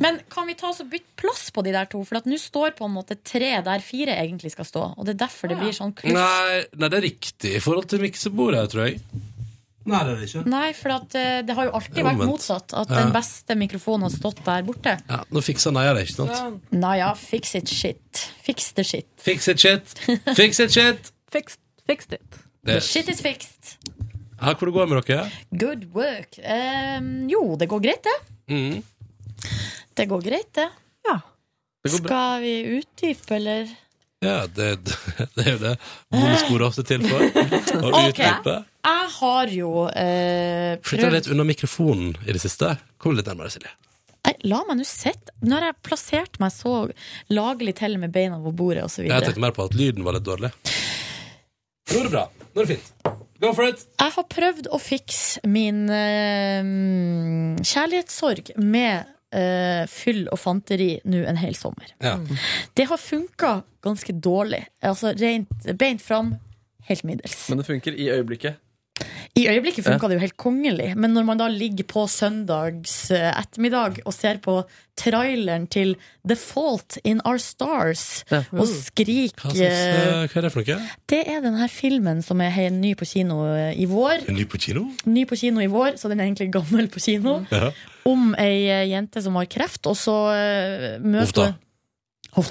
Men 0.00 0.20
kan 0.30 0.46
vi 0.48 0.54
ta 0.56 0.68
oss 0.70 0.78
og 0.84 0.88
bytte 0.92 1.16
plass 1.18 1.48
på 1.52 1.64
de 1.66 1.72
der 1.74 1.88
to? 1.90 2.04
For 2.06 2.20
at 2.20 2.28
nå 2.30 2.38
står 2.40 2.76
på 2.78 2.86
en 2.86 2.94
måte 2.94 3.16
tre 3.26 3.50
der 3.64 3.82
fire 3.84 4.14
egentlig 4.20 4.52
skal 4.54 4.68
stå. 4.68 4.84
Og 4.94 5.08
det 5.08 5.16
er 5.16 5.24
derfor 5.24 5.50
det 5.50 5.58
blir 5.58 5.74
sånn 5.76 5.96
kluss. 5.98 6.14
Nei, 6.14 6.60
nei, 6.78 6.88
det 6.92 7.00
er 7.00 7.04
riktig 7.08 7.56
i 7.58 7.64
forhold 7.64 7.88
til 7.90 8.04
miksebordet, 8.04 8.62
tror 8.72 8.86
jeg. 8.86 9.02
Nei, 9.88 10.00
det 10.04 10.12
er 10.12 10.18
det 10.20 10.28
ikke. 10.28 10.42
Nei, 10.52 10.66
for 10.76 10.94
at 10.94 11.14
eh, 11.18 11.42
det 11.48 11.54
har 11.56 11.68
jo 11.68 11.72
alltid 11.78 11.94
Det 11.94 12.02
er 12.02 12.06
vært 12.08 12.18
omvendt. 12.18 12.32
motsatt. 12.32 12.74
At 12.82 12.88
Ja. 12.92 12.98
den 13.02 13.12
beste 13.14 13.56
mikrofonen 13.56 14.02
har 14.08 14.10
stått 14.14 14.42
der 14.44 14.62
borte. 14.68 14.94
Ja, 15.08 15.20
Nå 15.32 15.40
fiksa 15.42 15.72
Neia 15.72 15.94
det, 15.96 16.06
ikke 16.08 16.16
sant? 16.28 16.62
Naja, 16.72 17.14
fix 17.16 17.54
it 17.54 17.68
shit. 17.68 18.24
Fix 18.44 18.72
the 18.76 18.84
shit. 18.84 19.06
Fix 19.24 19.48
it 19.48 19.58
shit. 19.64 19.96
Fix 20.36 20.60
it 20.60 20.70
shit. 20.76 21.12
Fixed, 21.32 21.60
fixed 21.86 22.12
it. 22.12 22.38
The 22.64 22.80
shit 22.80 23.08
is 23.08 23.20
fixed. 23.20 23.76
Ja, 24.40 24.52
hvor 24.54 24.66
det 24.68 24.74
går 24.74 24.86
med 24.88 25.02
dere? 25.08 25.30
Good 25.50 25.88
work. 25.94 26.38
Ehm, 26.44 27.28
jo, 27.28 27.56
det 27.58 27.66
går 27.68 27.80
greit, 27.82 28.04
det. 28.04 28.18
Mm. 28.54 28.82
Det 29.96 30.06
går 30.08 30.22
greit, 30.22 30.52
det. 30.54 30.68
Det 31.84 31.92
går 31.92 32.00
bra. 32.02 32.08
Skal 32.08 32.40
vi 32.42 32.54
utdype, 32.78 33.34
eller? 33.36 33.68
Ja, 34.20 34.46
det, 34.50 34.70
det 35.36 35.44
er 35.46 35.50
jo 35.52 35.58
det 35.62 35.74
bonussporet 36.10 36.66
ofte 36.66 36.82
til 36.88 37.04
for. 37.06 37.22
Å 37.84 37.92
Ok. 37.92 38.08
utdype. 38.08 38.54
Jeg 38.88 39.10
har 39.18 39.50
jo 39.52 39.72
eh, 39.90 40.78
Flytta 40.86 41.10
litt 41.12 41.28
unna 41.28 41.44
mikrofonen 41.44 42.14
i 42.24 42.32
det 42.32 42.40
siste. 42.40 42.72
Kom 43.00 43.16
litt 43.18 43.28
nærmere, 43.28 43.52
Silje. 43.52 43.72
Nei, 44.24 44.34
La 44.48 44.62
meg 44.68 44.80
nå 44.80 44.86
sitte. 44.88 45.34
Nå 45.44 45.58
har 45.58 45.68
jeg 45.70 45.78
plassert 45.86 46.38
meg 46.42 46.52
så 46.54 46.74
lagelig 47.32 47.76
til 47.82 47.98
med 48.00 48.12
beina 48.14 48.40
på 48.42 48.52
bordet 48.56 48.86
osv. 48.86 49.04
Jeg 49.04 49.12
Jeg, 49.12 49.28
tenkte 49.28 49.44
mer 49.44 49.56
på 49.56 49.68
at 49.68 49.76
lyden 49.76 50.06
var 50.06 50.16
litt 50.16 50.26
dårlig. 50.26 50.52
Nå 51.88 52.00
er 52.00 52.08
det 52.08 52.14
bra. 52.14 52.24
Nå 52.54 52.62
er 52.62 52.66
det 52.66 52.78
fint. 52.78 52.90
Go 53.38 53.52
for 53.54 53.68
it. 53.70 53.84
jeg 54.00 54.12
har 54.16 54.24
prøvd 54.26 54.66
å 54.74 54.80
fikse 54.82 55.46
min 55.46 55.84
eh, 55.94 57.62
kjærlighetssorg 57.62 58.56
med 58.58 59.14
Uh, 59.28 59.84
fyll 59.92 60.22
og 60.32 60.38
fanteri 60.40 61.02
nå 61.04 61.18
en 61.28 61.36
hel 61.36 61.52
sommer. 61.52 61.90
Ja. 62.00 62.14
Det 62.72 62.86
har 62.88 62.96
funka 62.96 63.50
ganske 63.84 64.14
dårlig. 64.16 64.62
Altså 64.80 65.10
rent 65.12 65.66
beint 65.76 66.00
fram, 66.00 66.30
helt 66.88 67.04
middels. 67.04 67.36
Men 67.52 67.60
det 67.60 67.66
funker 67.68 67.92
i 67.92 68.06
øyeblikket. 68.08 68.56
I 69.38 69.44
øyeblikket 69.52 69.84
funka 69.86 70.08
det 70.10 70.16
jo 70.18 70.24
helt 70.24 70.36
kongelig, 70.40 70.92
men 70.98 71.12
når 71.14 71.24
man 71.28 71.38
da 71.38 71.46
ligger 71.52 71.86
på 71.86 72.06
søndags 72.10 73.10
eh, 73.14 73.28
ettermiddag 73.38 74.00
og 74.04 74.14
ser 74.16 74.40
på 74.42 74.56
traileren 74.98 75.68
til 75.70 75.92
The 76.26 76.34
Fault 76.34 76.96
in 77.06 77.20
Our 77.24 77.38
Stars 77.38 78.24
Ja. 78.32 78.40
og 78.52 78.66
skriker 78.66 79.44
Hva, 79.44 79.52
slags, 79.54 79.84
eh, 79.84 80.24
hva 80.32 80.40
er 80.40 80.46
det 80.48 80.50
for 80.52 80.66
noe? 80.66 80.88
Det 81.08 81.20
er 81.30 81.44
denne 81.44 81.68
filmen 81.70 82.22
som 82.26 82.40
er 82.42 82.58
ny 82.74 82.94
på 82.98 83.06
kino 83.06 83.44
eh, 83.54 83.78
i 83.78 83.86
vår. 83.86 84.26
Ny 84.34 84.48
på 84.50 84.58
kino? 84.58 84.88
Ny 85.06 85.24
på 85.30 85.38
kino 85.38 85.62
i 85.62 85.70
vår, 85.70 85.94
så 86.00 86.10
den 86.10 86.18
er 86.20 86.26
egentlig 86.26 86.50
gammel 86.58 86.90
på 86.90 87.00
kino. 87.04 87.38
Ja. 87.54 87.70
Om 88.08 88.34
ei 88.40 88.66
eh, 88.66 88.88
jente 88.90 89.22
som 89.22 89.38
har 89.38 89.46
kreft, 89.46 89.86
og 89.86 89.94
så 90.00 90.18
eh, 90.34 90.98
møter 91.04 91.52
da. 91.52 91.67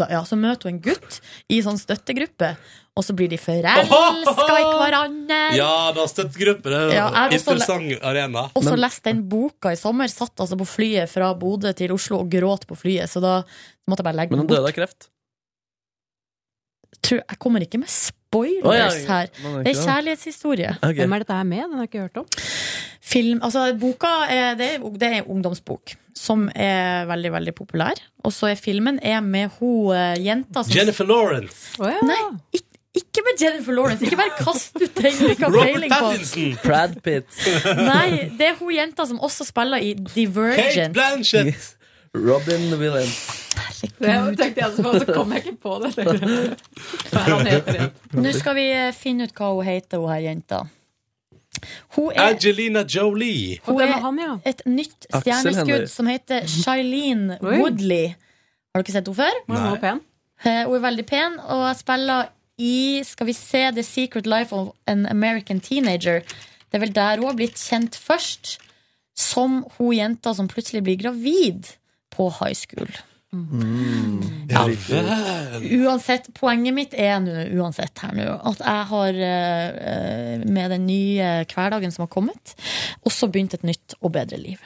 Ja, 0.09 0.21
så 0.27 0.38
møter 0.39 0.69
hun 0.69 0.75
en 0.77 0.81
gutt 0.83 1.19
i 1.51 1.59
sånn 1.65 1.79
støttegruppe, 1.79 2.53
og 2.97 3.05
så 3.05 3.13
blir 3.17 3.29
de 3.29 3.38
forelska 3.38 4.55
i 4.57 4.65
hverandre. 4.79 5.39
Ja, 5.57 5.91
da 5.95 6.05
støttegruppe. 6.09 6.71
Det 6.71 6.79
er 6.81 6.95
Ja, 6.97 7.07
interessant 7.29 8.01
arena. 8.01 8.47
Og 8.57 8.65
så 8.65 8.75
leste 8.77 9.11
den 9.11 9.21
boka 9.29 9.71
i 9.73 9.79
sommer. 9.79 10.09
Satt 10.11 10.39
altså 10.43 10.57
på 10.57 10.65
flyet 10.67 11.11
fra 11.11 11.33
Bodø 11.38 11.73
til 11.77 11.93
Oslo 11.93 12.23
og 12.23 12.31
gråt 12.33 12.65
på 12.69 12.77
flyet, 12.79 13.09
så 13.11 13.21
da 13.23 13.35
måtte 13.88 14.01
jeg 14.01 14.09
bare 14.09 14.19
legge 14.23 14.33
Men 14.35 14.43
den 14.43 14.47
han 14.49 14.55
døde 14.55 14.71
av 14.71 14.75
kreft. 14.77 15.09
Tror, 17.03 17.21
jeg 17.21 17.38
kommer 17.39 17.63
ikke 17.63 17.79
med 17.81 17.91
spoilers 18.38 18.97
oh, 18.97 19.03
ja, 19.03 19.13
her. 19.13 19.29
er 19.31 19.63
Det 19.65 19.73
er 19.73 19.81
kjærlighetshistorie. 19.83 20.75
Okay. 20.81 20.99
Hvem 21.01 21.15
er 21.15 21.23
dette 21.23 21.38
her 21.39 21.47
med? 21.47 21.63
Den 21.63 21.73
har 21.73 21.88
jeg 21.88 21.93
ikke 21.93 22.05
hørt 22.07 22.21
om. 22.23 22.27
Film, 23.07 23.39
altså 23.43 23.69
boka 23.79 24.13
er, 24.29 24.55
det, 24.59 24.73
er, 24.75 24.89
det 24.99 25.07
er 25.07 25.19
en 25.21 25.31
ungdomsbok 25.38 25.95
som 26.17 26.47
er 26.55 27.05
veldig, 27.07 27.31
veldig 27.31 27.53
populær. 27.55 28.01
Og 28.25 28.33
så 28.33 28.51
er 28.51 28.59
filmen 28.59 28.99
er 29.03 29.21
med 29.23 29.53
hun 29.59 29.93
eh, 29.95 30.17
jenta 30.25 30.63
som 30.65 30.73
Jennifer 30.75 31.07
Lawrence. 31.07 31.77
Nei, 31.79 32.17
ikke, 32.51 32.81
ikke 32.97 33.23
med 33.27 33.43
Jennifer 33.43 33.77
Lawrence. 33.77 34.05
Ikke 34.05 34.19
bare 34.19 34.35
kast 34.39 34.75
ut 34.81 35.01
den 35.01 35.17
du 35.21 35.27
ikke 35.29 35.45
har 35.45 35.53
Robert 35.53 35.71
peiling 35.71 35.93
på. 35.93 36.11
Pattinson. 36.11 36.59
Brad 36.65 36.99
Pitt. 37.05 37.41
Nei, 37.93 38.09
det 38.39 38.51
er 38.51 38.59
hun 38.59 38.75
jenta 38.75 39.07
som 39.07 39.21
også 39.23 39.47
spiller 39.47 39.83
i 39.83 39.93
Kate 39.93 40.15
Divergent. 40.15 40.97
Blanchett. 40.97 41.73
Robin 42.17 42.73
Williams. 42.79 43.19
Det 43.81 44.38
tenkte 44.39 44.61
jeg 44.63 44.71
på, 44.83 44.91
så 44.99 45.05
kom 45.13 45.33
jeg 45.35 45.45
ikke 45.45 45.57
på 45.61 45.75
det. 45.83 45.91
Han 47.26 47.47
heter? 47.47 47.89
Nå 48.24 48.32
skal 48.38 48.55
vi 48.57 48.65
eh, 48.72 48.89
finne 48.95 49.28
ut 49.28 49.34
hva 49.38 49.51
hun 49.55 49.65
heter, 49.68 50.01
hun 50.01 50.11
her 50.13 50.24
jenta. 50.26 50.63
Hun 51.95 52.11
er, 52.13 52.36
Angelina 52.36 52.84
Jolie. 52.86 53.57
hun 53.65 53.82
er 53.82 53.88
er 53.95 54.01
han, 54.03 54.20
ja? 54.22 54.36
et 54.45 54.61
nytt 54.70 55.07
stjerneskudd 55.09 55.88
som 55.89 56.09
heter 56.11 56.45
Shailene 56.47 57.39
Woodley. 57.41 58.11
Har 58.74 58.82
du 58.82 58.86
ikke 58.86 58.93
sett 58.93 59.09
henne 59.09 59.18
før? 59.18 59.80
Pen? 59.82 60.01
Eh, 60.45 60.63
Hun 60.68 60.76
er 60.78 60.84
veldig 60.84 61.05
pen, 61.09 61.39
og 61.41 61.63
jeg 61.65 61.80
spiller 61.80 62.28
i 62.61 63.01
Skal 63.05 63.28
vi 63.30 63.34
se 63.34 63.63
The 63.74 63.84
Secret 63.86 64.28
Life 64.30 64.53
of 64.55 64.70
an 64.89 65.05
American 65.09 65.59
Teenager. 65.59 66.22
Det 66.70 66.78
er 66.78 66.84
vel 66.84 66.93
der 66.93 67.18
hun 67.18 67.30
har 67.32 67.38
blitt 67.38 67.57
kjent 67.57 67.97
først. 67.97 68.57
Som 69.18 69.63
hun 69.80 69.95
jenta 69.97 70.34
som 70.38 70.47
plutselig 70.47 70.84
blir 70.86 70.97
gravid 71.01 71.72
på 72.13 72.30
high 72.38 72.53
school. 72.53 72.89
Ja 74.47 74.61
vel. 74.63 75.82
Uansett, 75.84 76.30
poenget 76.38 76.71
mitt 76.75 76.93
er 76.95 77.17
nå 77.19 77.34
uansett 77.59 77.99
her 77.99 78.13
nå 78.15 78.28
at 78.47 78.61
jeg 78.63 78.86
har 78.91 79.19
eh, 79.28 80.45
med 80.47 80.71
den 80.71 80.86
nye 80.88 81.28
hverdagen 81.51 81.91
som 81.91 82.05
har 82.05 82.11
kommet, 82.13 82.55
også 83.03 83.28
begynt 83.32 83.57
et 83.57 83.65
nytt 83.67 83.97
og 83.99 84.13
bedre 84.15 84.39
liv. 84.39 84.63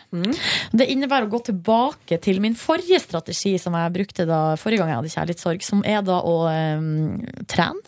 Det 0.78 0.88
innebærer 0.94 1.26
å 1.26 1.34
gå 1.34 1.42
tilbake 1.50 2.22
til 2.22 2.42
min 2.44 2.58
forrige 2.60 3.02
strategi 3.02 3.56
som 3.62 3.78
jeg 3.80 3.96
brukte 3.98 4.28
da 4.30 4.44
forrige 4.62 4.84
gang 4.84 4.94
jeg 4.94 5.02
hadde 5.02 5.16
kjærlighetssorg, 5.16 5.66
som 5.66 5.82
er 5.82 6.06
da 6.06 6.22
å 6.22 6.38
um, 6.46 7.18
trene, 7.50 7.82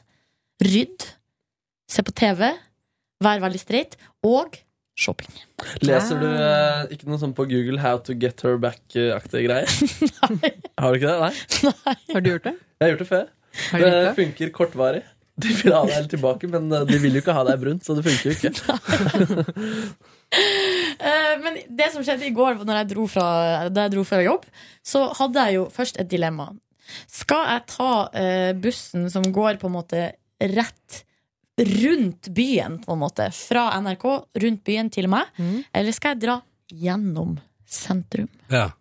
rydde, 0.64 1.14
se 1.90 2.02
på 2.02 2.18
TV, 2.18 2.50
være 3.24 3.46
veldig 3.46 3.62
streit, 3.62 4.00
og 4.26 4.58
shopping. 4.96 5.32
Leser 5.82 6.20
du 6.22 6.28
eh, 6.30 6.84
ikke 6.94 7.08
noe 7.10 7.18
sånn 7.22 7.34
på 7.38 7.46
Google 7.50 7.80
'How 7.82 7.98
to 8.06 8.14
get 8.14 8.42
her 8.46 8.60
back'-aktige 8.62 9.46
greier? 9.48 9.70
Har 10.82 10.94
du 10.94 11.00
ikke 11.00 11.10
det? 11.10 11.20
Nei? 11.24 11.34
Har 12.14 12.22
du 12.22 12.30
gjort 12.30 12.46
det? 12.50 12.56
Jeg 12.58 12.86
har 12.86 12.94
gjort 12.94 13.04
det 13.04 13.10
før. 13.10 13.26
Har 13.72 13.80
du 13.80 13.86
Det 13.86 13.92
det? 13.98 14.14
funker 14.22 14.54
kortvarig. 14.60 15.04
De 15.42 15.50
vil 15.50 15.74
ha 15.74 15.80
deg 15.88 15.96
helt 15.98 16.12
tilbake, 16.14 16.48
men 16.54 16.68
eh, 16.72 16.84
de 16.86 16.98
vil 17.02 17.16
jo 17.18 17.22
ikke 17.24 17.34
ha 17.34 17.44
deg 17.48 17.58
brunt, 17.64 17.82
så 17.86 17.96
det 17.98 18.04
funker 18.06 18.30
jo 18.30 18.36
ikke. 18.38 18.52
Eh, 20.34 21.34
men 21.44 21.60
det 21.78 21.92
som 21.94 22.02
skjedde 22.02 22.26
i 22.26 22.32
går 22.34 22.64
når 22.66 22.80
jeg 22.80 22.88
dro 22.94 23.04
fra, 23.12 23.26
da 23.70 23.84
jeg 23.86 23.92
dro 23.94 24.04
fra 24.08 24.18
jobb, 24.24 24.48
så 24.82 25.04
hadde 25.20 25.44
jeg 25.46 25.58
jo 25.60 25.66
først 25.70 26.00
et 26.02 26.10
dilemma. 26.10 26.48
Skal 27.12 27.44
jeg 27.52 27.66
ta 27.70 27.90
eh, 28.18 28.52
bussen 28.58 29.06
som 29.14 29.28
går 29.36 29.60
på 29.62 29.70
en 29.70 29.76
måte 29.76 30.02
rett 30.42 31.04
rundt 31.58 32.30
byen, 32.34 32.80
på 32.82 32.96
en 32.96 33.02
måte, 33.02 33.28
fra 33.36 33.68
NRK 33.84 34.06
rundt 34.44 34.64
byen 34.66 34.90
til 34.94 35.10
meg, 35.12 35.30
eller 35.74 35.96
skal 35.96 36.16
jeg 36.16 36.24
dra 36.26 36.40
gjennom 36.74 37.36
sentrum? 37.70 38.30
Ja. 38.50 38.72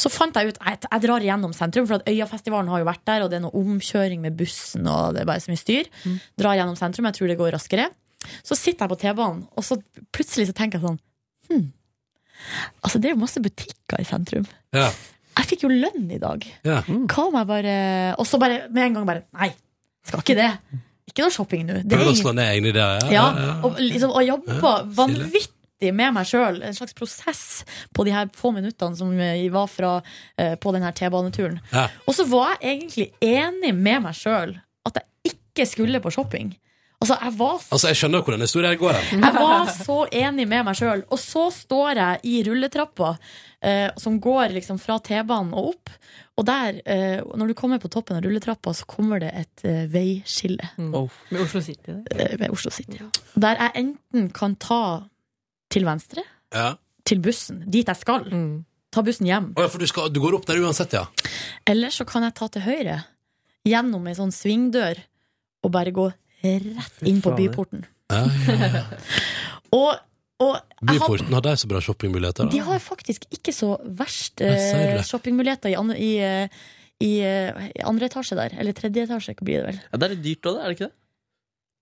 Så 0.00 0.10
fant 0.10 0.34
jeg 0.34 0.50
ut 0.50 0.58
jeg, 0.58 0.80
jeg 0.82 1.02
drar 1.04 1.24
gjennom 1.24 1.52
sentrum, 1.54 1.86
for 1.88 2.00
at 2.00 2.08
Øyafestivalen 2.10 2.70
har 2.72 2.82
jo 2.82 2.88
vært 2.88 3.04
der, 3.06 3.24
og 3.24 3.30
det 3.30 3.38
er 3.38 3.44
noe 3.44 3.60
omkjøring 3.60 4.24
med 4.24 4.36
bussen, 4.38 4.88
og 4.90 5.14
det 5.14 5.22
er 5.22 5.30
bare 5.30 5.44
så 5.44 5.52
mye 5.52 5.62
styr. 5.62 5.90
Drar 6.40 6.58
gjennom 6.58 6.78
sentrum, 6.78 7.08
jeg 7.08 7.18
tror 7.18 7.30
det 7.30 7.38
går 7.40 7.54
raskere. 7.54 7.88
Så 8.44 8.56
sitter 8.58 8.84
jeg 8.84 8.92
på 8.92 9.00
T-banen, 9.02 9.44
og 9.54 9.66
så 9.66 9.78
plutselig 10.14 10.48
så 10.50 10.56
tenker 10.56 10.80
jeg 10.80 10.88
sånn 10.88 11.00
hm, 11.50 11.66
Altså, 12.84 12.98
det 13.00 13.08
er 13.08 13.14
jo 13.14 13.20
masse 13.22 13.40
butikker 13.40 14.00
i 14.02 14.06
sentrum. 14.08 14.46
Ja. 14.74 14.88
Jeg 15.38 15.48
fikk 15.48 15.64
jo 15.64 15.70
lønn 15.72 16.10
i 16.12 16.18
dag. 16.20 16.44
Ja. 16.66 16.80
Hva 16.84 17.28
om 17.28 17.38
jeg 17.38 17.48
bare 17.48 17.76
Og 18.20 18.26
så 18.28 18.38
bare 18.38 18.68
med 18.70 18.84
en 18.84 18.98
gang 18.98 19.06
bare 19.08 19.22
Nei, 19.34 19.48
skal 20.06 20.22
ikke 20.22 20.36
det. 20.38 20.50
Ikke 21.14 21.28
noe 21.28 21.30
shopping 21.30 21.60
nå. 21.68 21.76
Er 21.78 21.84
Prøver 21.86 22.10
å 22.10 22.16
slå 22.18 22.32
ned 22.34 22.48
egne 22.56 22.72
ideer. 22.72 23.04
ja, 23.14 23.28
og, 23.62 23.76
liksom, 23.78 24.10
og 24.10 24.24
jobba 24.26 24.72
Ja, 24.80 24.86
vanvittig 24.96 25.92
med 25.94 26.10
meg 26.16 26.26
sjøl. 26.26 26.58
En 26.66 26.74
slags 26.74 26.96
prosess 26.98 27.44
på 27.94 28.02
de 28.08 28.10
her 28.10 28.26
få 28.34 28.50
minuttene 28.56 28.98
som 28.98 29.12
jeg 29.14 29.52
var 29.54 29.68
fra, 29.70 29.92
uh, 30.02 30.54
på 30.58 30.72
den 30.74 30.82
her 30.82 30.96
T-baneturen. 30.98 31.60
Ja. 31.70 31.86
Og 32.08 32.18
så 32.18 32.26
var 32.26 32.56
jeg 32.56 32.80
egentlig 32.80 33.06
enig 33.22 33.70
med 33.78 34.02
meg 34.08 34.18
sjøl 34.18 34.56
at 34.90 34.98
jeg 34.98 35.36
ikke 35.36 35.68
skulle 35.70 36.02
på 36.02 36.10
shopping. 36.10 36.50
Altså, 37.02 37.16
jeg 37.20 37.34
var 37.36 37.56
så 37.60 37.72
Altså, 37.74 37.88
jeg 37.90 37.96
skjønner 38.00 38.22
hvor 38.24 38.32
den 38.36 38.44
historien 38.46 38.78
går 38.80 38.96
jeg 38.96 39.32
var 39.34 39.70
så 39.74 39.96
enig 40.14 40.46
med 40.48 40.64
meg 40.64 40.76
sjøl. 40.78 41.02
Og 41.12 41.18
så 41.20 41.42
står 41.52 41.98
jeg 42.00 42.20
i 42.30 42.34
rulletrappa 42.46 43.10
eh, 43.60 43.90
som 44.00 44.20
går 44.24 44.54
liksom 44.54 44.78
fra 44.80 44.96
T-banen 45.04 45.52
og 45.52 45.74
opp. 45.74 45.90
Og 46.40 46.46
der, 46.48 46.78
eh, 46.86 47.20
når 47.36 47.50
du 47.52 47.54
kommer 47.58 47.78
på 47.82 47.90
toppen 47.92 48.16
av 48.16 48.24
rulletrappa, 48.24 48.72
så 48.74 48.86
kommer 48.88 49.20
det 49.20 49.32
et 49.42 49.64
eh, 49.68 49.84
veiskille 49.92 50.70
Oh. 50.78 51.10
Med 51.30 51.42
Oslo 51.44 51.60
City. 51.60 51.92
Det. 52.08 52.20
eh, 52.30 52.38
med 52.40 52.50
Oslo 52.56 52.70
City. 52.74 52.98
Der 53.36 53.60
jeg 53.60 53.72
enten 53.84 54.30
kan 54.34 54.56
ta 54.56 54.80
til 55.70 55.84
venstre, 55.84 56.22
Ja. 56.54 56.74
til 57.04 57.18
bussen, 57.20 57.64
dit 57.70 57.86
jeg 57.86 57.96
skal. 58.00 58.24
Ta 58.94 59.02
bussen 59.02 59.26
hjem. 59.26 59.52
Oh, 59.58 59.62
ja, 59.62 59.68
for 59.68 59.78
du, 59.82 59.86
skal, 59.90 60.08
du 60.14 60.20
går 60.22 60.34
opp 60.38 60.46
der 60.46 60.62
uansett, 60.62 60.92
ja? 60.94 61.04
Eller 61.66 61.90
så 61.90 62.06
kan 62.06 62.22
jeg 62.22 62.34
ta 62.38 62.46
til 62.48 62.62
høyre, 62.62 63.00
gjennom 63.66 64.06
ei 64.08 64.14
sånn 64.14 64.30
svingdør, 64.32 65.00
og 65.64 65.72
bare 65.74 65.90
gå 65.92 66.08
rett 66.44 67.02
inn 67.08 67.20
på 67.24 67.32
byporten. 67.38 67.84
ja, 68.12 68.24
ja, 68.48 68.70
ja. 68.78 68.82
Og, 69.74 69.96
og 70.44 70.52
jeg 70.54 70.60
hadde- 70.60 70.92
Byporten 70.92 71.32
har 71.34 71.40
de 71.42 71.52
så 71.58 71.66
bra 71.70 71.80
shoppingmuligheter? 71.82 72.50
De 72.52 72.60
har 72.62 72.78
faktisk 72.82 73.24
ikke 73.34 73.50
så 73.54 73.72
verst 73.98 74.40
eh, 74.44 75.00
shoppingmuligheter 75.02 75.72
i, 75.72 75.78
i, 75.98 76.10
eh, 76.22 76.48
i, 77.02 77.12
eh, 77.26 77.64
i 77.74 77.82
andre 77.82 78.06
etasje 78.06 78.36
der. 78.38 78.54
Eller 78.60 78.72
tredje 78.76 79.02
etasje, 79.08 79.34
blir 79.42 79.62
det 79.64 79.66
vel. 79.72 79.80
Ja, 79.90 79.98
Der 79.98 80.06
er 80.12 80.14
det 80.14 80.22
dyrt 80.28 80.46
òg, 80.52 80.60
er 80.60 80.68
det 80.70 80.76
ikke 80.76 80.86
det? 80.86 80.94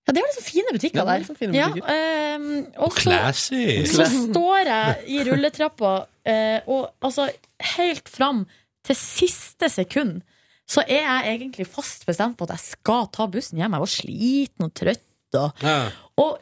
Ja, 0.07 0.11
det 0.17 0.23
var 0.23 0.31
liksom 0.33 0.47
fine 0.49 0.73
butikker 0.75 0.99
Ja, 0.99 1.03
er 1.13 1.21
der. 1.27 1.35
fine 1.37 1.55
Ja, 1.55 1.67
butikker. 1.69 1.93
ehm, 1.93 2.65
og 2.77 2.91
så, 2.91 2.99
Classy! 3.05 3.85
så 3.87 4.07
står 4.09 4.65
jeg 4.67 4.97
i 5.07 5.21
rulletrappa, 5.29 5.93
uh, 6.27 6.59
og 6.73 6.89
altså 7.01 7.29
helt 7.77 8.09
fram 8.11 8.41
til 8.83 8.95
siste 8.99 9.69
sekund 9.71 10.21
så 10.69 10.81
er 10.87 11.01
jeg 11.03 11.33
egentlig 11.35 11.67
fast 11.67 12.05
bestemt 12.07 12.37
på 12.39 12.47
at 12.47 12.55
jeg 12.55 12.63
skal 12.77 13.07
ta 13.13 13.27
bussen 13.27 13.59
hjem. 13.59 13.75
Jeg 13.75 13.83
var 13.83 13.91
sliten 13.91 14.67
og 14.67 14.73
trøtt. 14.77 15.03
Og, 15.33 15.63
Ja. 15.65 15.77
og 16.21 16.39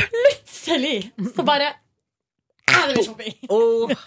plutselig 0.00 1.12
så 1.36 1.44
bare 1.46 1.72
er 2.68 2.92
det 2.94 3.04
shopping! 3.06 3.94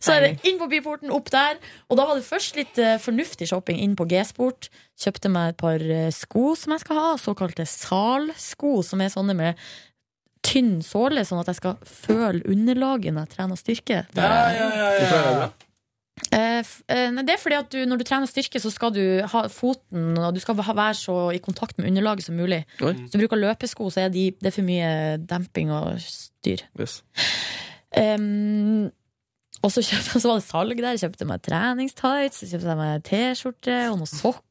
Så 0.00 0.12
er 0.14 0.20
det 0.22 0.44
inn 0.46 0.60
på 0.60 0.68
byporten, 0.70 1.10
opp 1.10 1.26
der. 1.34 1.56
Og 1.90 1.98
da 1.98 2.04
var 2.06 2.14
det 2.14 2.22
først 2.22 2.54
litt 2.54 2.76
eh, 2.78 3.00
fornuftig 3.02 3.48
shopping 3.50 3.80
inn 3.82 3.96
på 3.98 4.06
G-sport. 4.06 4.68
Kjøpte 4.94 5.26
meg 5.32 5.50
et 5.50 5.58
par 5.58 5.82
eh, 5.82 6.06
sko 6.14 6.52
som 6.54 6.70
jeg 6.76 6.84
skal 6.84 7.00
ha, 7.00 7.08
såkalte 7.18 7.66
salsko, 7.66 8.76
som 8.86 9.02
er 9.02 9.10
sånne 9.10 9.34
med 9.34 9.58
tynn 10.46 10.78
såle, 10.86 11.24
sånn 11.26 11.42
at 11.42 11.50
jeg 11.50 11.58
skal 11.58 11.82
føle 11.82 12.44
underlaget 12.46 13.10
når 13.16 13.26
jeg 13.26 13.32
trener 13.34 13.58
styrke. 13.60 13.98
Ja, 14.14 14.30
ja, 14.54 14.70
ja, 14.78 15.18
bra? 15.34 15.50
Eh, 16.30 16.60
eh, 16.92 17.16
det 17.24 17.34
er 17.34 17.40
fordi 17.40 17.56
at 17.58 17.70
du, 17.72 17.78
når 17.88 18.00
du 18.00 18.04
trener 18.06 18.28
styrke, 18.30 18.60
så 18.62 18.70
skal 18.70 18.92
du 18.94 19.02
ha 19.26 19.42
foten 19.50 20.18
Og 20.20 20.34
du 20.36 20.40
skal 20.42 20.58
være 20.58 20.92
så 20.94 21.16
i 21.34 21.40
kontakt 21.42 21.78
med 21.78 21.88
underlaget 21.90 22.28
som 22.28 22.36
mulig. 22.38 22.62
Oi. 22.84 22.92
Hvis 22.92 23.14
du 23.14 23.18
bruker 23.22 23.40
løpesko, 23.40 23.88
så 23.90 24.04
er 24.04 24.12
de, 24.14 24.30
det 24.38 24.52
er 24.52 24.54
for 24.54 24.66
mye 24.66 24.92
demping 25.30 25.72
og 25.74 25.96
styr. 26.04 26.62
Yes. 26.78 27.00
Um, 27.96 28.90
og 29.60 29.72
så, 29.74 29.82
kjøpte, 29.84 30.20
så 30.20 30.30
var 30.30 30.38
det 30.38 30.46
salg 30.46 30.78
der. 30.78 30.94
Jeg 30.94 31.02
kjøpte 31.04 31.26
meg 31.28 31.42
treningstights, 31.44 32.44
kjøpte 32.52 32.76
meg 32.78 33.02
T-skjorte 33.08 33.80
og 33.90 33.98
noen 34.00 34.12
sokker. 34.12 34.46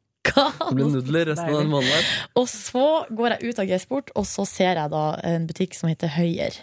Det 0.60 0.74
blir 0.76 0.92
nudler 0.92 1.32
resten 1.32 1.48
av 1.48 1.62
den 1.64 1.72
måneden 1.72 1.96
her. 1.96 2.10
Og 2.38 2.46
så 2.52 2.84
går 3.18 3.34
jeg 3.34 3.50
ut 3.50 3.62
av 3.64 3.70
G-sport, 3.72 4.12
og 4.20 4.28
så 4.30 4.46
ser 4.46 4.78
jeg 4.78 4.92
da 4.94 5.06
en 5.26 5.48
butikk 5.50 5.78
som 5.78 5.90
heter 5.90 6.12
Høyer. 6.14 6.60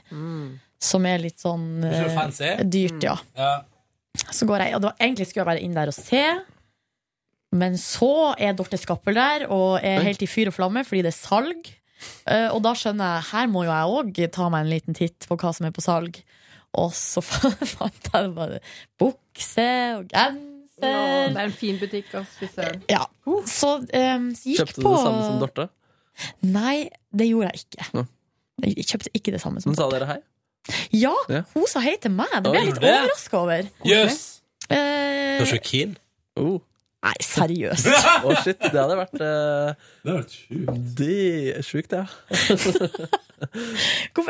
Som 0.86 1.08
er 1.08 1.24
litt 1.24 1.40
sånn 1.42 1.82
eh, 1.88 2.60
dyrt, 2.68 3.00
ja. 3.02 3.16
Ja. 3.34 3.54
Så 4.30 4.46
går 4.48 4.64
jeg, 4.64 4.76
og 4.76 4.82
det 4.82 4.90
var, 4.90 5.00
Egentlig 5.00 5.26
skulle 5.28 5.42
jeg 5.44 5.50
være 5.52 5.64
inn 5.66 5.76
der 5.76 5.90
og 5.92 5.96
se, 5.96 6.22
men 7.56 7.76
så 7.80 8.34
er 8.42 8.56
Dorte 8.58 8.78
Skappel 8.80 9.16
der 9.16 9.46
og 9.52 9.78
er 9.84 10.02
helt 10.04 10.24
i 10.24 10.28
fyr 10.28 10.50
og 10.50 10.56
flamme 10.56 10.82
fordi 10.86 11.04
det 11.06 11.12
er 11.12 11.18
salg. 11.18 11.70
Eh, 12.28 12.48
og 12.52 12.60
da 12.64 12.74
skjønner 12.76 13.16
jeg 13.16 13.28
her 13.30 13.46
må 13.52 13.62
jo 13.64 13.72
jeg 13.72 14.00
òg 14.00 14.18
ta 14.34 14.48
meg 14.52 14.66
en 14.66 14.72
liten 14.72 14.98
titt 14.98 15.28
på 15.28 15.38
hva 15.40 15.52
som 15.56 15.68
er 15.68 15.74
på 15.76 15.84
salg. 15.84 16.18
Og 16.76 16.92
så 16.96 17.22
fant 17.76 18.10
jeg 18.12 18.34
bare 18.36 18.60
bukse 19.00 19.70
og 19.96 20.10
genser. 20.12 20.52
Det 20.76 20.90
er 20.92 21.46
en 21.46 21.54
fin 21.56 21.78
butikk, 21.80 22.10
Altså, 22.18 22.36
Fy 22.42 22.50
søren. 22.52 22.82
Ja, 22.92 23.06
så 23.48 23.70
um, 23.80 24.26
gikk 24.36 24.58
Kjøpte 24.60 24.82
du 24.82 24.88
det 24.90 24.98
samme 25.00 25.22
som 25.22 25.38
Dorte? 25.40 25.68
Nei, 26.44 26.76
det 27.16 27.30
gjorde 27.30 27.52
jeg 27.54 27.64
ikke. 27.64 28.04
Jeg 28.66 28.88
kjøpte 28.90 29.12
ikke 29.16 29.32
det 29.32 29.40
samme 29.40 29.62
som 29.64 29.72
Dorte. 29.72 29.80
Men 29.80 29.94
sa 29.94 29.94
dere 29.94 30.10
hei? 30.10 30.18
Ja, 30.92 31.12
Ja. 31.30 31.42
hun 31.54 31.66
sa 31.70 31.80
hei 31.84 31.96
til 32.02 32.10
meg. 32.16 32.32
Det 32.42 32.50
ble 32.50 32.60
jeg 32.62 32.70
litt 32.72 32.80
overraska 32.82 33.38
over. 33.42 33.68
Jøss! 33.86 34.22
Eh, 34.70 35.36
Kanskje 35.40 35.60
keen? 35.62 35.92
Oh. 36.36 36.56
nei, 37.06 37.12
seriøst. 37.22 37.86
Å, 38.26 38.32
shit. 38.42 38.58
Det 38.66 38.74
hadde 38.80 38.96
vært 38.98 39.20
uh, 39.20 39.76
Det 40.02 40.10
hadde 40.10 40.16
vært 40.18 40.32
sjukt. 40.34 40.80
Det 40.98 41.18
er 41.60 41.66
sjukt, 41.68 41.92
ja. 41.94 42.06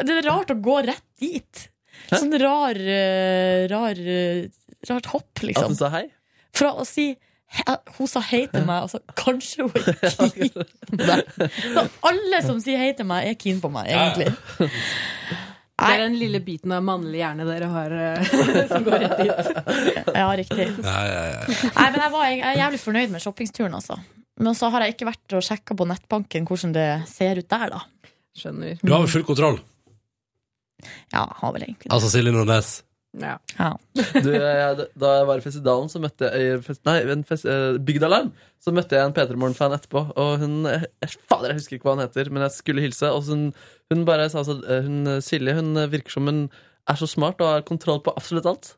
Det 0.05 0.18
er 0.18 0.26
rart 0.28 0.53
å 0.53 0.59
gå 0.61 0.76
rett 0.87 1.07
dit. 1.22 1.62
Sånn 2.12 2.34
rar, 2.39 2.76
eh, 2.76 3.64
rar 3.72 3.97
eh, 3.99 4.47
Rart 4.87 5.07
hopp, 5.11 5.41
At 5.57 5.64
hun 5.66 5.74
sa 5.74 5.89
hei? 5.97 6.05
Fra 6.55 6.68
å 6.78 6.84
si 6.87 7.09
he- 7.57 7.78
hun 7.97 8.07
sa 8.11 8.20
hei 8.22 8.45
til 8.53 8.62
meg, 8.68 8.84
og 8.84 8.91
så 8.93 9.01
kanskje 9.18 9.64
hun 9.64 9.72
er 9.80 10.11
keen 10.14 10.53
på 10.53 11.01
meg. 11.01 11.24
Så 11.64 11.82
alle 12.07 12.43
som 12.45 12.61
sier 12.62 12.78
hei 12.78 12.93
til 12.95 13.09
meg, 13.09 13.26
er 13.32 13.34
keen 13.41 13.59
på 13.64 13.70
meg, 13.72 13.89
egentlig. 13.91 14.30
Det 15.76 15.92
er 15.92 16.00
den 16.00 16.14
lille 16.16 16.40
biten 16.40 16.72
av 16.72 16.84
mannlig 16.84 17.18
hjerne 17.20 17.44
dere 17.44 17.66
har 17.68 17.92
eh, 17.92 18.28
som 18.70 18.84
går 18.86 19.02
rett 19.02 19.18
dit. 19.20 19.50
Ja, 20.16 20.28
riktig. 20.38 20.68
Ja, 20.80 20.94
ja, 21.04 21.24
ja. 21.34 21.42
Nei, 21.76 21.88
men 21.92 22.00
jeg, 22.00 22.12
var, 22.14 22.28
jeg 22.32 22.44
er 22.48 22.60
jævlig 22.62 22.80
fornøyd 22.80 23.12
med 23.12 23.24
shoppingsturen, 23.24 23.76
altså. 23.76 23.98
Men 24.40 24.56
så 24.56 24.70
har 24.72 24.84
jeg 24.84 24.96
ikke 24.96 25.10
vært 25.10 25.36
og 25.36 25.44
sjekka 25.44 25.76
på 25.76 25.88
nettbanken 25.88 26.48
hvordan 26.48 26.72
det 26.76 26.88
ser 27.12 27.42
ut 27.42 27.48
der, 27.52 27.76
da. 27.76 27.82
Skjønner. 28.36 28.80
Du 28.80 28.92
har 28.92 29.04
vel 29.04 29.12
full 29.12 29.26
kontroll? 29.28 29.60
Ja, 31.12 31.24
har 31.40 31.52
vel 31.52 31.68
egentlig 31.68 31.88
det. 31.88 31.92
Altså 31.92 32.10
Silje 32.12 32.32
Nordnes. 32.32 32.72
Ja. 33.16 33.36
Ja. 33.56 33.70
Du, 33.96 34.28
jeg, 34.32 34.86
da 34.98 35.12
jeg 35.18 35.26
var 35.30 35.40
i 35.40 35.44
festivalen, 35.44 35.88
så 35.92 36.00
møtte 36.02 36.28
jeg 36.28 36.60
fest, 36.66 36.82
Nei, 36.88 36.98
fest, 37.28 37.48
eh, 37.48 37.78
Bygdalarm. 37.80 38.32
Så 38.62 38.74
møtte 38.76 38.98
jeg 38.98 39.08
en 39.08 39.14
P3 39.16 39.38
Morgen-fan 39.40 39.74
etterpå. 39.76 40.02
Og 40.20 40.32
hun 40.42 40.66
jeg, 40.68 41.12
Fader, 41.28 41.52
jeg 41.52 41.60
husker 41.60 41.78
ikke 41.78 41.88
hva 41.88 41.96
hun 41.96 42.04
heter, 42.04 42.30
men 42.32 42.44
jeg 42.46 42.56
skulle 42.58 42.84
hilse. 42.84 43.10
Og 43.12 43.28
hun, 43.30 43.48
hun 43.92 44.06
bare 44.08 44.28
sa 44.32 44.44
så 44.46 44.58
eh, 44.64 44.84
hun, 44.86 45.16
Silje 45.24 45.56
hun 45.56 45.72
virker 45.92 46.16
som 46.18 46.28
hun 46.28 46.46
er 46.86 46.98
så 47.00 47.08
smart 47.10 47.40
og 47.42 47.54
har 47.54 47.66
kontroll 47.66 48.02
på 48.04 48.14
absolutt 48.16 48.48
alt. 48.50 48.74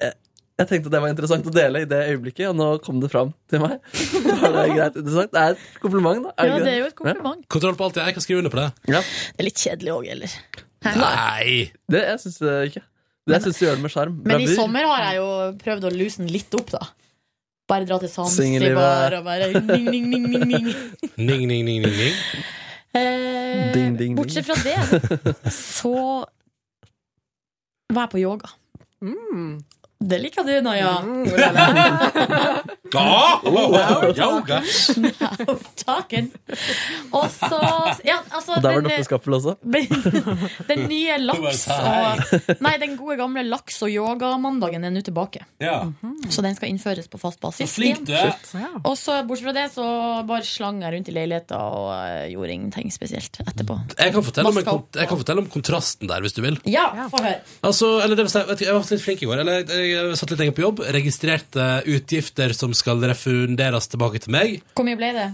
Jeg, 0.00 0.16
jeg 0.58 0.68
tenkte 0.70 0.90
det 0.92 1.02
var 1.04 1.12
interessant 1.12 1.46
å 1.46 1.54
dele 1.54 1.84
i 1.84 1.88
det 1.88 2.00
øyeblikket, 2.12 2.48
og 2.50 2.56
nå 2.58 2.68
kom 2.84 2.98
det 3.02 3.12
fram 3.12 3.34
til 3.52 3.62
meg. 3.62 3.78
Det 4.42 4.64
greit 4.74 4.96
interessant? 4.98 5.30
Det 5.32 5.42
er 5.42 5.54
et 5.54 5.78
kompliment, 5.82 6.24
da. 6.26 6.46
ja, 6.48 6.56
det 6.58 6.72
er 6.72 6.80
jo 6.80 6.88
et 6.88 6.96
kompliment. 6.98 7.44
Kontroll 7.52 7.76
på 7.78 7.86
alt. 7.86 8.00
Jeg 8.02 8.16
kan 8.16 8.24
skrive 8.24 8.42
under 8.42 8.52
på 8.52 8.58
det. 8.58 8.66
Ja. 8.90 9.00
Det 9.04 9.42
er 9.44 9.46
litt 9.46 9.60
kjedelig 9.62 9.92
òg, 9.94 10.08
eller? 10.16 10.34
Nei! 10.98 11.52
Det 11.90 12.02
jeg 12.02 12.22
syns 12.24 12.40
jeg 12.42 12.72
ikke. 12.72 12.82
Det 13.30 13.38
syns 13.44 13.58
du 13.60 13.64
gjør 13.66 13.76
det 13.78 13.84
med 13.84 13.92
sjarm. 13.94 14.16
Men 14.26 14.42
i 14.42 14.48
sommer 14.50 14.86
har 14.90 15.04
jeg 15.08 15.20
jo 15.20 15.28
prøvd 15.62 15.84
å 15.86 15.92
luse 15.94 16.22
den 16.22 16.30
litt 16.32 16.54
opp, 16.58 16.72
da. 16.74 16.80
Bare 17.70 17.86
dra 17.86 17.98
til. 18.02 18.10
Zanzibar 18.10 19.14
og 19.20 19.24
bare 19.28 19.52
ning, 19.54 19.86
ning, 19.86 20.08
ning, 20.10 20.24
ning, 20.32 20.48
ning. 20.50 20.66
Ning, 21.16 21.44
ning, 21.46 21.62
ning, 21.68 21.84
ning, 21.86 21.94
ning. 22.00 22.16
Eh, 22.92 23.70
Ding, 23.72 23.94
ding, 23.96 23.96
ding. 24.00 24.16
Bortsett 24.18 24.44
fra 24.44 24.56
det, 24.66 25.52
så 25.54 25.92
var 27.92 28.02
jeg 28.08 28.12
på 28.16 28.20
yoga. 28.20 28.50
Mm. 29.00 29.62
Det 30.02 30.18
liker 30.22 30.46
du, 30.46 30.54
nå, 30.64 30.72
Ja! 32.92 33.40
Yoga! 34.12 34.58
Taken. 35.80 36.28
Og 37.16 37.28
så 37.32 37.60
ja, 38.04 38.18
altså, 38.28 38.58
der 38.60 38.74
var 38.74 38.84
Dorte 38.84 39.04
Skappel 39.06 39.36
også. 39.38 39.54
den 40.70 40.84
nye 40.90 41.16
laks 41.22 41.64
og 41.72 42.20
Nei, 42.64 42.74
den 42.82 42.98
gode 43.00 43.16
gamle 43.20 43.44
laks- 43.46 43.80
og 43.86 43.92
yogamandagen 43.92 44.84
er 44.84 44.92
nå 44.92 45.00
tilbake. 45.06 45.44
Ja. 45.62 45.78
Så 46.28 46.44
den 46.44 46.56
skal 46.58 46.72
innføres 46.72 47.08
på 47.08 47.20
fast 47.22 47.40
basis. 47.42 47.70
Så 47.70 47.80
flink 47.80 48.04
du 48.08 48.12
er. 48.16 48.34
Og 48.84 48.96
så 49.00 49.22
bortsett 49.28 49.48
fra 49.48 49.56
det, 49.56 49.66
så 49.74 49.86
bare 50.28 50.44
slang 50.46 50.82
jeg 50.84 50.96
rundt 50.96 51.08
i 51.08 51.16
leiligheta 51.16 51.62
og 51.72 51.88
eh, 51.94 52.28
gjorde 52.34 52.56
ingenting 52.58 52.92
spesielt 52.94 53.40
etterpå. 53.46 53.78
Jeg 53.96 54.14
kan, 54.14 54.26
fortelle 54.26 54.52
om 54.52 54.60
en, 54.60 54.70
jeg 54.98 55.10
kan 55.10 55.22
fortelle 55.24 55.44
om 55.44 55.50
kontrasten 55.52 56.10
der, 56.10 56.20
hvis 56.24 56.36
du 56.36 56.42
vil. 56.44 56.60
Ja, 56.68 56.90
få 57.12 57.22
høre. 57.24 57.40
Altså, 57.64 57.94
eller 58.04 58.18
det 58.18 58.26
vil 58.28 58.34
si, 58.34 58.66
Jeg 58.66 58.76
var 58.76 58.92
litt 58.92 59.04
flink 59.06 59.24
i 59.24 59.30
går. 59.30 59.42
Eller, 59.44 59.64
jeg, 59.64 59.91
jeg 59.92 60.18
satt 60.18 60.32
litt 60.32 60.42
lenger 60.42 60.56
på 60.56 60.64
jobb. 60.64 60.82
Registrerte 60.96 61.68
utgifter 61.92 62.54
som 62.56 62.74
skal 62.76 63.02
refunderes 63.04 63.88
tilbake 63.92 64.22
til 64.24 64.34
meg. 64.34 64.58
Hvor 64.76 64.88
mye 64.88 64.98
ble 64.98 65.12
det? 65.16 65.28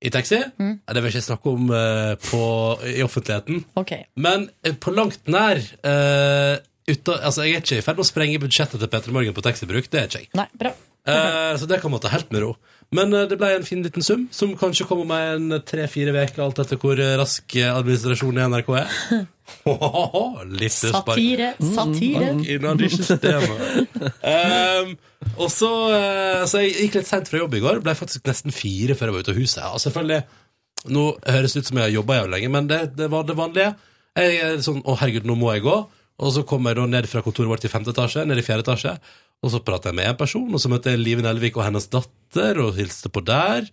I 0.00 0.10
taxi? 0.12 0.38
Mm. 0.56 0.78
Det 0.88 0.96
vil 0.96 1.10
jeg 1.10 1.18
ikke 1.18 1.28
snakke 1.28 1.52
om 1.52 1.72
uh, 1.74 2.14
på, 2.24 2.42
i 2.88 3.02
offentligheten. 3.04 3.64
Okay. 3.80 4.06
Men 4.16 4.48
uh, 4.64 4.72
på 4.80 4.94
langt 4.96 5.28
nær 5.28 5.60
uh, 5.60 6.56
uten, 6.88 7.18
altså, 7.20 7.44
Jeg 7.44 7.58
er 7.58 7.66
ikke 7.66 7.82
i 7.82 7.84
ferd 7.84 8.00
med 8.00 8.06
å 8.06 8.08
sprenge 8.08 8.40
budsjettet 8.40 8.80
til 8.80 8.92
Peter 8.92 9.12
Morgen 9.14 9.36
på 9.36 9.44
taxibruk. 9.44 9.90
Det 9.92 10.00
er 10.00 10.08
ikke 10.08 10.24
jeg. 10.24 10.32
Nei, 10.40 10.48
bra. 10.56 10.72
Eh, 11.08 11.56
så 11.56 11.66
det 11.66 11.80
kan 11.80 11.92
man 11.92 12.00
ta 12.02 12.10
helt 12.12 12.30
med 12.32 12.44
ro. 12.44 12.54
Men 12.96 13.14
eh, 13.14 13.26
det 13.30 13.38
ble 13.38 13.52
en 13.54 13.66
fin 13.66 13.82
liten 13.84 14.02
sum, 14.02 14.24
som 14.34 14.56
kanskje 14.58 14.86
kommer 14.88 15.06
meg 15.06 15.34
en 15.36 15.60
tre-fire 15.66 16.14
uker, 16.14 16.42
alt 16.42 16.58
etter 16.62 16.80
hvor 16.80 16.98
eh, 16.98 17.12
rask 17.20 17.54
administrasjonen 17.66 18.40
i 18.42 18.48
NRK 18.50 18.72
er. 18.80 18.96
Litt. 20.60 20.74
Satire, 20.74 21.52
satire. 21.58 22.32
Innan 22.54 22.82
i 22.82 22.90
systemet. 22.92 23.94
um, 24.22 24.92
og 25.36 25.48
så, 25.50 25.70
eh, 25.94 26.44
så 26.50 26.62
jeg 26.62 26.76
gikk 26.86 27.00
litt 27.00 27.10
sent 27.10 27.30
fra 27.30 27.40
jobb 27.42 27.56
i 27.58 27.62
går. 27.62 27.80
Ble 27.84 27.96
faktisk 27.98 28.26
nesten 28.30 28.54
fire 28.54 28.94
før 28.98 29.10
jeg 29.10 29.16
var 29.16 29.26
ute 29.26 29.34
av 29.34 29.40
huset. 29.40 29.64
Og 29.70 29.82
selvfølgelig, 29.82 30.22
Nå 30.88 31.02
høres 31.28 31.52
det 31.52 31.60
ut 31.60 31.68
som 31.68 31.76
jeg 31.76 31.90
har 31.90 31.92
jobba 31.92 32.14
jævlig 32.16 32.32
lenge, 32.32 32.50
men 32.54 32.68
det, 32.70 32.76
det 32.96 33.10
var 33.12 33.26
det 33.28 33.34
vanlige. 33.36 33.72
Jeg 34.16 34.38
er 34.40 34.62
sånn, 34.64 34.78
å 34.88 34.94
herregud, 34.96 35.26
nå 35.28 35.36
må 35.36 35.50
jeg 35.52 35.66
gå. 35.66 35.74
Og 36.20 36.32
så 36.32 36.44
kom 36.48 36.64
jeg 36.68 36.78
da 36.78 36.86
ned 36.88 37.08
fra 37.08 37.20
kontoret 37.24 37.50
vårt 37.50 37.66
i 37.68 37.72
femte 37.72 37.92
etasje, 37.92 38.24
ned 38.28 38.40
i 38.40 38.44
fjerde 38.44 38.64
etasje. 38.64 38.94
Og 39.40 39.52
så 39.54 39.62
pratet 39.64 39.90
jeg 39.90 39.98
med 40.00 40.10
en 40.10 40.18
person, 40.20 40.48
og 40.52 40.60
så 40.60 40.68
møtte 40.72 40.92
jeg 40.92 41.00
Live 41.00 41.24
Nelvik 41.24 41.56
og 41.56 41.64
hennes 41.64 41.88
datter, 41.92 42.60
og 42.60 42.74
hilste 42.76 43.08
på 43.12 43.22
der. 43.24 43.70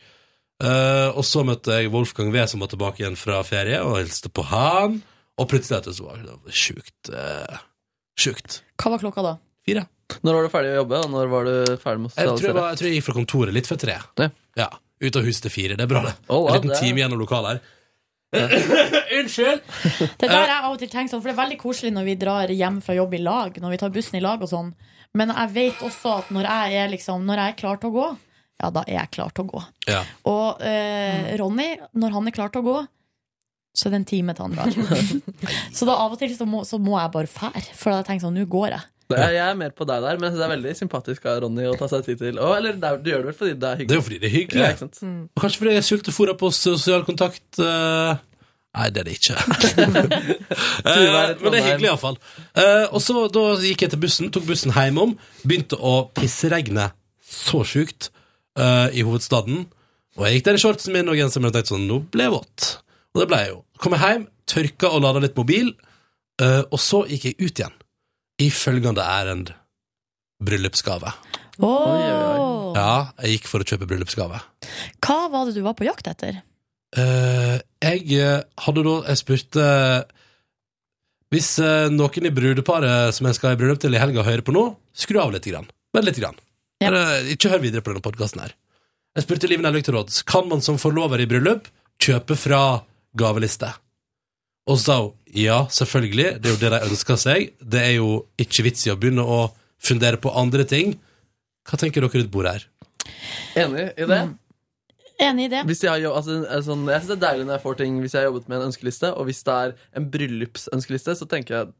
Uh, 0.63 1.11
og 1.13 1.25
så 1.27 1.43
møtte 1.45 1.75
jeg 1.75 1.91
Wolfgang 1.93 2.31
V, 2.33 2.39
som 2.49 2.63
var 2.63 2.71
tilbake 2.71 3.03
igjen 3.03 3.19
fra 3.19 3.41
ferie, 3.45 3.81
og 3.83 3.99
hilste 3.99 4.31
på 4.31 4.47
han. 4.47 5.01
Og 5.37 5.49
plutselig 5.51 5.81
etter 5.81 5.93
så 5.93 6.07
var 6.07 6.23
det 6.23 6.55
sjukt 6.55 7.11
uh, 7.13 7.59
Sjukt. 8.17 8.63
Hva 8.81 8.95
var 8.95 9.01
klokka 9.03 9.21
da? 9.21 9.35
Fire. 9.67 9.83
Når 10.25 10.33
var 10.33 10.45
du 10.47 10.49
ferdig 10.49 10.71
å 10.71 10.77
jobbe, 10.79 10.99
og 11.03 11.11
når 11.13 11.27
var 11.29 11.45
du 11.45 11.55
ferdig 11.83 12.01
med 12.01 12.09
å 12.09 12.15
Jeg 12.15 12.31
tror 12.31 12.47
jeg, 12.47 12.55
var, 12.57 12.69
jeg 12.71 12.79
tror 12.79 12.87
jeg 12.87 12.97
gikk 12.97 13.05
fra 13.05 13.15
kontoret 13.19 13.53
litt 13.53 13.69
før 13.69 13.79
tre. 13.83 13.97
Ja. 14.17 14.29
Ja, 14.57 14.69
Ut 14.97 15.17
av 15.19 15.27
huset 15.27 15.43
til 15.45 15.53
fire. 15.53 15.75
Det 15.77 15.85
er 15.85 15.89
bra, 15.91 16.01
det. 16.07 16.15
Oh, 16.25 16.47
wow, 16.47 16.47
en 16.49 16.55
liten 16.57 16.71
det 16.73 16.79
time 16.81 17.03
gjennom 17.03 17.19
lokalet 17.21 17.51
her. 17.51 17.73
Unnskyld! 19.19 19.61
Det 20.19 20.27
der 20.27 20.41
er 20.41 20.55
av 20.57 20.71
og 20.73 20.79
til 20.81 20.89
tenkt 20.91 21.13
sånn, 21.13 21.21
for 21.21 21.29
det 21.29 21.35
er 21.35 21.43
veldig 21.43 21.59
koselig 21.61 21.93
når 21.95 22.07
vi 22.09 22.15
drar 22.19 22.51
hjem 22.51 22.79
fra 22.83 22.95
jobb 22.97 23.13
i 23.13 23.21
lag, 23.21 23.59
når 23.61 23.75
vi 23.75 23.79
tar 23.83 23.93
bussen 23.93 24.17
i 24.17 24.23
lag 24.23 24.41
og 24.41 24.49
sånn. 24.51 24.73
Men 25.17 25.31
jeg 25.33 25.53
vet 25.55 25.83
også 25.87 26.17
at 26.21 26.31
når 26.35 26.47
jeg 26.49 26.77
er, 26.83 26.91
liksom, 26.93 27.23
når 27.27 27.41
jeg 27.41 27.53
er 27.55 27.57
klar 27.61 27.79
til 27.81 27.89
å 27.91 27.95
gå, 27.97 28.07
ja, 28.57 28.69
da 28.73 28.83
er 28.87 28.95
jeg 28.99 29.11
klar 29.17 29.33
til 29.37 29.45
å 29.45 29.51
gå. 29.55 29.63
Ja. 29.89 30.01
Og 30.29 30.61
eh, 30.65 31.33
Ronny, 31.41 31.71
når 31.97 32.15
han 32.17 32.29
er 32.29 32.35
klar 32.35 32.53
til 32.53 32.63
å 32.63 32.67
gå, 32.67 32.77
så 33.77 33.87
er 33.89 33.93
det 33.93 33.99
en 34.01 34.07
time 34.09 34.33
til 34.33 34.47
han 34.47 34.55
drar. 34.57 34.77
så 35.77 35.85
da 35.89 35.95
av 36.01 36.13
og 36.15 36.21
til 36.21 36.31
så 36.33 36.47
må, 36.49 36.63
så 36.65 36.79
må 36.81 36.95
jeg 36.97 37.11
bare 37.13 37.29
fære, 37.29 37.65
for 37.77 37.93
jeg 37.93 38.07
tenker 38.07 38.25
sånn, 38.27 38.37
nå 38.39 38.45
går 38.49 38.71
jeg. 38.75 38.85
Er- 39.13 39.35
Jeg 39.37 39.39
er 39.39 39.53
mer 39.55 39.71
på 39.71 39.85
deg 39.87 40.01
der, 40.03 40.17
men 40.19 40.33
det 40.35 40.41
er 40.43 40.49
veldig 40.51 40.71
sympatisk 40.75 41.27
av 41.31 41.37
Ronny 41.45 41.63
å 41.69 41.75
ta 41.79 41.87
seg 41.87 42.01
tid 42.09 42.17
til. 42.19 42.39
Og, 42.43 42.55
eller 42.57 42.75
det 42.81 42.89
er, 42.89 42.97
du 42.99 43.11
gjør 43.13 43.21
det 43.23 43.29
vel 43.29 43.37
fordi 43.39 43.53
det 43.61 43.69
er 43.69 43.77
hyggelig? 43.79 43.87
Det 43.87 43.95
er 43.95 44.01
jo 44.01 44.07
fordi 44.09 44.17
det 44.23 44.27
er 44.27 44.33
hyggelig. 44.33 44.63
Ja, 44.65 44.71
ikke 44.73 44.83
sant? 44.87 44.99
Og 45.37 45.43
kanskje 45.45 45.61
fordi 45.61 45.75
jeg 45.77 45.85
sultefòra 45.87 46.35
på 46.41 46.49
sosial 46.57 47.05
kontakt 47.07 47.61
eh, 47.63 48.17
Nei, 48.75 48.89
det 48.93 49.01
er 49.01 49.07
det 49.07 49.15
ikke. 49.17 49.37
Eh, 50.87 51.33
men 51.41 51.51
det 51.51 51.59
er 51.59 51.65
hyggelig, 51.65 51.89
iallfall. 51.89 52.15
Uh, 52.55 52.85
og 52.95 53.01
så 53.03 53.25
da 53.33 53.41
gikk 53.59 53.83
jeg 53.83 53.91
til 53.91 53.99
bussen, 53.99 54.29
tok 54.31 54.45
bussen 54.47 54.71
hjemom. 54.75 55.15
Begynte 55.43 55.75
å 55.75 56.07
pisseregne 56.15 56.91
så 57.27 57.63
sjukt 57.67 58.09
eh, 58.57 58.97
i 58.97 59.03
hovedstaden. 59.05 59.65
Og 60.17 60.25
jeg 60.25 60.37
gikk 60.37 60.47
der 60.47 60.57
i 60.57 60.61
shortsen 60.61 60.95
min 60.95 61.11
og 61.11 61.19
genseren 61.19 61.45
min 61.45 61.51
og 61.51 61.57
tenkte 61.57 61.73
sånn 61.75 61.87
Nå 61.89 61.99
ble 62.13 62.27
jeg 62.27 62.33
våt. 62.33 62.69
Og 63.13 63.21
det 63.21 63.27
ble 63.29 63.41
jeg 63.43 63.51
jo. 63.51 63.59
Kom 63.83 63.97
jeg 63.97 64.03
hjem, 64.05 64.25
tørka 64.49 64.91
og 64.93 65.03
lada 65.05 65.21
litt 65.23 65.37
mobil, 65.37 65.73
eh, 66.41 66.63
og 66.63 66.81
så 66.81 67.03
gikk 67.09 67.29
jeg 67.29 67.37
ut 67.41 67.61
igjen. 67.61 67.77
I 68.41 68.49
følgende 68.53 69.05
ærend 69.05 69.53
bryllupsgave. 70.45 71.13
Oh. 71.57 72.73
Ja, 72.77 73.09
jeg 73.23 73.37
gikk 73.37 73.49
for 73.49 73.63
å 73.63 73.67
kjøpe 73.67 73.89
bryllupsgave. 73.89 74.41
Hva 75.01 75.19
var 75.33 75.49
det 75.49 75.57
du 75.57 75.63
var 75.65 75.77
på 75.77 75.87
jakt 75.87 76.09
etter? 76.09 76.43
Eh, 76.95 77.57
jeg 77.83 78.03
eh, 78.15 78.45
hadde 78.63 78.83
da 78.85 78.93
Jeg 79.09 79.19
spurte 79.19 79.63
Hvis 81.33 81.49
eh, 81.59 81.89
noen 81.91 82.29
i 82.29 82.31
brudeparet 82.31 83.15
som 83.15 83.27
jeg 83.27 83.35
skal 83.35 83.57
i 83.57 83.59
bryllup 83.59 83.81
til 83.83 83.97
i 83.97 83.99
helga, 83.99 84.23
hører 84.23 84.45
på 84.47 84.55
nå, 84.55 84.69
skru 84.95 85.19
av 85.19 85.33
litt. 85.35 85.49
Grann. 85.51 85.67
Bare 85.91 86.07
litt. 86.07 86.21
Grann. 86.21 86.39
Ja. 86.79 86.93
Bare, 86.93 87.25
ikke 87.33 87.51
hør 87.51 87.65
videre 87.65 87.83
på 87.83 87.91
denne 87.91 88.05
podkasten 88.05 88.45
her. 88.45 88.55
Jeg 89.17 89.25
spurte 89.25 89.49
Liv 89.49 89.63
Nelvik 89.65 89.87
til 89.87 89.97
råds 89.97 90.21
Kan 90.29 90.47
man 90.47 90.61
som 90.63 90.77
forlover 90.79 91.19
i 91.19 91.27
bryllup 91.29 91.67
kjøpe 91.99 92.37
fra 92.37 92.61
gaveliste. 93.17 93.71
Og 94.67 94.77
så 94.77 94.83
sa 94.83 94.97
hun 95.01 95.13
ja, 95.37 95.57
selvfølgelig, 95.73 96.37
det 96.41 96.49
er 96.49 96.53
jo 96.53 96.59
det 96.61 96.69
de 96.71 96.79
ønsker 96.87 97.19
seg. 97.19 97.49
Det 97.59 97.81
er 97.83 97.93
jo 97.97 98.11
ikke 98.39 98.63
vits 98.67 98.85
i 98.87 98.93
å 98.93 98.97
begynne 98.99 99.25
å 99.25 99.41
fundere 99.83 100.19
på 100.21 100.31
andre 100.31 100.63
ting. 100.67 100.95
Hva 101.67 101.79
tenker 101.79 102.01
dere 102.01 102.21
rundt 102.21 102.31
bordet 102.33 102.53
her? 102.55 102.67
Enig 103.65 103.89
i 103.99 104.07
det? 104.07 104.21
Enig 105.17 105.47
i 105.47 105.51
det. 105.55 105.63
Hvis 105.65 105.81
jeg, 105.81 106.05
altså, 106.05 106.37
sånn, 106.65 106.85
jeg 106.91 107.01
synes 107.01 107.09
det 107.09 107.17
er 107.17 107.23
deilig 107.23 107.47
når 107.47 107.55
jeg 107.57 107.63
får 107.63 107.77
ting 107.79 107.99
hvis 108.03 108.13
jeg 108.13 108.21
har 108.21 108.27
jobbet 108.29 108.49
med 108.51 108.59
en 108.59 108.67
ønskeliste, 108.69 109.11
og 109.17 109.29
hvis 109.29 109.43
det 109.47 109.55
er 109.55 109.75
en 109.97 110.09
bryllupsønskeliste, 110.13 111.15
så 111.17 111.27
tenker 111.29 111.55
jeg 111.55 111.71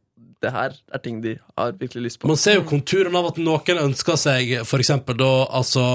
det 0.41 0.53
her 0.53 0.73
er 0.93 1.01
ting 1.01 1.19
de 1.21 1.35
har 1.57 1.75
virkelig 1.77 2.03
lyst 2.07 2.19
på. 2.21 2.29
Man 2.29 2.39
ser 2.39 2.57
jo 2.57 2.65
konturen 2.69 3.15
av 3.17 3.29
at 3.31 3.39
noen 3.41 3.83
ønsker 3.83 4.17
seg 4.21 4.53
for 4.69 4.81
eksempel 4.81 5.17
da 5.19 5.31
altså 5.59 5.85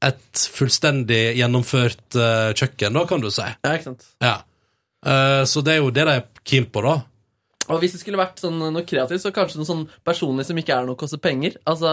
et 0.00 0.44
fullstendig 0.54 1.36
gjennomført 1.36 2.16
uh, 2.16 2.50
kjøkken, 2.56 2.96
da, 2.96 3.04
kan 3.08 3.22
du 3.22 3.28
si. 3.34 3.44
Ja, 3.44 3.74
ikke 3.74 3.90
sant? 3.90 4.06
Ja. 4.24 4.38
Uh, 5.04 5.42
så 5.48 5.62
det 5.64 5.76
er 5.76 5.82
jo 5.82 5.92
det 5.94 6.06
de 6.08 6.16
er 6.18 6.26
keen 6.46 6.66
på, 6.72 6.82
da. 6.86 7.00
Og 7.70 7.82
hvis 7.82 7.94
det 7.94 8.00
skulle 8.00 8.18
vært 8.18 8.40
sånn 8.42 8.58
noe 8.58 8.86
kreativt, 8.88 9.22
så 9.22 9.32
kanskje 9.34 9.60
noe 9.60 9.68
sånn 9.68 9.84
personlig 10.06 10.48
som 10.48 10.58
ikke 10.58 10.74
er 10.74 10.88
noe 10.88 10.98
koster 10.98 11.20
penger. 11.22 11.58
Altså 11.70 11.92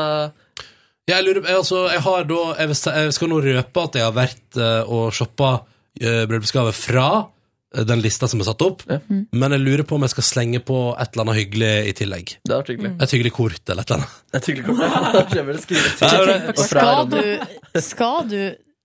Jeg 1.08 1.24
lurer 1.24 1.40
jeg, 1.40 1.56
altså, 1.56 1.86
jeg 1.88 2.02
har 2.04 2.26
da 2.28 2.42
Jeg, 2.60 2.76
jeg 2.76 3.16
skal 3.16 3.30
nå 3.32 3.40
røpe 3.46 3.84
at 3.88 3.96
jeg 3.96 4.04
har 4.04 4.16
vært 4.16 4.60
uh, 4.60 4.84
og 4.92 5.16
shoppa 5.16 5.50
uh, 5.64 6.24
bryllupsgave 6.28 6.74
fra 6.76 7.08
uh, 7.24 7.84
den 7.88 8.04
lista 8.04 8.28
som 8.28 8.44
er 8.44 8.48
satt 8.50 8.64
opp, 8.66 8.84
men 8.88 9.56
jeg 9.56 9.62
lurer 9.64 9.86
på 9.88 9.96
om 9.96 10.04
jeg 10.04 10.12
skal 10.16 10.26
slenge 10.28 10.60
på 10.68 10.78
et 11.00 11.10
eller 11.14 11.24
annet 11.24 11.40
hyggelig 11.40 11.72
i 11.88 11.94
tillegg. 11.96 12.36
Det 12.44 12.52
har 12.52 12.60
vært 12.64 12.72
hyggelig. 12.74 12.92
Et 13.06 13.16
hyggelig 13.16 13.34
kort 13.38 13.64
eller 13.72 13.84
et 13.84 13.92
eller 13.92 14.00
annet. 14.04 14.14
Et 14.40 14.46
hyggelig 14.52 14.66
kort. 14.68 14.80
Ja, 15.38 16.56
Skal 16.64 17.04
du, 17.12 17.22
skal 17.84 18.18
du 18.32 18.42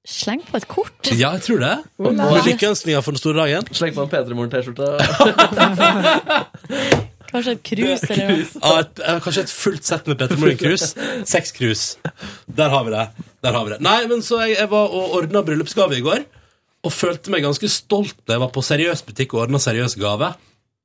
slenge 0.06 0.44
på 0.50 0.56
et 0.60 0.66
kort? 0.70 1.00
Ja, 1.10 1.30
jeg 1.38 1.42
tror 1.46 1.58
det. 1.62 1.76
Med 2.02 2.46
lykkeønskninger 2.50 3.02
for 3.06 3.16
den 3.16 3.22
store 3.22 3.38
dagen. 3.46 3.62
Sleng 3.74 3.94
på 3.98 4.06
en 4.06 4.12
P3morgen-T-skjorte. 4.14 4.86
Kanskje 7.32 7.54
et 7.56 7.62
krus? 7.64 8.04
eller 8.10 8.30
noe? 8.30 8.46
Ja, 8.60 8.72
et, 8.82 9.00
eh, 9.00 9.18
kanskje 9.24 9.44
et 9.46 9.54
fullt 9.56 9.88
sett 9.88 10.08
med 10.10 10.20
Petter 10.20 10.40
Morin-krus. 10.40 10.92
Seks 11.28 11.54
krus. 11.56 11.84
Der 12.60 12.72
har 12.72 12.86
vi 12.86 12.94
det. 12.94 13.06
Der 13.42 13.56
har 13.56 13.66
vi 13.66 13.74
det. 13.74 13.80
Nei, 13.84 13.98
men 14.10 14.24
så 14.24 14.42
jeg, 14.44 14.58
jeg 14.60 14.70
var 14.72 14.92
og 14.92 15.18
ordna 15.18 15.42
bryllupsgave 15.46 15.96
i 15.98 16.04
går, 16.04 16.24
og 16.82 16.92
følte 16.94 17.32
meg 17.32 17.44
ganske 17.46 17.68
stolt 17.70 18.16
da 18.26 18.36
jeg 18.36 18.42
var 18.44 18.52
på 18.54 18.64
seriøs 18.66 19.04
butikk 19.06 19.36
og 19.36 19.46
ordna 19.46 19.60
seriøs 19.62 19.96
gave. 20.00 20.32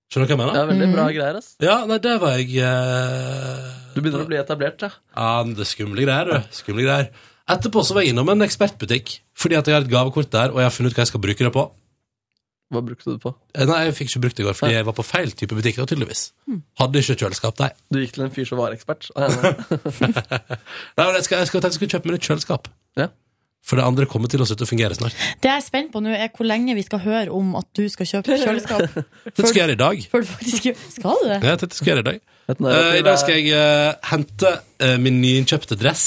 Skjønner 0.07 0.29
du 0.29 0.31
hva 0.31 0.35
jeg 0.35 0.39
mener? 0.39 0.53
Det 0.55 0.61
er 0.61 0.69
veldig 0.71 0.91
bra 0.93 1.05
greier, 1.11 1.39
ass. 1.41 1.49
Ja, 1.59 1.81
nei, 1.89 1.97
det 1.99 2.13
var 2.21 2.37
jeg 2.39 2.53
eh, 2.63 3.71
Du 3.91 3.99
begynner 3.99 4.23
å 4.23 4.29
bli 4.29 4.37
etablert, 4.39 4.85
ja. 4.85 4.93
Ja, 5.17 5.31
det 5.43 5.65
er 5.65 5.67
skumle 5.67 6.05
greier, 6.05 6.31
du. 6.31 6.53
Skumle 6.55 6.85
greier. 6.85 7.09
Etterpå 7.51 7.83
så 7.83 7.95
var 7.95 8.05
jeg 8.05 8.13
innom 8.13 8.31
en 8.31 8.45
ekspertbutikk, 8.45 9.17
fordi 9.35 9.57
at 9.59 9.67
jeg 9.67 9.75
har 9.75 9.83
et 9.83 9.91
gavekort 9.91 10.31
der, 10.31 10.53
og 10.55 10.61
jeg 10.61 10.67
har 10.69 10.75
funnet 10.75 10.95
ut 10.95 10.99
hva 10.99 11.03
jeg 11.03 11.11
skal 11.11 11.23
bruke 11.23 11.47
det 11.47 11.51
på. 11.55 11.65
Hva 12.73 12.81
brukte 12.83 13.07
du 13.07 13.13
det 13.15 13.21
på? 13.23 13.31
Eh, 13.55 13.63
Nei, 13.69 13.77
jeg 13.87 13.93
fikk 13.95 14.09
ikke 14.11 14.23
brukt 14.25 14.39
det 14.39 14.43
i 14.43 14.47
går, 14.47 14.55
fordi 14.59 14.73
jeg 14.75 14.87
var 14.89 14.95
på 14.97 15.05
feil 15.07 15.31
type 15.39 15.55
butikk, 15.55 15.77
da, 15.79 15.85
tydeligvis. 15.87 16.23
Hadde 16.81 17.03
ikke 17.03 17.15
kjøleskap, 17.21 17.61
nei. 17.63 17.69
Du 17.93 18.01
gikk 18.01 18.17
til 18.17 18.25
en 18.25 18.33
fyr 18.35 18.49
som 18.49 18.59
var 18.59 18.75
ekspert. 18.75 19.07
Nei 19.15 21.05
men 21.05 21.15
jeg 21.15 21.27
skal, 21.29 21.39
jeg 21.39 21.47
skal, 21.51 21.63
jeg 21.63 21.77
skal 21.77 21.91
kjøpe 21.95 22.09
meg 22.09 22.17
nytt 22.17 22.27
kjøleskap. 22.27 22.67
Ja. 22.99 23.07
For 23.67 23.79
det 23.79 23.83
andre 23.87 24.07
kommer 24.07 24.31
til 24.31 24.43
å 24.43 24.47
slutte 24.47 24.63
å 24.63 24.69
fungere 24.69 24.95
snart. 24.95 25.15
Det 25.43 25.49
jeg 25.49 25.59
er 25.59 25.63
spent 25.65 25.91
på 25.91 25.99
nå, 26.03 26.13
er 26.15 26.29
hvor 26.35 26.47
lenge 26.47 26.75
vi 26.77 26.83
skal 26.85 27.01
høre 27.03 27.33
om 27.35 27.55
at 27.59 27.67
du 27.75 27.83
skal 27.91 28.07
kjøpe 28.07 28.37
kjøleskap. 28.43 28.99
Det 29.27 29.35
skal 29.41 29.51
jeg 29.51 29.61
gjøre 29.63 29.75
i 29.75 29.81
dag. 29.81 30.05
Før 30.11 30.23
du 30.23 30.29
faktisk 30.31 30.69
Skal 30.95 31.23
du 31.23 31.29
det? 31.33 31.39
Ja, 31.43 31.55
det 31.59 31.71
skal 31.75 31.89
jeg 31.89 31.95
gjøre 31.95 32.05
i 32.05 32.09
dag. 32.11 32.21
Eh, 32.47 32.93
I 33.01 33.03
dag 33.03 33.17
skal 33.19 33.41
jeg 33.41 33.51
uh, 33.59 33.97
hente 34.07 34.53
uh, 34.55 34.95
min 35.03 35.19
nyinnkjøpte 35.23 35.75
dress. 35.79 36.05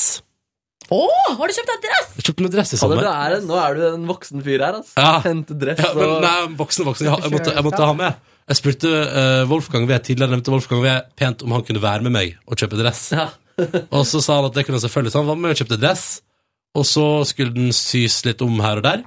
Å, 0.90 1.00
har 1.38 1.50
du 1.50 1.54
kjøpt 1.54 1.70
deg 1.70 1.84
dress? 1.84 2.08
Jeg 2.16 2.26
kjøpte 2.26 2.44
meg 2.44 2.54
dress 2.54 2.72
i 2.74 2.78
sommer. 2.80 3.04
du 3.04 3.10
er 3.10 3.44
nå 3.46 3.58
er 3.62 3.76
du 3.78 3.82
en 3.92 4.06
voksen 4.08 4.42
fyr 4.42 4.64
her, 4.64 4.80
altså. 4.80 4.96
Ja. 4.98 5.20
Hente 5.22 5.54
dress 5.58 5.78
Ja, 5.84 5.92
men, 5.94 6.08
og 6.16 6.24
nei, 6.24 6.32
voksen, 6.58 6.86
voksen. 6.88 7.06
Jeg, 7.06 7.22
jeg, 7.26 7.34
måtte, 7.36 7.52
jeg 7.54 7.66
måtte 7.66 7.86
ha 7.86 7.94
med. 8.00 8.32
Jeg 8.50 8.58
spurte 8.58 8.90
uh, 8.90 9.44
Wolfgang 9.50 9.86
V 9.86 10.00
tidligere 10.02 10.34
nevnte 10.34 10.50
Wolfgang 10.50 10.82
V 10.82 10.96
pent 11.20 11.44
om 11.46 11.54
han 11.54 11.62
kunne 11.68 11.82
være 11.84 12.06
med 12.08 12.16
meg 12.16 12.34
og 12.42 12.58
kjøpe 12.58 12.80
dress. 12.80 13.04
Ja. 13.14 13.28
og 13.94 14.02
så 14.08 14.22
sa 14.24 14.40
han 14.40 14.50
at 14.50 14.58
det 14.58 14.66
kunne 14.66 14.80
han 14.80 14.84
selvfølgelig. 14.88 15.14
Så 15.14 15.22
han 15.22 15.30
var 15.30 15.38
med 15.38 15.54
og 15.54 15.62
kjøpte 15.62 15.78
dress, 15.78 16.06
og 16.74 16.88
så 16.90 17.06
skulle 17.30 17.54
den 17.54 17.70
sys 17.76 18.20
litt 18.26 18.42
om 18.42 18.58
her 18.64 18.82
og 18.82 18.88
der. 18.88 19.06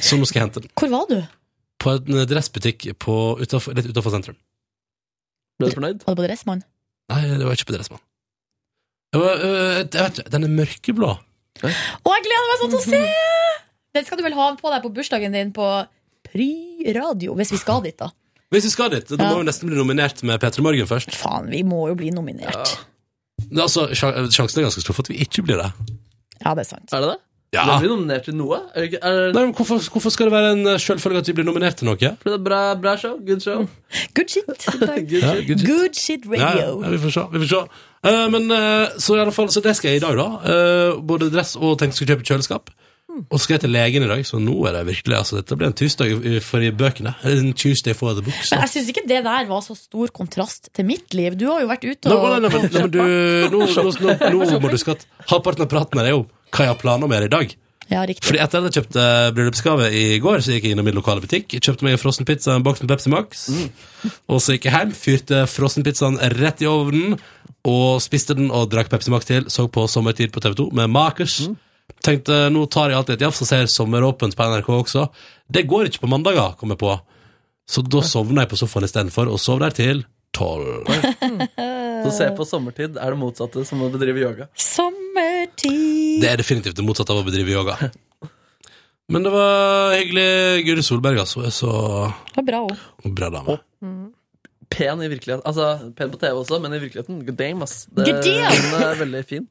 Så 0.00 0.16
nå 0.16 0.24
skal 0.28 0.40
jeg 0.40 0.48
hente 0.48 0.64
den. 0.64 0.72
Hvor 0.80 0.92
var 0.94 1.06
du? 1.12 1.18
På 1.78 1.98
en 1.98 2.24
dressbutikk 2.30 2.88
på, 3.04 3.20
utenfor, 3.42 3.76
litt 3.76 3.92
utafor 3.92 4.16
sentrum. 4.16 4.40
Ble 5.58 5.68
du 5.68 5.76
fornøyd? 5.76 6.04
Var 6.06 6.14
det 6.14 6.22
på 6.22 6.26
Dressmann? 6.26 6.64
Nei, 7.12 7.22
det 7.36 7.44
var 7.44 7.58
ikke 7.58 7.68
på 7.68 7.76
Dressmann. 7.76 8.00
Det 8.00 8.04
var, 8.04 8.04
øh, 8.04 8.04
jeg 8.04 8.04
vet 8.04 8.04
ikke, 8.04 8.04
Den 9.12 10.44
er 10.44 10.52
mørkeblå. 10.52 11.10
Å, 11.58 11.68
jeg 11.68 12.24
gleder 12.26 12.48
meg 12.50 12.60
sånn 12.60 12.74
til 12.74 12.78
å 12.78 12.84
se! 12.84 13.00
Den 13.96 14.04
skal 14.06 14.20
du 14.20 14.22
vel 14.26 14.36
ha 14.36 14.50
på 14.58 14.70
deg 14.70 14.84
på 14.84 14.90
bursdagen 14.94 15.34
din 15.34 15.50
på 15.56 15.66
Pry 16.28 16.50
radio, 16.94 17.32
hvis 17.38 17.54
vi 17.54 17.60
skal 17.60 17.80
dit, 17.86 17.96
da. 17.98 18.10
Hvis 18.52 18.66
vi 18.68 18.72
skal 18.72 18.90
dit, 18.92 19.08
da 19.08 19.16
Ja. 19.24 19.30
må 19.32 19.40
vi 19.40 19.48
nesten 19.48 19.68
bli 19.70 19.76
nominert 19.78 20.20
med 20.28 20.40
P3 20.40 20.62
Morgen 20.64 20.86
først. 20.88 21.14
Faen, 21.16 21.48
vi 21.50 21.62
må 21.64 21.86
jo 21.88 21.96
bli 21.98 22.10
nominert. 22.14 22.76
Er 23.48 23.62
Altså, 23.62 23.86
Sjansen 23.94 24.60
er 24.60 24.66
ganske 24.68 24.82
stor 24.82 24.92
for 24.96 25.06
at 25.06 25.10
vi 25.12 25.18
ikke 25.24 25.42
blir 25.46 25.56
det. 25.62 25.70
Ja, 26.44 26.54
det 26.54 26.66
er 26.66 26.68
sant. 26.68 26.92
Er 26.92 27.00
det 27.04 27.10
det? 27.14 27.18
Ja. 27.54 27.62
Ble 27.64 27.78
blir 27.80 27.92
nominert 27.94 28.26
til 28.28 28.34
noe? 28.36 28.58
Er 28.76 28.90
det, 28.92 28.98
er 29.00 29.14
det, 29.16 29.28
Nei, 29.32 29.42
men 29.46 29.54
hvorfor, 29.56 29.80
hvorfor 29.94 30.12
skal 30.12 30.28
det 30.28 30.34
være 30.34 30.50
en 30.52 30.66
eh, 30.68 30.80
selvfølge 30.84 31.22
at 31.22 31.30
vi 31.30 31.34
blir 31.38 31.46
nominert 31.48 31.78
til 31.80 31.88
noe? 31.88 32.10
For 32.20 32.28
det 32.28 32.36
er 32.36 32.42
bra, 32.44 32.58
bra 32.76 32.92
show? 33.00 33.14
Good 33.24 33.40
show? 33.44 33.62
Good 34.16 34.34
shit. 34.34 34.66
Good 35.12 35.14
Ja, 35.16 35.38
good 35.46 35.62
shit. 35.62 35.64
Good 35.64 35.96
shit 35.96 36.26
radio. 36.28 36.82
ja, 36.84 36.90
vi 36.92 37.00
får 37.06 37.14
se. 37.16 37.24
Vi 37.32 37.40
får 37.46 37.48
se. 37.54 37.62
Uh, 38.04 38.26
men 38.34 38.52
uh, 38.52 38.98
så 39.00 39.16
i 39.16 39.22
alle 39.22 39.32
fall, 39.32 39.48
så 39.54 39.64
det 39.64 39.72
skal 39.78 39.94
jeg 39.94 40.02
i 40.02 40.04
dag, 40.04 40.20
da. 40.20 40.28
Uh, 40.44 41.00
både 41.00 41.30
dress 41.32 41.56
og 41.56 41.78
tenkte 41.80 41.96
jeg 41.96 42.02
skulle 42.02 42.18
kjøpe 42.18 42.28
kjøleskap. 42.28 42.70
Og 43.18 43.38
så 43.40 43.46
skal 43.46 43.56
jeg 43.56 43.62
til 43.64 43.72
legen 43.74 44.04
i 44.04 44.08
dag, 44.12 44.20
så 44.28 44.38
nå 44.38 44.54
er 44.68 44.76
det 44.76 44.84
virkelig 44.92 45.16
altså, 45.16 45.40
Dette 45.40 45.56
blir 45.58 45.72
en 45.72 45.74
tirsdag 45.74 46.12
for 46.44 46.62
i 46.62 46.68
bøkene. 46.70 47.16
En 47.26 47.50
Tuesday 47.56 47.96
for 47.96 48.12
the 48.14 48.22
books. 48.22 48.52
Men 48.52 48.66
jeg 48.66 48.74
syns 48.76 48.92
ikke 48.92 49.08
det 49.08 49.24
der 49.24 49.48
var 49.48 49.64
så 49.64 49.74
stor 49.74 50.12
kontrast 50.14 50.68
til 50.76 50.86
mitt 50.86 51.16
liv. 51.16 51.34
Du 51.40 51.48
har 51.48 51.64
jo 51.64 51.70
vært 51.72 51.88
ute 51.88 52.12
og 52.12 52.36
du, 52.38 52.44
nå, 52.44 52.52
nå, 52.52 53.88
nå, 54.04 54.44
nå 54.44 54.60
må 54.60 54.68
du 54.68 54.76
huske 54.76 55.00
halvparten 55.32 55.64
av 55.64 55.72
praten 55.72 56.04
er 56.04 56.12
jo 56.12 56.26
hva 56.52 56.66
jeg 56.66 56.72
har 56.74 56.80
planer 56.80 57.10
med 57.10 57.26
i 57.28 57.32
dag. 57.32 57.56
Ja, 57.88 58.02
riktig. 58.04 58.26
Fordi 58.28 58.40
etter 58.44 58.60
at 58.60 58.68
jeg 58.68 58.82
kjøpte 58.82 59.04
bryllupsgave 59.36 59.86
i 59.96 60.18
går, 60.20 60.42
så 60.44 60.52
gikk 60.52 60.66
jeg 60.66 60.76
innom 60.76 60.84
min 60.88 60.98
lokale 60.98 61.24
butikk. 61.24 61.54
Kjøpte 61.56 61.86
meg 61.86 61.96
en 61.96 62.00
frossen 62.02 62.28
pizza 62.28 62.52
og 62.52 62.60
en 62.60 62.66
boks 62.66 62.82
med 62.82 62.90
Pepsi 62.92 63.12
Max. 63.12 63.46
Og 64.28 64.42
så 64.44 64.56
gikk 64.56 64.68
jeg 64.68 64.74
hjem, 64.76 64.92
fyrte 64.96 65.40
frossenpizzaen 65.48 66.20
rett 66.36 66.60
i 66.60 66.68
ovnen, 66.68 67.16
og 67.68 68.02
spiste 68.04 68.36
den 68.36 68.52
og 68.52 68.68
drakk 68.72 68.92
Pepsi 68.92 69.12
Max 69.14 69.28
til. 69.30 69.48
Så 69.52 69.70
på 69.72 69.86
Sommertid 69.88 70.34
på 70.34 70.44
TV2 70.44 70.68
med 70.76 70.92
Makers. 70.92 71.40
Tenkte 72.04 72.44
nå 72.52 72.66
tar 72.68 72.92
jeg 72.92 73.00
alltid 73.00 73.16
et 73.16 73.24
jafs 73.24 73.40
og 73.42 73.48
ser 73.48 73.72
Sommeråpent 73.72 74.36
på 74.36 74.50
NRK 74.52 74.68
også. 74.76 75.08
Det 75.48 75.64
går 75.68 75.88
ikke 75.88 76.04
på 76.04 76.12
mandager, 76.12 76.58
kom 76.60 76.76
jeg 76.76 76.82
på. 76.84 76.92
Så 77.68 77.80
da 77.84 78.04
sovna 78.04 78.44
jeg 78.44 78.52
på 78.52 78.60
sofaen 78.60 78.84
istedenfor, 78.84 79.32
og 79.32 79.40
sov 79.40 79.64
der 79.64 79.72
til 79.76 80.04
tolv. 80.38 80.86
Så 82.04 82.12
se 82.14 82.28
på 82.38 82.46
sommertid 82.46 82.94
er 82.96 83.14
det 83.14 83.18
motsatte 83.18 83.64
som 83.66 83.80
å 83.82 83.88
bedrive 83.92 84.22
yoga. 84.22 84.46
Sommertid. 84.54 86.20
Det 86.22 86.30
er 86.30 86.38
definitivt 86.40 86.78
det 86.78 86.84
motsatte 86.86 87.14
av 87.14 87.24
å 87.24 87.26
bedrive 87.26 87.52
yoga. 87.56 87.74
Men 89.08 89.24
det 89.24 89.32
var 89.32 89.94
hyggelig. 89.96 90.28
Guri 90.68 90.84
Solberg, 90.84 91.18
altså. 91.24 91.42
Er 91.48 91.54
så 91.56 91.72
Det 92.30 92.42
var 92.42 92.46
bra 92.50 92.62
òg. 92.68 93.12
bra 93.18 93.30
dame. 93.34 93.58
Pen 94.68 95.00
i 95.02 95.08
virkeligheten. 95.08 95.44
Altså, 95.48 95.92
pen 95.96 96.10
på 96.12 96.20
TV 96.20 96.36
også, 96.42 96.58
men 96.60 96.76
i 96.76 96.80
virkeligheten 96.82 97.22
good 97.24 97.38
damn, 97.40 97.62
ass. 97.64 97.86
Det, 97.88 98.04
Good 98.04 98.20
damn! 98.26 98.66
Hun 98.68 98.82
er 98.84 98.98
veldig 99.00 99.22
fin. 99.26 99.46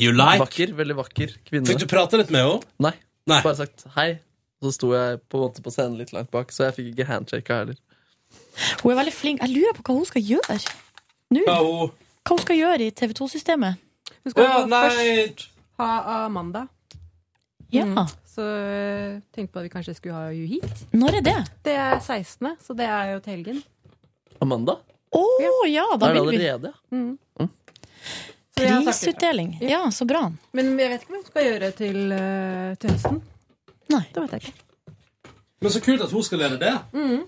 You 0.00 0.10
like? 0.16 0.40
Vakker. 0.42 0.72
Veldig 0.74 0.96
vakker 0.98 1.36
kvinne. 1.46 1.68
Fikk 1.70 1.84
du 1.84 1.86
prate 1.90 2.18
litt 2.18 2.32
med 2.34 2.42
henne? 2.44 2.74
Nei. 2.82 2.92
Nei. 3.30 3.38
Bare 3.46 3.58
sagt 3.62 3.86
hei. 3.94 4.08
Så 4.60 4.74
sto 4.76 4.90
jeg 4.92 5.22
på 5.30 5.38
en 5.38 5.46
måte 5.46 5.62
på 5.64 5.72
scenen 5.72 5.96
litt 6.00 6.10
langt 6.12 6.28
bak, 6.34 6.50
så 6.52 6.66
jeg 6.66 6.76
fikk 6.76 6.90
ikke 6.92 7.06
handshaka 7.08 7.60
heller. 7.62 7.78
Hun 8.82 8.92
er 8.92 8.98
veldig 9.00 9.14
flink. 9.14 9.40
Jeg 9.44 9.54
lurer 9.54 9.76
på 9.78 9.84
hva 9.86 9.96
hun 9.98 10.08
skal 10.08 10.22
gjøre 10.22 10.58
nå. 11.30 11.44
Ja, 11.46 11.56
hun 11.62 11.90
Hva 12.20 12.36
hun 12.36 12.42
skal 12.42 12.58
gjøre 12.60 12.86
i 12.86 12.90
TV2-systemet. 12.90 13.80
Hun 14.24 14.34
skal 14.34 14.44
Ja, 14.44 14.58
først 14.68 15.46
ha 15.80 15.90
Amanda. 16.26 16.66
Ja. 17.72 17.84
Mm. 17.86 18.06
Så 18.26 18.42
øh, 18.42 19.20
tenkte 19.34 19.52
på 19.52 19.58
at 19.58 19.64
vi 19.64 19.72
kanskje 19.72 19.94
skulle 19.94 20.14
ha 20.14 20.28
henne 20.30 20.46
hit. 20.46 20.84
Når 20.92 21.20
er 21.20 21.26
det? 21.26 21.36
Det 21.64 21.74
er 21.74 21.98
16., 22.00 22.56
så 22.62 22.74
det 22.76 22.86
er 22.86 23.12
jo 23.14 23.20
til 23.24 23.36
helgen. 23.38 23.62
Amanda? 24.42 24.76
Å 25.10 25.22
ja, 25.66 25.86
da 25.98 26.10
er 26.10 26.14
det 26.18 26.22
vil 26.22 26.36
vi 26.38 26.46
allerede? 26.46 26.72
Mm. 26.94 27.18
Så 27.40 28.62
jeg 28.62 28.72
har 28.74 28.82
sagt 28.84 28.86
det. 28.86 29.14
Prisutdeling. 29.14 29.50
Ja, 29.64 29.80
så 29.90 30.06
bra. 30.06 30.22
Men 30.52 30.72
jeg 30.78 30.92
vet 30.92 31.02
ikke 31.04 31.14
hva 31.14 31.18
hun 31.20 31.26
skal 31.30 31.46
gjøre 31.48 31.70
til, 31.78 31.98
øh, 32.14 32.76
til 32.82 32.94
høsten. 32.94 33.20
Nei. 33.90 34.04
Det 34.14 34.22
vet 34.22 34.36
jeg 34.36 34.44
ikke. 34.44 34.66
Men 35.60 35.74
så 35.74 35.82
kult 35.84 36.04
at 36.04 36.14
hun 36.14 36.24
skal 36.24 36.42
lede 36.44 36.58
det. 36.60 36.74
Mm. 36.94 37.24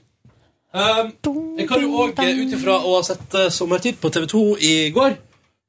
Um, 0.73 1.11
jeg 1.59 1.69
kan 1.69 1.83
jo 1.85 1.99
òg, 2.01 2.17
ut 2.17 2.55
ifra 2.57 2.79
å 2.81 2.95
ha 2.95 3.03
sett 3.05 3.35
uh, 3.37 3.51
Sommertid 3.53 3.99
på 4.01 4.09
TV2 4.09 4.39
i 4.65 4.73
går, 4.95 5.19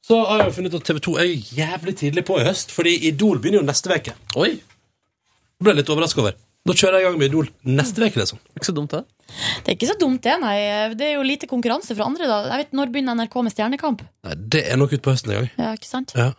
så 0.03 0.21
har 0.30 0.43
jeg 0.43 0.51
jo 0.51 0.55
funnet 0.57 0.75
ut 0.75 0.80
at 0.80 0.91
TV2 0.91 1.15
er 1.19 1.34
jævlig 1.57 1.93
tidlig 1.99 2.23
på 2.27 2.38
i 2.39 2.45
høst, 2.47 2.71
fordi 2.71 2.95
Idol 3.09 3.41
begynner 3.43 3.59
jo 3.61 3.67
neste 3.67 3.91
uke. 3.91 4.15
Oi! 4.39 4.53
Det 4.55 5.65
ble 5.65 5.73
jeg 5.73 5.81
litt 5.81 5.91
overraska 5.91 6.23
over. 6.23 6.38
Da 6.63 6.75
kjører 6.80 6.95
jeg 6.95 7.03
i 7.03 7.07
gang 7.09 7.17
med 7.19 7.27
Idol 7.27 7.49
neste 7.67 7.99
uke, 7.99 8.21
liksom. 8.21 8.39
Ikke 8.55 8.69
så 8.69 8.75
dumt, 8.75 8.95
det. 8.95 9.03
Det 9.34 9.73
er 9.73 9.75
ikke 9.75 9.89
så 9.91 9.97
dumt, 9.99 10.21
det. 10.23 10.38
nei 10.39 10.55
Det 10.95 11.09
er 11.09 11.17
jo 11.17 11.25
lite 11.27 11.49
konkurranse 11.51 11.95
fra 11.97 12.07
andre. 12.07 12.27
da 12.30 12.38
Jeg 12.51 12.63
vet 12.63 12.75
Når 12.77 12.91
begynner 12.93 13.17
NRK 13.17 13.35
med 13.43 13.55
Stjernekamp? 13.55 14.03
Nei, 14.27 14.35
det 14.55 14.63
er 14.71 14.80
nok 14.80 14.95
utpå 14.95 15.11
høsten 15.15 15.34
en 15.34 15.41
gang. 15.41 15.49
Ja, 15.59 15.73
ikke 15.75 15.89
sant? 15.89 16.13
Ja. 16.15 16.31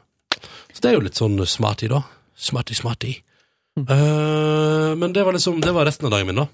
Så 0.72 0.84
det 0.84 0.90
er 0.90 0.96
jo 0.96 1.04
litt 1.04 1.20
sånn 1.20 1.36
smarty, 1.48 1.90
da. 1.92 2.00
Smarty, 2.36 2.76
smarty. 2.76 3.12
Uh, 3.74 4.94
men 4.96 5.12
det 5.12 5.24
var 5.26 5.34
liksom 5.34 5.58
Det 5.60 5.72
var 5.74 5.88
resten 5.88 6.06
av 6.08 6.14
dagen 6.14 6.30
min, 6.30 6.40
da. 6.44 6.48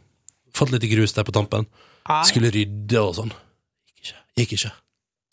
Fått 0.57 0.73
litt 0.75 0.87
grus 0.91 1.15
der 1.15 1.27
på 1.27 1.35
tampen. 1.37 1.69
Skulle 2.29 2.51
rydde 2.55 3.01
og 3.03 3.15
sånn. 3.19 3.33
Gikk 3.91 4.03
ikke. 4.11 4.19
Gikk 4.41 4.57
ikke. 4.59 4.73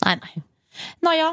Nei, 0.06 0.16
nei. 0.22 0.44
Nå 1.02 1.12
ja. 1.18 1.28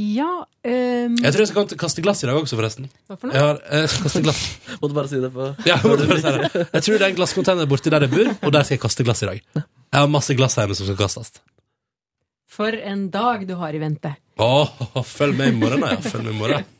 Ja 0.00 0.28
øhm, 0.64 1.16
Jeg 1.20 1.32
tror 1.34 1.42
jeg 1.42 1.48
skal 1.50 1.66
kaste 1.80 2.00
glass 2.04 2.22
i 2.24 2.28
dag 2.30 2.38
også, 2.40 2.56
forresten. 2.56 2.86
Hva 3.10 3.18
for 3.20 3.34
Jeg, 3.34 3.42
har, 3.44 3.58
eh, 3.68 3.84
kaste 4.04 4.22
glass. 4.24 4.40
Måtte 4.80 4.96
bare 4.96 5.10
si 5.10 5.18
det 5.20 5.28
på 5.34 5.48
Ja, 5.66 5.74
jeg, 5.74 5.82
måtte 5.84 6.06
bare 6.08 6.22
si 6.22 6.32
det. 6.38 6.62
jeg 6.72 6.86
tror 6.86 6.94
det 6.96 7.02
er 7.04 7.10
en 7.10 7.18
glasscontainer 7.18 7.68
borti 7.68 7.92
der 7.92 8.06
jeg 8.06 8.12
bor, 8.14 8.30
og 8.48 8.54
der 8.54 8.64
skal 8.64 8.78
jeg 8.78 8.82
kaste 8.86 9.04
glass 9.04 9.22
i 9.26 9.28
dag. 9.28 9.42
Jeg 9.58 9.98
har 10.00 10.08
masse 10.12 10.36
glass 10.38 10.56
hjemme 10.56 10.78
som 10.78 10.88
skal 10.88 10.98
kastes. 11.02 11.34
For 12.58 12.72
en 12.74 13.04
dag 13.12 13.44
du 13.46 13.54
har 13.60 13.76
i 13.76 13.82
vente. 13.82 14.14
Åh, 14.40 15.02
følg 15.04 15.36
med 15.36 15.52
i 15.52 15.56
morgen, 15.58 15.84
da. 15.84 15.92
Ja. 15.98 16.00
Følg 16.08 16.24
med 16.30 16.36
i 16.36 16.40
morgen. 16.40 16.68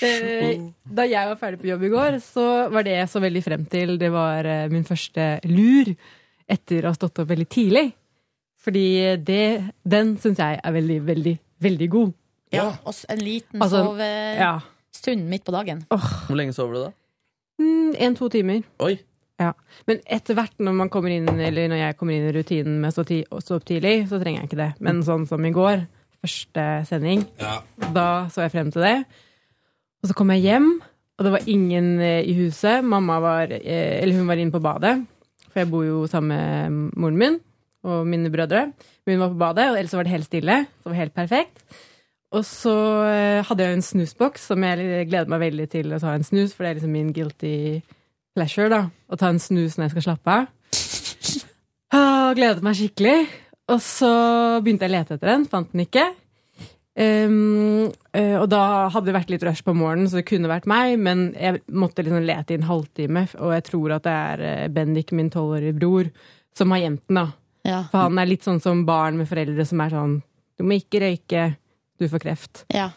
Eh, 0.00 0.56
Da 0.96 1.04
jeg 1.04 1.28
var 1.28 1.36
ferdig 1.36 1.58
på 1.60 1.66
jobb 1.68 1.82
i 1.84 1.88
går, 1.92 2.14
så 2.24 2.44
var 2.72 2.86
det 2.86 2.94
jeg 2.94 3.08
så 3.12 3.20
veldig 3.20 3.40
frem 3.44 3.64
til, 3.68 3.90
det 4.00 4.08
var 4.14 4.46
eh, 4.48 4.68
min 4.72 4.86
første 4.88 5.26
lur 5.50 5.90
etter 6.50 6.84
å 6.84 6.92
ha 6.92 6.98
stått 6.98 7.22
opp 7.22 7.30
veldig 7.30 7.48
tidlig. 7.50 7.86
Fordi 8.60 8.86
det, 9.24 9.42
den 9.88 10.16
syns 10.20 10.40
jeg 10.42 10.58
er 10.60 10.74
veldig, 10.74 10.98
veldig, 11.06 11.36
veldig 11.64 11.88
god. 11.92 12.16
Ja, 12.52 12.66
og 12.82 12.96
en 13.08 13.22
liten 13.22 13.62
Altså, 13.62 13.84
ja. 14.36 14.56
midt 15.30 15.46
på 15.46 15.54
dagen. 15.54 15.84
Hvor 15.88 16.36
lenge 16.36 16.52
sover 16.56 16.74
du 16.74 16.80
da? 16.82 16.90
Mm, 17.60 17.94
En-to 18.08 18.28
timer. 18.32 18.64
Oi. 18.82 18.98
Ja. 19.40 19.54
Men 19.88 20.02
etter 20.04 20.36
hvert 20.36 20.58
når 20.60 20.76
man 20.76 20.90
kommer 20.92 21.14
inn, 21.14 21.28
eller 21.40 21.70
når 21.70 21.80
jeg 21.80 21.96
kommer 21.96 22.16
inn 22.16 22.28
i 22.28 22.34
rutinen 22.36 22.80
med 22.82 22.90
å 22.90 22.96
stå, 22.98 23.06
ti, 23.08 23.20
stå 23.24 23.56
opp 23.56 23.66
tidlig, 23.68 23.94
så 24.10 24.20
trenger 24.20 24.42
jeg 24.42 24.50
ikke 24.50 24.60
det. 24.60 24.70
Men 24.84 25.00
sånn 25.06 25.24
som 25.30 25.46
i 25.46 25.52
går, 25.54 25.86
første 26.20 26.66
sending, 26.90 27.24
da 27.94 28.08
så 28.32 28.44
jeg 28.44 28.52
frem 28.52 28.72
til 28.74 28.84
det. 28.84 28.96
Og 30.00 30.10
så 30.10 30.16
kom 30.16 30.32
jeg 30.34 30.44
hjem, 30.44 30.68
og 31.16 31.24
det 31.26 31.32
var 31.36 31.48
ingen 31.52 31.88
eh, 32.04 32.20
i 32.28 32.34
huset. 32.36 32.84
Mamma 32.84 33.18
var, 33.24 33.52
eh, 33.56 34.00
eller 34.02 34.20
hun 34.20 34.28
var 34.28 34.40
inne 34.40 34.52
på 34.52 34.62
badet, 34.64 34.98
for 35.50 35.62
jeg 35.62 35.70
bor 35.70 35.84
jo 35.86 36.02
sammen 36.10 36.32
med 36.32 36.98
moren 37.00 37.20
min 37.20 37.38
og 37.86 38.06
mine 38.08 38.30
brødre. 38.32 38.66
Hun 39.08 39.22
var 39.22 39.30
på 39.32 39.40
badet, 39.40 39.70
og 39.70 39.78
ellers 39.78 39.94
var 39.96 40.04
det 40.04 40.12
helt 40.12 40.28
stille. 40.28 40.56
Så 40.68 40.84
det 40.84 40.92
var 40.92 41.00
helt 41.00 41.16
perfekt. 41.16 41.64
Og 42.30 42.44
så 42.46 42.74
eh, 43.08 43.40
hadde 43.46 43.64
jeg 43.64 43.78
en 43.78 43.82
snusboks, 43.82 44.44
som 44.52 44.62
jeg 44.62 45.08
gleder 45.08 45.30
meg 45.32 45.42
veldig 45.42 45.66
til 45.72 45.94
å 45.96 45.98
ta 46.02 46.12
en 46.14 46.26
snus, 46.26 46.52
for 46.54 46.62
det 46.62 46.70
er 46.70 46.78
liksom 46.78 46.92
min 46.94 47.14
guilty 47.16 47.80
pleasure, 48.36 48.68
da. 48.70 48.84
Å 49.10 49.18
ta 49.18 49.32
en 49.32 49.42
snus 49.42 49.76
når 49.76 49.88
jeg 49.88 49.94
skal 49.96 50.06
slappe 50.10 50.36
av. 50.36 50.50
Og 52.00 52.38
gledet 52.38 52.62
meg 52.62 52.78
skikkelig. 52.78 53.16
Og 53.70 53.80
så 53.82 54.10
begynte 54.62 54.86
jeg 54.86 54.92
å 54.92 54.96
lete 54.98 55.16
etter 55.16 55.32
den, 55.32 55.48
fant 55.50 55.72
den 55.72 55.84
ikke. 55.86 56.04
Ehm, 57.00 57.90
eh, 58.12 58.34
og 58.36 58.48
da 58.52 58.88
hadde 58.92 59.08
det 59.08 59.14
vært 59.16 59.30
litt 59.32 59.44
rush 59.46 59.64
på 59.64 59.72
morgenen, 59.76 60.08
så 60.10 60.18
det 60.20 60.26
kunne 60.28 60.50
vært 60.50 60.66
meg, 60.68 60.98
men 61.00 61.30
jeg 61.38 61.62
måtte 61.72 62.04
liksom 62.04 62.26
lete 62.28 62.52
i 62.52 62.58
en 62.60 62.66
halvtime, 62.68 63.22
og 63.40 63.54
jeg 63.56 63.64
tror 63.70 63.94
at 63.96 64.04
det 64.04 64.16
er 64.16 64.42
eh, 64.50 64.66
Bendik, 64.74 65.14
min 65.16 65.30
tolvårige 65.32 65.78
bror, 65.78 66.10
som 66.56 66.74
har 66.74 66.82
gjemt 66.82 67.06
den, 67.08 67.20
da. 67.22 67.26
Ja. 67.64 67.78
For 67.92 68.06
han 68.08 68.18
er 68.20 68.28
litt 68.28 68.44
sånn 68.44 68.60
som 68.60 68.84
barn 68.88 69.16
med 69.20 69.28
foreldre 69.28 69.64
som 69.68 69.80
er 69.84 69.92
sånn 69.92 70.12
Du 70.56 70.64
må 70.64 70.76
ikke 70.80 71.00
røyke, 71.02 71.42
du 72.00 72.06
får 72.08 72.20
kreft. 72.22 72.62
Ja. 72.72 72.90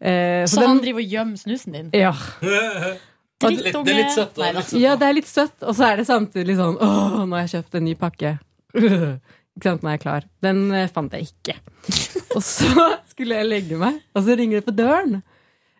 Uh, 0.00 0.44
Så, 0.48 0.60
den- 0.60 0.68
han 0.68 0.80
driver 0.84 1.00
og 1.00 1.12
gjemmer 1.12 1.40
snusen 1.40 1.72
din? 1.76 1.90
Ja. 1.96 2.12
Drittunge. 3.40 3.84
Det 3.84 3.92
er 3.92 3.98
litt 4.00 4.14
søtt. 4.16 4.38
Nei, 4.40 4.50
søtt. 4.62 4.80
Ja, 4.80 4.94
det 4.96 5.08
er 5.10 5.16
litt 5.16 5.28
søtt, 5.28 5.56
og 5.60 5.76
så 5.76 5.90
er 5.90 6.00
det 6.00 6.06
samtidig 6.08 6.56
sånn 6.56 6.78
Åh, 6.80 7.18
nå 7.28 7.36
har 7.36 7.44
jeg 7.44 7.58
kjøpt 7.58 7.76
en 7.76 7.84
ny 7.84 7.94
pakke. 8.00 8.30
Ikke 9.56 9.70
sant, 9.70 9.82
nå 9.82 9.88
er 9.88 9.96
jeg 9.96 10.04
klar. 10.04 10.26
Den 10.44 10.62
eh, 10.76 10.88
fant 10.92 11.12
jeg 11.16 11.30
ikke. 11.30 11.56
Og 12.36 12.42
så 12.44 12.68
skulle 13.08 13.38
jeg 13.40 13.48
legge 13.48 13.78
meg, 13.80 14.02
og 14.12 14.24
så 14.26 14.34
ringer 14.36 14.58
det 14.60 14.66
på 14.66 14.74
døren. 14.76 15.20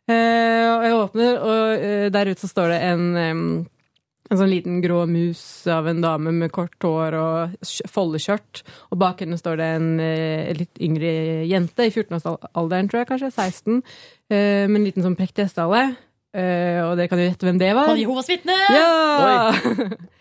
Eh, 0.09 0.66
og 0.70 0.85
jeg 0.86 0.94
åpner, 0.97 1.40
og 1.43 1.82
eh, 1.82 2.05
der 2.15 2.31
ute 2.31 2.40
så 2.40 2.48
står 2.48 2.70
det 2.73 2.78
en, 2.86 3.03
en 3.19 4.39
sånn 4.40 4.48
liten 4.53 4.78
grå 4.81 5.03
mus 5.11 5.40
av 5.69 5.89
en 5.90 6.01
dame 6.01 6.32
med 6.32 6.53
kort 6.55 6.78
hår 6.86 7.16
og 7.19 7.57
skj- 7.66 7.90
foldeskjørt. 7.93 8.62
Og 8.94 9.01
bak 9.03 9.20
henne 9.24 9.36
står 9.36 9.61
det 9.61 9.69
en 9.77 9.89
eh, 10.01 10.55
litt 10.57 10.81
yngre 10.81 11.12
jente, 11.51 11.90
i 11.90 11.93
14-årsalderen, 11.93 12.89
tror 12.89 13.03
jeg 13.03 13.11
kanskje, 13.12 13.32
16, 13.35 13.82
eh, 14.31 14.65
med 14.70 14.78
en 14.81 14.89
liten 14.89 15.05
sånn 15.05 15.19
prektig 15.19 15.48
hestehale. 15.51 15.90
Eh, 16.36 16.81
og 16.86 16.94
dere 16.97 17.11
kan 17.12 17.20
jo 17.20 17.28
gjette 17.28 17.51
hvem 17.51 17.61
det 17.61 17.74
var. 17.77 17.90
Var 17.90 17.98
det 17.98 18.07
Jehovas 18.07 18.32
vitne? 18.32 18.57
Ja! 18.73 19.53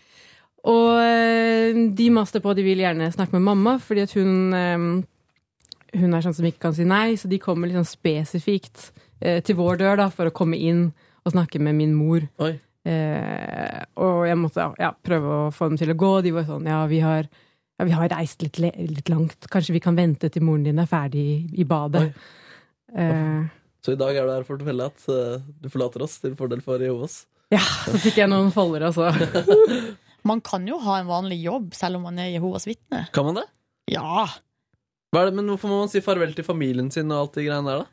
og 0.66 1.00
eh, 1.02 1.78
de 1.98 2.08
master 2.14 2.42
på, 2.42 2.52
at 2.54 2.58
de 2.60 2.66
vil 2.66 2.82
gjerne 2.82 3.12
snakke 3.14 3.38
med 3.38 3.46
mamma, 3.46 3.76
fordi 3.82 4.06
at 4.08 4.16
hun 4.18 4.54
eh, 4.58 4.86
Hun 5.96 6.12
er 6.12 6.24
sånn 6.26 6.34
som 6.36 6.46
ikke 6.50 6.60
kan 6.66 6.74
si 6.76 6.84
nei, 6.84 7.16
så 7.16 7.30
de 7.32 7.38
kommer 7.40 7.70
liksom 7.70 7.86
spesifikt 7.88 8.90
eh, 9.22 9.38
til 9.46 9.56
vår 9.56 9.78
dør 9.80 10.02
da, 10.02 10.10
for 10.12 10.28
å 10.28 10.34
komme 10.36 10.58
inn 10.60 10.90
og 11.24 11.32
snakke 11.32 11.62
med 11.64 11.78
min 11.78 11.94
mor. 11.96 12.26
Eh, 12.86 13.78
og 14.04 14.26
jeg 14.28 14.38
måtte 14.38 14.66
ja, 14.82 14.92
prøve 14.92 15.38
å 15.46 15.52
få 15.56 15.70
dem 15.72 15.80
til 15.80 15.94
å 15.94 15.98
gå. 15.98 16.10
De 16.26 16.34
var 16.36 16.44
sånn 16.50 16.68
Ja, 16.68 16.82
vi 16.92 17.00
har, 17.02 17.30
ja, 17.80 17.88
vi 17.88 17.96
har 17.96 18.12
reist 18.12 18.44
litt, 18.44 18.60
litt 18.60 19.10
langt. 19.10 19.48
Kanskje 19.50 19.78
vi 19.78 19.82
kan 19.86 19.96
vente 19.98 20.30
til 20.30 20.44
moren 20.46 20.68
din 20.68 20.84
er 20.84 20.90
ferdig 20.92 21.24
i, 21.24 21.38
i 21.64 21.66
badet. 21.70 22.10
Eh, 22.96 23.48
Så 23.86 23.96
i 23.96 24.00
dag 24.00 24.16
er 24.20 24.28
du 24.28 24.34
her 24.36 24.46
for 24.46 24.58
å 24.58 24.62
fortelle 24.66 24.86
at 24.92 25.08
uh, 25.08 25.42
du 25.62 25.72
forlater 25.72 26.04
oss 26.06 26.20
til 26.22 26.36
fordel 26.38 26.62
for 26.66 26.82
Jehovas. 26.82 27.24
ja, 27.56 27.62
så 27.86 27.98
fikk 28.02 28.20
jeg 28.22 28.30
noen 28.32 28.52
folder, 28.54 28.90
altså. 28.92 29.12
Man 30.26 30.42
kan 30.42 30.66
jo 30.68 30.80
ha 30.82 31.00
en 31.02 31.08
vanlig 31.10 31.40
jobb 31.44 31.74
selv 31.78 32.00
om 32.00 32.08
man 32.10 32.18
er 32.20 32.32
Jehovas 32.34 32.66
vitne. 32.70 33.06
Kan 33.14 33.28
man 33.30 33.36
det? 33.42 33.48
Ja. 33.94 34.26
Hva 35.14 35.22
er 35.22 35.30
det? 35.30 35.36
Men 35.38 35.52
hvorfor 35.54 35.70
må 35.72 35.84
man 35.84 35.92
si 35.92 36.02
farvel 36.04 36.34
til 36.36 36.44
familien 36.48 36.90
sin 36.92 37.12
og 37.14 37.28
alt 37.28 37.38
de 37.38 37.46
greiene 37.46 37.70
der, 37.70 37.84
da? 37.86 37.92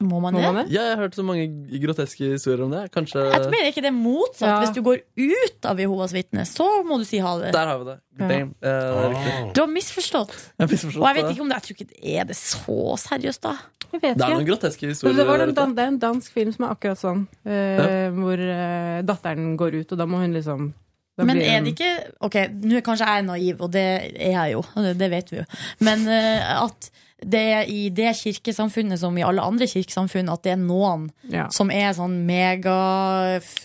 Må 0.00 0.22
man 0.24 0.32
Må 0.32 0.40
det? 0.40 0.46
man 0.48 0.56
det? 0.62 0.72
Ja, 0.72 0.82
jeg 0.88 0.94
har 0.96 1.02
hørt 1.04 1.16
så 1.18 1.22
mange 1.26 1.42
groteske 1.82 2.30
historier 2.32 2.62
om 2.64 2.70
det. 2.72 2.86
Kanskje 2.94 3.20
Jeg 3.26 3.42
tror 3.42 3.56
er 3.58 3.66
ikke 3.68 3.82
det 3.84 3.90
er 3.90 3.96
motsatt. 3.96 4.48
Ja. 4.48 4.54
Hvis 4.62 4.72
du 4.72 4.80
går 4.86 5.02
ut 5.20 5.68
av 5.68 5.82
Jehovas 5.82 6.14
vitne, 6.16 6.46
så 6.48 6.64
må 6.88 6.96
du 6.96 7.04
si 7.04 7.20
ha 7.20 7.34
det. 7.42 7.50
Der 7.52 7.68
har 7.68 7.82
vi 7.82 7.88
det. 7.90 7.96
Damn. 8.16 8.54
Eh, 8.56 8.70
det 8.70 9.02
er 9.02 9.10
riktig. 9.12 9.34
Du 9.52 9.60
har 9.60 9.68
misforstått. 9.74 10.32
Jeg 10.62 10.70
misforstått 10.72 11.02
Og 11.02 11.08
jeg 11.10 11.18
vet 11.20 11.34
ikke 11.34 11.44
om 11.44 11.52
det, 11.52 11.58
jeg 11.60 11.66
tror 11.68 11.76
ikke 11.76 11.88
det 11.92 12.14
er 12.16 12.30
det 12.32 12.38
så 12.40 12.78
seriøst, 13.04 13.42
da. 13.44 13.52
Jeg 13.92 14.00
vet 14.00 14.02
Det 14.02 14.08
er 14.16 14.16
ikke. 14.24 14.38
noen 14.40 14.48
groteske 14.48 14.88
historier. 14.94 15.16
det, 15.20 15.26
var 15.28 15.44
der 15.44 15.52
en, 15.52 15.76
det 15.76 15.84
er 15.84 15.92
en 15.92 16.00
dansk 16.06 16.32
film 16.32 16.56
som 16.56 16.64
er 16.64 16.72
akkurat 16.72 17.02
sånn. 17.04 17.26
eh, 17.44 18.08
Hvor 18.16 18.42
uh, 18.48 19.02
datteren 19.12 19.56
går 19.60 19.80
ut, 19.82 19.92
og 19.92 19.98
da 20.00 20.06
må 20.08 20.24
hun 20.24 20.32
liksom 20.40 20.72
Men 21.18 21.38
er 21.40 21.62
det 21.64 21.72
ikke 21.72 21.90
Ok, 22.26 22.34
nå 22.60 22.76
er 22.76 22.84
kanskje 22.84 23.06
jeg 23.08 23.24
naiv, 23.24 23.60
og 23.64 23.70
det 23.72 23.84
er 24.20 24.32
jeg 24.34 24.52
jo. 24.52 24.62
Det 25.00 25.10
vet 25.10 25.30
vi 25.32 25.38
jo. 25.38 25.44
Men 25.80 26.06
eh, 26.12 26.62
at 26.62 26.90
det 27.24 27.40
er 27.40 27.70
i 27.72 27.86
det 27.96 28.10
kirkesamfunnet 28.18 29.00
som 29.00 29.16
i 29.16 29.22
alle 29.24 29.40
andre 29.40 29.64
kirkesamfunn, 29.70 30.28
at 30.28 30.42
det 30.44 30.52
er 30.52 30.60
noen 30.60 31.06
Ja. 31.32 31.46
som 31.48 31.70
er 31.72 31.94
sånn 31.96 32.18
mega 32.28 32.74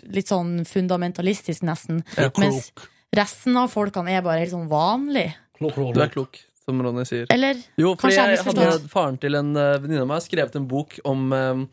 Litt 0.08 0.32
sånn 0.32 0.62
fundamentalistisk, 0.66 1.66
nesten. 1.68 2.00
Mens 2.40 2.72
resten 3.14 3.58
av 3.60 3.68
folkene 3.74 4.16
er 4.16 4.24
bare 4.24 4.40
helt 4.46 4.54
sånn 4.56 4.70
vanlig. 4.72 5.34
Du 5.60 5.68
er 6.02 6.10
klok, 6.10 6.40
som 6.64 6.80
Ronny 6.82 7.04
sier. 7.06 7.28
Eller 7.30 7.60
Jo, 7.78 7.92
fordi 8.00 8.16
kanskje 8.16 8.24
jeg 8.24 8.40
jeg 8.40 8.56
hadde 8.72 8.90
faren 8.90 9.18
til 9.22 9.36
en 9.36 9.52
eh, 9.60 9.76
venninne 9.84 10.06
av 10.08 10.08
meg 10.16 10.24
skrevet 10.24 10.56
en 10.56 10.68
bok 10.72 10.96
om, 11.06 11.28
eh, 11.36 11.66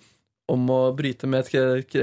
om 0.48 0.66
å 0.74 0.80
bryte 0.98 1.28
med 1.30 1.46
et 1.46 1.94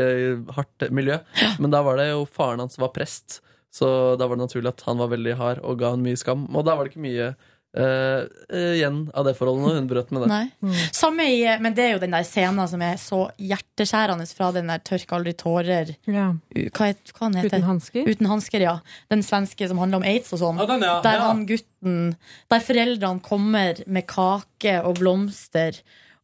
hardt 0.55 0.87
miljø. 0.91 1.19
Men 1.59 1.71
da 1.75 1.83
var 1.85 1.97
det 1.99 2.09
jo 2.13 2.23
faren 2.25 2.63
hans 2.63 2.79
var 2.79 2.93
prest, 2.95 3.41
så 3.75 3.89
da 4.15 4.27
var 4.29 4.39
det 4.39 4.45
naturlig 4.45 4.71
at 4.71 4.85
han 4.87 5.01
var 5.01 5.11
veldig 5.11 5.35
hard 5.41 5.59
og 5.67 5.81
ga 5.81 5.91
han 5.95 6.05
mye 6.05 6.19
skam. 6.19 6.47
Og 6.55 6.63
da 6.63 6.77
var 6.77 6.87
det 6.87 6.95
ikke 6.95 7.07
mye 7.09 7.33
Uh, 7.75 8.23
eh, 8.55 8.77
igjen 8.77 9.01
av 9.11 9.25
det 9.27 9.33
forholdet 9.35 9.65
når 9.65 9.73
hun 9.75 9.87
brøt 9.89 10.11
med 10.15 10.23
det. 10.23 10.27
Nei. 10.31 10.75
Samme 10.95 11.25
i, 11.27 11.41
men 11.59 11.73
det 11.75 11.83
er 11.83 11.89
jo 11.97 12.01
den 12.05 12.13
der 12.15 12.23
scenen 12.23 12.69
som 12.71 12.79
er 12.85 12.95
så 13.01 13.25
hjerteskjærende 13.35 14.27
fra 14.31 14.47
den 14.55 14.71
der 14.71 14.79
'Tørk 14.79 15.11
aldri 15.17 15.33
tårer'. 15.35 15.91
Ja. 16.07 16.29
Hva, 16.55 16.87
het- 16.93 17.11
hva 17.11 17.25
han 17.25 17.35
heter 17.35 17.57
Uten 17.57 17.67
hansker? 17.67 18.07
Uten 18.07 18.31
hansker, 18.31 18.63
ja. 18.63 18.77
Den 19.11 19.25
svenske 19.27 19.67
som 19.67 19.81
handler 19.83 19.99
om 19.99 20.07
aids 20.07 20.31
og 20.31 20.39
sånn. 20.39 20.63
Ja, 20.63 20.69
den, 20.71 20.87
ja. 20.87 21.01
Der 21.03 21.19
han 21.19 21.45
gutten 21.45 22.15
Der 22.49 22.63
foreldrene 22.63 23.19
kommer 23.19 23.83
med 23.87 24.07
kake 24.07 24.79
og 24.85 24.95
blomster. 25.03 25.75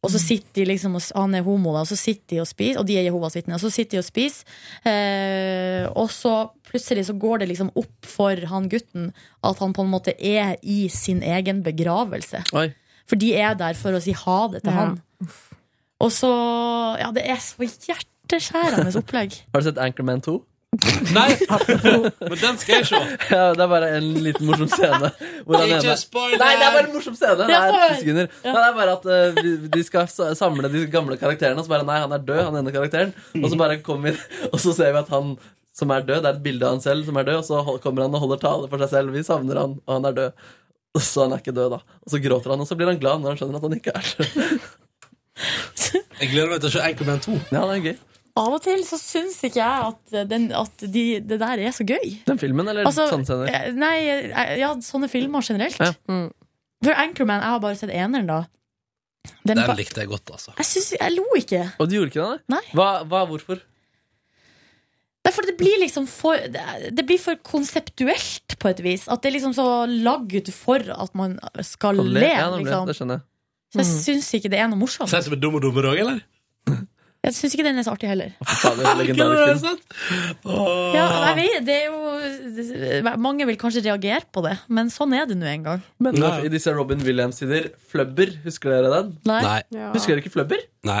Og 0.02 0.10
så 0.10 0.18
sitter 0.18 0.62
de 0.62 0.64
liksom 0.72 0.96
og, 0.98 1.02
Han 1.14 1.34
er 1.38 1.44
homo, 1.46 1.72
da, 1.76 1.84
og 1.84 1.86
så 1.86 1.94
sitter 1.96 2.36
de 2.36 2.40
og 2.42 2.48
spiser, 2.50 2.80
og 2.80 2.86
de 2.88 2.96
er 2.98 3.04
Jehovas 3.06 3.36
vitner. 3.38 3.54
Og 3.54 3.62
så 3.62 3.70
sitter 3.70 3.96
de 3.96 4.02
og 4.02 4.06
spiser, 4.08 4.44
eh, 4.88 5.86
og 5.94 6.10
så 6.10 6.32
plutselig 6.66 7.04
så 7.06 7.14
går 7.18 7.42
det 7.42 7.48
liksom 7.52 7.70
opp 7.78 8.08
for 8.10 8.36
han 8.50 8.66
gutten 8.72 9.12
at 9.46 9.58
han 9.62 9.74
på 9.76 9.84
en 9.86 9.92
måte 9.92 10.14
er 10.18 10.56
i 10.62 10.88
sin 10.90 11.22
egen 11.22 11.62
begravelse. 11.62 12.42
Oi. 12.58 12.72
For 13.06 13.20
de 13.20 13.32
er 13.38 13.54
der 13.58 13.78
for 13.78 13.94
å 13.94 14.02
si 14.02 14.14
ha 14.16 14.38
det 14.48 14.62
til 14.64 14.72
Ja. 14.72 14.78
han. 14.78 15.00
Og 16.02 16.10
så 16.10 16.32
Ja, 16.98 17.10
det 17.14 17.22
er 17.28 17.36
så 17.36 17.62
hjerteskjærende 17.62 18.90
opplegg. 18.98 19.38
Har 19.54 19.60
du 19.60 19.64
sett 19.70 19.78
Anchorman 19.78 20.20
2? 20.20 20.42
Nei, 21.12 21.34
men 21.44 22.38
den 22.40 22.56
skal 22.56 22.78
jeg 22.78 22.86
se. 22.88 22.98
Ja, 23.28 23.50
det 23.52 23.60
er 23.60 23.68
bare 23.68 23.88
en 23.98 24.06
liten 24.24 24.48
morsom 24.48 24.70
scene. 24.72 25.10
Hvor 25.44 25.60
han 25.60 25.68
Ikke 25.68 25.92
ene-! 25.92 26.38
Nei, 26.40 26.52
det 26.56 26.64
er 26.64 26.76
bare 26.78 26.86
en 26.86 26.94
morsom 26.94 27.16
scene. 27.18 27.48
Det 27.48 27.56
er 27.58 27.74
ti 27.74 27.98
sekunder. 28.00 28.30
Nei, 28.46 28.54
det 28.56 28.62
er 28.70 28.76
bare 28.78 28.94
at 28.96 29.04
uh, 29.04 29.66
de 29.74 29.82
skal 29.84 30.08
samle 30.38 30.70
de 30.72 30.84
gamle 30.92 31.18
karakterene, 31.20 31.60
og 31.60 31.66
så 31.66 31.74
bare 31.74 31.84
Nei, 31.88 31.98
han 32.00 32.14
er 32.16 32.22
død, 32.24 32.40
han 32.48 32.56
ene 32.62 32.72
karakteren. 32.72 33.12
Og 33.42 33.50
så 33.52 33.58
bare 33.60 33.82
kommer 33.84 34.16
Og 34.48 34.56
så 34.62 34.72
ser 34.78 34.94
vi 34.96 35.02
at 35.02 35.12
han 35.12 35.34
som 35.76 35.92
er 35.92 36.04
død, 36.04 36.18
det 36.20 36.30
er 36.30 36.38
et 36.38 36.44
bilde 36.44 36.68
av 36.68 36.74
han 36.76 36.82
selv 36.84 37.06
som 37.08 37.16
er 37.20 37.28
død, 37.28 37.38
og 37.40 37.46
så 37.48 37.76
kommer 37.84 38.04
han 38.04 38.16
og 38.16 38.24
holder 38.24 38.40
tale 38.40 38.68
for 38.68 38.84
seg 38.84 38.90
selv. 38.92 39.12
Vi 39.16 39.24
savner 39.24 39.60
han, 39.60 39.76
og 39.84 39.94
han 39.96 40.08
er 40.08 40.16
død. 40.18 40.46
Og 40.92 41.04
så 41.04 41.24
han 41.24 41.32
er 41.36 41.40
ikke 41.40 41.54
død, 41.56 41.76
da. 41.76 41.98
Og 42.04 42.12
så 42.12 42.20
gråter 42.20 42.52
han, 42.52 42.64
og 42.64 42.68
så 42.68 42.76
blir 42.76 42.90
han 42.92 43.00
glad 43.00 43.20
når 43.20 43.32
han 43.32 43.40
skjønner 43.40 43.60
at 43.60 43.68
han 43.68 43.76
ikke 43.78 43.94
er 43.96 44.10
død. 44.20 44.66
Jeg 46.20 46.32
gleder 46.32 46.50
meg 46.52 46.60
til 46.60 46.68
å 46.68 46.74
se 46.74 46.82
Anchorman 46.84 47.22
2. 47.24 47.36
Ja, 47.52 47.62
det 47.68 47.76
er 47.76 47.86
gøy. 47.88 47.96
Av 48.38 48.54
og 48.56 48.62
til 48.64 48.80
så 48.88 48.96
syns 48.96 49.42
ikke 49.44 49.60
jeg 49.60 49.88
at, 49.90 50.14
den, 50.30 50.46
at 50.56 50.84
de, 50.88 51.02
det 51.20 51.36
der 51.42 51.60
er 51.66 51.74
så 51.76 51.84
gøy. 51.84 52.14
Den 52.24 52.38
filmen, 52.40 52.68
eller 52.70 52.86
Altså, 52.88 53.04
sånne 53.10 53.28
scener? 53.28 53.50
eh, 53.52 53.74
nei, 53.76 53.96
eh, 54.08 54.54
ja, 54.62 54.70
sånne 54.80 55.10
filmer 55.12 55.44
generelt. 55.44 55.76
Ja. 55.82 55.92
Mm. 56.08 56.30
For 56.82 56.96
Anchorman, 56.96 57.42
jeg 57.44 57.52
har 57.52 57.60
bare 57.62 57.76
sett 57.78 57.92
eneren, 57.92 58.30
da. 58.30 58.38
Den, 59.46 59.60
Den 59.60 59.76
likte 59.78 60.00
jeg 60.02 60.08
godt, 60.10 60.32
altså. 60.32 60.54
jeg, 60.56 60.66
synes, 60.66 60.88
jeg 60.96 61.12
lo 61.14 61.26
ikke. 61.38 61.60
Og 61.78 61.90
du 61.90 61.98
gjorde 61.98 62.10
ikke 62.10 62.24
det? 62.32 62.40
Nei. 62.56 62.62
Hva, 62.74 62.88
hva 63.10 63.20
hvorfor? 63.28 63.60
Det 65.22 65.30
for 65.30 65.46
det 65.46 65.54
blir 65.54 65.76
liksom 65.78 66.08
for 66.10 66.34
Det 66.50 66.90
det 66.98 67.04
blir 67.06 67.20
for 67.22 67.38
konseptuelt, 67.46 68.56
på 68.58 68.70
et 68.72 68.80
vis. 68.82 69.04
At 69.12 69.22
det 69.22 69.30
er 69.30 69.36
liksom 69.36 69.54
så 69.54 69.66
lagd 69.86 70.50
for 70.56 70.82
at 70.96 71.14
man 71.18 71.36
skal 71.62 72.00
le. 72.02 72.24
Ja, 72.24 72.48
nemlig, 72.50 72.66
liksom. 72.66 72.88
det 72.88 72.96
skjønner 72.98 73.20
jeg. 73.20 73.26
Så 73.72 73.80
jeg 73.84 73.90
syns 73.92 74.32
ikke 74.40 74.50
det 74.52 74.58
er 74.60 74.66
noe 74.72 74.80
morsomt. 74.82 75.08
Ser 75.12 75.22
ut 75.22 75.28
som 75.30 75.36
en 75.36 75.40
dum 75.44 75.54
og 75.60 75.62
dummer 75.64 75.92
òg, 75.92 76.00
eller? 76.02 76.18
Jeg 77.22 77.36
syns 77.36 77.52
ikke 77.54 77.64
den 77.68 77.78
er 77.78 77.84
så 77.86 77.92
artig 77.94 78.08
heller. 78.10 78.32
Ja, 80.42 81.04
jeg 81.28 81.36
vet, 81.38 81.60
det 81.68 81.76
er 81.76 81.86
jo 81.92 83.16
Mange 83.22 83.46
vil 83.46 83.58
kanskje 83.60 83.84
reagere 83.86 84.24
på 84.34 84.42
det, 84.46 84.56
men 84.72 84.90
sånn 84.92 85.14
er 85.16 85.28
det 85.30 85.36
nå 85.38 85.46
en 85.46 85.66
gang. 85.68 85.84
Men 86.02 86.18
i 86.18 86.50
disse 86.52 86.74
Robin 86.74 87.02
Williams-tider, 87.06 87.70
Flubber, 87.92 88.34
husker 88.46 88.74
dere 88.74 88.90
den? 88.96 89.12
Nei. 89.28 89.40
Nei. 89.46 89.58
Ja. 89.74 89.90
Husker 89.94 90.14
dere 90.16 90.24
ikke 90.24 90.34
Flubber? 90.34 90.64
Nei. 90.88 91.00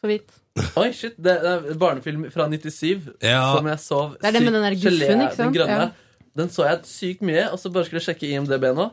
Så 0.00 0.08
vidt. 0.08 0.32
Oi, 0.80 0.88
shit, 0.96 1.14
det 1.20 1.36
er 1.36 1.68
en 1.70 1.78
barnefilm 1.80 2.24
fra 2.32 2.48
97 2.50 3.10
Ja. 3.22 3.42
som 3.54 3.68
jeg 3.70 3.78
så 3.84 4.00
Det 4.16 4.30
er 4.30 4.38
den 4.38 4.48
med 4.48 4.56
den 4.56 4.64
der 4.66 4.74
sykt 4.76 4.86
gelé, 4.88 5.06
guffen, 5.06 5.22
ikke 5.26 5.36
sant? 5.36 5.44
Den 5.44 5.54
grønne. 5.60 5.84
Ja. 5.84 6.26
Den 6.40 6.50
så 6.56 6.66
jeg 6.66 6.80
sykt 6.88 7.22
mye, 7.26 7.44
og 7.52 7.60
så 7.60 7.70
bare 7.74 7.84
skulle 7.86 8.00
jeg 8.00 8.08
sjekke 8.08 8.32
IMDb 8.32 8.64
nå. 8.76 8.88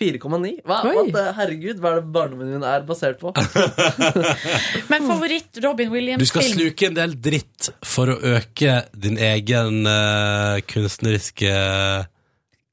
4,9. 0.00 0.62
Hva? 0.64 0.78
hva, 1.12 1.24
Herregud, 1.36 1.80
hva 1.82 1.92
er 1.92 1.98
det 2.00 2.12
barndommen 2.14 2.54
min 2.54 2.64
er 2.64 2.86
basert 2.88 3.20
på? 3.20 3.34
Men 4.92 5.04
favoritt 5.04 5.60
Robin 5.60 5.92
Williams-film? 5.92 6.24
Du 6.24 6.30
skal 6.30 6.46
sluke 6.48 6.88
en 6.88 6.96
del 6.96 7.18
dritt 7.20 7.68
for 7.84 8.14
å 8.14 8.16
øke 8.36 8.78
din 8.96 9.20
egen 9.20 9.84
uh, 9.84 10.56
kunstneriske 10.70 11.52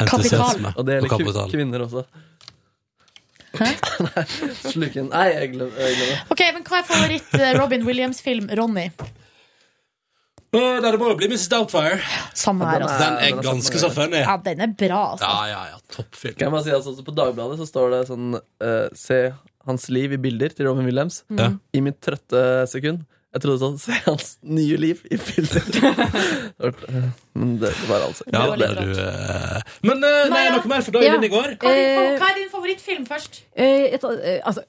entusiasme. 0.06 0.72
Og 0.78 0.88
det 0.88 0.98
gjelder 0.98 1.14
kapital. 1.18 1.52
kvinner 1.52 1.86
også. 1.88 2.06
Nei, 3.58 3.74
sluken 4.60 5.08
Nei, 5.10 5.28
jeg 5.34 5.54
glemmer 5.56 5.80
jeg 5.82 5.96
glemmer. 5.98 6.26
Ok, 6.34 6.42
men 6.54 6.66
Hva 6.68 6.82
er 6.82 6.88
favoritt 6.88 7.38
eh, 7.40 7.54
Robin 7.58 7.86
Williams-film? 7.88 8.52
Ronny? 8.60 8.90
Å, 10.56 10.60
Det 10.80 10.94
må 11.00 11.10
jo 11.12 11.18
bli 11.20 11.28
Mrs. 11.34 11.50
Doubtfire. 11.52 11.98
Samme 12.38 12.70
her, 12.70 12.86
altså. 12.86 13.02
Den 13.04 13.18
er 13.26 13.42
ganske 13.44 13.82
så 13.82 13.90
funny. 13.92 14.22
Ja, 14.24 14.38
den 14.46 14.64
er 14.64 14.72
bra, 14.80 15.02
altså. 15.16 15.28
Ja, 15.28 15.50
ja, 15.52 15.66
ja, 15.74 15.82
toppfilm. 15.92 16.38
Kan 16.40 16.54
man 16.56 16.64
si 16.64 16.72
altså, 16.72 16.96
På 17.04 17.16
Dagbladet 17.16 17.60
så 17.60 17.68
står 17.68 17.92
det 17.96 18.02
sånn 18.08 18.38
uh, 18.40 18.88
Se 18.96 19.20
hans 19.68 19.90
liv 19.92 20.16
i 20.16 20.20
bilder 20.24 20.56
til 20.56 20.70
Robin 20.70 20.88
Williams. 20.88 21.24
Mm. 21.28 21.60
I 21.76 21.84
mitt 21.84 22.00
trøtte 22.06 22.42
sekund. 22.72 23.04
Jeg 23.36 23.44
trodde 23.44 23.60
sånn 23.60 23.76
Se 23.90 23.98
hans 24.06 24.32
nye 24.48 24.80
liv 24.80 25.04
i 25.12 25.20
bilder. 25.20 25.68
Men 27.38 27.58
det 27.62 27.74
var 27.90 28.08
altså 28.08 28.24
Ja, 28.32 28.48
det 28.56 28.72
er 28.72 28.80
du 28.80 29.04
eh. 29.04 29.76
Men 29.84 30.00
uh, 30.00 30.24
nei, 30.32 30.32
Maja? 30.32 30.56
noe 30.56 30.72
mer 30.72 30.88
for 30.88 30.96
dagen 30.96 31.12
Ja. 31.12 31.20
din 31.20 31.28
i 31.28 31.34
går? 31.36 31.58
Hva 31.60 31.76
er 31.76 32.40
din, 32.40 32.50
favorittfilm 32.56 33.04
først? 33.10 33.44
Eh, 33.52 33.92
et, 34.00 34.08
altså 34.40 34.64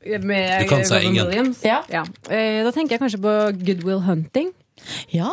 med 0.00 0.62
Du 0.62 0.68
kan 0.70 0.84
si 0.88 0.96
ingen. 1.04 1.26
Williams. 1.26 1.58
Ja. 1.64 1.82
Eh, 2.30 2.62
da 2.64 2.70
tenker 2.72 2.96
jeg 2.96 3.02
kanskje 3.02 3.20
på 3.20 3.34
Good 3.60 3.82
Will 3.84 4.00
Hunting. 4.06 4.48
Ja. 5.14 5.30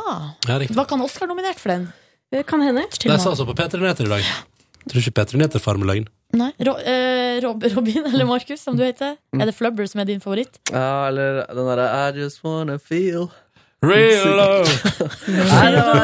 Ja, 0.47 0.59
riktig. 0.59 0.75
Var 0.77 0.87
ikke 0.87 0.99
Oscar-nominert 1.07 1.59
for 1.61 1.73
den? 1.73 1.89
Eh, 2.33 2.43
kan 2.43 2.61
hende. 2.61 2.85
Det 2.91 3.19
sa 3.21 3.31
altså 3.31 3.47
på 3.47 3.55
P3 3.55 3.79
Nyheter 3.79 4.05
i 4.07 4.13
dag. 4.17 4.29
Tror 4.87 5.01
ikke 5.03 5.15
P3 5.19 5.39
Nyheter 5.39 5.63
farer 5.63 5.81
med 5.81 5.89
løgn. 5.91 6.07
Nei. 6.35 6.51
Ro, 6.59 6.73
eh, 6.83 7.39
Rob, 7.43 7.63
Robin 7.75 8.05
eller 8.05 8.27
Markus, 8.27 8.61
som 8.61 8.75
du 8.75 8.83
heter. 8.83 9.15
Er 9.33 9.45
det 9.47 9.55
Flubber 9.55 9.87
som 9.87 10.01
er 10.03 10.09
din 10.09 10.19
favoritt? 10.23 10.59
Ja, 10.71 11.07
eller 11.07 11.45
den 11.47 11.69
derre 11.69 11.87
I 11.87 12.19
just 12.19 12.43
wanna 12.43 12.77
feel 12.77 13.29
Real 13.85 14.35
love. 14.37 14.69
Nei, 15.27 15.65
det 15.71 15.81
var 15.85 15.99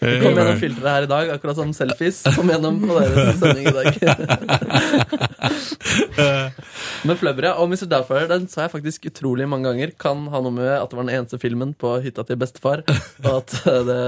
Det 0.00 0.14
kom 0.22 0.32
gjennom 0.34 0.56
filteret 0.58 0.88
her 0.90 1.04
i 1.06 1.10
dag, 1.10 1.28
akkurat 1.36 1.58
som 1.60 1.70
selfies 1.76 2.24
kom 2.34 2.50
gjennom 2.50 2.80
på 2.82 2.96
deres 2.98 3.38
sending 3.38 3.68
i 3.70 3.74
dag. 3.76 3.90
Men 7.06 7.20
Flubber, 7.20 7.46
ja. 7.46 7.52
Og 7.62 7.70
Mr. 7.70 7.86
Doubtfire 7.86 8.26
den 8.32 8.48
sa 8.50 8.64
jeg 8.66 8.74
faktisk 8.74 9.06
utrolig 9.12 9.46
mange 9.46 9.70
ganger. 9.70 9.94
Kan 10.02 10.26
ha 10.32 10.42
noe 10.42 10.56
med 10.56 10.72
at 10.74 10.90
det 10.90 10.98
var 10.98 11.06
den 11.06 11.14
eneste 11.20 11.38
filmen 11.38 11.76
på 11.78 11.94
hytta 12.02 12.26
til 12.26 12.40
bestefar, 12.42 12.82
og 13.22 13.30
at 13.36 13.54
eh, 13.62 13.80
det 13.86 14.02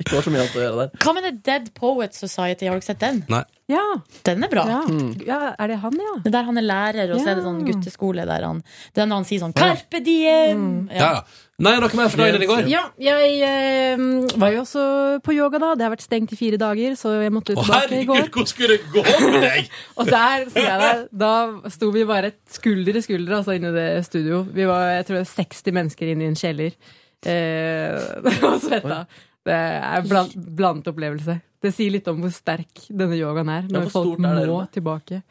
ikke 0.00 0.16
var 0.16 0.24
så 0.24 0.32
mye 0.32 0.40
annet 0.46 0.56
å 0.56 0.62
gjøre 0.64 0.78
der. 0.80 0.92
Hva 1.04 1.12
med 1.12 1.26
The 1.26 1.32
Dead 1.50 1.66
Poet 1.76 2.16
Society? 2.16 2.64
Har 2.64 2.78
du 2.78 2.80
ikke 2.80 2.94
sett 2.94 3.02
den? 3.04 3.20
Nei. 3.28 3.42
Ja. 3.70 3.84
Den 4.26 4.42
er 4.46 4.50
bra. 4.50 4.64
Ja. 4.66 4.80
ja, 5.28 5.40
er 5.60 5.70
det 5.70 5.76
han, 5.84 6.00
ja? 6.00 6.14
Det 6.24 6.30
er 6.32 6.36
der 6.38 6.48
han 6.48 6.58
er 6.58 6.66
lærer, 6.66 7.12
og 7.12 7.20
så 7.20 7.34
er 7.34 7.38
det 7.38 7.44
sånn 7.44 7.60
gutteskole 7.68 8.24
der 8.26 8.48
han 8.48 8.64
Det 8.64 9.04
er 9.04 9.10
når 9.10 9.20
han 9.20 9.28
sier 9.28 9.44
sånn 9.44 9.54
Carpe 9.54 10.00
diem! 10.02 10.64
Ja, 10.90 11.12
ja. 11.20 11.20
Nei, 11.60 11.74
noe 11.76 11.90
mer 11.92 12.08
for 12.08 12.22
dagen 12.22 12.38
din 12.38 12.44
i 12.46 12.48
går? 12.48 12.68
Ja, 12.72 12.86
jeg 12.96 13.34
eh, 13.44 14.02
var 14.40 14.52
jo 14.54 14.62
også 14.62 14.84
på 15.24 15.34
yoga 15.36 15.58
da. 15.60 15.74
Det 15.76 15.84
har 15.84 15.92
vært 15.92 16.04
stengt 16.06 16.32
i 16.32 16.38
fire 16.38 16.56
dager, 16.60 16.94
så 16.96 17.12
jeg 17.20 17.34
måtte 17.36 17.52
Å, 17.52 17.60
tilbake 17.60 17.98
i 17.98 18.06
går. 18.08 18.16
herregud, 18.16 18.30
hvordan 18.32 18.48
skulle 18.48 18.78
det 18.78 18.88
gå 18.94 19.02
med 19.04 19.44
deg? 19.44 19.68
Og 20.00 20.08
der, 20.08 20.46
sier 20.54 20.68
jeg 20.70 20.80
deg, 20.80 21.02
da 21.20 21.32
sto 21.76 21.90
vi 21.92 22.06
bare 22.08 22.32
skulder 22.48 22.96
i 22.96 23.04
skulder 23.04 23.36
altså, 23.42 23.58
inne 23.58 23.74
i 23.74 23.76
det 23.76 23.86
studio. 24.08 24.40
Vi 24.56 24.68
var 24.70 24.86
jeg 24.96 25.06
tror, 25.10 25.28
60 25.34 25.76
mennesker 25.80 26.14
inne 26.14 26.24
i 26.24 26.30
en 26.32 26.40
kjeller. 26.40 26.80
Eh, 27.28 28.08
og 28.48 28.58
svetta. 28.64 29.02
Det 29.50 29.60
er 29.60 30.08
blant, 30.08 30.36
blandet 30.56 30.88
opplevelse. 30.94 31.36
Det 31.60 31.74
sier 31.76 31.92
litt 31.92 32.08
om 32.08 32.24
hvor 32.24 32.32
sterk 32.32 32.86
denne 32.88 33.20
yogaen 33.20 33.52
er, 33.52 33.68
når 33.68 33.90
hvor 33.90 33.98
folk 33.98 34.14
stort 34.14 34.24
er 34.30 34.38
det 34.40 34.46
må 34.48 34.52
rommet? 34.54 34.72
tilbake. 34.78 35.22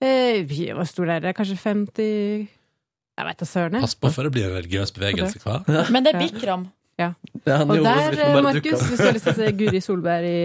Eh, 0.00 0.44
vi- 0.48 0.72
var 0.72 0.88
stor 0.88 1.12
der, 1.12 1.26
det? 1.28 1.36
Kanskje 1.36 1.60
50 1.60 2.48
Jeg 3.18 3.26
veit 3.26 3.40
da 3.40 3.46
søren. 3.50 3.80
Pass 3.82 3.96
på 3.98 4.10
for 4.14 4.28
det 4.28 4.34
blir 4.36 4.46
en 4.46 4.54
religiøs 4.60 4.92
bevegelse, 4.94 5.40
hva? 5.42 5.62
Men 5.90 6.06
det 6.06 6.14
er 6.14 6.20
Bikram. 6.22 6.68
Ja. 6.98 7.12
Ja, 7.46 7.62
Og 7.62 7.76
der, 7.82 8.42
Markus, 8.42 8.84
hvis 8.88 8.98
du 8.98 9.04
har 9.04 9.14
lyst 9.14 9.26
til 9.28 9.34
å 9.34 9.38
se 9.38 9.50
Guri 9.58 9.80
Solberg 9.82 10.26
i, 10.26 10.38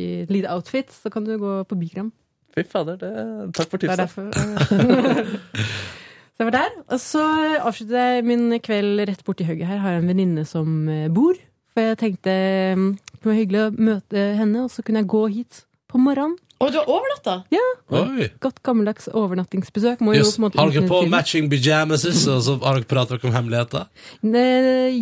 i 0.00 0.06
lite 0.32 0.52
outfit, 0.52 0.92
så 0.92 1.12
kan 1.12 1.26
du 1.26 1.34
gå 1.40 1.56
på 1.68 1.78
Bikram. 1.80 2.12
Fy 2.54 2.64
fader, 2.70 2.96
det, 3.00 3.10
takk 3.56 3.72
for 3.72 3.82
tipset. 3.82 3.98
derfor. 3.98 4.30
så 6.34 6.44
jeg 6.44 6.48
var 6.48 6.54
der. 6.54 6.76
Og 6.86 7.00
så 7.02 7.24
avsluttet 7.58 7.98
jeg 7.98 8.26
min 8.28 8.46
kveld 8.64 9.04
rett 9.10 9.24
borti 9.26 9.48
hugget 9.48 9.68
her. 9.68 9.82
Har 9.82 9.96
jeg 9.96 10.04
en 10.04 10.12
venninne 10.12 10.46
som 10.48 10.88
eh, 10.88 11.08
bor. 11.12 11.36
For 11.74 11.82
jeg 11.82 11.98
tenkte 11.98 12.34
mm, 12.78 12.90
det 13.18 13.26
var 13.26 13.38
hyggelig 13.40 13.62
å 13.64 13.70
møte 13.74 14.26
henne, 14.38 14.64
og 14.64 14.70
så 14.70 14.84
kunne 14.86 15.02
jeg 15.02 15.10
gå 15.10 15.24
hit 15.34 15.64
på 15.94 16.02
morgenen. 16.02 16.34
Og 16.62 16.70
du 16.72 16.78
har 16.78 16.88
overnatta? 16.88 17.34
Ja. 17.52 17.62
Oi. 17.98 18.28
Godt 18.42 18.60
gammeldags 18.64 19.08
overnattingsbesøk. 19.10 20.00
Må 20.04 20.14
jo 20.14 20.22
Jøss, 20.22 20.36
på 20.36 20.40
en 20.40 20.44
måte 20.46 20.58
har 20.60 20.70
dere 20.70 20.84
utnytte 20.84 20.92
på 20.92 21.00
tiden. 21.02 21.12
matching 21.12 21.50
pyjamases, 21.52 22.22
og 22.30 22.38
så 22.46 22.54
har 22.62 22.78
dere 22.78 22.88
pratet 22.88 23.26
om 23.26 23.34
hemmeligheter? 23.34 23.88
Ne, 24.22 24.44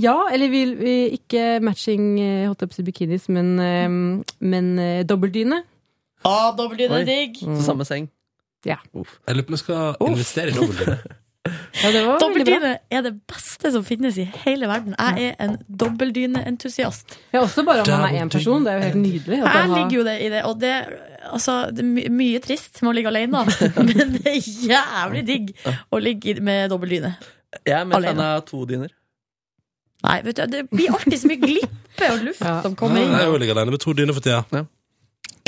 Ja, 0.02 0.16
eller 0.32 0.50
vi, 0.52 0.64
vi, 0.80 0.94
ikke 1.18 1.60
matching 1.62 2.08
eh, 2.18 2.46
holdt 2.48 2.64
jeg 2.64 2.72
på 2.72 2.76
å 2.76 2.80
si 2.80 2.86
bikinis, 2.88 3.28
men, 3.32 3.52
eh, 3.60 4.24
men 4.40 4.72
eh, 4.80 5.04
dobbeltdyne. 5.06 5.62
Ah, 6.24 6.50
Oi. 6.56 6.76
er 6.88 7.06
digg. 7.06 7.42
Så 7.42 7.62
samme 7.68 7.86
seng. 7.86 8.08
Ja. 8.66 8.78
Jeg 8.94 9.36
lurer 9.36 9.46
på 9.46 9.52
om 9.52 9.58
jeg 9.58 9.64
skal 9.64 10.08
investere 10.12 10.54
i 10.54 10.56
dobbeltdyne. 10.56 11.00
ja, 11.82 11.90
det 11.90 12.02
bra. 12.06 12.72
Er 12.90 13.02
det 13.02 13.12
beste 13.26 13.72
som 13.74 13.82
finnes 13.84 14.16
i 14.18 14.24
hele 14.44 14.68
verden. 14.70 14.94
Jeg 14.98 15.32
er 15.32 15.44
en 15.48 15.56
dobbeltdyneentusiast. 15.68 17.16
Ja, 17.32 17.40
også 17.42 17.64
bare 17.66 17.82
om 17.82 17.90
man 17.90 18.14
er 18.14 18.22
én 18.24 18.30
person. 18.30 18.64
Det 18.64 18.72
er 18.72 18.76
jo 18.78 18.82
helt 18.84 19.00
nydelig. 19.02 19.40
at 19.42 19.54
Jeg 19.56 19.68
ligger 19.72 19.96
jo 19.98 20.04
det 20.06 20.16
i 20.22 20.28
det, 20.30 20.42
og 20.46 20.60
det, 20.60 20.72
altså, 21.32 21.56
det 21.74 21.84
er 22.06 22.10
mye 22.14 22.38
trist 22.44 22.82
med 22.82 22.90
å 22.92 22.96
ligge 22.98 23.10
alene, 23.10 23.44
men 23.76 24.14
det 24.18 24.26
er 24.26 24.38
jævlig 24.70 25.24
digg 25.26 25.52
å 25.90 25.98
ligge 26.02 26.36
med 26.40 26.70
dobbeldyne 26.70 27.14
Jeg 27.66 27.80
er 27.80 27.84
mer 27.90 28.06
fan 28.06 28.20
av 28.28 28.44
to 28.48 28.62
dyner. 28.68 28.92
Nei, 30.02 30.20
vet 30.26 30.36
du, 30.38 30.46
det 30.50 30.62
blir 30.70 30.90
alltid 30.94 31.18
så 31.20 31.28
mye 31.30 31.42
glippe 31.42 32.08
og 32.10 32.22
luft 32.26 32.40
Ja. 32.42 32.56
som 32.64 32.74
kommer 32.78 33.02
Jeg 33.02 33.10
inn. 33.10 33.18
jo 33.32 33.36
ligger 33.38 33.54
alene 33.58 33.70
med 33.74 33.80
to 33.82 33.92
dyner 33.94 34.14
for 34.16 34.22
tida. 34.24 34.66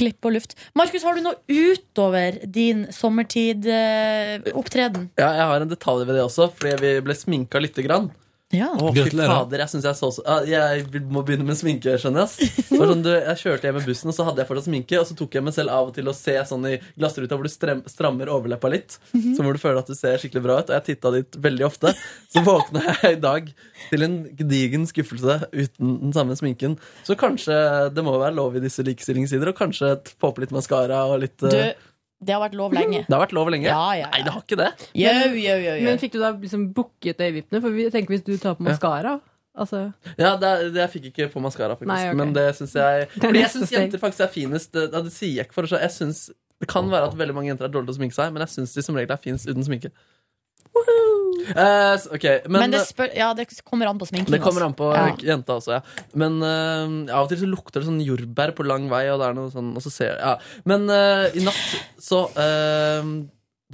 Glipp 0.01 0.27
og 0.27 0.33
luft. 0.35 0.51
Markus, 0.75 1.05
har 1.07 1.15
du 1.15 1.21
noe 1.25 1.39
utover 1.47 2.31
din 2.51 2.87
sommertidopptreden? 2.95 5.03
Ja, 5.21 5.29
jeg 5.39 5.47
har 5.53 5.61
en 5.63 5.71
detalj 5.71 6.03
ved 6.09 6.15
det 6.19 6.25
også, 6.27 6.45
fordi 6.57 6.73
vi 6.83 6.91
ble 7.07 7.15
sminka 7.19 7.57
lite 7.63 7.83
grann. 7.87 8.07
Ja. 8.55 8.71
Å, 8.73 8.91
fy 8.95 9.03
Gratulerer. 9.03 9.33
fader, 9.33 9.63
jeg 9.65 9.73
synes 9.73 9.87
jeg 9.89 9.99
så 9.99 10.11
så 10.15 10.37
Jeg 10.49 11.03
må 11.11 11.23
begynne 11.27 11.47
med 11.49 11.59
sminke, 11.59 11.97
skjønner 12.01 12.25
jeg. 12.25 12.51
Sånn, 12.71 13.03
du, 13.05 13.11
jeg 13.13 13.41
kjørte 13.41 13.69
hjem 13.69 13.79
med 13.81 13.89
bussen, 13.89 14.11
og 14.13 14.17
så 14.17 14.27
hadde 14.29 14.43
jeg 14.43 14.51
fortsatt 14.51 14.69
sminke, 14.69 14.99
og 15.01 15.07
så 15.09 15.17
tok 15.19 15.37
jeg 15.39 15.47
meg 15.47 15.57
selv 15.57 15.75
av 15.75 15.91
og 15.91 15.95
til 15.97 16.11
å 16.11 16.15
se 16.17 16.35
sånn 16.51 16.69
i 16.71 16.75
glassruta 16.95 17.39
hvor 17.39 17.49
du 17.49 17.53
strem, 17.53 17.83
strammer 17.91 18.31
overleppa 18.33 18.71
litt, 18.73 18.99
så 19.13 19.45
hvor 19.45 19.57
du 19.57 19.63
føler 19.63 19.81
at 19.83 19.91
du 19.91 19.97
ser 19.99 20.21
skikkelig 20.23 20.45
bra 20.47 20.59
ut. 20.63 20.71
Og 20.71 20.77
jeg 20.79 20.87
titta 20.93 21.15
dit 21.17 21.41
veldig 21.49 21.67
ofte. 21.69 21.95
Så 22.35 22.43
våkna 22.47 22.85
jeg 22.89 23.17
i 23.19 23.23
dag 23.23 23.51
til 23.91 24.07
en 24.07 24.15
gedigen 24.39 24.87
skuffelse 24.91 25.41
uten 25.53 25.97
den 26.07 26.15
samme 26.17 26.37
sminken. 26.39 26.79
Så 27.07 27.17
kanskje 27.21 27.57
det 27.95 28.05
må 28.07 28.17
være 28.19 28.37
lov 28.39 28.57
i 28.59 28.63
disse 28.65 28.85
likestillingssider, 28.87 29.51
og 29.53 29.59
kanskje 29.59 29.97
få 30.21 30.33
på 30.35 30.45
litt 30.45 30.55
maskara 30.55 31.05
og 31.11 31.21
litt 31.25 31.37
Du, 31.43 31.51
eh, 31.55 31.75
det 32.27 32.35
har 32.35 32.43
vært 32.43 32.57
lov 32.59 32.75
lenge. 32.77 33.05
Det 33.07 33.15
har 33.15 33.23
vært 33.23 33.37
lov 33.37 33.51
lenge? 33.53 33.69
Ja, 33.69 33.85
ja, 33.95 34.05
ja. 34.05 34.09
Nei, 34.15 34.23
det 34.27 34.35
har 34.35 34.43
ikke 34.43 34.59
det. 34.61 34.71
Jo, 34.97 35.13
jo, 35.35 35.37
jo, 35.37 35.77
jo. 35.77 35.85
Men 35.87 36.01
fikk 36.03 36.17
du 36.17 36.19
da 36.23 36.33
liksom 36.33 36.67
booket 36.77 37.21
øyevippene? 37.21 37.61
For 37.65 37.75
vi 37.75 37.87
tenker 37.95 38.17
hvis 38.17 38.25
du 38.27 38.35
tar 38.41 38.57
på 38.59 38.67
maskara 38.67 39.19
altså, 39.55 39.83
Ja, 40.19 40.35
det, 40.41 40.53
det, 40.75 40.81
Jeg 40.83 40.93
fikk 40.97 41.11
ikke 41.13 41.29
på 41.35 41.43
maskara, 41.45 41.77
faktisk. 41.79 41.93
Nei, 41.93 42.09
ok. 42.11 42.19
Men 42.23 42.35
det 42.37 42.47
syns 42.59 42.75
jeg 42.79 43.07
Fordi 43.27 43.45
jeg 43.45 43.53
syns 43.55 43.77
jenter 43.77 44.03
faktisk 44.03 44.27
er 44.27 44.33
finest. 44.35 44.73
Det, 44.75 44.89
det 44.95 45.15
sier 45.15 45.39
jeg 45.41 45.49
ikke 45.49 45.61
for 45.61 45.69
å 45.69 45.81
Jeg 45.85 45.95
synes, 45.95 46.27
Det 46.61 46.71
kan 46.71 46.91
være 46.91 47.11
at 47.11 47.17
veldig 47.19 47.37
mange 47.37 47.53
jenter 47.53 47.69
er 47.69 47.75
dårlige 47.75 47.93
til 47.93 47.97
å 47.97 48.01
sminke 48.03 48.19
seg, 48.19 48.35
men 48.35 48.47
jeg 48.47 48.55
syns 48.57 48.77
de 48.77 48.87
som 48.87 48.99
regel 48.99 49.17
er 49.17 49.23
finest 49.23 49.51
uten 49.51 49.67
sminke. 49.67 49.91
Eh, 50.75 51.95
okay, 52.15 52.41
men, 52.49 52.65
Men 52.65 52.73
det, 52.73 52.81
spør, 52.89 53.11
ja, 53.15 53.29
det 53.37 53.47
kommer 53.63 53.91
an 53.91 53.99
på 54.01 54.09
sminken. 54.09 54.33
det 54.33 54.41
kommer 54.43 54.65
altså. 54.65 54.71
an 54.71 54.77
på 54.79 54.89
Ja. 54.95 55.35
jenta 55.35 55.59
også, 55.59 55.77
ja. 55.77 56.07
Men 56.19 56.41
uh, 56.43 57.15
av 57.15 57.27
og 57.27 57.31
til 57.31 57.43
så 57.43 57.51
lukter 57.51 57.83
det 57.83 57.89
sånn 57.91 58.01
jordbær 58.03 58.55
på 58.57 58.67
lang 58.67 58.89
vei, 58.93 59.05
og 59.13 59.21
det 59.21 59.29
er 59.29 59.37
noe 59.37 59.53
sånn 59.53 59.75
og 59.77 59.85
så 59.85 59.93
ser, 59.93 60.17
ja. 60.19 60.35
Men 60.65 60.89
uh, 60.91 61.29
i 61.37 61.45
natt 61.45 61.61
så 62.01 62.25
eh, 62.41 63.13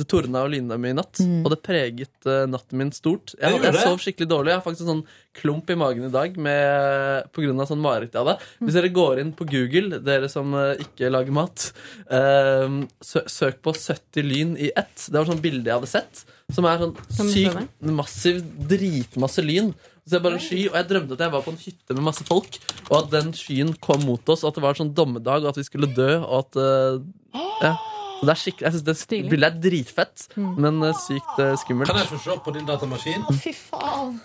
det 0.00 0.06
tordna 0.10 0.42
og 0.46 0.50
lyna 0.54 0.78
mye 0.80 0.94
i 0.94 0.96
natt, 0.98 1.20
Mm. 1.20 1.44
og 1.44 1.52
det 1.52 1.58
preget 1.66 2.26
uh, 2.28 2.46
natten 2.48 2.78
min 2.80 2.90
stort. 2.96 3.34
Jeg, 3.36 3.60
jeg 3.62 3.74
sov 3.82 3.98
skikkelig 4.02 4.28
dårlig. 4.30 4.50
Jeg 4.54 4.58
har 4.60 4.64
faktisk 4.64 4.86
en 4.86 4.92
sånn 4.94 5.04
klump 5.40 5.70
i 5.70 5.76
magen 5.78 6.08
i 6.08 6.12
dag 6.12 6.34
med, 6.40 7.28
på 7.36 7.44
grunn 7.44 7.60
av 7.62 7.68
sånn 7.70 7.82
mareritt 7.84 8.16
jeg 8.16 8.24
hadde. 8.24 8.48
Hvis 8.64 8.78
dere 8.78 8.90
går 8.96 9.20
inn 9.22 9.30
på 9.38 9.46
Google, 9.50 10.00
dere 10.04 10.30
som 10.32 10.56
uh, 10.56 10.72
ikke 10.80 11.12
lager 11.12 11.36
mat, 11.36 11.68
uh, 12.10 12.80
sø 13.04 13.22
søk 13.30 13.60
på 13.64 13.76
70 13.76 14.26
lyn 14.26 14.56
i 14.58 14.72
ett. 14.74 15.06
Det 15.06 15.16
var 15.20 15.28
sånn 15.30 15.44
bilde 15.44 15.70
jeg 15.70 15.78
hadde 15.78 15.92
sett, 15.92 16.24
som 16.50 16.66
er 16.66 16.80
sånn 16.82 16.96
sykt 17.30 17.86
massiv, 18.00 18.40
dritmasse 18.70 19.44
lyn. 19.44 19.70
Så 20.08 20.16
jeg 20.16 20.24
bare 20.24 20.38
en 20.40 20.42
sky, 20.42 20.60
og 20.70 20.74
jeg 20.80 20.86
drømte 20.90 21.14
at 21.14 21.20
jeg 21.22 21.30
var 21.36 21.42
på 21.44 21.52
en 21.52 21.60
hytte 21.60 21.94
med 21.94 22.02
masse 22.08 22.24
folk, 22.26 22.56
og 22.88 22.94
at 23.02 23.10
den 23.12 23.28
skyen 23.36 23.74
kom 23.84 24.02
mot 24.08 24.32
oss, 24.32 24.42
og 24.42 24.50
at 24.50 24.58
det 24.58 24.64
var 24.64 24.78
sånn 24.78 24.94
dommedag, 24.96 25.44
og 25.44 25.52
at 25.52 25.60
vi 25.60 25.66
skulle 25.68 25.90
dø, 25.94 26.08
og 26.24 26.40
at 26.40 26.58
uh, 26.58 27.44
ja. 27.62 27.74
Så 28.20 28.26
det 28.28 28.32
er 28.34 28.40
skikkelig, 28.44 28.66
jeg 28.68 28.72
synes 28.76 28.84
det 28.84 28.96
Stilig. 29.00 29.30
bildet 29.32 29.48
er 29.54 29.60
dritfett, 29.64 30.26
men 30.36 30.82
eh, 30.84 30.92
sykt 31.00 31.38
eh, 31.40 31.54
skummelt. 31.62 31.88
Kan 31.88 31.96
jeg 32.02 32.10
få 32.10 32.18
se 32.20 32.36
på 32.44 32.52
din 32.58 32.66
datamaskin? 32.68 33.22
Å, 33.24 33.34
Fy 33.40 33.52
faen. 33.56 34.18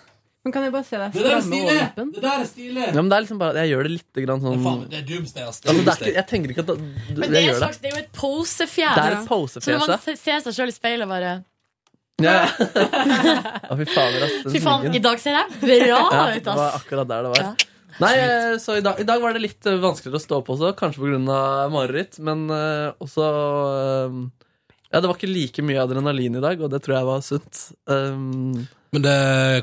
Men 0.46 0.52
kan 0.54 0.62
jeg 0.62 0.70
bare 0.76 0.86
se 0.86 0.94
deg 1.00 1.10
Det 1.16 1.22
der 1.24 1.32
er 1.32 1.40
stramme 1.40 1.56
stilig! 1.56 1.70
overleppen? 1.72 2.10
Det 2.14 2.20
der 2.22 2.34
er 2.38 2.44
stilig! 2.46 2.82
Ja, 2.86 3.00
men 3.02 3.08
det 3.10 3.16
er 3.16 3.22
liksom 3.24 3.38
bare, 3.40 3.62
Jeg 3.64 3.70
gjør 3.72 3.82
det 3.88 3.92
litt 3.96 4.20
grann 4.28 4.42
sånn 4.44 4.60
Faen, 4.62 4.82
det 4.92 4.98
er 5.00 5.06
doomsday, 5.08 5.42
ass. 5.48 5.58
Det 5.58 5.66
er 5.66 5.72
det 5.72 5.80
er 5.80 5.86
doomsday. 5.88 6.06
ikke, 6.06 6.16
Jeg 6.20 6.26
tenker 6.30 6.52
ikke 6.54 6.62
at 6.62 6.68
det, 6.70 6.76
Men 6.76 7.16
det 7.16 7.26
jeg 7.26 7.40
er, 7.40 7.46
gjør 7.48 7.56
det. 7.56 7.62
slags, 7.64 7.80
det 7.82 7.88
er 7.90 7.96
jo 7.96 8.02
et 8.04 8.12
posefjes. 8.20 8.94
Det 8.94 9.02
er 9.02 9.16
et 9.16 9.64
Så 9.66 9.74
når 9.74 9.82
man 9.90 10.04
se- 10.06 10.16
ser 10.22 10.44
seg 10.46 10.54
sjøl 10.60 10.70
i 10.70 10.76
speilet, 10.76 11.08
bare 11.10 11.32
ja. 12.22 12.36
Å, 13.70 13.76
fy 13.76 13.84
fader, 13.90 14.22
ass. 14.28 14.36
den 14.46 14.54
Fy 14.54 14.60
faen, 14.64 14.86
i 14.94 15.02
dag 15.04 15.18
ser 15.20 15.34
jeg 15.40 15.58
bra 15.64 15.80
Ja, 15.82 15.98
ut, 16.30 16.38
det 16.38 16.46
var 16.46 16.62
ass. 16.68 16.78
akkurat 16.84 17.10
der 17.10 17.26
det 17.26 17.32
var. 17.34 17.66
Nei, 18.02 18.12
eh, 18.20 18.54
så 18.60 18.76
i 18.76 18.82
dag, 18.84 18.98
i 19.00 19.06
dag 19.08 19.22
var 19.22 19.32
det 19.36 19.40
litt 19.44 19.66
eh, 19.68 19.78
vanskeligere 19.80 20.18
å 20.20 20.24
stå 20.24 20.38
opp 20.42 20.50
også, 20.52 20.72
kanskje 20.76 21.00
pga. 21.00 21.36
mareritt, 21.72 22.18
men 22.24 22.42
eh, 22.52 22.90
også 23.00 23.28
Ja, 24.92 25.00
det 25.00 25.08
var 25.08 25.16
ikke 25.16 25.30
like 25.30 25.64
mye 25.66 25.80
adrenalin 25.82 26.36
i 26.38 26.42
dag, 26.44 26.60
og 26.62 26.70
det 26.72 26.82
tror 26.84 26.96
jeg 26.98 27.08
var 27.08 27.24
sunt. 27.26 27.62
Um, 27.90 28.66
Men 28.94 29.02
det 29.04 29.16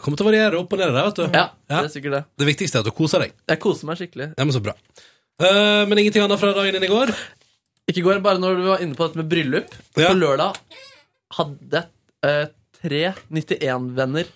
kommer 0.04 0.20
til 0.20 0.26
å 0.26 0.30
variere 0.30 0.60
opp 0.60 0.74
og 0.76 0.82
ned 0.82 0.92
der, 0.92 1.06
vet 1.08 1.22
du. 1.22 1.24
ja, 1.30 1.46
Ja. 1.70 1.78
det 1.80 1.86
er 1.88 1.94
sikkert 1.94 2.18
det. 2.18 2.24
Det 2.42 2.50
viktigste 2.50 2.78
er 2.80 2.84
at 2.84 2.90
du 2.90 2.96
koser 2.98 3.24
deg. 3.24 3.32
Jeg 3.50 3.62
koser 3.64 3.88
meg 3.90 4.02
skikkelig. 4.02 4.28
Ja, 4.36 4.44
men 4.44 4.54
så 4.56 4.62
bra. 4.66 4.76
Uh, 5.42 5.86
men 5.90 5.98
ingenting 6.04 6.26
annet 6.26 6.42
fra 6.42 6.52
dagen 6.54 6.76
din 6.76 6.86
i 6.86 6.92
går? 6.92 7.14
Ikke 7.90 8.02
i 8.04 8.06
går, 8.06 8.20
bare 8.26 8.42
når 8.42 8.60
du 8.60 8.68
var 8.68 8.84
inne 8.84 8.98
på 9.00 9.08
dette 9.08 9.22
med 9.22 9.30
bryllup. 9.32 9.74
Ja. 9.98 10.10
På 10.12 10.18
lørdag 10.20 10.60
hadde 11.40 11.82
jeg 11.82 11.88
uh, 12.28 12.46
tre 12.84 13.02
91-venner 13.32 14.30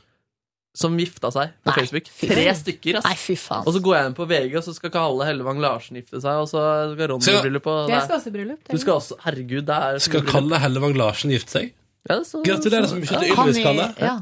som 0.77 0.93
gifta 0.99 1.31
seg 1.33 1.55
på 1.65 1.71
Nei. 1.71 1.75
Facebook. 1.79 2.09
Tre 2.21 2.43
stykker, 2.59 2.99
Nei, 3.01 3.15
fy 3.17 3.35
faen. 3.41 3.65
Og 3.65 3.73
så 3.73 3.81
går 3.81 3.95
jeg 3.97 4.09
inn 4.11 4.15
på 4.19 4.27
VG, 4.29 4.55
og 4.59 4.65
så 4.67 4.75
skal 4.77 4.91
Kalle 4.93 5.25
Hellevang 5.25 5.61
Larsen 5.63 5.97
gifte 5.97 6.21
seg, 6.21 6.37
og 6.43 6.45
så 6.51 6.61
skal 6.93 7.09
Ronny 7.15 7.33
i 7.33 7.41
bryllup. 7.47 7.69
Og 7.71 7.87
det 7.89 7.95
Jeg 7.97 8.05
skal 8.05 8.19
også 8.19 8.29
i 8.29 8.35
bryllup. 8.37 8.61
du 8.69 8.77
skal 8.83 8.93
også 9.01 9.17
Herregud, 9.25 9.65
det 9.65 9.77
er 9.89 9.99
Skal 10.05 10.25
Kalle 10.29 10.59
Hellevang 10.61 10.93
Larsen 10.99 11.33
gifte 11.33 11.55
seg? 11.57 11.71
Ja, 12.07 12.19
så- 12.23 12.43
Gratulerer 12.45 12.85
så 12.87 12.95
mye 13.01 13.09
til 13.09 13.33
Ylvis, 13.33 13.63
Kalle. 13.65 13.87
Ja. 13.99 14.19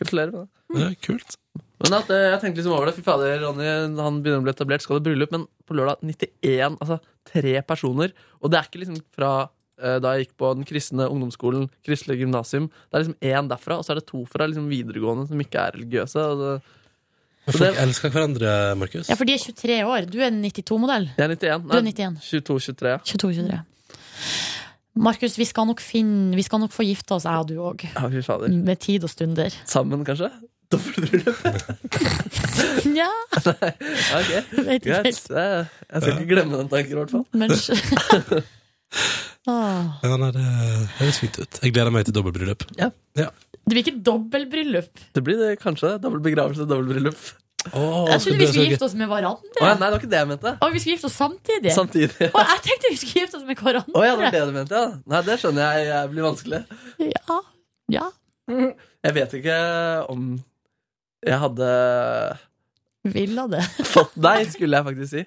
Gratulerer 0.00 0.32
med 0.32 0.80
det. 0.80 0.86
er 0.90 0.94
kult. 1.06 1.36
Men 1.84 1.92
at, 2.00 2.08
eh, 2.10 2.30
jeg 2.32 2.40
tenkte 2.40 2.56
liksom 2.62 2.72
over 2.72 2.86
det. 2.88 2.94
Fy 2.96 3.02
fader, 3.04 3.36
Ronny 3.44 3.64
han 4.00 4.22
begynner 4.24 4.40
å 4.40 4.44
bli 4.46 4.52
etablert, 4.56 4.80
skal 4.82 4.98
det 4.98 5.04
bryllup. 5.10 5.30
Men 5.30 5.46
på 5.68 5.76
lørdag 5.76 6.00
91, 6.02 6.78
altså 6.80 7.00
tre 7.28 7.60
personer. 7.68 8.12
Og 8.42 8.50
det 8.50 8.58
er 8.58 8.64
ikke 8.70 8.80
liksom 8.80 9.02
fra 9.14 9.48
da 9.76 10.14
jeg 10.16 10.26
gikk 10.26 10.36
på 10.40 10.54
den 10.56 10.64
kristne 10.64 11.04
ungdomsskolen, 11.12 11.68
Kristelig 11.84 12.18
gymnasium. 12.22 12.70
Det 12.90 12.94
er 12.96 13.04
liksom 13.04 13.18
én 13.20 13.48
derfra, 13.50 13.76
og 13.78 13.84
så 13.84 13.92
er 13.92 14.00
det 14.00 14.06
to 14.08 14.24
fra 14.26 14.46
liksom 14.48 14.68
videregående 14.70 15.28
som 15.28 15.38
ikke 15.40 15.58
er 15.60 15.76
religiøse. 15.76 16.16
Og 16.16 16.38
det, 16.40 16.62
Men 17.46 17.52
folk 17.54 17.74
det- 17.76 17.82
elsker 17.84 18.10
hverandre, 18.10 18.74
Markus. 18.76 19.08
ja, 19.08 19.14
for 19.14 19.24
de 19.24 19.34
er 19.34 19.38
23 19.38 19.84
år. 19.86 20.06
Du 20.10 20.18
er 20.20 20.30
92-modell. 20.30 21.10
jeg 21.16 21.24
er 21.24 21.36
91. 21.36 21.62
Du 21.68 21.76
er 21.76 21.82
Nei, 21.82 21.92
91. 21.92 22.18
22-23. 22.24 22.98
22-23. 23.04 23.60
Markus, 24.96 25.36
vi 25.36 25.44
skal 25.44 25.66
nok 25.68 25.80
finne 25.84 26.34
Vi 26.34 26.42
skal 26.42 26.58
nok 26.58 26.72
få 26.72 26.82
gifte 26.82 27.12
oss, 27.12 27.24
jeg 27.28 27.36
og 27.36 27.46
du 27.48 27.56
òg. 27.60 27.84
Ja. 27.84 28.08
Med 28.48 28.78
tid 28.80 29.04
og 29.04 29.10
stunder. 29.10 29.52
Sammen, 29.68 30.04
kanskje? 30.08 30.30
Dobbeltbryllup? 30.72 31.36
Ja, 32.96 33.10
Ja, 33.44 33.52
ok. 34.16 34.30
Greit. 34.82 35.30
Eh, 35.30 35.66
Jeg 35.92 36.02
skal 36.02 36.12
ikke 36.16 36.26
glemme 36.32 36.56
den 36.58 36.68
tanken, 36.72 36.92
i 36.92 36.94
hvert 36.96 37.10
fall. 37.12 37.26
Men 37.32 37.50
Åh. 39.46 39.88
Ja, 40.02 40.16
nei, 40.18 40.30
det 40.34 40.44
høres 40.98 41.18
fint 41.22 41.36
ut. 41.38 41.58
Jeg 41.62 41.74
gleder 41.74 41.92
meg 41.94 42.06
til 42.08 42.14
dobbeltbryllup. 42.16 42.64
Det 42.76 43.26
blir 43.70 43.82
ikke 43.82 43.96
dobbeltbryllup. 44.06 45.02
Det 45.14 45.22
blir 45.26 45.38
det 45.40 45.52
kanskje. 45.62 45.96
Dobbel 46.02 46.22
begravelse, 46.24 46.66
dobbeltbryllup. 46.66 47.20
Oh, 47.74 48.06
Jeg 48.06 48.20
trodde 48.22 48.38
vi 48.38 48.46
skulle 48.46 48.66
gifte 48.70 48.86
oss 48.86 48.94
med 48.94 49.08
hverandre. 49.10 49.48
Oh, 49.58 49.64
ja, 49.66 49.72
nei, 49.74 49.86
det 49.88 49.94
var 49.96 49.98
ikke 49.98 50.10
det 50.12 50.18
jeg 50.20 50.28
mente. 50.30 50.50
Og 50.62 50.74
vi 50.74 50.82
skulle 50.82 50.94
gifte 50.96 51.08
oss 51.08 51.16
samtidig. 51.18 51.72
Samtidig. 51.74 52.28
Og 52.30 52.42
jeg 52.52 52.60
tenkte 52.66 52.90
vi 52.92 52.98
skulle 53.00 53.22
gifte 53.24 53.40
oss 53.40 53.46
med 53.48 53.62
hverandre. 53.62 53.94
Oh, 53.98 54.04
ja, 54.06 54.12
det 54.14 54.22
var 54.22 54.36
det 54.36 54.42
du 54.46 54.52
mente, 54.54 54.82
ja. 54.82 54.98
Nei, 55.14 55.22
det 55.26 55.38
skjønner 55.42 55.64
jeg, 55.78 55.88
jeg 55.90 56.12
blir 56.12 56.26
vanskelig. 56.28 56.60
Ja. 57.02 57.38
ja. 57.96 58.04
Jeg 59.08 59.16
vet 59.18 59.34
ikke 59.40 59.56
om 60.14 60.28
jeg 61.26 61.40
hadde 61.42 61.70
Ville 63.16 63.48
det. 63.50 63.64
fått 63.94 64.14
deg, 64.28 64.46
skulle 64.54 64.78
jeg 64.78 64.86
faktisk 64.92 65.10
si. 65.16 65.24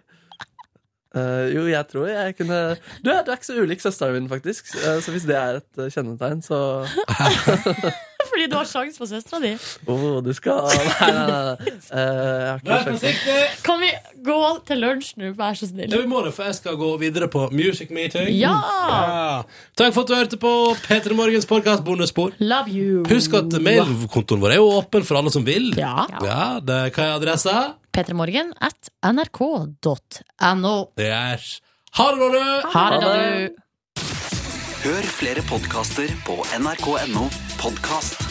Eh, 1.16 1.46
jo, 1.56 1.64
jeg 1.66 1.88
tror 1.90 2.06
jeg 2.06 2.36
kunne 2.38 2.58
Du 3.02 3.10
du 3.10 3.32
er 3.32 3.32
ikke 3.34 3.46
så 3.48 3.62
ulik 3.62 3.82
søsteren 3.82 4.14
min, 4.14 4.30
faktisk. 4.30 4.76
Uh, 4.76 5.02
så 5.02 5.12
hvis 5.12 5.26
det 5.26 5.36
er 5.36 5.58
et 5.58 5.82
uh, 5.82 5.90
kjennetegn, 5.90 6.42
så 6.42 6.86
Fordi 8.40 8.52
du 8.54 8.56
har 8.56 8.68
sjanse 8.70 8.96
på 9.02 9.06
søstera 9.10 9.40
di. 9.44 9.50
Oh, 9.92 10.22
du 10.24 10.30
skal 10.32 10.70
Nei, 10.72 11.08
nei, 11.12 11.24
nei. 11.28 11.72
Eh, 11.92 12.06
jeg 12.46 12.72
har 12.72 12.86
ikke 12.88 12.94
sjans. 13.02 13.64
Kan 13.66 13.82
vi 13.84 13.90
gå 14.24 14.38
til 14.70 14.80
lunsj 14.80 15.10
nå, 15.20 15.34
vær 15.36 15.58
så 15.60 15.68
snill? 15.68 15.92
Ja, 15.92 16.00
vi 16.00 16.08
må 16.08 16.22
det, 16.24 16.32
for 16.38 16.48
jeg 16.48 16.56
skal 16.56 16.78
gå 16.80 16.94
videre 17.02 17.28
på 17.32 17.50
Music 17.52 17.92
Meeting. 17.92 18.30
Ja! 18.38 18.54
Ja. 18.64 19.28
Takk 19.76 19.92
for 19.98 20.06
at 20.08 20.14
du 20.14 20.16
hørte 20.16 20.40
på 20.40 20.54
P3 20.86 21.20
Morgens 21.20 21.50
podkast 21.50 21.84
Bondespor. 21.84 22.32
Love 22.40 22.72
you. 22.72 23.04
Husk 23.12 23.36
at 23.42 23.60
mailkontoen 23.60 24.40
vår 24.40 24.56
er 24.56 24.62
jo 24.62 24.72
åpen 24.78 25.04
for 25.04 25.20
alle 25.20 25.36
som 25.36 25.44
vil. 25.44 25.74
Ja. 25.76 26.08
Ja, 26.24 26.44
det, 26.64 26.80
Hva 26.96 27.10
er 27.10 27.16
adressa? 27.20 27.58
P3morgen 27.92 28.56
at 28.64 28.94
nrk.no. 29.04 30.76
Det 30.96 31.12
er 31.12 31.50
Ha 32.00 32.12
det, 32.16 32.32
du! 32.40 32.44
Ha 32.78 32.88
det, 32.96 33.04
da, 33.04 33.16
du. 33.20 33.66
Hør 34.80 35.14
flere 35.20 35.44
podkaster 35.50 36.14
på 36.24 36.40
nrk.no 36.56 37.28
podkast. 37.60 38.29